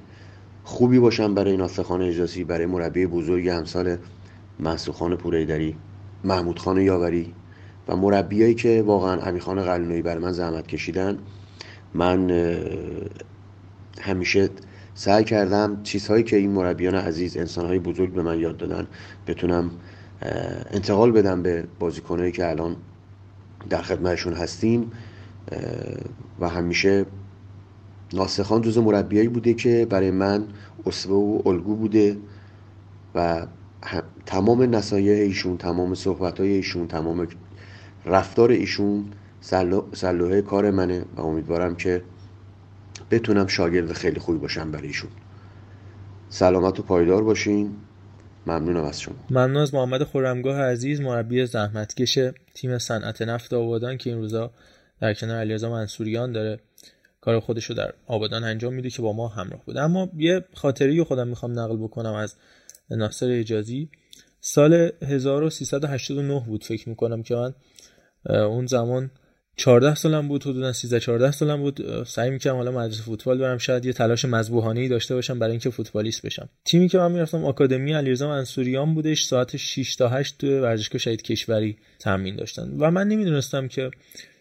خوبی 0.64 1.00
باشم 1.00 1.34
برای 1.34 1.58
ناصرخان 1.58 2.02
اجازی 2.02 2.44
برای 2.44 2.66
مربی 2.66 3.06
بزرگ 3.06 3.50
همسال 3.50 3.98
منصور 4.60 5.16
پوریدری 5.16 5.76
محمود 6.24 6.60
خان 6.60 6.82
یاوری. 6.82 7.34
و 7.88 7.96
مربیایی 7.96 8.56
که 8.56 8.84
واقعا 8.86 9.22
امیخان 9.22 9.64
قلنوی 9.64 10.02
بر 10.02 10.18
من 10.18 10.32
زحمت 10.32 10.68
کشیدن 10.68 11.18
من 11.94 12.32
همیشه 14.02 14.50
سعی 14.96 15.24
کردم 15.24 15.84
چیزهایی 15.84 16.24
که 16.24 16.38
این 16.38 16.52
مربیان 16.52 16.96
عزیز 16.96 17.38
انسانهای 17.38 17.80
بزرگ 17.80 18.14
به 18.14 18.22
من 18.22 18.40
یاد 18.40 18.58
دادن 18.58 18.88
بتونم 19.28 19.72
انتقال 20.72 21.12
بدم 21.12 21.44
به 21.44 21.64
بازیکنهایی 21.80 22.32
که 22.32 22.50
الان 22.50 22.76
در 23.70 23.82
خدمتشون 23.82 24.34
هستیم. 24.34 24.92
و 26.40 26.50
همیشه 26.50 27.06
ناسخان 28.14 28.62
جز 28.62 28.78
مربیایی 28.78 29.28
بوده 29.28 29.54
که 29.54 29.88
برای 29.90 30.12
من 30.12 30.46
اسوه 30.86 31.16
و 31.16 31.50
الگو 31.50 31.76
بوده 31.76 32.18
و 33.16 33.48
تمام 34.26 34.76
نصایح 34.76 35.18
ایشون 35.18 35.58
تمام 35.58 35.94
صحبت 35.94 36.40
های 36.40 36.50
ایشون 36.50 36.88
تمام 36.88 37.28
رفتار 38.06 38.52
ایشون 38.52 39.06
سلوه 39.94 40.42
کار 40.42 40.72
منه 40.72 41.06
و 41.16 41.22
امیدوارم 41.22 41.76
که 41.76 42.04
بتونم 43.12 43.48
شاگرد 43.48 43.94
خیلی 43.94 44.20
خوبی 44.20 44.38
باشم 44.38 44.72
برای 44.72 44.88
ایشون. 44.88 45.10
سلامت 46.30 46.80
و 46.80 46.84
پایدار 46.84 47.24
باشین. 47.24 47.76
ممنونم 48.48 48.84
از 48.84 49.02
شما. 49.02 49.16
ممنون 49.30 49.58
از 49.58 49.74
محمد 49.74 50.04
خورمگاه 50.04 50.62
عزیز 50.62 51.02
مربی 51.02 51.46
زحمتکش 51.46 52.20
تیم 52.54 52.78
صنعت 52.78 53.22
نفت 53.22 53.54
آبادان 53.54 53.98
که 53.98 54.10
این 54.10 54.20
روزا 54.20 54.52
در 55.02 55.14
کنار 55.14 55.38
علیرضا 55.38 55.70
منصوریان 55.70 56.32
داره 56.32 56.60
کار 57.22 57.40
خودش 57.40 57.66
رو 57.66 57.76
در 57.76 57.94
آبادان 58.08 58.44
انجام 58.44 58.74
میده 58.74 58.90
که 58.90 59.02
با 59.02 59.14
ما 59.14 59.28
همراه 59.28 59.66
بوده. 59.66 59.82
اما 59.82 60.10
یه 60.18 60.46
خاطری 60.54 61.04
خودم 61.04 61.28
می‌خوام 61.28 61.60
نقل 61.60 61.78
بکنم 61.78 62.14
از 62.14 62.36
ناصر 62.90 63.30
اجازی. 63.32 63.90
سال 64.42 64.92
1389 65.02 66.44
بود 66.48 66.64
فکر 66.64 66.90
می‌کنم 66.90 67.24
که 67.24 67.36
من 67.36 67.54
اون 68.30 68.66
زمان 68.66 69.12
14 69.56 69.96
سالم 69.96 70.28
بود 70.28 70.44
حدودا 70.44 70.74
13 70.74 71.00
14 71.00 71.32
سالم 71.32 71.62
بود. 71.62 72.04
سعی 72.04 72.30
می‌کردم 72.30 72.56
حالا 72.56 72.72
مدرسه 72.72 73.02
فوتبال 73.02 73.38
برم. 73.38 73.58
شاید 73.58 73.86
یه 73.86 73.94
تلاش 73.94 74.26
مذبوحانه 74.26 74.80
ای 74.80 74.88
داشته 74.88 75.16
باشم 75.16 75.40
برای 75.40 75.52
اینکه 75.52 75.70
فوتبالیست 75.70 76.26
بشم. 76.26 76.50
تیمی 76.66 76.88
که 76.88 76.98
من 76.98 77.12
می‌رفتم 77.12 77.46
آکادمی 77.46 77.94
علیرضا 77.94 78.28
منصوریان 78.28 78.94
بودش. 78.94 79.24
ساعت 79.24 79.58
6 79.58 79.96
تا 79.96 80.10
8 80.10 80.38
تو 80.38 80.48
ورزشگاه 80.62 81.00
شهید 81.00 81.22
کشوری 81.22 81.78
تمرین 82.00 82.36
داشتن. 82.36 82.74
و 82.80 82.92
من 82.92 83.08
نمی‌دونستم 83.08 83.68
که 83.68 83.92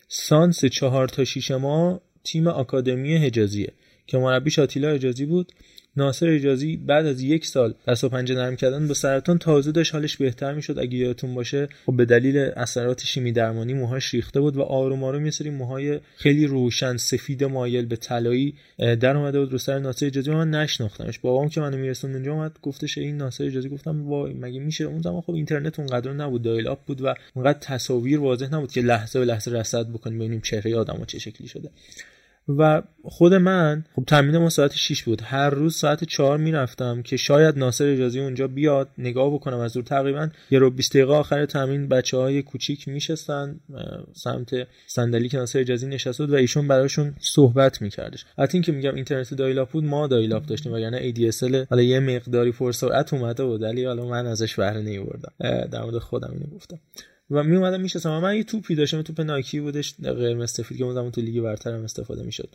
سانس 0.09 0.64
4 0.64 1.09
تا 1.09 1.24
6 1.24 1.50
ما 1.50 2.00
تیم 2.24 2.46
آکادمی 2.46 3.16
حجازیه 3.16 3.72
که 4.06 4.18
مربی 4.18 4.50
شاتیلا 4.50 4.88
اجازی 4.88 5.26
بود. 5.26 5.52
ناصر 5.97 6.28
اجازی 6.28 6.77
بعد 6.77 7.06
از 7.06 7.23
یک 7.23 7.47
سال 7.47 7.74
دست 7.89 8.05
و 8.05 8.09
پنجه 8.09 8.35
نرم 8.35 8.56
کردن 8.56 8.89
با 8.89 8.94
سرطان 8.94 9.39
تازه 9.39 9.73
داشت 9.73 9.93
حالش 9.93 10.16
بهتر 10.16 10.55
می‌شد. 10.55 10.78
اگه 10.78 10.98
یادتون 10.98 11.35
باشه 11.35 11.69
خب 11.86 11.97
به 11.97 12.05
دلیل 12.05 12.39
اثرات 12.39 13.05
شیمی 13.05 13.32
درمانی 13.32 13.74
موهاش 13.74 14.14
ریخته 14.14 14.40
بود 14.40 14.56
و 14.56 14.62
آروم 14.62 15.05
آروم 15.05 15.24
یه 15.24 15.31
سری 15.31 15.51
موهای 15.51 16.01
خیلی 16.16 16.47
روشن 16.47 16.97
سفید 16.97 17.44
مایل 17.44 17.86
به 17.86 17.97
طلایی 17.97 18.55
در 18.78 19.16
اومده 19.16 19.40
بود 19.40 19.52
رو 19.52 19.59
سر 19.59 19.78
ناصر 19.78 20.06
اجازی 20.06 20.31
من 20.31 20.51
نشناختمش. 20.51 21.19
بابام 21.19 21.48
که 21.48 21.60
منو 21.60 21.77
میرسوند 21.77 22.14
اونجا 22.14 22.32
اومد 22.32 22.59
گفتش 22.62 22.98
این 22.98 23.16
ناصر 23.16 23.44
اجازی 23.44 23.69
گفتم 23.69 24.09
وای 24.09 24.32
مگه 24.32 24.60
میشه؟ 24.60 24.85
اون 24.85 25.02
زمان 25.02 25.20
خب 25.20 25.32
اینترنت 25.32 25.78
اونقدر 25.78 26.12
نبود 26.12 26.43
dial-up 26.42 26.84
بود 26.86 27.02
و 27.02 27.14
اونقدر 27.35 27.59
تصاویر 27.59 28.20
واضح 28.20 28.55
نبود 28.55 28.73
که 28.73 28.81
لحظه 28.81 29.19
به 29.19 29.24
لحظه 29.24 29.51
رصد 29.51 29.89
بکنیم 29.89 30.19
ببینیم 30.19 30.40
چهره 30.40 30.77
آدمو 30.77 31.05
چه 31.05 31.19
شکلی 31.19 31.48
شده. 31.48 31.70
و 32.48 32.82
خود 33.05 33.35
من 33.35 33.85
خب 33.97 34.05
تمرین 34.06 34.39
ما 34.39 34.51
ساعت 34.51 34.74
6 34.74 35.02
بود. 35.02 35.23
هر 35.24 35.51
روز 35.51 35.77
ساعت 35.77 36.05
4 36.05 36.39
می‌رفتم 36.39 37.02
که 37.02 37.16
شاید 37.16 37.59
ناصر 37.59 37.85
حجازی 37.84 38.20
اونجا 38.20 38.48
بیاد 38.48 38.89
نگاه 38.98 39.35
بکنم 39.35 39.59
از 39.59 39.73
دور. 39.73 39.82
تقریبا 39.82 40.28
یه 40.51 40.59
ربع 40.59 40.70
20 40.70 40.93
دقیقه 40.93 41.12
آخر 41.12 41.47
تمرین 41.47 41.89
بچه 41.89 42.16
های 42.16 42.43
کوچیک 42.43 42.89
میشستن 42.89 43.60
سمت 44.12 44.51
صندلی 44.86 45.28
که 45.28 45.39
ناصر 45.39 45.59
حجازی 45.59 45.86
نشسته 45.86 46.24
بود 46.24 46.35
و 46.35 46.36
ایشون 46.36 46.69
براشون 46.69 47.14
صحبت 47.20 47.82
میکردش. 47.82 48.24
حتی 48.39 48.56
اینکه 48.56 48.73
میگم 48.73 48.94
اینترنت 48.94 49.35
dial-up 49.34 49.70
بود 49.70 49.85
ما 49.85 50.06
dial-up 50.06 50.46
داشتیم 50.47 50.73
وگرنه 50.73 51.12
ADSL 51.12 51.66
حالا 51.70 51.82
یه 51.82 52.01
مقداری 52.01 52.52
پر 52.52 52.73
سرعت 52.73 53.14
اومده 53.14 53.44
بود 53.44 53.62
ولی 53.62 53.85
حالا 53.85 54.06
من 54.06 54.27
ازش 54.27 54.55
بهره 54.56 54.81
نمیبردم. 54.81 55.32
در 55.73 55.82
مورد 55.82 55.98
خودم 55.98 56.31
اینو 56.32 56.47
گفتم. 56.47 56.81
و 57.30 57.42
می 57.42 57.56
اومدم 57.56 57.80
میشستم 57.80 58.18
من 58.18 58.36
یه 58.36 58.44
توپی 58.44 58.74
داشتم 58.74 59.02
توپ 59.02 59.20
نایکی 59.20 59.60
بودش 59.60 59.94
قرمز 59.94 60.50
سفید 60.50 60.78
که 60.78 60.84
اون 60.84 61.10
تو 61.10 61.20
لیگ 61.20 61.40
برتر 61.40 61.74
هم 61.74 61.84
استفاده 61.84 62.22
می‌شد. 62.22 62.48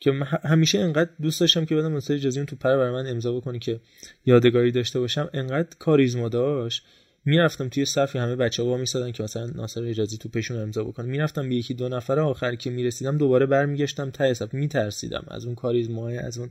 که 0.00 0.12
همیشه 0.44 0.78
انقدر 0.78 1.10
دوست 1.22 1.40
داشتم 1.40 1.64
که 1.64 1.76
بدم 1.76 1.92
مثلا 1.92 2.16
اجازه 2.16 2.44
تو 2.44 2.56
پر 2.56 2.76
برای 2.76 2.92
من 2.92 3.06
امضا 3.06 3.32
بکنی 3.32 3.58
که 3.58 3.80
یادگاری 4.26 4.72
داشته 4.72 5.00
باشم. 5.00 5.30
انقدر 5.32 5.68
کاریزما 5.78 6.28
داشت. 6.28 6.84
می‌رفتم 7.24 7.68
توی 7.68 7.84
صفی 7.84 8.18
همه 8.18 8.36
بچه 8.36 8.62
ها 8.62 8.76
میسادن 8.76 9.12
که 9.12 9.22
مثلا 9.22 9.46
ناصر 9.46 9.84
اجازی 9.84 10.18
تو 10.18 10.28
پشون 10.28 10.62
امضا 10.62 10.84
بکنه. 10.84 11.06
می‌رفتم 11.06 11.48
به 11.48 11.54
یکی 11.54 11.74
دو 11.74 11.88
نفر 11.88 12.20
آخر 12.20 12.54
که 12.54 12.70
می‌رسیدم 12.70 13.18
دوباره 13.18 13.46
برمیگشتم 13.46 14.10
ته 14.10 14.34
صف. 14.34 14.54
میترسیدم 14.54 15.24
از 15.28 15.44
اون 15.44 15.54
کاریزما 15.54 16.08
از 16.08 16.38
اون 16.38 16.50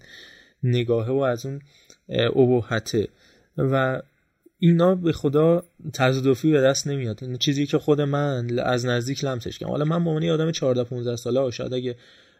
نگاهه 0.64 1.12
و 1.12 1.20
از 1.20 1.46
اون 1.46 1.62
ابهته. 2.10 3.08
و 3.58 4.02
اینا 4.64 4.96
به 4.96 5.12
خدا 5.12 5.64
تصادفی 5.94 6.52
به 6.52 6.62
دست 6.62 6.88
نمیاد. 6.88 7.24
این 7.24 7.38
چیزی 7.38 7.66
که 7.66 7.78
خود 7.78 8.02
من 8.02 8.60
از 8.60 8.86
نزدیک 8.86 9.24
لمسش 9.24 9.58
کردم. 9.58 9.72
حالا 9.72 9.86
من 9.86 10.04
به 10.04 10.10
عنوان 10.10 10.30
آدم 10.30 10.52
14 10.52 10.84
15 10.84 11.16
ساله 11.16 11.52
شاید 11.52 11.74
اگه 11.74 11.96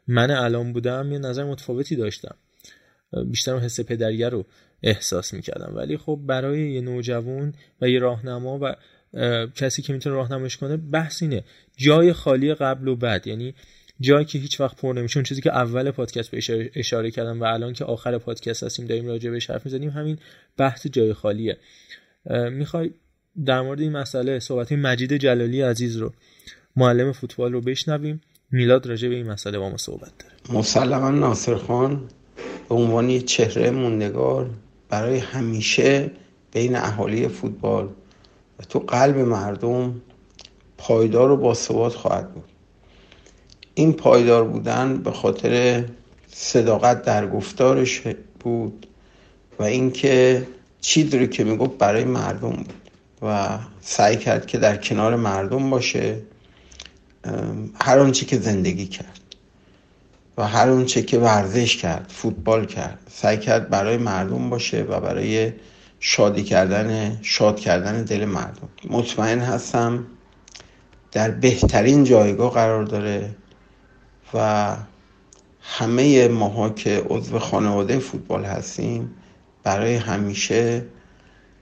من 0.08 0.32
الان 0.32 0.74
بودم 0.74 1.12
یه 1.12 1.20
نظر 1.20 1.44
متفاوتی 1.44 1.96
داشتم. 1.96 2.36
بیشتر 3.26 3.58
حس 3.58 3.80
پدریه 3.80 4.30
رو 4.30 4.46
احساس 4.84 5.34
می‌کردم. 5.34 5.74
ولی 5.76 5.98
خب 5.98 6.20
برای 6.26 6.72
یه 6.72 6.82
نوجوان 6.82 7.54
و 7.82 7.90
یه 7.90 8.00
راهنما 8.00 8.60
و 8.62 8.76
کسی 9.56 9.82
که 9.82 9.94
می‌تونه 9.94 10.16
راهنمایش 10.16 10.58
کنه 10.58 10.78
بحث 10.78 11.24
اینه. 11.24 11.44
جای 11.78 12.14
خالی 12.14 12.54
قبل 12.54 12.88
و 12.88 12.96
بعد. 12.96 13.28
یعنی 13.28 13.54
جایی 14.00 14.26
که 14.26 14.40
هیچ 14.40 14.60
وقت 14.60 14.82
پر 14.82 14.94
نمیشه. 14.94 15.24
چیزی 15.24 15.42
که 15.42 15.52
اول 15.52 15.92
پادکست 15.92 16.32
بهش 16.32 16.52
اشاره 16.76 17.12
کردم 17.12 17.42
و 17.42 17.44
الان 17.44 17.74
که 17.74 17.86
آخر 17.86 18.18
پادکست 18.18 18.64
هستیم 18.64 18.86
داریم 18.86 19.08
راجع 19.08 19.30
بهش 19.30 19.50
حرف 19.50 19.66
می‌زنیم 19.66 19.90
همین 19.90 20.18
بحث 20.58 20.88
جای 20.88 21.14
خالیه. 21.14 21.58
می‌خوای 22.52 22.92
در 23.46 23.62
مورد 23.62 23.82
این 23.82 23.92
مسئله 23.92 24.40
صحبت 24.40 24.72
مجید 24.72 25.14
جلالی 25.14 25.62
عزیز 25.62 25.98
رو 25.98 26.12
معلم 26.76 27.12
فوتبال 27.12 27.54
رو 27.54 27.62
بشنویم. 27.62 28.22
میلاد 28.52 28.86
راجع 28.88 29.10
به 29.10 29.16
این 29.16 29.32
مسئله 29.32 29.60
با 29.60 29.70
ما 29.70 29.78
صحبت 29.78 30.12
داره. 30.20 30.60
مسلما 30.60 31.10
ناصر 31.12 31.56
خان 31.56 32.10
به 32.70 32.76
عنوان 32.76 33.20
چهره 33.20 33.72
موندگار 33.72 34.50
برای 34.90 35.18
همیشه 35.18 36.12
بین 36.52 36.76
اهالی 36.76 37.28
فوتبال 37.28 37.90
و 38.60 38.64
تو 38.64 38.80
قلب 38.80 39.18
مردم 39.18 40.02
پایدار 40.78 41.32
و 41.32 41.38
باثبات 41.38 41.94
خواهد 41.94 42.34
بود. 42.34 42.44
این 43.74 43.94
پایدار 43.94 44.44
بودن 44.44 44.98
به 44.98 45.12
خاطر 45.12 45.86
صداقت 46.28 47.04
در 47.04 47.28
گفتارش 47.28 48.02
بود 48.40 48.88
و 49.60 49.64
اینکه 49.64 50.48
چیزی 50.82 51.20
رو 51.20 51.26
که 51.26 51.44
می‌گفت 51.44 51.78
برای 51.78 52.04
مردم 52.04 52.50
بود 52.50 52.74
و 53.22 53.58
سعی 53.82 54.18
کرد 54.18 54.46
که 54.46 54.58
در 54.58 54.78
کنار 54.78 55.16
مردم 55.16 55.70
باشه 55.70 56.18
هر 57.82 58.00
آنچه 58.00 58.26
که 58.26 58.40
زندگی 58.40 58.86
کرد 58.86 59.20
و 60.38 60.48
هر 60.48 60.70
آنچه 60.70 61.02
که 61.02 61.20
ورزش 61.20 61.78
کرد 61.78 62.06
فوتبال 62.10 62.66
کرد 62.66 63.00
سعی 63.10 63.38
کرد 63.38 63.70
برای 63.70 63.98
مردم 63.98 64.50
باشه 64.50 64.84
و 64.84 65.00
برای 65.00 65.54
شادی 66.00 66.44
کردن 66.44 67.20
شاد 67.22 67.60
کردن 67.60 68.04
دل 68.04 68.26
مردم. 68.26 68.70
مطمئن 68.90 69.40
هستم 69.40 70.06
در 71.12 71.32
بهترین 71.32 72.04
جایگاه 72.04 72.54
قرار 72.54 72.84
داره 72.84 73.36
و 74.34 74.76
همه 75.62 76.28
ماها 76.28 76.70
که 76.70 77.04
عضو 77.10 77.40
خانواده 77.40 78.00
فوتبال 78.00 78.46
هستیم 78.46 79.16
برای 79.64 79.96
همیشه 79.96 80.86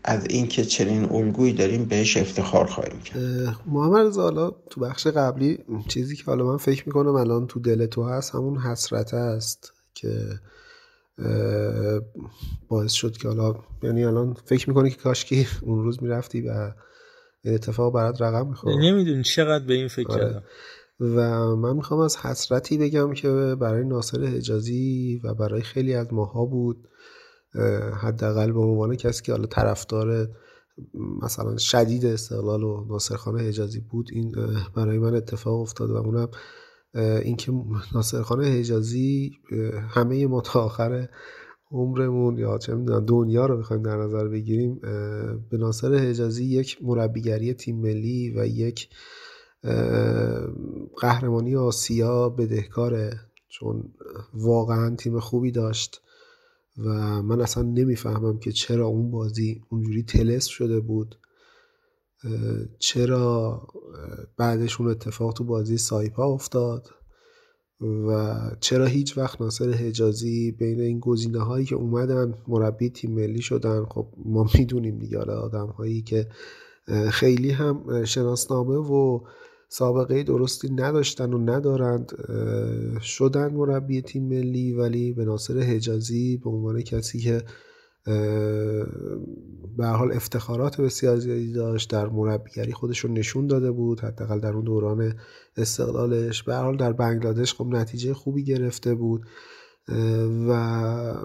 از 0.03 0.25
اینکه 0.29 0.63
چنین 0.65 1.11
الگویی 1.11 1.53
داریم 1.53 1.85
بهش 1.85 2.17
افتخار 2.17 2.65
خواهیم 2.65 2.99
کرد. 2.99 3.19
محمد 3.65 4.15
حالا 4.15 4.51
تو 4.69 4.81
بخش 4.81 5.07
قبلی 5.07 5.59
چیزی 5.87 6.15
که 6.15 6.23
حالا 6.25 6.45
من 6.45 6.57
فکر 6.57 6.83
می‌کنم 6.87 7.15
الان 7.15 7.47
تو 7.47 7.59
دل 7.59 7.85
تو 7.85 8.03
هست 8.03 8.35
همون 8.35 8.57
حسرت 8.57 9.13
است 9.13 9.73
که 9.93 10.39
باعث 12.67 12.91
شد 12.91 13.17
که 13.17 13.27
حالا 13.27 13.55
یعنی 13.83 14.05
الان 14.05 14.37
فکر 14.45 14.69
می‌کنی 14.69 14.89
که 14.89 14.97
کاشکی 14.97 15.47
اون 15.61 15.83
روز 15.83 16.03
می‌رفتی 16.03 16.41
و 16.41 16.71
این 17.43 17.53
اتفاق 17.53 17.93
برات 17.93 18.21
رقم 18.21 18.47
می‌خورد؟ 18.47 18.75
نمی‌دونی 18.75 19.23
چقدر 19.23 19.65
به 19.65 19.73
این 19.73 19.87
فکر 19.87 20.11
آره. 20.11 20.23
کردم. 20.25 20.43
و 20.99 21.55
من 21.55 21.75
می‌خوام 21.75 21.99
از 21.99 22.17
حسرتی 22.17 22.77
بگم 22.77 23.13
که 23.13 23.55
برای 23.59 23.83
ناصر 23.83 24.25
حجازی 24.25 25.21
و 25.23 25.33
برای 25.33 25.61
خیلی 25.61 25.93
از 25.93 26.13
ماها 26.13 26.45
بود. 26.45 26.87
حداقل 28.01 28.51
به 28.51 28.59
عنوان 28.59 28.95
کسی 28.95 29.23
که 29.23 29.31
حالا 29.31 29.45
طرفدار 29.45 30.29
مثلا 31.21 31.57
شدید 31.57 32.05
استقلال 32.05 32.63
و 32.63 32.85
ناصرخان 32.89 33.39
حجازی 33.39 33.79
بود 33.79 34.09
این 34.13 34.35
برای 34.75 34.99
من 34.99 35.15
اتفاق 35.15 35.59
افتاد 35.59 35.89
و 35.89 35.95
اونم 35.95 36.29
اینکه 37.23 37.51
ناصرخان 37.95 38.43
حجازی 38.43 39.31
همه 39.89 40.27
ما 40.27 40.41
تا 40.41 40.63
آخر 40.63 41.09
عمرمون 41.71 42.37
یا 42.37 42.57
چه 42.57 42.75
می‌دونم 42.75 43.05
دنیا 43.05 43.45
رو 43.45 43.57
بخوایم 43.57 43.83
در 43.83 43.97
نظر 43.97 44.27
بگیریم 44.27 44.79
به 45.49 45.57
ناصر 45.57 45.95
حجازی 45.95 46.45
یک 46.45 46.77
مربیگری 46.81 47.53
تیم 47.53 47.81
ملی 47.81 48.33
و 48.37 48.45
یک 48.45 48.89
قهرمانی 50.97 51.55
آسیا 51.55 52.29
بدهکاره 52.29 53.19
چون 53.49 53.83
واقعا 54.33 54.95
تیم 54.95 55.19
خوبی 55.19 55.51
داشت. 55.51 56.01
و 56.85 57.21
من 57.21 57.41
اصلا 57.41 57.63
نمی‌فهمم 57.63 58.39
که 58.39 58.51
چرا 58.51 58.87
اون 58.87 59.11
بازی 59.11 59.61
اونجوری 59.69 60.03
تلس 60.03 60.45
شده 60.45 60.79
بود. 60.79 61.15
چرا 62.79 63.61
بعدش 64.37 64.81
اون 64.81 64.89
اتفاق 64.89 65.33
تو 65.33 65.43
بازی 65.43 65.77
سایپا 65.77 66.25
افتاد 66.25 66.89
و 67.81 68.37
چرا 68.59 68.85
هیچ 68.85 69.17
وقت 69.17 69.41
ناصر 69.41 69.71
حجازی 69.71 70.51
بین 70.51 70.79
این 70.79 70.99
گزینه 70.99 71.39
هایی 71.39 71.65
که 71.65 71.75
اومدن 71.75 72.33
مربی 72.47 72.89
تیم 72.89 73.11
ملی 73.11 73.41
شدن. 73.41 73.85
خب 73.85 74.07
ما 74.25 74.49
می‌دونیم 74.57 74.97
دیگه 74.97 75.17
آدم 75.17 75.67
هایی 75.67 76.01
که 76.01 76.27
خیلی 77.11 77.51
هم 77.51 78.05
شناسنامه 78.05 78.75
و 78.75 79.19
سابقه 79.69 80.23
درستی 80.23 80.69
نداشتن 80.69 81.33
و 81.33 81.37
ندارند 81.37 82.11
شدن 83.01 83.53
مربی 83.53 84.01
تیم 84.01 84.23
ملی 84.23 84.73
ولی 84.73 85.13
به 85.13 85.25
ناصر 85.25 85.59
حجازی 85.59 86.37
به 86.37 86.49
عنوان 86.49 86.81
کسی 86.81 87.19
که 87.19 87.43
به 89.77 89.85
حال 89.85 90.11
افتخارات 90.11 90.81
بسیار 90.81 91.17
زیادی 91.17 91.53
داشت 91.53 91.89
در 91.89 92.07
مربیگری 92.07 92.73
خودش 92.73 92.99
رو 92.99 93.11
نشون 93.11 93.47
داده 93.47 93.71
بود 93.71 93.99
حداقل 93.99 94.39
در 94.39 94.53
اون 94.53 94.63
دوران 94.63 95.15
استقلالش. 95.57 96.43
به 96.43 96.55
حال 96.55 96.77
در 96.77 96.93
بنگلادش 96.93 97.53
خب 97.53 97.65
نتیجه 97.65 98.13
خوبی 98.13 98.43
گرفته 98.43 98.95
بود. 98.95 99.25
و 100.49 101.15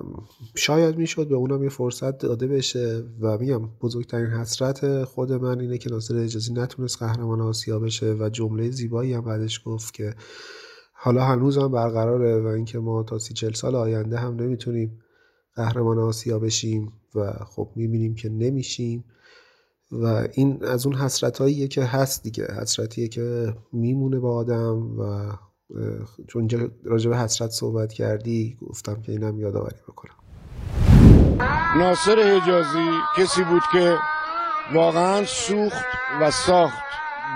شاید 0.55 0.99
می‌شد 0.99 1.29
به 1.29 1.35
اونم 1.35 1.63
یه 1.63 1.69
فرصت 1.69 2.19
داده 2.19 2.47
بشه. 2.47 3.05
و 3.21 3.39
میگم 3.39 3.69
بزرگترین 3.81 4.27
حسرت 4.27 5.05
خود 5.05 5.33
من 5.33 5.61
اینه 5.61 5.79
که 5.79 5.91
ناصر 5.91 6.17
اجازی 6.17 6.53
نتونست 6.53 6.99
قهرمان 6.99 7.41
آسیا 7.41 7.79
بشه 7.79 8.13
و 8.13 8.29
جمله 8.29 8.71
زیبایی 8.71 9.13
هم 9.13 9.25
بعدش 9.25 9.61
گفت 9.65 9.95
که 9.95 10.15
حالا 10.93 11.25
هنوز 11.25 11.59
هم 11.59 11.73
برقراره 11.73 12.41
و 12.41 12.47
اینکه 12.47 12.79
ما 12.79 13.03
تا 13.03 13.19
سی 13.19 13.35
چل 13.35 13.53
سال 13.53 13.75
آینده 13.75 14.17
هم 14.17 14.37
نمی‌تونیم 14.37 14.99
قهرمان 15.55 15.99
آسیا 15.99 16.39
بشیم 16.39 16.93
و 17.15 17.33
خب 17.33 17.71
می‌بینیم 17.77 18.15
که 18.15 18.29
نمیشیم. 18.29 19.05
و 19.93 20.29
این 20.33 20.65
از 20.65 20.87
اون 20.87 20.97
حسرت 20.97 21.69
که 21.71 21.85
هست 21.85 22.23
دیگه. 22.23 22.47
حسرتیه 22.61 23.09
که 23.09 23.55
میمونه 23.73 24.19
با 24.19 24.35
آدم 24.35 24.99
و 24.99 25.33
چون 26.29 26.49
راجع 26.85 27.11
به 27.11 27.19
حسرت 27.19 27.51
صحبت 27.51 27.93
کردی 27.93 28.57
گفتم 28.61 29.03
که 29.03 29.13
اینم 29.13 29.41
یادآوری 29.41 29.77
بکنم. 29.89 30.15
ناصر 31.79 32.19
حجازی 32.19 32.91
کسی 33.17 33.45
بود 33.45 33.63
که 33.73 33.97
واقعا 34.75 35.25
سوخت 35.25 35.85
و 36.21 36.31
ساخت 36.31 36.83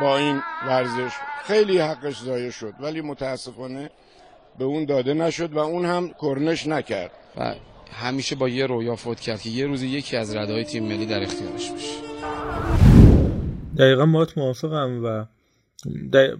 با 0.00 0.18
این 0.18 0.40
ورزش. 0.66 1.12
خیلی 1.44 1.78
حقش 1.78 2.22
ضایع 2.22 2.50
شد 2.50 2.74
ولی 2.80 3.00
متاسفانه 3.00 3.90
به 4.58 4.64
اون 4.64 4.84
داده 4.84 5.14
نشد 5.14 5.52
و 5.52 5.58
اون 5.58 5.84
هم 5.84 6.10
کرنش 6.20 6.66
نکرد. 6.66 7.10
و 7.36 7.54
همیشه 7.92 8.36
با 8.36 8.48
یه 8.48 8.66
رویا 8.66 8.96
فوت 8.96 9.20
کرد 9.20 9.40
که 9.40 9.50
یه 9.50 9.66
روزی 9.66 9.86
یکی 9.86 10.16
از 10.16 10.36
ردای 10.36 10.64
تیم 10.64 10.84
ملی 10.84 11.06
در 11.06 11.22
اختیارش 11.22 11.70
باشه. 11.70 11.94
دقیقا 13.78 14.06
باید 14.06 14.28
موافقم 14.36 15.04
و 15.04 15.24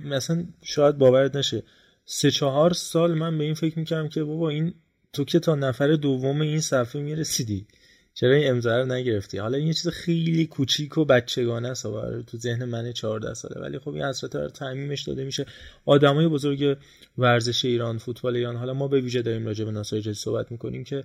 مثلا 0.04 0.44
شاید 0.62 0.98
باورت 0.98 1.36
نشه. 1.36 1.62
سه 2.10 2.30
چهار 2.30 2.72
سال 2.72 3.14
من 3.14 3.38
به 3.38 3.44
این 3.44 3.54
فکر 3.54 3.78
می‌کردم 3.78 4.08
که 4.08 4.24
بابا 4.24 4.48
این 4.48 4.74
تو 5.12 5.24
که 5.24 5.38
تا 5.38 5.54
نفر 5.54 5.92
دوم 5.96 6.40
این 6.40 6.60
صفحه 6.60 7.02
می‌رسیدی 7.02 7.66
چرا 8.14 8.34
این 8.34 8.50
امضا 8.50 8.76
رو 8.76 8.86
نگرفتی؟ 8.86 9.38
حالا 9.38 9.58
این 9.58 9.66
یه 9.66 9.72
چیز 9.72 9.88
خیلی 9.88 10.46
کوچیک 10.46 10.98
و 10.98 11.04
بچگانه 11.04 11.68
است 11.68 11.82
تو 12.26 12.38
ذهن 12.38 12.64
من 12.64 12.92
14 12.92 13.34
ساله 13.34 13.60
ولی 13.60 13.78
خب 13.78 13.88
این 13.88 14.04
حسرت 14.04 14.36
رو 14.36 14.48
تعمیمش 14.48 15.02
داده 15.02 15.24
میشه. 15.24 15.46
آدمای 15.84 16.28
بزرگ 16.28 16.76
ورزش 17.18 17.64
ایران 17.64 17.98
فوتبال 17.98 18.36
ایران 18.36 18.56
حالا 18.56 18.74
ما 18.74 18.88
به 18.88 19.00
ویژه 19.00 19.22
داریم 19.22 19.46
راجع 19.46 19.64
به 19.64 19.70
ناصر 19.70 20.12
صحبت 20.12 20.52
می‌کنیم 20.52 20.84
که 20.84 21.04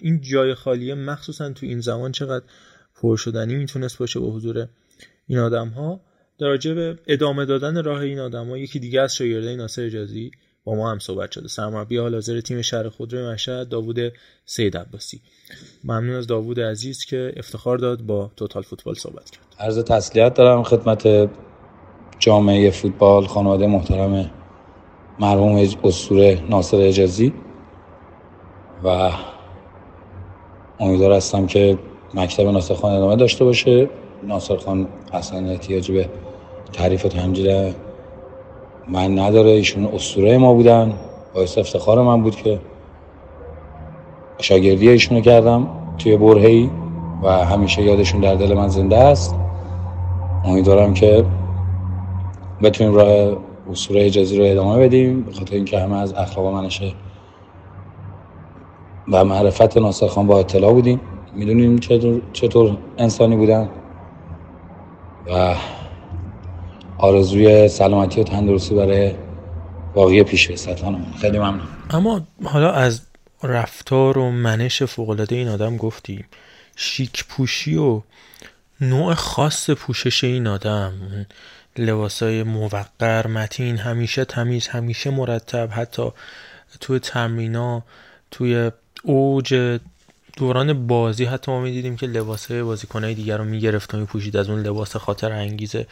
این 0.00 0.20
جای 0.20 0.54
خالیه 0.54 0.94
مخصوصا 0.94 1.52
تو 1.52 1.66
این 1.66 1.80
زمان 1.80 2.12
چقدر 2.12 2.44
پر 2.94 3.16
شدنی 3.16 3.54
می‌تونست 3.54 3.98
باشه 3.98 4.20
با 4.20 4.30
حضور 4.30 4.68
این 5.26 5.38
آدم 5.38 5.68
ها 5.68 6.00
در 6.38 6.56
به 6.74 6.98
ادامه 7.06 7.44
دادن 7.44 7.84
راه 7.84 8.00
این 8.00 8.20
آدما 8.20 8.58
یکی 8.58 8.78
دیگه 8.78 9.00
از 9.00 9.14
شاگردای 9.14 9.56
ناصر 9.56 9.82
اجازی 9.82 10.30
با 10.64 10.74
ما 10.74 10.90
هم 10.90 10.98
صحبت 10.98 11.30
شده. 11.30 11.48
سرمربی 11.48 11.98
حال 11.98 12.14
حاضر 12.14 12.40
تیم 12.40 12.62
شهر 12.62 12.88
خودروی 12.88 13.32
مشهد 13.32 13.68
داوود 13.68 14.12
سید 14.44 14.76
عباسی. 14.76 15.20
ممنون 15.84 16.16
از 16.16 16.26
داوود 16.26 16.60
عزیز 16.60 17.04
که 17.04 17.32
افتخار 17.36 17.78
داد 17.78 18.00
با 18.00 18.30
توتال 18.36 18.62
فوتبال 18.62 18.94
صحبت 18.94 19.30
کرد. 19.30 19.44
عرض 19.58 19.78
تسلیت 19.78 20.34
دارم 20.34 20.62
خدمت 20.62 21.30
جامعه 22.18 22.70
فوتبال 22.70 23.26
خانواده 23.26 23.66
محترم 23.66 24.30
مرحوم 25.18 25.56
اسطوره 25.84 26.42
ناصر 26.50 26.76
اجازی 26.76 27.32
و 28.84 29.10
امیدوار 30.80 31.12
هستم 31.12 31.46
که 31.46 31.78
مکتب 32.14 32.46
ناصر 32.46 32.74
خان 32.74 32.92
ادامه 32.92 33.16
داشته 33.16 33.44
باشه. 33.44 33.90
ناصر 34.22 34.56
خان 34.56 34.88
اصلا 35.12 35.50
احتیاج 35.50 35.90
به 35.90 36.08
تعریف 36.76 37.02
تمجید 37.02 37.74
من 38.88 39.18
نداره 39.18 39.50
ایشون 39.50 39.84
اسطوره 39.84 40.38
ما 40.38 40.54
بودن. 40.54 40.92
باعث 41.34 41.58
افتخار 41.58 42.02
من 42.02 42.22
بود 42.22 42.36
که 42.36 42.60
شاگردی 44.38 44.88
ایشونو 44.88 45.20
کردم 45.20 45.68
توی 45.98 46.16
برهی 46.16 46.70
و 47.22 47.28
همیشه 47.28 47.82
یادشون 47.82 48.20
در 48.20 48.34
دل 48.34 48.54
من 48.54 48.68
زنده 48.68 48.96
است. 48.96 49.34
امیدوارم 50.44 50.94
که 50.94 51.24
بتونیم 52.62 52.94
راه 52.94 53.36
اسطوره 53.70 54.06
اجازی 54.06 54.38
رو 54.38 54.44
ادامه 54.44 54.78
بدیم. 54.78 55.22
به 55.22 55.32
خاطر 55.32 55.54
اینکه 55.54 55.80
همه 55.80 55.96
از 55.96 56.14
اخلاق 56.14 56.54
منشه 56.54 56.92
و 59.12 59.24
معرفت 59.24 59.76
ناصر 59.76 60.06
خان 60.06 60.26
با 60.26 60.38
اطلاع 60.38 60.72
بودیم. 60.72 61.00
می‌دونیم 61.34 61.78
چطور, 61.78 62.20
چطور 62.32 62.76
انسانی 62.98 63.36
بودن 63.36 63.68
و 65.26 65.54
آرزوی 66.98 67.68
سلامتی 67.68 68.20
و 68.20 68.24
تندرستی 68.24 68.74
برای 68.74 69.14
باقی 69.94 70.22
پیش 70.22 70.50
خیلی 71.20 71.38
ممنون. 71.38 71.66
اما 71.90 72.26
حالا 72.44 72.72
از 72.72 73.00
رفتار 73.42 74.18
و 74.18 74.30
منش 74.30 74.82
فوقالعاده 74.82 75.36
این 75.36 75.48
آدم 75.48 75.76
گفتیم 75.76 76.24
شیک 76.76 77.24
پوشی 77.24 77.76
و 77.76 78.02
نوع 78.80 79.14
خاص 79.14 79.70
پوشش 79.70 80.24
این 80.24 80.46
آدم 80.46 80.92
لباسای 81.78 82.42
موقر 82.42 83.26
متین 83.26 83.76
همیشه 83.76 84.24
تمیز 84.24 84.68
همیشه 84.68 85.10
مرتب 85.10 85.68
حتی 85.72 86.12
توی 86.80 86.98
تمرینا 86.98 87.82
توی 88.30 88.70
اوج 89.02 89.78
دوران 90.36 90.86
بازی 90.86 91.24
حتی 91.24 91.52
ما 91.52 91.60
می‌دیدیم 91.60 91.96
که 91.96 92.06
لباسای 92.06 92.62
بازیکنهای 92.62 93.14
دیگر 93.14 93.36
رو 93.36 93.44
می‌گرفت 93.44 93.94
و 93.94 93.98
میپوشید. 93.98 94.36
از 94.36 94.50
اون 94.50 94.62
لباس 94.62 94.96
خاطر 94.96 95.32
انگیزه 95.32 95.86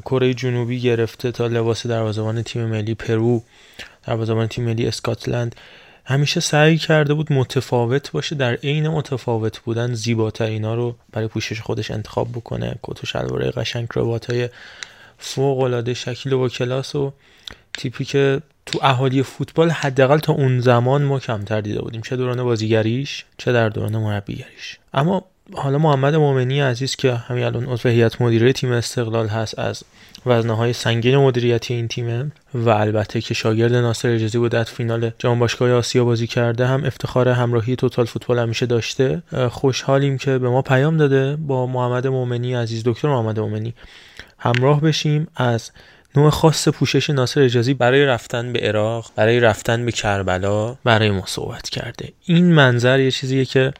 کره 0.00 0.34
جنوبی 0.34 0.80
گرفته 0.80 1.32
تا 1.32 1.46
لباس 1.46 1.86
دروازه‌بان 1.86 2.42
تیم 2.42 2.66
ملی 2.66 2.94
پرو 2.94 3.42
دروازه‌بان 4.06 4.46
تیم 4.46 4.64
ملی 4.64 4.86
اسکاتلند. 4.86 5.56
همیشه 6.04 6.40
سعی 6.40 6.78
کرده 6.78 7.14
بود 7.14 7.32
متفاوت 7.32 8.12
باشه 8.12 8.36
در 8.36 8.54
عین 8.54 8.88
متفاوت 8.88 9.58
بودن 9.58 9.94
زیباترینا 9.94 10.74
رو 10.74 10.96
برای 11.12 11.28
پوشش 11.28 11.60
خودش 11.60 11.90
انتخاب 11.90 12.32
بکنه. 12.32 12.74
کت 12.82 13.04
و 13.04 13.06
شلوار 13.06 13.50
قشنگ 13.50 13.88
های 14.28 14.48
فوق 15.18 15.60
العاده 15.60 15.94
شکل 15.94 16.32
و 16.32 16.48
کلاس 16.48 16.94
و 16.94 17.12
تیپی 17.72 18.04
که 18.04 18.42
تو 18.66 18.78
اهالی 18.82 19.22
فوتبال 19.22 19.70
حداقل 19.70 20.18
تا 20.18 20.32
اون 20.32 20.60
زمان 20.60 21.02
ما 21.02 21.18
کمتر 21.18 21.60
دیده 21.60 21.82
بودیم. 21.82 22.00
چه 22.00 22.16
دوران 22.16 22.42
بازیگریش 22.42 23.24
چه 23.38 23.52
در 23.52 23.68
دوران 23.68 23.96
مربیگریش. 23.96 24.78
اما 24.94 25.24
حالا 25.54 25.78
محمد 25.78 26.14
مومنی 26.14 26.60
عزیز 26.60 26.96
که 26.96 27.12
همین 27.12 27.44
الان 27.44 27.64
عضو 27.64 27.88
هیئت 27.88 28.20
مدیره 28.20 28.52
تیم 28.52 28.72
استقلال 28.72 29.28
هست 29.28 29.58
از 29.58 29.84
وزنه 30.26 30.56
های 30.56 30.72
سنگین 30.72 31.16
مدیریتی 31.16 31.74
این 31.74 31.88
تیمه 31.88 32.32
و 32.54 32.68
البته 32.68 33.20
که 33.20 33.34
شاگرد 33.34 33.74
ناصر 33.74 34.08
اجازی 34.08 34.38
بود 34.38 34.52
در 34.52 34.64
فینال 34.64 35.10
جام 35.18 35.38
باشگاه 35.38 35.72
آسیا 35.72 36.04
بازی 36.04 36.26
کرده 36.26 36.66
هم 36.66 36.84
افتخار 36.84 37.28
همراهی 37.28 37.76
توتال 37.76 38.04
فوتبال 38.04 38.38
همیشه 38.38 38.66
داشته. 38.66 39.22
خوشحالیم 39.50 40.18
که 40.18 40.38
به 40.38 40.48
ما 40.48 40.62
پیام 40.62 40.96
داده 40.96 41.36
با 41.36 41.66
محمد 41.66 42.06
مومنی 42.06 42.54
عزیز. 42.54 42.82
دکتر 42.86 43.08
محمد 43.08 43.40
مومنی 43.40 43.74
همراه 44.38 44.80
بشیم 44.80 45.26
از 45.36 45.70
نوع 46.16 46.30
خاص 46.30 46.68
پوشش 46.68 47.10
ناصر 47.10 47.40
اجازی 47.42 47.74
برای 47.74 48.06
رفتن 48.06 48.52
به 48.52 48.58
عراق 48.58 49.10
برای 49.16 49.40
رفتن 49.40 49.84
به 49.84 49.92
کربلا 49.92 50.76
برای 50.84 51.10
ما 51.10 51.22
صحبت 51.26 51.68
کرده. 51.68 52.08
این 52.24 52.52
منظر 52.52 53.00
یه 53.00 53.10
چیزیه 53.10 53.44
که 53.44 53.72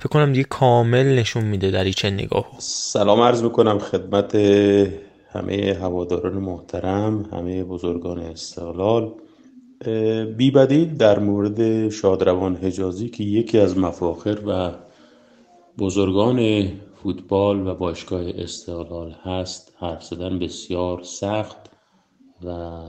فکر 0.00 0.08
کنم 0.08 0.32
دیگه 0.32 0.44
کامل 0.44 1.06
نشون 1.06 1.44
میده 1.44 1.70
در 1.70 1.90
چه 1.90 2.10
نگاه. 2.10 2.46
سلام 2.58 3.20
عرض 3.20 3.42
می‌کنم 3.42 3.78
خدمت 3.78 4.34
همه 5.32 5.78
هواداران 5.80 6.32
محترم 6.32 7.28
همه 7.32 7.64
بزرگان 7.64 8.18
استقلال. 8.18 9.12
بی 10.36 10.50
بدیل 10.50 10.96
در 10.96 11.18
مورد 11.18 11.88
شادروان 11.88 12.56
حجازی 12.56 13.08
که 13.08 13.24
یکی 13.24 13.58
از 13.58 13.78
مفاخر 13.78 14.38
و 14.46 14.72
بزرگان 15.78 16.68
فوتبال 17.02 17.66
و 17.66 17.74
باشگاه 17.74 18.22
استقلال 18.34 19.16
هست 19.22 19.72
حرف 19.78 20.04
زدن 20.04 20.38
بسیار 20.38 21.02
سخت 21.02 21.56
و 22.44 22.80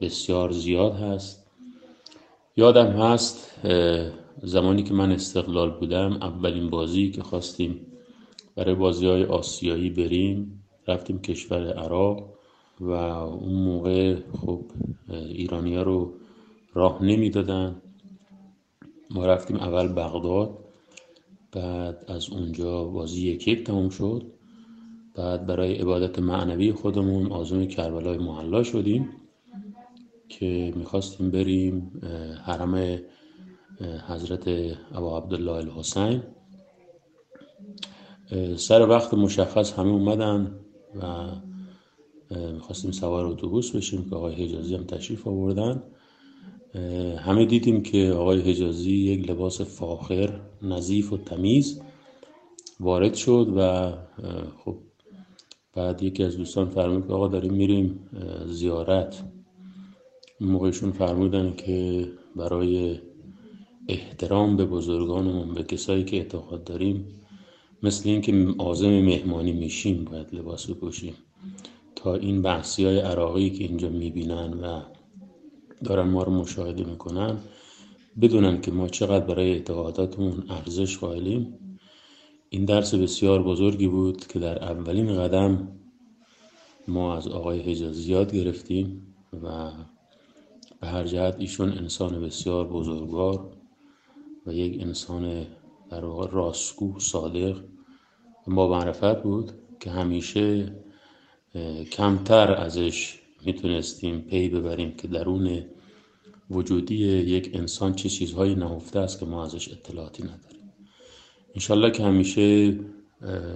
بسیار 0.00 0.50
زیاد 0.50 0.96
هست. 0.96 1.46
یادم 2.56 2.86
هست 2.86 3.50
زمانی 4.42 4.82
که 4.82 4.94
من 4.94 5.12
استقلال 5.12 5.70
بودم 5.70 6.12
اولین 6.12 6.70
بازی 6.70 7.10
که 7.10 7.22
خواستیم 7.22 7.86
برای 8.56 8.74
بازی 8.74 9.06
های 9.06 9.24
آسیایی 9.24 9.90
بریم 9.90 10.62
رفتیم 10.88 11.18
کشور 11.18 11.72
عراق 11.72 12.32
و 12.80 12.90
اون 12.90 13.54
موقع 13.64 14.16
خب 14.32 14.64
ایرانیا 15.10 15.82
رو 15.82 16.14
راه 16.74 17.02
نمی‌دادن. 17.02 17.82
ما 19.10 19.26
رفتیم 19.26 19.56
اول 19.56 19.88
بغداد 19.88 20.58
بعد 21.52 22.04
از 22.08 22.30
اونجا 22.30 22.84
بازی 22.84 23.26
یک 23.26 23.48
یک 23.48 23.64
تموم 23.64 23.88
شد. 23.88 24.26
بعد 25.14 25.46
برای 25.46 25.74
عبادت 25.74 26.18
معنوی 26.18 26.72
خودمون 26.72 27.32
آزم 27.32 27.66
کربلای 27.66 28.18
محلا 28.18 28.62
شدیم 28.62 29.08
که 30.28 30.72
می‌خواستیم 30.76 31.30
بریم 31.30 32.00
حرم 32.44 32.98
حضرت 33.80 34.48
ابا 34.92 35.18
عبدالله 35.18 35.52
الحسین. 35.52 36.22
سر 38.56 38.88
وقت 38.88 39.14
مشخص 39.14 39.72
همه 39.72 39.90
اومدن 39.90 40.60
و 41.02 41.26
می‌خواستیم 42.30 42.90
سوار 42.90 43.26
اتوبوس 43.26 43.76
بشیم 43.76 44.10
که 44.10 44.16
آقای 44.16 44.34
حجازی 44.34 44.74
هم 44.74 44.84
تشریف 44.84 45.26
آوردن. 45.26 45.82
همه 47.18 47.46
دیدیم 47.46 47.82
که 47.82 48.12
آقای 48.16 48.40
حجازی 48.40 48.96
یک 48.96 49.30
لباس 49.30 49.60
فاخر 49.60 50.40
نظیف 50.62 51.12
و 51.12 51.16
تمیز 51.16 51.80
وارد 52.80 53.14
شد 53.14 53.52
و 53.56 53.92
خب 54.64 54.76
بعد 55.74 56.02
یکی 56.02 56.24
از 56.24 56.36
دوستان 56.36 56.68
فرمود 56.68 57.06
که 57.06 57.12
آقا 57.12 57.28
داریم 57.28 57.52
میریم 57.52 58.08
زیارت. 58.46 59.24
موقعشون 60.40 60.92
فرمودن 60.92 61.54
که 61.56 62.08
برای 62.36 63.00
احترام 63.88 64.56
به 64.56 64.64
بزرگانمون 64.64 65.54
به 65.54 65.62
کسایی 65.62 66.04
که 66.04 66.16
اعتقاد 66.16 66.64
داریم. 66.64 67.06
مثل 67.82 68.08
اینکه 68.08 68.54
عازم 68.58 69.00
مهمانی 69.00 69.52
میشیم 69.52 70.04
باید 70.04 70.34
لباس 70.34 70.70
بپوشیم. 70.70 71.14
تا 71.96 72.14
این 72.14 72.42
بحثی 72.42 72.84
های 72.84 72.98
عراقی 72.98 73.50
که 73.50 73.64
اینجا 73.64 73.88
می‌بینن 73.88 74.54
و 74.54 74.80
دارن 75.84 76.08
ما 76.08 76.22
رو 76.22 76.32
مشاهده 76.32 76.84
می‌کنن 76.84 77.38
بدونن 78.20 78.60
که 78.60 78.70
ما 78.70 78.88
چقدر 78.88 79.24
برای 79.24 79.52
اعتقاداتمون 79.52 80.44
ارزش 80.48 80.98
قائلیم. 80.98 81.58
این 82.50 82.64
درس 82.64 82.94
بسیار 82.94 83.42
بزرگی 83.42 83.88
بود 83.88 84.26
که 84.26 84.38
در 84.38 84.64
اولین 84.64 85.16
قدم 85.16 85.68
ما 86.88 87.16
از 87.16 87.28
آقای 87.28 87.60
حجازی 87.60 88.12
یاد 88.12 88.34
گرفتیم 88.34 89.14
و 89.42 89.70
به 90.80 90.86
هر 90.86 91.04
جهت 91.04 91.36
ایشون 91.38 91.72
انسان 91.72 92.20
بسیار 92.20 92.68
بزرگوار. 92.68 93.55
و 94.46 94.52
یک 94.52 94.82
انسان 94.82 95.46
در 95.90 96.04
واقع 96.04 96.30
راستگو 96.30 97.00
صادق 97.00 97.60
با 98.46 98.68
معرفت 98.68 99.22
بود 99.22 99.52
که 99.80 99.90
همیشه 99.90 100.72
کمتر 101.92 102.52
ازش 102.54 103.20
می‌تونستیم 103.46 104.20
پی 104.20 104.48
ببریم 104.48 104.90
که 104.96 105.08
درون 105.08 105.64
وجودی 106.50 106.94
یک 107.06 107.50
انسان 107.54 107.94
چه 107.94 108.08
چیزهایی 108.08 108.54
نهفته 108.54 108.98
است 108.98 109.20
که 109.20 109.26
ما 109.26 109.44
ازش 109.44 109.72
اطلاعاتی 109.72 110.22
نداریم. 110.22 110.72
انشالله 111.54 111.90
که 111.90 112.04
همیشه 112.04 112.78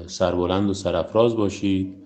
سربلند 0.06 0.70
و 0.70 0.74
سرفراز 0.74 1.36
باشید 1.36 1.96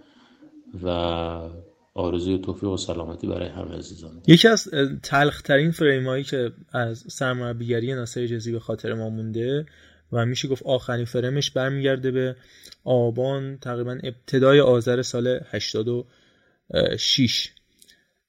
و 0.84 1.48
آرزوی 1.94 2.38
توفیق 2.38 2.68
و 2.68 2.76
سلامتی 2.76 3.26
برای 3.26 3.48
همه 3.48 3.76
عزیزان. 3.76 4.22
یکی 4.26 4.48
از 4.48 4.68
تلخترین 5.02 5.70
فریم 5.70 6.06
هایی 6.06 6.24
که 6.24 6.52
از 6.72 7.04
سرمربیگری 7.08 7.94
ناصر 7.94 8.20
اجازی 8.20 8.52
به 8.52 8.60
خاطر 8.60 8.94
ما 8.94 9.10
مونده 9.10 9.66
و 10.12 10.26
میشه 10.26 10.48
گفت 10.48 10.62
آخرین 10.62 11.04
فرمش 11.04 11.50
برمیگرده 11.50 12.10
به 12.10 12.36
آبان 12.84 13.58
تقریبا 13.58 13.98
ابتدای 14.02 14.60
آذر 14.60 15.02
سال 15.02 15.40
86 15.50 17.50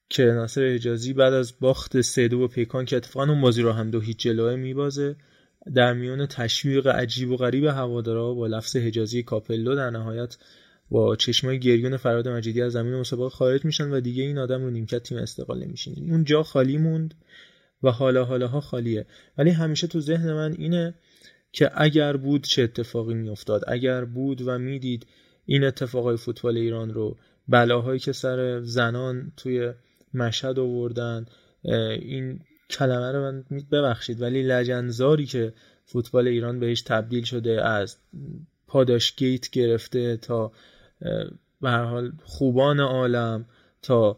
که 0.09 0.23
ناصر 0.23 0.63
اجازی 0.63 1.13
بعد 1.13 1.33
از 1.33 1.53
باخت 1.59 2.01
سه 2.01 2.27
دو 2.27 2.47
پیکان 2.47 2.85
که 2.85 2.97
اتفاقا 2.97 3.31
اون 3.31 3.41
بازی 3.41 3.61
رو 3.61 3.71
هم 3.71 3.91
دو 3.91 3.99
هیچ 3.99 4.17
جلوه 4.17 4.55
میبازه 4.55 5.15
در 5.75 5.93
میون 5.93 6.25
تشویق 6.25 6.87
عجیب 6.87 7.31
و 7.31 7.37
غریب 7.37 7.63
هوادارا 7.63 8.33
با 8.33 8.47
لفظ 8.47 8.75
حجازی 8.75 9.23
کاپلو 9.23 9.75
در 9.75 9.89
نهایت 9.89 10.37
با 10.89 11.15
چشمای 11.15 11.59
گریون 11.59 11.97
فراد 11.97 12.27
مجیدی 12.27 12.61
از 12.61 12.71
زمین 12.71 12.95
مسابقه 12.95 13.29
خارج 13.29 13.65
میشن 13.65 13.91
و 13.91 13.99
دیگه 13.99 14.23
این 14.23 14.37
آدم 14.37 14.63
رو 14.63 14.69
نیمکت 14.69 15.03
تیم 15.03 15.17
استقلال 15.17 15.63
نمیشین 15.63 16.11
اون 16.11 16.23
جا 16.23 16.43
خالی 16.43 16.77
موند 16.77 17.13
و 17.83 17.91
حالا 17.91 18.25
حالاها 18.25 18.61
خالیه. 18.61 19.05
ولی 19.37 19.49
همیشه 19.49 19.87
تو 19.87 19.99
ذهن 19.99 20.33
من 20.33 20.55
اینه 20.57 20.95
که 21.51 21.69
اگر 21.73 22.17
بود 22.17 22.43
چه 22.43 22.63
اتفاقی 22.63 23.13
میافتاد. 23.13 23.63
اگر 23.67 24.05
بود 24.05 24.41
و 24.41 24.57
می‌دید 24.59 25.07
این 25.45 25.63
اتفاقای 25.63 26.17
فوتبال 26.17 26.57
ایران 26.57 26.93
رو 26.93 27.17
بلاهایی 27.47 27.99
که 27.99 28.11
سر 28.11 28.61
زنان 28.61 29.31
توی 29.37 29.73
مشهد 30.13 30.59
آوردن 30.59 31.25
این 31.99 32.39
کلمه 32.69 33.11
رو 33.11 33.21
من 33.21 33.43
ببخشید 33.71 34.21
ولی 34.21 34.43
لجنزاری 34.43 35.25
که 35.25 35.53
فوتبال 35.85 36.27
ایران 36.27 36.59
بهش 36.59 36.81
تبدیل 36.81 37.23
شده 37.23 37.65
از 37.67 37.97
پاداش 38.67 39.15
گیت 39.15 39.49
گرفته 39.49 40.17
تا 40.17 40.51
به 41.61 41.69
حال 41.69 42.11
خوبان 42.23 42.79
عالم 42.79 43.45
تا 43.81 44.17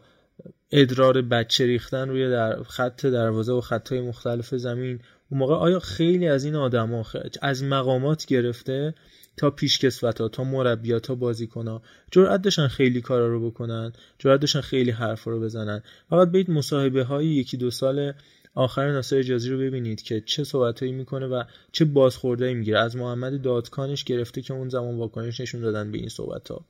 ادرار 0.70 1.22
بچه 1.22 1.66
ریختن 1.66 2.08
روی 2.08 2.30
در 2.30 2.62
خط 2.62 3.06
دروازه 3.06 3.52
و 3.52 3.60
خطهای 3.60 4.00
مختلف 4.00 4.54
زمین. 4.54 5.00
اون 5.30 5.40
موقع 5.40 5.54
آیا 5.54 5.80
خیلی 5.80 6.28
از 6.28 6.44
این 6.44 6.56
آدما 6.56 7.04
از 7.42 7.64
مقامات 7.64 8.26
گرفته 8.26 8.94
تا 9.36 9.50
پیشکسوتا 9.50 10.28
تا 10.28 10.44
مربیا 10.44 11.00
تا 11.00 11.14
بازیکنها؟ 11.14 11.82
جرأت 12.10 12.42
داشتن 12.42 12.68
خیلی 12.68 13.00
کارا 13.00 13.28
رو 13.28 13.50
بکنن 13.50 13.92
جرأت 14.18 14.40
داشتن 14.40 14.60
خیلی 14.60 14.90
حرفا 14.90 15.30
رو 15.30 15.40
بزنن. 15.40 15.82
فقط 16.10 16.28
برید 16.28 16.50
مصاحبه 16.50 17.04
های 17.04 17.26
یکی 17.26 17.56
دو 17.56 17.70
سال 17.70 18.12
آخر 18.58 18.92
ناصر 18.92 19.16
اجازی 19.16 19.50
رو 19.50 19.58
ببینید 19.58 20.02
که 20.02 20.20
چه 20.20 20.44
صحبتهایی 20.44 20.92
می‌کنه 20.92 21.26
و 21.26 21.44
چه 21.72 21.84
بازخوردهایی 21.84 22.54
می‌گیره. 22.54 22.78
از 22.78 22.96
محمد 22.96 23.42
دادکانش 23.42 24.04
گرفته 24.04 24.42
که 24.42 24.54
اون 24.54 24.68
زمان 24.68 24.96
واکنش 24.96 25.40
نشون 25.40 25.60
دادن 25.60 25.92
به 25.92 25.98
این 25.98 26.08
صحبت 26.08 26.50
ها 26.50 26.64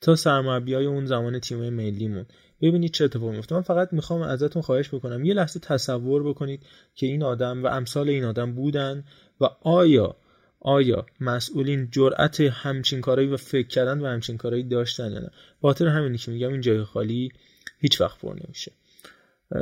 تا 0.00 0.14
های 0.42 0.86
اون 0.86 1.06
زمان 1.06 1.38
تیم 1.38 1.70
ملیمون. 1.70 2.26
ببینید 2.62 2.90
چه 2.90 3.04
اتفاقی 3.04 3.36
میفته 3.36 3.54
من 3.54 3.62
فقط 3.62 3.92
می‌خوام 3.92 4.22
ازتون 4.22 4.62
خواهش 4.62 4.94
بکنم 4.94 5.24
یه 5.24 5.34
لحظه 5.34 5.60
تصور 5.60 6.28
بکنید 6.28 6.62
که 6.94 7.06
این 7.06 7.22
آدم 7.22 7.64
و 7.64 7.66
امثال 7.66 8.08
این 8.08 8.24
آدم 8.24 8.52
بودن 8.52 9.04
و 9.40 9.44
آیا 9.60 10.16
آیا 10.60 11.06
مسئولین 11.20 11.88
جرأت 11.90 12.40
همچین 12.40 13.00
کارایی 13.00 13.28
و 13.28 13.36
فکر 13.36 13.68
کردن 13.68 14.00
و 14.00 14.06
همچین 14.06 14.36
کارایی 14.36 14.62
داشتن 14.62 15.12
یا 15.12 15.18
نه. 15.18 15.30
خاطر 15.62 15.86
همینی 15.86 16.18
که 16.18 16.30
میگم 16.30 16.52
این 16.52 16.60
جای 16.60 16.84
خالی 16.84 17.32
هیچ 17.78 18.00
وقت 18.00 18.20
پر 18.20 18.34
نمیشه. 18.44 18.72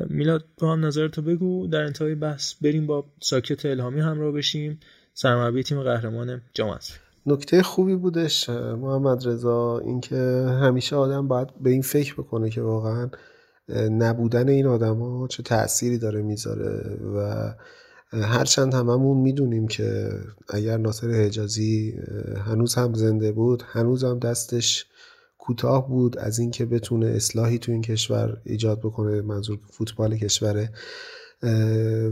میلاد 0.08 0.44
تو 0.56 0.66
هم 0.66 0.86
نظرتو 0.86 1.22
بگو. 1.22 1.66
در 1.66 1.82
انتهای 1.82 2.14
بحث 2.14 2.54
بریم 2.62 2.86
با 2.86 3.04
ساکت 3.20 3.66
الهامی 3.66 4.00
همراه 4.00 4.32
بشیم. 4.32 4.80
سرمربی 5.14 5.62
تیم 5.62 5.82
قهرمان 5.82 6.42
جام 6.54 6.78
نکته 7.26 7.62
خوبی 7.62 7.96
بودش 7.96 8.48
محمد 8.50 9.28
رضا 9.28 9.78
اینکه 9.78 10.16
همیشه 10.62 10.96
آدم 10.96 11.28
باید 11.28 11.48
به 11.60 11.70
این 11.70 11.82
فکر 11.82 12.14
بکنه 12.14 12.50
که 12.50 12.62
واقعا 12.62 13.10
نبودن 13.90 14.48
این 14.48 14.66
آدم 14.66 14.98
ها 14.98 15.26
چه 15.28 15.42
تأثیری 15.42 15.98
داره 15.98 16.22
می‌ذاره 16.22 16.98
و 17.16 17.54
هرچند 18.12 18.74
هممون 18.74 19.16
می‌دونیم 19.16 19.66
که 19.66 20.10
اگر 20.48 20.76
ناصر 20.76 21.10
حجازی 21.10 21.94
هنوز 22.46 22.74
هم 22.74 22.94
زنده 22.94 23.32
بود 23.32 23.62
هنوز 23.66 24.04
هم 24.04 24.18
دستش 24.18 24.86
کوتاه 25.42 25.88
بود 25.88 26.18
از 26.18 26.38
اینکه 26.38 26.66
بتونه 26.66 27.06
اصلاحی 27.06 27.58
تو 27.58 27.72
این 27.72 27.82
کشور 27.82 28.40
ایجاد 28.44 28.78
بکنه 28.78 29.20
منظور 29.20 29.58
فوتبال 29.70 30.16
کشوره 30.16 30.72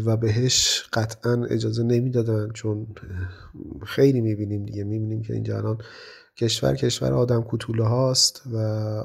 و 0.05 0.17
بهش 0.17 0.85
قطعا 0.93 1.45
اجازه 1.51 1.83
نمی‌دادن 1.83 2.51
چون 2.55 2.87
خیلی 3.87 4.21
می‌بینیم 4.21 4.65
دیگه 4.65 4.85
می‌بینیم 4.85 5.23
که 5.23 5.35
اینجا 5.35 5.57
الان 5.57 5.79
کشور 6.37 6.75
کشور 6.75 7.13
آدم 7.13 7.45
کتوله 7.49 7.85
هاست 7.85 8.43
و 8.47 8.57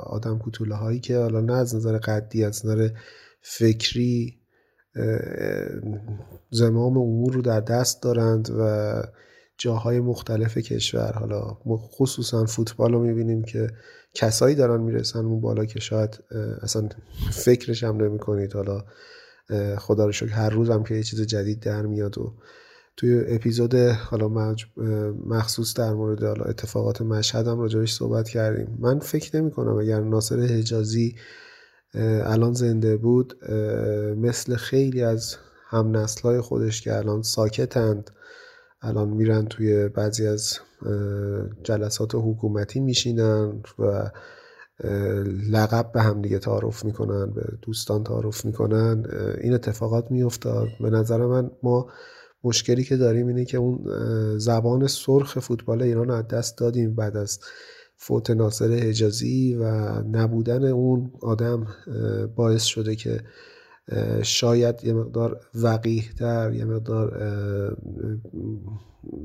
آدم 0.04 0.40
کتوله 0.46 0.76
هایی 0.76 1.00
که 1.00 1.18
حالا 1.18 1.42
نه 1.42 1.54
از 1.54 1.76
نظر 1.76 1.98
قدی 1.98 2.44
از 2.44 2.66
نظر 2.66 2.90
فکری 3.42 4.40
زمام 6.52 6.98
امور 6.98 7.34
رو 7.34 7.42
در 7.42 7.60
دست 7.60 8.04
دارند 8.04 8.50
و 8.60 8.94
جاهای 9.58 10.00
مختلف 10.00 10.58
کشور. 10.58 11.12
حالا 11.12 11.58
خصوصا 11.78 12.46
فوتبال 12.46 12.94
رو 12.94 13.00
می‌بینیم 13.00 13.44
که 13.44 13.68
کسایی 14.16 14.56
دارن 14.56 14.82
می‌رسن 14.82 15.26
اون 15.26 15.42
بالا 15.42 15.66
که 15.66 15.80
شاید 15.80 16.24
اصلا 16.62 16.90
فکرش 17.32 17.84
هم 17.84 17.98
نمی 17.98 18.20
کنید 18.20 18.54
حالا 18.54 18.86
خدا 19.78 20.06
رو 20.06 20.12
شکر 20.12 20.32
هر 20.32 20.50
روز 20.50 20.70
هم 20.70 20.84
که 20.84 20.96
یه 20.96 21.04
چیز 21.04 21.22
جدید 21.22 21.60
در 21.60 21.86
میاد 21.86 22.18
و 22.18 22.34
توی 22.98 23.24
اپیزود 23.28 23.76
حالا 23.76 24.56
مخصوص 25.26 25.74
در 25.74 25.94
مورد 25.94 26.24
حالا 26.24 26.44
اتفاقات 26.44 27.02
مشهد 27.02 27.48
هم 27.48 27.60
راجبش 27.60 27.94
صحبت 27.94 28.30
کردیم. 28.30 28.78
من 28.80 29.00
فکر 29.00 29.38
نمی 29.38 29.52
کنم 29.52 29.78
اگر 29.78 30.02
ناصر 30.02 30.40
حجازی 30.40 31.16
الان 32.24 32.54
زنده 32.54 32.98
بود 32.98 33.46
مثل 34.18 34.56
خیلی 34.56 35.02
از 35.02 35.36
هم 35.68 35.98
نسلای 35.98 36.42
خودش 36.42 36.82
که 36.82 36.98
الان 36.98 37.22
ساکتند 37.22 38.12
الان 38.82 39.10
میرن 39.10 39.46
توی 39.46 39.88
بعضی 39.90 40.28
از 40.28 40.60
جلسات 41.64 42.16
حکومتی 42.16 42.80
میشینن 42.80 43.62
و 43.80 44.12
لقب 45.50 45.92
به 45.92 46.02
هم 46.02 46.22
دیگه 46.22 46.40
تعارف 46.40 46.86
می‌کنن 46.86 47.34
به 47.34 47.44
دوستان 47.62 48.04
تعارف 48.04 48.46
می‌کنن. 48.46 49.06
این 49.42 49.54
اتفاقات 49.54 50.12
میافتاد. 50.12 50.68
به 50.80 50.90
نظر 50.90 51.26
من 51.26 51.52
ما 51.64 51.88
مشکلی 52.44 52.84
که 52.84 52.98
داریم 52.98 53.28
اینه 53.28 53.46
که 53.46 53.58
اون 53.58 53.86
زبان 54.38 54.88
سرخ 54.88 55.40
فوتبال 55.40 55.82
ایران 55.82 56.10
از 56.10 56.28
دست 56.28 56.58
دادیم 56.58 56.96
بعد 56.96 57.18
از 57.18 57.40
فوت 57.98 58.30
ناصر 58.30 58.72
حجازی 58.72 59.56
و 59.56 59.66
نبودن 60.02 60.64
اون 60.64 61.12
آدم 61.22 61.68
باعث 62.36 62.64
شده 62.64 62.96
که 62.96 63.22
شاید 64.24 64.84
یه 64.84 64.94
مقدار 64.94 65.40
وقیه 65.54 66.04
یه 66.56 66.66
مقدار 66.66 67.18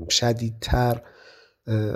شدیدتر 0.09 1.01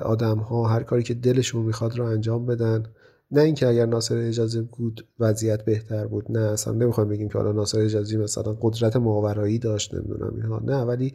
آدم 0.01 0.37
ها 0.37 0.67
هر 0.67 0.83
کاری 0.83 1.03
که 1.03 1.13
دلشون 1.13 1.65
می‌خواد 1.65 1.97
رو 1.97 2.05
انجام 2.05 2.45
بدن. 2.45 2.83
نه 3.31 3.41
اینکه 3.41 3.67
اگر 3.67 3.85
ناصر 3.85 4.17
اجازه 4.17 4.61
بود 4.61 5.07
وضعیت 5.19 5.65
بهتر 5.65 6.07
بود 6.07 6.25
نه 6.29 6.39
اصلا 6.39 6.73
نمی‌خوام 6.73 7.09
بگیم 7.09 7.29
که 7.29 7.37
حالا 7.37 7.51
ناصر 7.51 7.79
اجازی 7.79 8.17
مثلا 8.17 8.57
قدرت 8.61 8.95
ماورایی 8.95 9.59
داشت 9.59 9.93
نمی‌دونم 9.93 10.33
اینها. 10.35 10.61
نه 10.65 10.81
ولی 10.81 11.13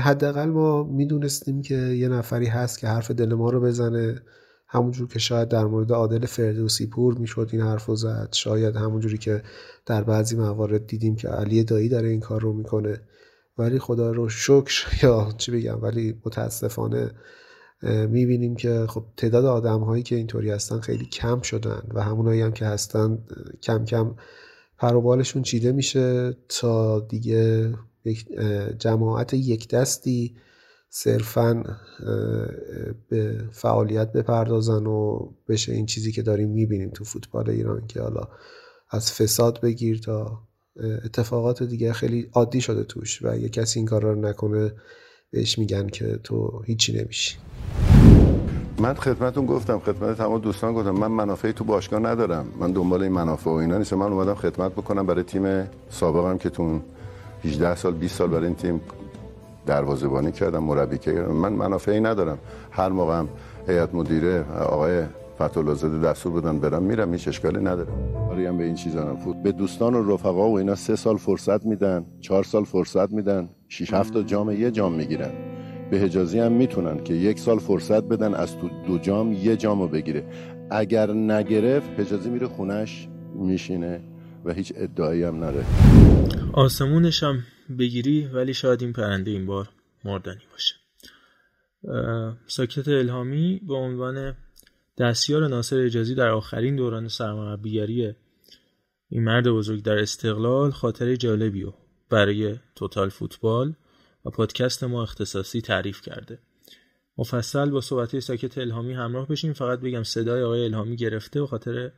حداقل 0.00 0.44
ما 0.44 0.82
می‌دونستیم 0.82 1.62
که 1.62 1.74
یه 1.74 2.08
نفری 2.08 2.46
هست 2.46 2.78
که 2.78 2.86
حرف 2.86 3.10
دل 3.10 3.34
ما 3.34 3.50
رو 3.50 3.60
بزنه. 3.60 4.22
همونجور 4.74 5.08
که 5.08 5.18
شاید 5.18 5.48
در 5.48 5.64
مورد 5.64 5.92
عادل 5.92 6.26
فردوسی 6.26 6.86
پور 6.86 7.18
می‌شد 7.18 7.48
این 7.52 7.62
حرف 7.62 7.86
رو 7.86 7.96
زد 7.96 8.28
شاید 8.32 8.76
همونجوری 8.76 9.18
که 9.18 9.42
در 9.86 10.04
بعضی 10.04 10.36
موارد 10.36 10.86
دیدیم 10.86 11.16
که 11.16 11.28
علی 11.28 11.64
دایی 11.64 11.88
داره 11.88 12.08
این 12.08 12.20
کار 12.20 12.40
رو 12.40 12.52
می‌کنه. 12.52 13.00
ولی 13.58 13.78
خدا 13.78 14.10
رو 14.10 14.28
شکر 14.28 14.86
یا 15.02 15.34
چی 15.38 15.52
بگم 15.52 15.82
ولی 15.82 16.20
متاسفانه 16.24 17.10
می‌بینیم 17.82 18.56
که 18.56 18.86
خب 18.88 19.04
تعداد 19.16 19.44
آدم 19.44 19.80
هایی 19.80 20.02
که 20.02 20.16
اینطوری 20.16 20.50
هستن 20.50 20.80
خیلی 20.80 21.04
کم 21.04 21.40
شدن 21.40 21.82
و 21.94 22.02
همونایی 22.02 22.40
هم 22.40 22.52
که 22.52 22.66
هستن 22.66 23.18
کم 23.62 23.84
کم 23.84 24.14
پروبالشون 24.78 25.42
چیده 25.42 25.72
میشه 25.72 26.36
تا 26.48 27.00
دیگه 27.00 27.74
جماعت 28.78 29.34
یک 29.34 29.68
دستی 29.68 30.34
صرفا 30.96 31.64
به 33.08 33.44
فعالیت 33.52 34.12
بپردازن 34.12 34.86
و 34.86 35.28
بشه 35.48 35.72
این 35.72 35.86
چیزی 35.86 36.12
که 36.12 36.22
داریم 36.22 36.48
می‌بینیم 36.48 36.90
تو 36.90 37.04
فوتبال 37.04 37.50
ایران 37.50 37.86
که 37.86 38.00
حالا 38.00 38.28
از 38.90 39.12
فساد 39.12 39.60
بگیر 39.60 39.98
تا 39.98 40.38
اتفاقات 41.04 41.62
دیگه 41.62 41.92
خیلی 41.92 42.30
عادی 42.32 42.60
شده 42.60 42.84
توش 42.84 43.22
و 43.22 43.38
یه 43.38 43.48
کسی 43.48 43.78
این 43.78 43.86
کار 43.86 44.02
رو 44.02 44.14
نکنه 44.14 44.72
بهش 45.30 45.58
میگن 45.58 45.86
که 45.86 46.18
تو 46.24 46.62
هیچی 46.66 47.02
نمیشی. 47.02 47.36
من 48.78 48.94
خدمتون 48.94 49.46
گفتم 49.46 49.78
خدمت 49.78 50.16
تمام 50.18 50.40
دوستان 50.40 50.74
گفتم 50.74 50.90
من 50.90 51.06
منافعی 51.06 51.52
تو 51.52 51.64
باشگاه 51.64 52.00
ندارم. 52.00 52.46
من 52.60 52.72
دنبال 52.72 53.02
این 53.02 53.12
منافع 53.12 53.50
و 53.50 53.52
اینا 53.52 53.78
نیستم. 53.78 53.96
من 53.96 54.12
اومدم 54.12 54.34
خدمت 54.34 54.72
بکنم 54.72 55.06
برای 55.06 55.22
تیم 55.22 55.68
سابقم 55.90 56.38
که 56.38 56.50
تو 56.50 56.80
18 57.44 57.74
سال 57.74 57.94
20 57.94 58.16
سال 58.16 58.28
برای 58.28 58.46
این 58.46 58.54
تیم 58.56 58.80
دروازه‌بانی 59.66 60.32
کردم 60.32 60.64
مربی 60.64 60.98
کردم 60.98 61.32
من 61.32 61.52
منافعی 61.52 62.00
ندارم. 62.00 62.38
هر 62.70 62.88
موقع 62.88 63.18
هم 63.18 63.28
هیئت 63.68 63.94
مدیره 63.94 64.44
آقای 64.60 65.02
فتولا 65.42 65.74
زاده 65.74 65.98
دستور 65.98 66.40
بدن 66.40 66.58
برم 66.58 66.82
میرم 66.82 67.12
هیچ 67.12 67.28
اشکالی 67.28 67.58
نداره. 67.58 67.88
هم 68.48 68.58
به 68.58 68.64
این 68.64 68.74
چیزا 68.74 69.16
فوت 69.16 69.36
به 69.42 69.52
دوستان 69.52 69.94
و 69.94 70.14
رفقا 70.14 70.50
و 70.50 70.58
اینا 70.58 70.74
سه 70.74 70.96
سال 70.96 71.16
فرصت 71.16 71.66
میدن 71.66 72.04
چهار 72.20 72.44
سال 72.44 72.64
فرصت 72.64 73.12
میدن 73.12 73.48
6 73.68 73.94
7 73.94 74.14
تا 74.14 74.22
جام 74.22 74.50
یه 74.50 74.70
جام 74.70 74.92
می‌گیرن. 74.92 75.30
به 75.90 75.98
حجازی 75.98 76.38
هم 76.38 76.52
می‌تونن 76.52 77.04
که 77.04 77.14
یک 77.14 77.38
سال 77.38 77.58
فرصت 77.58 78.02
بدن 78.04 78.34
از 78.34 78.58
تو 78.58 78.68
دو 78.86 78.98
جام 78.98 79.32
یه 79.32 79.56
جامو 79.56 79.88
بگیره. 79.88 80.24
اگر 80.70 81.10
نگرفت 81.12 82.00
حجازی 82.00 82.30
میره 82.30 82.46
خونش 82.46 83.08
میشینه 83.34 84.00
و 84.44 84.52
هیچ 84.52 84.72
ادعایی 84.76 85.22
هم 85.22 85.36
نداره. 85.36 85.64
آسمونش 86.52 87.22
هم 87.22 87.38
بگیری 87.78 88.26
ولی 88.26 88.54
شاید 88.54 88.82
این 88.82 88.92
پرنده 88.92 89.30
این 89.30 89.46
بار 89.46 89.68
مردنی 90.04 90.42
باشه. 90.52 90.74
ساکت 92.46 92.88
الهامی 92.88 93.60
به 93.68 93.74
عنوان 93.74 94.36
دستیار 94.98 95.48
ناصر 95.48 95.78
اجازی 95.78 96.14
در 96.14 96.28
آخرین 96.28 96.76
دوران 96.76 97.08
سرمربیگری 97.08 98.14
این 99.08 99.24
مرد 99.24 99.48
بزرگ 99.48 99.82
در 99.82 99.98
استقلال 99.98 100.70
خاطر 100.70 101.16
جالبی 101.16 101.64
و 101.64 101.72
برای 102.10 102.56
توتال 102.74 103.08
فوتبال 103.08 103.74
و 104.24 104.30
پادکست 104.30 104.84
ما 104.84 105.02
اختصاصی 105.02 105.60
تعریف 105.60 106.00
کرده. 106.00 106.38
مفصل 107.18 107.70
با 107.70 107.80
صحبت 107.80 108.18
ساکت 108.18 108.58
الهامی 108.58 108.94
همراه 108.94 109.28
بشیم. 109.28 109.52
فقط 109.52 109.80
بگم 109.80 110.02
صدای 110.02 110.42
آقای 110.42 110.64
الهامی 110.64 110.96
گرفته 110.96 111.40
و 111.40 111.46
خاطر 111.46 111.92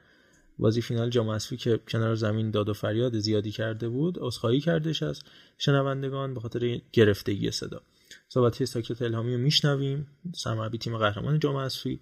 بازی 0.58 0.82
فینال 0.82 1.10
جام 1.10 1.38
که 1.38 1.80
کنار 1.88 2.14
زمین 2.14 2.50
داد 2.50 2.68
و 2.68 2.72
فریاد 2.72 3.18
زیادی 3.18 3.50
کرده 3.50 3.88
بود 3.88 4.18
عذرخواهی 4.20 4.60
کردش 4.60 5.02
از 5.02 5.22
شنوندگان 5.58 6.34
به 6.34 6.40
خاطر 6.40 6.80
گرفتگی 6.92 7.50
صدا. 7.50 7.82
صحبت 8.28 8.64
ساکت 8.64 9.02
الهامی 9.02 9.34
رو 9.34 9.40
میشنویم. 9.40 10.06
سرمربی 10.34 10.78
تیم 10.78 10.98
قهرمان 10.98 11.38
جام 11.38 11.56
اسفی. 11.56 12.00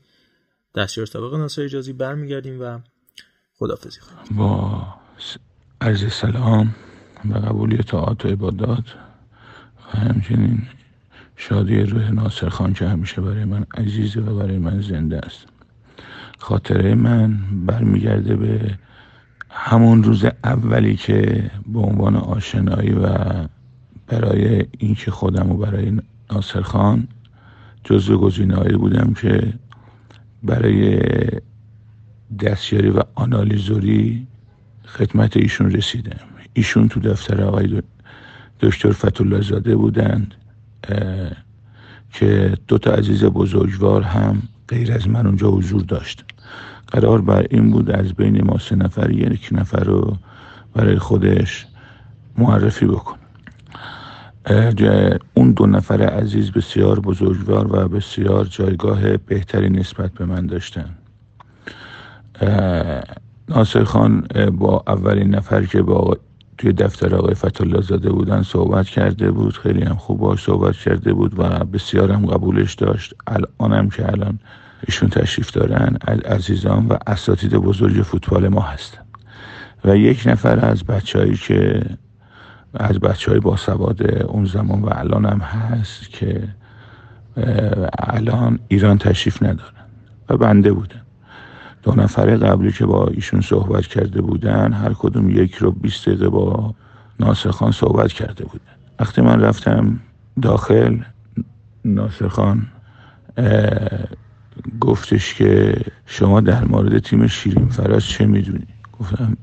دستیار 0.75 1.07
سابق 1.07 1.35
ناصر 1.35 1.63
اجازی 1.63 1.93
برمیگردیم 1.93 2.61
و 2.61 2.79
خدافزی 3.59 4.01
خواهیم. 4.01 4.37
با 4.37 4.87
عرض 5.81 6.13
سلام 6.13 6.75
و 7.31 7.39
قبولیت 7.39 7.95
آت 7.95 8.25
و 8.25 8.29
عبادات 8.29 8.85
و 9.95 9.99
همچنین 9.99 10.63
شادی 11.37 11.81
روح 11.81 12.11
ناصر 12.11 12.49
خان 12.49 12.73
که 12.73 12.89
همیشه 12.89 13.21
برای 13.21 13.45
من 13.45 13.67
عزیزه 13.75 14.21
و 14.21 14.39
برای 14.39 14.59
من 14.59 14.81
زنده 14.81 15.19
است. 15.19 15.47
خاطره 16.39 16.95
من 16.95 17.39
برمیگرده 17.67 18.37
به 18.37 18.79
همون 19.51 20.05
روز 20.05 20.25
اولی 20.45 20.97
که 20.97 21.51
به 21.67 21.79
عنوان 21.79 22.17
آشنایی 22.17 22.93
و 22.93 23.09
برای 24.07 24.67
اینکه 24.79 25.11
خودم 25.11 25.51
و 25.51 25.57
برای 25.57 26.01
ناصر 26.31 26.63
خان 26.63 27.09
جزو 27.85 28.19
گزینه‌هایی 28.19 28.77
بودم 28.77 29.15
که 29.15 29.53
برای 30.43 31.01
دستیاری 32.41 32.91
و 32.91 33.03
آنالیزوری 33.15 34.27
خدمت 34.85 35.37
ایشون 35.37 35.71
رسیدم. 35.71 36.21
ایشون 36.53 36.89
تو 36.89 37.01
دفتر 37.01 37.45
آقای 37.45 37.83
دکتر 38.61 38.93
فتولا 38.93 39.41
زاده 39.41 39.77
بودند 39.77 40.35
که 42.13 42.59
دو 42.69 42.79
تا 42.79 42.91
عزیز 42.91 43.25
بزرگوار 43.25 44.03
هم 44.03 44.43
غیر 44.69 44.93
از 44.93 45.09
من 45.09 45.27
اونجا 45.27 45.51
حضور 45.51 45.83
داشت. 45.83 46.25
قرار 46.87 47.21
بر 47.21 47.47
این 47.51 47.71
بود 47.71 47.91
از 47.91 48.15
بین 48.15 48.45
ما 48.45 48.59
سه 48.59 48.77
نفر 48.77 49.11
یک 49.11 49.49
نفر 49.53 49.85
رو 49.85 50.17
برای 50.75 50.99
خودش 50.99 51.67
معرفی 52.39 52.87
بکن. 52.87 53.17
اون 55.35 55.53
دو 55.53 55.67
نفر 55.67 56.03
عزیز 56.03 56.51
بسیار 56.51 57.01
بزرگوار 57.01 57.67
و 57.77 57.89
بسیار 57.89 58.45
جایگاه 58.45 59.17
بهتری 59.17 59.71
نسبت 59.71 60.13
به 60.13 60.25
من 60.25 60.47
داشتن. 60.47 60.95
ناصر 63.49 63.85
خان 63.85 64.27
با 64.59 64.83
اولین 64.87 65.35
نفر 65.35 65.65
که 65.65 65.83
با 65.83 66.17
توی 66.59 66.73
دفتر 66.73 67.15
آقای 67.15 67.35
فتالله 67.35 67.81
زاده 67.81 68.11
بودن 68.11 68.43
صحبت 68.43 68.87
کرده 68.87 69.31
بود 69.31 69.59
خیلی 69.59 69.83
هم 69.83 69.97
خوب 69.97 70.19
باش 70.19 70.43
صحبت 70.45 70.77
کرده 70.77 71.13
بود 71.13 71.35
و 71.39 71.65
بسیار 71.65 72.13
هم 72.13 72.27
قبولش 72.27 72.75
داشت. 72.75 73.15
الانم 73.27 73.89
که 73.89 74.09
الان 74.09 74.39
ایشون 74.87 75.09
تشریف 75.09 75.51
دارن 75.51 75.97
عزیزان 76.25 76.87
و 76.87 76.97
اساتید 77.07 77.55
بزرگ 77.55 78.03
فوتبال 78.03 78.49
ما 78.49 78.61
هستن. 78.61 79.01
و 79.85 79.97
یک 79.97 80.23
نفر 80.27 80.67
از 80.67 80.85
بچههایی 80.85 81.37
که 81.37 81.83
از 82.75 82.99
بچه 83.01 83.31
های 83.31 83.41
باسواد 83.41 84.13
اون 84.23 84.45
زمان 84.45 84.83
و 84.83 84.89
الان 84.93 85.25
هم 85.25 85.39
هست 85.39 86.11
که 86.11 86.49
الان 87.99 88.59
ایران 88.69 88.99
تشریف 88.99 89.43
ندارن 89.43 89.85
و 90.29 90.37
بنده 90.37 90.73
بودن. 90.73 91.04
دو 91.85 91.95
نفر 91.95 92.37
قبلی 92.37 92.73
که 92.73 92.87
با 92.87 93.07
ایشون 93.07 93.41
صحبت 93.41 93.87
کرده 93.87 94.23
بودن 94.23 94.73
هر 94.73 94.93
کدوم 94.93 95.31
یک 95.31 95.55
رو 95.55 95.71
بیست 95.71 96.07
دقیقه 96.07 96.29
با 96.29 96.75
ناصر 97.21 97.51
خان 97.51 97.73
صحبت 97.73 98.13
کرده 98.13 98.45
بودن. 98.45 98.75
وقتی 99.01 99.23
من 99.23 99.41
رفتم 99.41 100.01
داخل 100.43 100.99
ناصر 101.85 102.29
خان 102.29 102.67
گفتش 104.81 105.35
که 105.35 105.77
شما 106.07 106.41
در 106.41 106.65
مورد 106.65 106.99
تیم 106.99 107.27
شیرین 107.27 107.69
فراز 107.69 108.05
چه 108.05 108.27
می‌دونی؟ 108.27 108.67
گفتم 108.99 109.37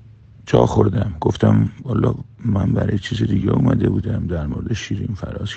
جا 0.45 0.65
خوردم؟ 0.65 1.13
گفتم 1.19 1.69
والا 1.83 2.15
من 2.45 2.71
برای 2.71 2.99
چیز 2.99 3.23
دیگه 3.23 3.51
اومده 3.51 3.89
بودم 3.89 4.27
در 4.27 4.47
مورد 4.47 4.73
شیرین 4.73 5.15
فراز. 5.15 5.49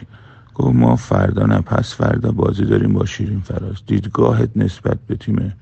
گفت 0.54 0.74
ما 0.76 0.96
فردا 0.96 1.46
نه 1.46 1.60
پس 1.60 1.94
فردا 1.94 2.32
بازی 2.32 2.64
داریم 2.64 2.92
با 2.92 3.04
شیرین 3.06 3.40
فراز. 3.40 3.76
دیدگاهت 3.86 4.50
نسبت 4.56 4.98
به 5.06 5.16
تیم 5.16 5.54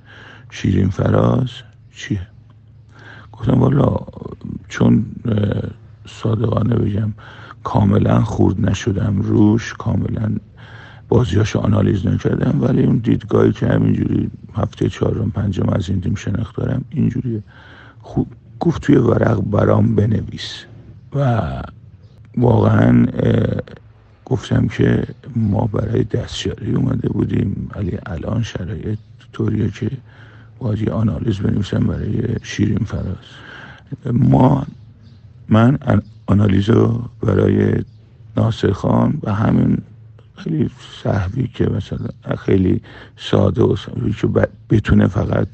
شیرین 0.52 0.90
فراز 0.90 1.48
چیه؟ 1.96 2.26
گفتم 3.32 3.60
والا 3.60 3.96
چون 4.68 5.06
صادقانه 6.06 6.74
بگم 6.74 7.12
کاملا 7.64 8.20
خورد 8.24 8.60
نشدم 8.60 9.20
روش 9.20 9.74
کاملا 9.74 10.36
بازیاشو 11.08 11.58
آنالیز 11.58 12.06
نکردم 12.06 12.62
ولی 12.62 12.82
اون 12.84 12.96
دیدگاهی 12.96 13.52
که 13.52 13.66
همینجوری 13.66 14.30
هفته 14.54 14.88
چهارم 14.88 15.30
پنجم 15.30 15.68
از 15.68 15.88
این 15.88 16.00
تیم 16.00 16.14
شناخت 16.14 16.56
دارم 16.56 16.84
اینجوری 16.90 17.42
خوب. 18.00 18.26
گفت 18.60 18.82
توی 18.82 18.96
ورق 18.96 19.40
برام 19.40 19.94
بنویس. 19.94 20.64
و 21.14 21.62
واقعا 22.36 23.06
گفتم 24.24 24.68
که 24.68 25.06
ما 25.36 25.66
برای 25.66 26.04
دستیاری 26.04 26.74
اومده 26.74 27.08
بودیم 27.08 27.70
ولی 27.74 27.98
الان 28.06 28.42
شرایط 28.42 28.98
طوریه 29.32 29.70
که 29.70 29.90
باید 30.62 30.90
آنالیز 30.90 31.38
بنویسم 31.38 31.86
برای 31.86 32.36
شیرین 32.42 32.84
فراز. 32.84 33.26
ما 34.12 34.66
من 35.48 35.78
آنالیز 36.26 36.70
رو 36.70 37.02
برای 37.22 37.84
ناصر 38.36 38.72
خان 38.72 39.18
و 39.22 39.34
همین 39.34 39.78
خیلی 40.36 40.70
صحوی 41.02 41.48
که 41.54 41.66
مثلا 41.66 42.08
خیلی 42.38 42.80
ساده 43.16 43.62
و 43.62 43.76
صحوی 43.76 44.12
که 44.12 44.28
بتونه 44.70 45.06
فقط 45.06 45.48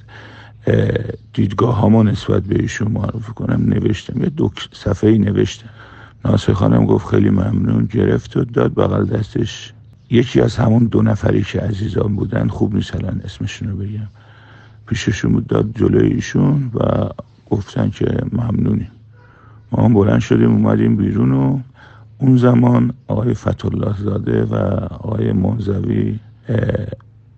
دیدگاه 1.32 1.76
هامو 1.76 2.02
نسبت 2.02 2.42
به 2.42 2.62
ایشون 2.62 2.92
معرفی 2.92 3.32
کنم 3.32 3.62
نوشتم. 3.66 4.22
یه 4.22 4.28
دو 4.28 4.50
صفحه 4.72 5.10
ای 5.10 5.18
نوشتم. 5.18 5.68
ناصر 6.24 6.52
خانم 6.52 6.86
گفت 6.86 7.08
خیلی 7.08 7.30
ممنون 7.30 7.84
گرفت 7.84 8.36
و 8.36 8.44
داد 8.44 8.74
بغل 8.74 9.04
دستش. 9.06 9.72
یکی 10.10 10.40
از 10.40 10.56
همون 10.56 10.84
دو 10.84 11.02
نفری 11.02 11.42
که 11.42 11.60
عزیزان 11.60 12.16
بودن 12.16 12.48
خوب 12.48 12.74
نیست 12.74 12.94
الان 12.96 13.20
اسمشون 13.24 13.68
رو 13.68 13.76
بگم. 13.76 14.08
پیششون 14.88 15.44
داد 15.48 15.70
جلوی 15.74 16.08
ایشون 16.08 16.70
و 16.74 17.08
گفتن 17.50 17.90
که 17.90 18.06
ممنونیم. 18.32 18.90
ما 19.72 19.84
هم 19.84 19.94
بلند 19.94 20.20
شدیم 20.20 20.50
اومدیم 20.52 20.96
بیرون 20.96 21.32
و 21.32 21.58
اون 22.18 22.36
زمان 22.36 22.92
آقای 23.06 23.34
فتولاه 23.34 23.98
زاده 24.02 24.44
و 24.44 24.54
آقای 24.90 25.32
منزوی 25.32 26.18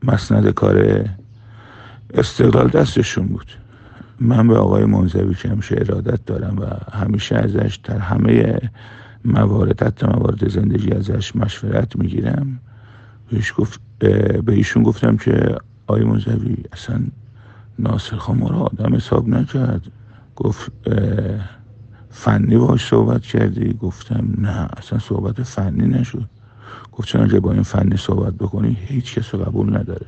مسند 0.03 0.51
کار 0.51 1.05
استقلال 2.15 2.69
دستشون 2.69 3.27
بود. 3.27 3.47
من 4.21 4.49
به 4.49 4.57
آقای 4.57 4.85
منزوی 4.85 5.35
که 5.35 5.49
همیشه 5.49 5.77
ارادت 5.79 6.25
دارم 6.27 6.59
و 6.59 6.97
همیشه 6.97 7.37
ازش 7.37 7.79
در 7.85 7.99
همه 7.99 8.61
موارد 9.25 9.83
حتی 9.83 10.07
موارد 10.07 10.49
زندگی 10.49 10.93
ازش 10.93 11.37
مشورت 11.37 11.97
می‌گیرم 11.97 12.59
بهش 13.31 13.53
گفت 13.57 13.81
به 13.99 14.53
ایشون 14.53 14.83
گفتم 14.83 15.17
که 15.17 15.57
آقای 15.87 16.05
منزوی 16.05 16.57
اصلا 16.73 17.01
ناصر 17.79 18.17
خان 18.17 18.39
ما 18.39 18.49
رو 18.49 18.57
آدم 18.57 18.97
حساب 18.97 19.29
نکرد. 19.29 19.83
گفت 20.37 20.73
فنی 22.11 22.57
باش 22.57 22.87
صحبت 22.87 23.23
کردی؟ 23.23 23.73
گفتم 23.73 24.35
نه 24.39 24.69
اصلا 24.77 24.99
صحبت 24.99 25.43
فنی 25.43 25.87
نشد. 25.87 26.25
گفت 26.93 27.17
اگه 27.17 27.41
با 27.41 27.53
این 27.53 27.63
فنی 27.63 27.97
صحبت 27.97 28.35
بکنی 28.35 28.77
هیچ 28.81 29.15
کس 29.15 29.35
قبول 29.35 29.77
نداره. 29.77 30.07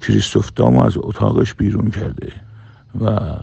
کریستوف 0.00 0.52
دامو 0.56 0.82
از 0.82 0.92
اتاقش 0.96 1.54
بیرون 1.54 1.90
کرده 1.90 2.32
و 3.00 3.36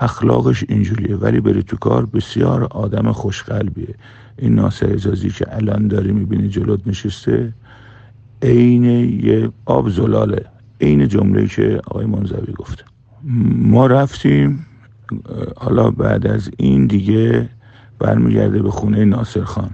اخلاقش 0.00 0.64
اینجوریه 0.68 1.16
ولی 1.16 1.40
بری 1.40 1.62
تو 1.62 1.76
کار 1.76 2.06
بسیار 2.06 2.64
آدم 2.64 3.12
خوشقلبیه. 3.12 3.94
این 4.38 4.54
ناصر 4.54 4.92
اجازی 4.92 5.30
که 5.30 5.56
الان 5.56 5.88
داری 5.88 6.12
می‌بینی 6.12 6.48
جلوت 6.48 6.86
نشسته 6.86 7.52
عین 8.42 8.84
یه 9.24 9.50
آب 9.64 9.90
زلاله. 9.90 10.44
عین 10.80 11.08
جمله 11.08 11.46
که 11.46 11.80
آقای 11.86 12.06
منزوی 12.06 12.52
گفته. 12.52 12.84
ما 13.56 13.86
رفتیم 13.86 14.66
حالا 15.56 15.90
بعد 15.90 16.26
از 16.26 16.50
این 16.56 16.86
دیگه 16.86 17.48
برمیگرده 17.98 18.62
به 18.62 18.70
خونه 18.70 19.04
ناصر 19.04 19.44
خان. 19.44 19.70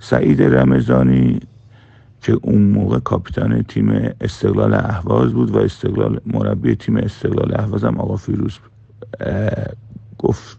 سعید 0.00 0.42
رمزانی 0.42 1.40
که 2.22 2.38
اون 2.42 2.62
موقع 2.62 2.98
کاپیتان 2.98 3.62
تیم 3.62 3.90
استقلال 4.20 4.74
اهواز 4.74 5.32
بود 5.32 5.50
و 5.50 5.58
استقلال 5.58 6.20
مربی 6.26 6.74
تیم 6.74 6.96
استقلال 6.96 7.60
اهواز 7.60 7.84
هم 7.84 8.00
آقا 8.00 8.16
فیروز 8.16 8.58
گفت 10.18 10.58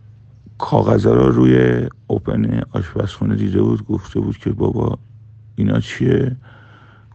کاغذ 0.57 1.05
رو 1.05 1.31
روی 1.31 1.87
اوپن 2.07 2.61
آشپزخونه 2.71 3.35
دیده 3.35 3.61
بود 3.61 3.85
گفته 3.85 4.19
بود 4.19 4.37
که 4.37 4.49
بابا 4.49 4.97
اینا 5.55 5.79
چیه؟ 5.79 6.35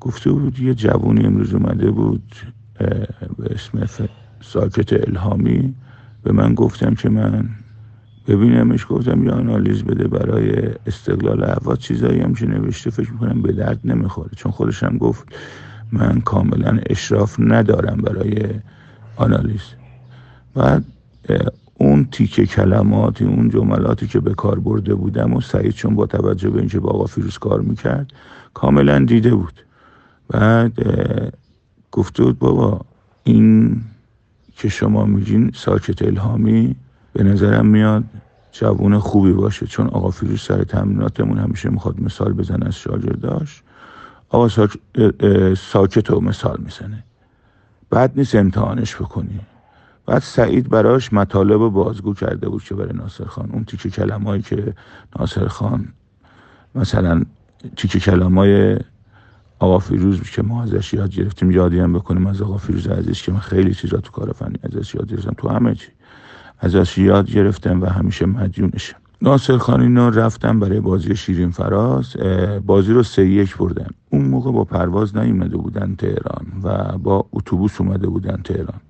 گفته 0.01 0.32
بود 0.32 0.60
یه 0.60 0.74
جوونی 0.74 1.26
امروز 1.26 1.55
اومده 1.55 1.90
بود 1.90 2.34
به 2.78 3.09
اسم 3.51 4.09
ساکت 4.40 5.09
الهامی 5.09 5.74
به 6.23 6.32
من 6.32 6.55
گفتم 6.55 6.94
که 6.94 7.09
من 7.09 7.48
ببینمش 8.28 8.86
گفتم 8.89 9.24
یا 9.24 9.35
آنالیز 9.35 9.85
بده 9.85 10.09
برای 10.09 10.70
استقلال 10.86 11.44
هوا 11.44 11.77
چیزایی 11.77 12.20
هم 12.20 12.35
که 12.35 12.47
نوشته 12.47 12.90
فکر 12.90 13.12
می‌کنم 13.12 13.43
به 13.43 13.53
درد 13.53 13.81
نمی‌خوره. 13.85 14.31
چون 14.36 14.53
خودش 14.53 14.82
هم 14.82 14.98
گفت 14.98 15.24
من 15.93 16.20
کاملا 16.20 16.78
اشراف 16.86 17.36
ندارم 17.40 17.97
برای 17.97 18.48
آنالیز. 19.16 19.62
بعد 20.55 20.85
اون 21.74 22.05
تیکه 22.12 22.47
کلماتی 22.47 23.24
اون 23.24 23.51
جملاتی 23.51 24.07
که 24.07 24.20
به 24.20 24.35
کار 24.35 24.59
برده 24.59 24.94
بودم 24.94 25.32
و 25.32 25.40
سعید 25.40 25.73
چون 25.73 25.94
با 25.94 26.07
توجه 26.07 26.51
به 26.51 26.59
اینکه 26.59 26.81
با 26.81 26.90
آقا 26.90 27.07
فیروز 27.07 27.39
کار 27.39 27.61
می‌کرد 27.61 28.12
کاملا 28.55 29.05
دیده 29.05 29.35
بود. 29.35 29.65
بعد 30.28 30.73
گفته 31.92 32.22
بود 32.22 32.38
بابا 32.38 32.80
این 33.24 33.80
که 34.56 34.68
شما 34.68 35.04
میگین 35.04 35.50
ساکت 35.54 36.02
الهامی 36.02 36.76
به 37.12 37.22
نظرم 37.22 37.66
میاد 37.66 38.04
جوون 38.52 38.98
خوبی 38.98 39.32
باشه 39.32 39.66
چون 39.66 39.86
آقا 39.86 40.10
فیروز 40.10 40.40
سر 40.40 40.64
تمریناتمون 40.64 41.38
همیشه 41.38 41.68
می‌خواد 41.70 42.00
مثال 42.00 42.32
بزنه 42.32 42.66
از 42.66 42.74
داشت 43.20 43.62
آقا 44.28 44.48
ساکت 45.54 46.10
رو 46.10 46.20
مثال 46.20 46.60
می‌زنه. 46.64 47.04
بعد 47.90 48.12
نیست 48.16 48.34
امتحانش 48.34 48.96
بکنی. 48.96 49.40
بعد 50.06 50.22
سعید 50.22 50.68
براش 50.68 51.12
مطالب 51.12 51.58
بازگو 51.58 52.14
کرده 52.14 52.48
بود 52.48 52.62
که 52.62 52.74
برای 52.74 52.92
ناصر 52.92 53.24
خان. 53.24 53.50
اون 53.52 53.64
تیکه 53.64 53.90
کلمایی 53.90 54.42
که 54.42 54.74
ناصر 55.18 55.48
خان 55.48 55.88
مثلا 56.74 57.22
تیکه 57.76 58.00
کلمای 58.00 58.78
آقا 59.59 59.78
فیروز 59.78 60.23
که 60.23 60.43
ما 60.43 60.62
ازش 60.62 60.95
یاد 60.95 61.11
گرفتیم 61.11 61.51
یادی 61.51 61.78
هم 61.78 61.93
بکنیم 61.93 62.27
از 62.27 62.43
آقا 62.43 62.57
فیروز 62.57 62.87
عزیز 62.87 63.23
که 63.23 63.33
من 63.33 63.39
خیلی 63.39 63.74
چیزا 63.74 63.97
تو 63.97 64.11
کار 64.11 64.33
فنی 64.33 64.59
ازش 64.62 64.95
یاد 64.95 65.11
گرفتم 65.11 65.35
تو 65.39 65.49
همه 65.49 65.74
چی 65.74 65.89
ازش 66.59 66.99
یاد 66.99 67.31
گرفتم 67.31 67.83
و 67.83 67.87
همیشه 67.87 68.27
مدیونشم 68.27 68.97
ناصر 69.23 69.59
خان 69.59 69.81
اینا 69.81 70.09
رفتم 70.09 70.61
برای 70.61 70.81
بازی 70.81 71.16
شیرین 71.16 71.51
فراز 71.51 72.16
بازی 72.66 72.93
رو 72.93 73.03
سه 73.03 73.27
یک 73.27 73.57
بردن 73.57 73.89
اون 74.11 74.24
موقع 74.24 74.53
با 74.53 74.65
پرواز 74.65 75.16
نیومده 75.16 75.57
بودن 75.57 75.95
تهران 75.95 76.47
و 76.62 76.99
با 76.99 77.27
اتوبوس 77.33 77.81
اومده 77.81 78.07
بودن 78.07 78.41
تهران. 78.45 78.81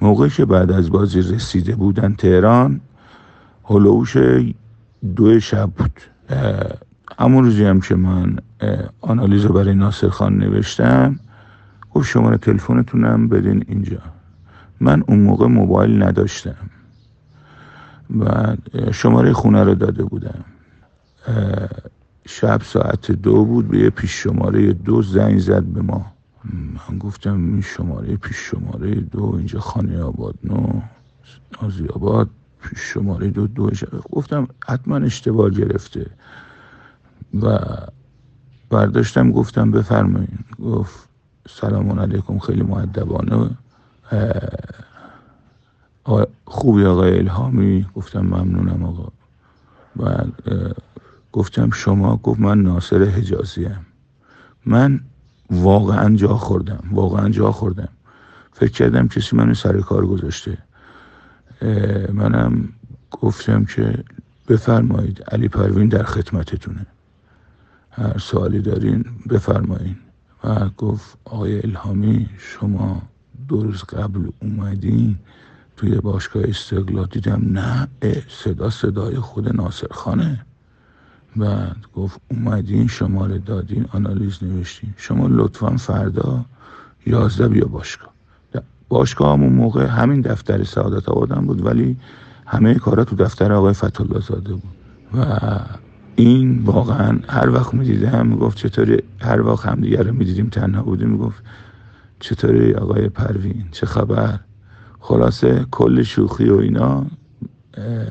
موقعی 0.00 0.30
که 0.30 0.44
بعد 0.44 0.72
از 0.72 0.90
بازی 0.90 1.18
رسیده 1.20 1.76
بودن 1.76 2.14
تهران 2.14 2.80
هلوش 3.64 4.16
دو 5.16 5.40
شب 5.40 5.70
بود. 5.70 6.00
همون 7.18 7.44
روزی 7.44 7.64
هم 7.64 7.80
که 7.80 7.94
من 7.94 8.36
آنالیز 9.00 9.44
رو 9.44 9.54
برای 9.54 9.74
ناصر 9.74 10.08
خان 10.08 10.38
نوشتم. 10.38 11.20
گفت 11.90 12.08
شماره 12.08 12.36
تلفنتونم 12.36 13.28
بدین 13.28 13.64
اینجا. 13.68 13.98
من 14.80 15.02
اون 15.06 15.20
موقع 15.20 15.46
موبایل 15.46 16.02
نداشتم. 16.02 16.70
و 18.18 18.56
شماره 18.92 19.32
خونه 19.32 19.64
رو 19.64 19.74
داده 19.74 20.04
بودم. 20.04 20.44
شب 22.26 22.62
ساعت 22.62 23.12
دو 23.12 23.44
بود 23.44 23.68
به 23.68 23.78
یه 23.78 23.90
پیش 23.90 24.10
شماره 24.10 24.72
دو 24.72 25.02
زنگ 25.02 25.38
زد 25.38 25.62
به 25.62 25.82
ما. 25.82 26.12
من 26.90 26.98
گفتم 26.98 27.34
این 27.34 27.60
شماره 27.60 28.16
پیش 28.16 28.36
شماره 28.36 28.94
دو 28.94 29.34
اینجا 29.36 29.60
خانه 29.60 30.02
آباد 30.02 30.34
نو 30.44 30.80
نازی 31.62 31.86
آباد 31.86 32.30
پیش 32.62 32.78
شماره 32.78 33.30
دو 33.30 33.46
دو 33.46 33.70
گفتم 34.12 34.48
حتما 34.68 34.96
اشتباه 34.96 35.50
گرفته. 35.50 36.06
و 37.42 37.58
برداشتم 38.72 39.32
گفتم 39.32 39.70
بفرمایین. 39.70 40.38
گفت 40.64 41.08
سلام 41.48 42.00
علیکم 42.00 42.38
خیلی 42.38 42.62
معدبانه 42.62 43.50
خوبی 46.44 46.84
آقای 46.84 47.18
الهامی؟ 47.18 47.86
گفتم 47.94 48.20
ممنونم 48.20 48.84
آقا. 48.84 49.08
بعد 49.96 50.32
گفتم 51.32 51.70
شما؟ 51.70 52.16
گفت 52.16 52.40
من 52.40 52.62
ناصر 52.62 53.04
حجازیم 53.04 53.86
من 54.66 55.00
واقعا 55.50 56.16
جا 56.16 56.36
خوردم 56.36 56.84
واقعا 56.92 57.28
جا 57.28 57.52
خوردم. 57.52 57.88
فکر 58.52 58.72
کردم 58.72 59.08
کسی 59.08 59.36
منو 59.36 59.54
سر 59.54 59.80
کار 59.80 60.06
گذاشته. 60.06 60.58
منم 62.12 62.68
گفتم 63.10 63.64
که 63.64 64.04
بفرمایید 64.48 65.22
علی 65.22 65.48
پروین 65.48 65.88
در 65.88 66.02
خدمتتونه. 66.02 66.86
هر 67.92 68.18
سوالی 68.18 68.60
دارین 68.60 69.04
بفرمایین. 69.30 69.96
و 70.44 70.68
گفت 70.68 71.18
آقای 71.24 71.60
الهامی 71.60 72.28
شما 72.38 73.02
دو 73.48 73.62
روز 73.62 73.84
قبل 73.84 74.28
اومدین 74.42 75.16
توی 75.76 76.00
باشگاه 76.00 76.42
استقلال 76.48 77.06
دیدم 77.06 77.42
نه 77.52 77.88
صدا 78.28 78.70
صدای 78.70 79.16
خود 79.16 79.56
ناصر 79.56 79.86
خانه. 79.90 80.46
بعد 81.36 81.76
گفت 81.94 82.20
اومدین 82.30 82.86
شماره 82.86 83.38
دادین 83.38 83.86
آنالیز 83.92 84.44
نوشتین. 84.44 84.94
شما 84.96 85.26
لطفا 85.30 85.76
فردا 85.76 86.44
یازده 87.06 87.48
بیا 87.48 87.66
باشگاه. 87.66 88.12
باشگاه 88.88 89.32
همون 89.32 89.52
موقع 89.52 89.86
همین 89.86 90.20
دفتر 90.20 90.64
سعادت 90.64 91.08
آبادم 91.08 91.46
بود 91.46 91.66
ولی 91.66 91.96
همه 92.46 92.74
کارا 92.74 93.04
تو 93.04 93.16
دفتر 93.16 93.52
آقای 93.52 93.72
فتح 93.72 94.20
زاده 94.20 94.54
بود. 94.54 94.72
و 95.14 95.40
این 96.16 96.62
واقعا 96.64 97.18
هر 97.28 97.50
وقت 97.50 97.74
می‌دیدم 97.74 98.26
می‌گفت 98.26 98.58
چطوری 98.58 99.02
هر 99.20 99.40
وقت 99.40 99.66
هم 99.66 99.80
دیگر 99.80 100.02
رو 100.02 100.14
می‌دیدیم 100.14 100.48
تنها 100.48 100.82
بودیم 100.82 101.08
می‌گفت 101.08 101.42
چطوری 102.20 102.74
آقای 102.74 103.08
پروین 103.08 103.64
چه 103.72 103.86
خبر؟ 103.86 104.38
خلاصه 105.00 105.66
کل 105.70 106.02
شوخی 106.02 106.48
و 106.48 106.56
اینا 106.56 107.06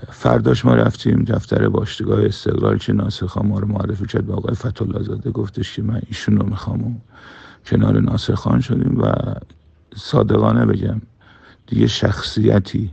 فرداش 0.10 0.65
ما 0.65 0.76
رفتیم 0.76 1.23
دفتر 1.23 1.69
باشگاه 1.69 2.26
استقلال 2.26 2.78
که 2.78 2.94
ناصر 2.94 3.26
خان 3.26 3.48
ما 3.48 3.60
رو 3.60 3.68
معرفی 3.68 4.06
کرد 4.06 4.26
به 4.26 4.34
آقای 4.34 4.56
فتح 4.56 5.03
زاده 5.03 5.32
گفتش 5.32 5.76
که 5.76 5.82
من 5.82 6.02
ایشون 6.07 6.38
رو 6.38 6.49
می‌خوام 6.49 7.02
کنار 7.65 7.99
ناصر 7.99 8.36
خان 8.36 8.61
شدیم 8.61 9.02
و 9.02 9.14
صادقانه 9.95 10.65
بگم 10.65 11.02
دیگه 11.68 11.88
شخصیتی 11.88 12.91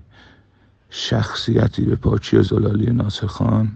شخصیتی 0.90 1.82
به 1.82 1.96
پاچی 1.96 2.42
زلالی 2.42 2.92
ناصر 2.92 3.26
خان 3.26 3.68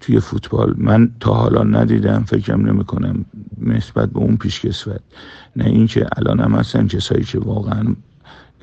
توی 0.00 0.20
فوتبال 0.20 0.74
من 0.78 1.10
تا 1.20 1.34
حالا 1.34 1.62
ندیدم 1.62 2.24
فکرم 2.24 2.66
نمی 2.66 2.84
کنم 2.84 3.24
نسبت 3.58 4.10
به 4.10 4.18
اون 4.18 4.36
پیشکسوت 4.36 5.00
نه 5.56 5.64
اینکه 5.64 6.06
الان 6.16 6.40
هم 6.40 6.54
هستن 6.54 6.86
کسایی 6.86 7.24
که 7.24 7.38
واقعا 7.38 7.94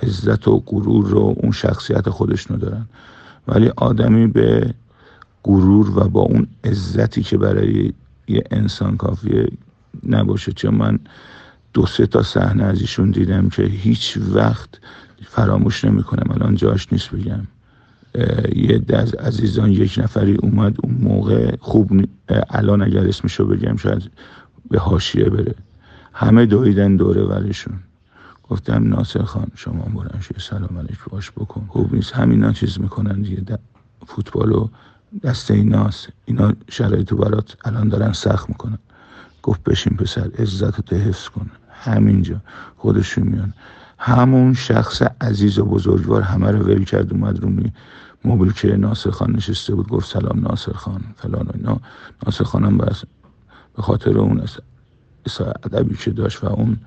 عزت 0.03 0.47
و 0.47 0.63
غرور 0.65 1.07
رو 1.07 1.35
اون 1.37 1.51
شخصیت 1.51 2.09
خودشونو 2.09 2.59
دارن. 2.59 2.85
ولی 3.47 3.71
آدمی 3.75 4.27
به 4.27 4.73
غرور 5.43 5.99
و 5.99 6.09
با 6.09 6.21
اون 6.21 6.47
عزتی 6.63 7.23
که 7.23 7.37
برای 7.37 7.93
یه 8.27 8.43
انسان 8.51 8.97
کافیه 8.97 9.47
نباشه. 10.09 10.51
چون 10.51 10.75
من 10.75 10.99
دو 11.73 11.85
سه 11.85 12.05
تا 12.05 12.23
صحنه 12.23 12.63
از 12.63 12.81
ایشون 12.81 13.11
دیدم 13.11 13.49
که 13.49 13.63
هیچ 13.63 14.17
وقت 14.33 14.69
فراموش 15.25 15.85
نمی‌کنم. 15.85 16.31
الان 16.31 16.55
جاش 16.55 16.93
نیست 16.93 17.11
بگم. 17.11 17.47
یه 18.55 18.81
از 18.89 19.13
عزیزان 19.13 19.71
یک 19.71 19.99
نفری 20.03 20.35
اومد 20.35 20.75
اون 20.83 20.93
موقع 20.93 21.55
خوب 21.59 22.05
الان 22.49 22.81
اگر 22.81 23.07
اسمشو 23.07 23.47
بگم 23.47 23.75
شاید 23.75 24.11
به 24.69 24.79
هاشیه 24.79 25.29
بره. 25.29 25.55
همه 26.13 26.45
دویدن 26.45 26.95
دوره 26.95 27.23
ورشون. 27.23 27.79
گفتم 28.49 28.87
ناصر 28.89 29.23
خان 29.23 29.47
شما 29.55 29.83
برنش 29.83 30.29
سلام 30.37 30.77
علیک 30.77 30.99
باش 31.09 31.31
بکن. 31.31 31.65
خوب 31.69 31.95
نیست. 31.95 32.13
همینا 32.13 32.51
چیز 32.51 32.79
می‌کنن 32.79 33.21
دیگه. 33.21 33.59
فوتبالو 34.07 34.67
دست 35.23 35.51
ایناست 35.51 36.09
اینا 36.25 36.53
شرایطو 36.69 37.17
برات 37.17 37.57
الان 37.65 37.89
دارن 37.89 38.13
سخت 38.13 38.49
می‌کنن. 38.49 38.77
گفت 39.43 39.63
بشین 39.63 39.97
پسر 39.97 40.31
عزت 40.39 40.93
رو 40.93 40.97
حفظ 40.97 41.27
کن. 41.29 41.51
همینجا. 41.69 42.41
خودشون 42.77 43.27
میان. 43.27 43.53
همون 44.05 44.53
شخص 44.53 45.01
عزیز 45.21 45.59
و 45.59 45.65
بزرگوار 45.65 46.21
همه 46.21 46.51
رو 46.51 46.59
ول 46.59 46.83
کرد 46.83 47.13
اومد 47.13 47.39
رو 47.39 47.49
موبیل 48.25 48.53
که 48.53 48.67
ناصر 48.67 49.11
خان 49.11 49.31
نشسته 49.31 49.75
بود 49.75 49.87
گفت 49.87 50.11
سلام 50.11 50.39
ناصر 50.39 50.73
خان 50.73 51.01
فلان 51.15 51.47
و 51.47 51.51
اینا. 51.53 51.79
ناصر 52.25 52.43
خانم 52.43 52.77
بس 52.77 53.03
به 53.75 53.81
خاطر 53.81 54.17
اون 54.17 54.43
ادبی 55.39 55.95
که 55.95 56.11
داشت 56.11 56.43
و 56.43 56.47
اون 56.47 56.77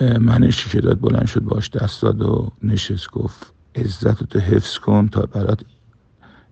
منشی 0.00 0.70
که 0.70 0.80
داد 0.80 1.00
بلند 1.00 1.26
شد 1.26 1.40
باش 1.40 1.70
دست 1.70 2.02
داد 2.02 2.22
و 2.22 2.52
نشست 2.62 3.10
گفت 3.10 3.52
عزت 3.74 4.24
تو 4.24 4.38
حفظ 4.38 4.78
کن 4.78 5.08
تا 5.08 5.20
برات 5.20 5.60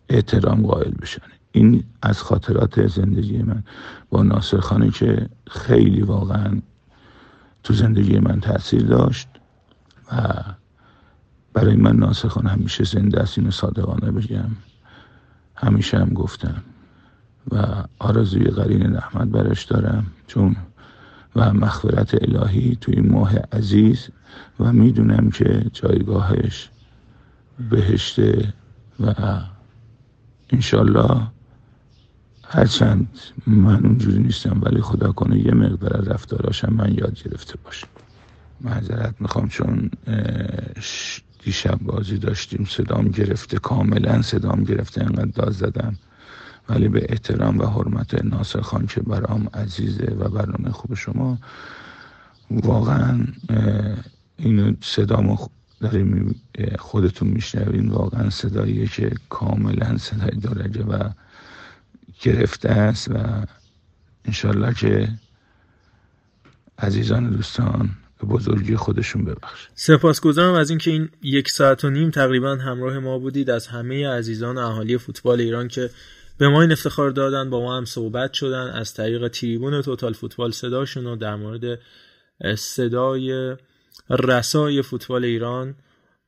احترام 0.09 0.67
قائل 0.67 0.93
بشن. 1.03 1.23
این 1.53 1.85
از 2.03 2.23
خاطرات 2.23 2.87
زندگی 2.87 3.43
من. 3.43 3.65
با 4.11 4.23
ناصر 4.23 4.61
خانی 4.61 4.91
که 4.91 5.29
خیلی 5.51 6.03
واقعا 6.03 6.61
تو 7.63 7.75
زندگی 7.75 8.19
من 8.19 8.41
تاثیر 8.41 8.83
داشت. 8.83 9.28
و 10.13 10.45
برای 11.53 11.77
من 11.77 11.97
ناصر 11.97 12.29
خان 12.29 12.47
همیشه 12.47 12.85
زنده 12.85 13.21
است 13.21 13.39
اینو 13.39 13.51
صادقانه 13.51 14.11
بگم. 14.11 14.51
همیشه 15.57 15.99
هم 15.99 16.09
گفتم. 16.09 16.63
و 17.53 17.85
آرزوی 17.99 18.45
قرین 18.45 18.97
رحمت 18.97 19.29
برش 19.29 19.65
دارم 19.65 20.07
چون 20.27 20.57
و 21.37 21.53
مغفرت 21.53 22.15
الهی 22.23 22.77
توی 22.81 22.95
این 22.95 23.13
ماه 23.13 23.37
عزیز 23.53 24.09
و 24.61 24.73
می‌دونم 24.73 25.31
که 25.31 25.71
جایگاهش 25.73 26.71
بهشته 27.71 28.55
و 29.01 29.15
انشالله 30.51 31.21
هرچند 32.45 33.19
من 33.47 33.87
اونجوری 33.87 34.19
نیستم 34.19 34.61
ولی 34.63 34.81
خدا 34.81 35.13
کنه 35.13 35.39
یه 35.39 35.55
مقدار 35.55 36.01
رفتاراشم 36.01 36.73
من 36.73 36.95
یاد 36.95 37.23
گرفته 37.23 37.55
باشم 37.65 37.89
معذرت 38.61 39.15
می‌خوام 39.21 39.49
چون 39.49 39.91
دیشب 41.45 41.79
بازی 41.79 42.19
داشتیم 42.19 42.65
صدام 42.71 43.09
گرفته 43.09 43.59
کاملا 43.59 44.23
صدام 44.23 44.65
گرفته 44.65 45.03
انقدر 45.03 45.25
داد 45.25 45.53
زدم. 45.53 45.99
ولی 46.69 46.89
به 46.89 47.07
احترام 47.09 47.59
و 47.59 47.67
حرمت 47.67 48.25
ناصر 48.25 48.61
خان 48.61 48.87
که 48.87 49.01
برام 49.01 49.49
عزیزه 49.55 50.17
و 50.19 50.29
برنامه 50.29 50.71
خوب 50.71 50.95
شما 50.95 51.39
واقعا 52.51 53.27
اینو 54.37 54.73
صدامو 54.81 55.37
داریم 55.81 56.41
خودتون 56.79 57.29
میشنوین. 57.29 57.89
واقعا 57.89 58.31
صداییه 58.31 58.87
که 58.87 59.11
کاملا 59.29 59.99
صدای 59.99 60.31
درجه 60.31 60.83
و 60.83 61.11
گرفته 62.21 62.69
است 62.69 63.11
و 63.11 63.17
انشالله 64.25 64.75
که 64.75 65.09
عزیزان 66.79 67.31
دوستان 67.31 67.91
به 68.21 68.27
بزرگی 68.27 68.77
خودشون 68.77 69.25
ببخشه 69.25 69.69
سپاسگزارم 69.75 70.55
از 70.55 70.71
اینکه 70.71 70.91
این 70.91 71.09
یک 71.23 71.49
ساعت 71.49 71.85
و 71.85 71.91
نیم 71.91 72.11
تقریبا 72.11 72.57
همراه 72.57 72.99
ما 72.99 73.19
بودید. 73.19 73.51
از 73.51 73.67
همه 73.67 74.09
عزیزان 74.09 74.59
اهالی 74.59 74.99
فوتبال 74.99 75.41
ایران 75.41 75.69
که 75.69 75.91
به 76.39 76.49
ما 76.49 76.63
این 76.63 76.73
افتخار 76.73 77.11
دادن 77.11 77.51
با 77.51 77.61
ما 77.61 77.77
هم 77.77 77.85
صحبت 77.85 78.33
شدن. 78.33 78.71
از 78.71 78.95
طریق 78.95 79.29
تریبون 79.29 79.83
توتال 79.83 80.13
فوتبال 80.13 80.51
صداشون 80.51 81.07
و 81.07 81.17
در 81.17 81.37
مورد 81.37 81.79
صدای 82.57 83.57
رسای 84.11 84.83
فوتبال 84.83 85.25
ایران 85.25 85.75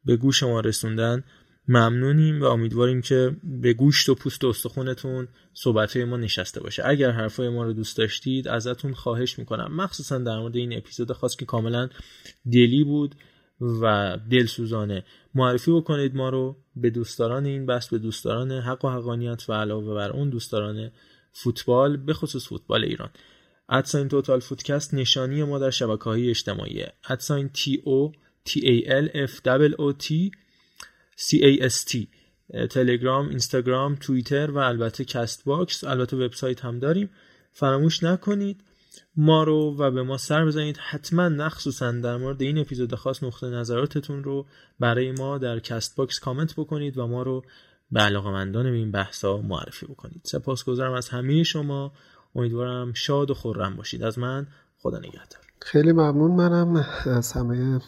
به 0.05 0.17
گوش 0.17 0.43
ما 0.43 0.61
رسوندن. 0.61 1.25
ممنونیم 1.71 2.43
و 2.43 2.45
امیدواریم 2.45 3.01
که 3.01 3.37
به 3.43 3.73
گوشت 3.73 4.09
و 4.09 4.15
پوست 4.15 4.45
و 4.45 4.49
استخونتون 4.49 5.29
صحبت 5.55 5.97
ما 5.97 6.17
نشسته 6.17 6.61
باشه. 6.61 6.83
اگر 6.87 7.11
حرفای 7.11 7.49
ما 7.49 7.65
رو 7.65 7.73
دوست 7.73 7.97
داشتید 7.97 8.49
ازتون 8.49 8.95
خواهش 8.95 9.39
می‌کنم. 9.39 9.75
مخصوصا 9.75 10.19
در 10.19 10.39
مورد 10.39 10.57
این 10.57 10.77
اپیزود 10.77 11.13
خاص 11.13 11.37
که 11.37 11.45
کاملا 11.45 11.89
دلی 12.53 12.85
بود 12.85 13.15
و 13.83 14.17
دلسوزانه 14.31 15.05
معرفی 15.35 15.73
بکنید 15.73 16.17
ما 16.17 16.29
رو 16.29 16.57
به 16.77 16.91
دوستداران 16.91 17.47
این 17.47 17.67
بحث 17.67 17.89
به 17.89 17.99
دوستداران 17.99 18.53
حق 18.53 18.85
و 18.85 18.89
حقانیت 18.89 19.51
و 19.51 19.53
علاوه 19.53 19.95
بر 19.95 20.11
اون 20.11 20.31
دوستداران 20.31 20.91
فوتبال 21.33 21.97
به 21.97 22.13
خصوص 22.15 22.49
فوتبال 22.49 22.85
ایران. 22.85 23.11
ادساین 23.69 24.09
توتال 24.09 24.41
فوتکست 24.41 24.95
نشانی 24.95 25.45
ما 25.45 25.59
در 25.59 25.71
شبکه 25.71 26.05
های 26.05 26.31
اجتماعی. 26.31 26.85
ادساین 27.09 27.49
تی 27.49 27.83
او 27.85 28.13
تی 28.45 28.61
ای 28.61 28.93
ال 28.93 29.09
اف 29.15 29.41
دبل 29.45 29.75
او 29.79 29.93
تی 29.93 30.31
تی 31.29 32.09
تلگرام 32.71 33.29
اینستاگرام 33.29 33.95
توییتر 33.95 34.51
و 34.51 34.59
البته 34.59 35.05
Castbox 35.05 35.85
البته 35.85 36.17
وبسایت 36.17 36.65
هم 36.65 36.79
داریم. 36.79 37.11
فراموش 37.53 38.03
نکنید. 38.03 38.65
ما 39.17 39.43
رو 39.43 39.77
و 39.79 39.91
به 39.91 40.03
ما 40.03 40.17
سر 40.17 40.45
بزنید. 40.45 40.77
حتما 40.77 41.29
مخصوصا 41.29 41.93
در 41.93 42.17
مورد 42.17 42.43
این 42.43 42.59
اپیزود 42.59 42.95
خاص 42.95 43.23
نقطه 43.23 43.47
نظراتتون 43.47 44.25
رو 44.25 44.47
برای 44.81 45.13
ما 45.13 45.39
در 45.39 45.59
Castbox 45.59 46.19
comment 46.19 46.55
بکنید 46.57 46.99
و 46.99 47.07
ما 47.07 47.23
رو 47.23 47.45
به 47.91 48.01
علاقمندان 48.01 48.67
این 48.67 48.91
بحثا 48.91 49.37
معرفی 49.37 49.87
بکنید. 49.87 50.21
سپاسگزارم 50.25 50.93
از 50.93 51.09
همه 51.09 51.43
شما. 51.43 51.93
امیدوارم 52.35 52.93
شاد 52.93 53.31
و 53.31 53.35
خرم 53.35 53.77
باشید. 53.77 54.03
از 54.03 54.19
من 54.19 54.47
خدا 54.79 54.99
نگهدار. 54.99 55.41
خیلی 55.61 55.93
ممنون 55.93 56.31
منم 56.31 56.87
از 57.07 57.33
همه 57.33 57.81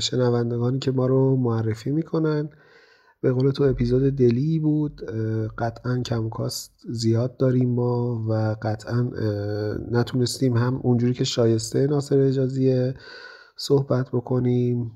شنوندگانی 0.00 0.78
که 0.78 0.90
ما 0.90 1.06
رو 1.06 1.36
معرفی 1.36 1.90
می‌کنن. 1.90 2.50
به 3.24 3.32
قول 3.32 3.50
تو 3.50 3.64
اپیزود 3.64 4.16
دلی 4.16 4.58
بود 4.58 5.00
قطعا 5.58 6.02
کمکاست 6.02 6.72
زیاد 6.90 7.36
داریم 7.36 7.70
ما 7.70 8.24
و 8.28 8.56
قطعا 8.62 9.10
نتونستیم 9.90 10.56
هم 10.56 10.80
اونجوری 10.82 11.12
که 11.12 11.24
شایسته 11.24 11.86
ناصر 11.86 12.18
اجازیه 12.18 12.94
صحبت 13.56 14.08
بکنیم 14.08 14.92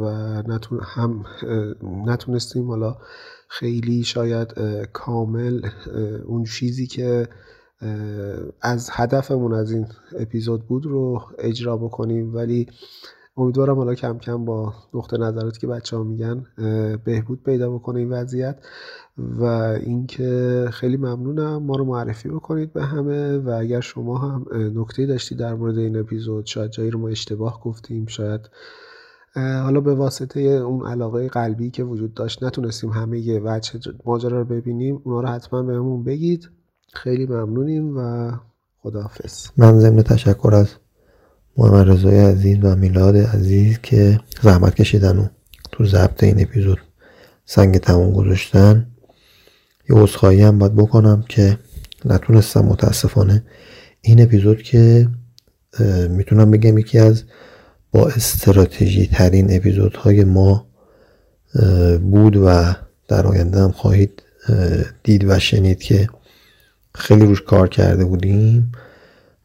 و 0.00 0.04
نتون 0.48 0.80
هم 0.82 1.24
نتونستیم 1.82 2.68
حالا 2.68 2.96
خیلی 3.48 4.02
شاید 4.02 4.48
کامل 4.92 5.60
اون 6.26 6.44
چیزی 6.44 6.86
که 6.86 7.28
از 8.60 8.88
هدفمون 8.92 9.54
از 9.54 9.72
این 9.72 9.86
اپیزود 10.18 10.66
بود 10.66 10.86
رو 10.86 11.22
اجرا 11.38 11.76
بکنیم. 11.76 12.34
ولی 12.34 12.66
امیدوارم 13.40 13.76
حالا 13.76 13.94
کم 13.94 14.18
کم 14.18 14.44
با 14.44 14.74
نقطه 14.94 15.16
نظراتی 15.16 15.60
که 15.60 15.66
بچه 15.66 15.96
ها 15.96 16.02
میگن 16.02 16.46
بهبود 17.04 17.42
پیدا 17.42 17.70
بکنه 17.70 17.98
این 17.98 18.10
وضعیت. 18.10 18.58
و 19.18 19.44
اینکه 19.84 20.68
خیلی 20.72 20.96
ممنونم. 20.96 21.62
ما 21.62 21.76
رو 21.76 21.84
معرفی 21.84 22.28
بکنید 22.28 22.72
به 22.72 22.82
همه. 22.82 23.38
و 23.38 23.50
اگر 23.50 23.80
شما 23.80 24.18
هم 24.18 24.46
نکته 24.74 25.06
داشتید 25.06 25.38
در 25.38 25.54
مورد 25.54 25.78
این 25.78 25.96
اپیزود 25.96 26.46
شاید 26.46 26.70
جایی 26.70 26.90
رو 26.90 26.98
ما 26.98 27.08
اشتباه 27.08 27.60
گفتیم 27.60 28.06
شاید 28.06 28.40
حالا 29.34 29.80
به 29.80 29.94
واسطه 29.94 30.40
اون 30.40 30.86
علاقه 30.86 31.28
قلبی 31.28 31.70
که 31.70 31.84
وجود 31.84 32.14
داشت 32.14 32.42
نتونستیم 32.42 32.90
همه 32.90 33.20
یه 33.20 33.40
وجه 33.44 33.92
ماجرا 34.04 34.38
رو 34.38 34.44
ببینیم 34.44 35.00
اونا 35.04 35.20
رو 35.20 35.28
حتما 35.28 35.62
بهمون 35.62 36.04
بگید. 36.04 36.50
خیلی 36.92 37.26
ممنونیم 37.26 37.96
و 37.96 38.30
خداحافظ. 38.82 39.46
من 39.56 39.78
ضمن 39.78 40.02
تشکر 40.02 40.54
از 40.54 40.74
محمد 41.56 41.90
رضای 41.90 42.18
عزیز 42.18 42.58
و 42.62 42.76
میلاد 42.76 43.16
عزیز 43.16 43.78
که 43.82 44.20
زحمت 44.42 44.74
کشیدن 44.74 45.18
و 45.18 45.26
تو 45.72 45.84
ضبط 45.84 46.24
این 46.24 46.42
اپیزود 46.42 46.78
سنگ 47.46 47.78
تموم 47.78 48.12
گذاشتن. 48.12 48.86
یه 49.90 49.96
عذرخواهی 49.96 50.42
هم 50.42 50.58
باید 50.58 50.74
بکنم 50.74 51.24
که 51.28 51.58
نتونستم 52.04 52.60
متاسفانه 52.60 53.44
این 54.00 54.22
اپیزود 54.22 54.62
که 54.62 55.08
می‌تونم 56.08 56.50
بگم 56.50 56.78
یکی 56.78 56.98
از 56.98 57.22
با 57.92 58.08
استراتژی 58.08 59.06
ترین 59.06 59.56
اپیزودهای 59.56 60.24
ما 60.24 60.66
بود 62.02 62.36
و 62.36 62.74
در 63.08 63.26
آینده 63.26 63.60
هم 63.60 63.72
خواهید 63.72 64.22
دید 65.02 65.24
و 65.28 65.38
شنید 65.38 65.82
که 65.82 66.08
خیلی 66.94 67.26
روش 67.26 67.42
کار 67.42 67.68
کرده 67.68 68.04
بودیم. 68.04 68.72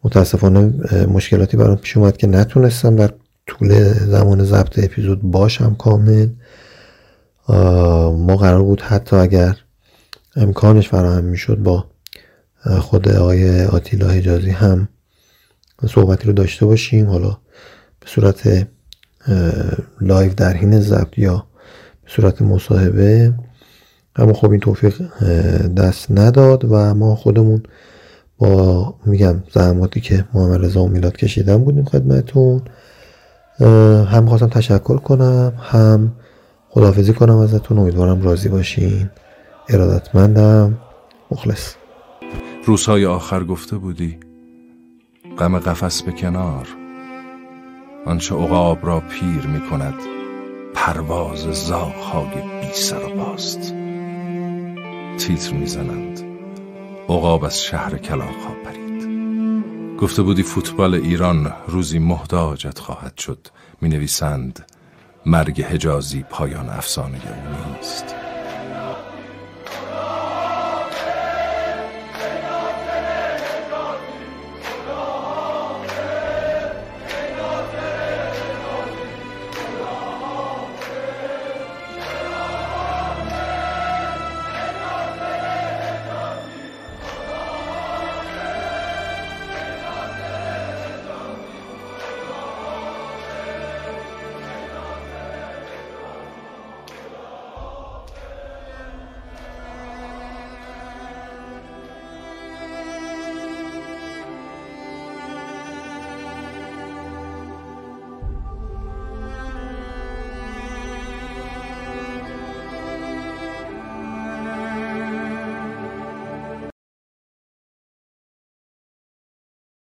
متاسفانه 0.05 0.59
مشکلاتی 1.05 1.57
برام 1.57 1.75
پیش 1.75 1.97
اومد 1.97 2.17
که 2.17 2.27
نتونستم 2.27 2.95
در 2.95 3.11
طول 3.47 3.83
زمان 3.93 4.43
ضبط 4.43 4.79
اپیزود 4.83 5.21
باشم 5.21 5.75
کامل. 5.79 6.27
ما 8.17 8.35
قرار 8.35 8.63
بود 8.63 8.81
حتی 8.81 9.15
اگر 9.15 9.57
امکانش 10.35 10.89
فراهم 10.89 11.23
می‌شد 11.23 11.57
با 11.57 11.85
خود 12.79 13.09
آقای 13.09 13.63
آتیلا 13.63 14.07
حجازی 14.07 14.49
هم 14.49 14.87
صحبتی 15.87 16.27
رو 16.27 16.33
داشته 16.33 16.65
باشیم. 16.65 17.07
حالا 17.07 17.37
به 17.99 18.07
صورت 18.07 18.67
لایو 20.01 20.33
در 20.33 20.53
حین 20.53 20.79
ضبط 20.79 21.17
یا 21.17 21.45
به 22.03 22.09
صورت 22.09 22.41
مصاحبه. 22.41 23.33
اما 24.15 24.33
خب 24.33 24.51
این 24.51 24.59
توفیق 24.59 25.01
دست 25.77 26.11
نداد 26.11 26.65
و 26.65 26.93
ما 26.93 27.15
خودمون 27.15 27.63
با 28.37 28.95
میگم 29.05 29.43
زحماتی 29.51 30.01
که 30.01 30.25
محمد 30.33 30.65
رضا 30.65 30.83
و 30.83 30.87
میلاد 30.87 31.17
کشیدن 31.17 31.57
بودیم 31.57 31.85
خدمتون. 31.85 32.61
هم 34.05 34.25
خواستم 34.25 34.47
تشکر 34.47 34.97
کنم 34.97 35.53
هم 35.59 36.11
خداحافظی 36.69 37.13
کنم 37.13 37.37
ازتون. 37.37 37.79
امیدوارم 37.79 38.21
راضی 38.21 38.49
باشین. 38.49 39.09
ارادتمندم. 39.69 40.77
مخلص. 41.31 41.73
روزهای 42.65 43.05
آخر 43.05 43.43
گفته 43.43 43.77
بودی 43.77 44.17
غم 45.39 45.59
قفس 45.59 46.03
به 46.03 46.11
کنار. 46.11 46.67
آنچه 48.05 48.35
عقاب 48.35 48.85
را 48.85 48.99
پیر 48.99 49.47
می 49.47 49.69
کند 49.69 49.93
پرواز 50.73 51.39
زاغهای 51.39 52.33
بی 52.61 52.73
سر 52.73 53.03
و 53.03 53.15
باست 53.15 53.73
تیتر 55.17 55.53
می‌زنند. 55.53 56.24
عقاب 57.09 57.43
از 57.43 57.63
شهر 57.63 57.97
کلاق 57.97 58.35
ها 58.35 58.55
پرید. 58.65 59.05
گفته 59.97 60.21
بودی 60.21 60.43
فوتبال 60.43 60.93
ایران 60.93 61.53
روزی 61.67 61.99
محتاجت 61.99 62.79
خواهد 62.79 63.17
شد. 63.17 63.47
می 63.81 63.89
نویسند 63.89 64.65
مرگ 65.25 65.61
حجازی 65.61 66.23
پایان 66.29 66.69
افسانه 66.69 67.17
او 67.17 67.73
نیست. 67.75 68.24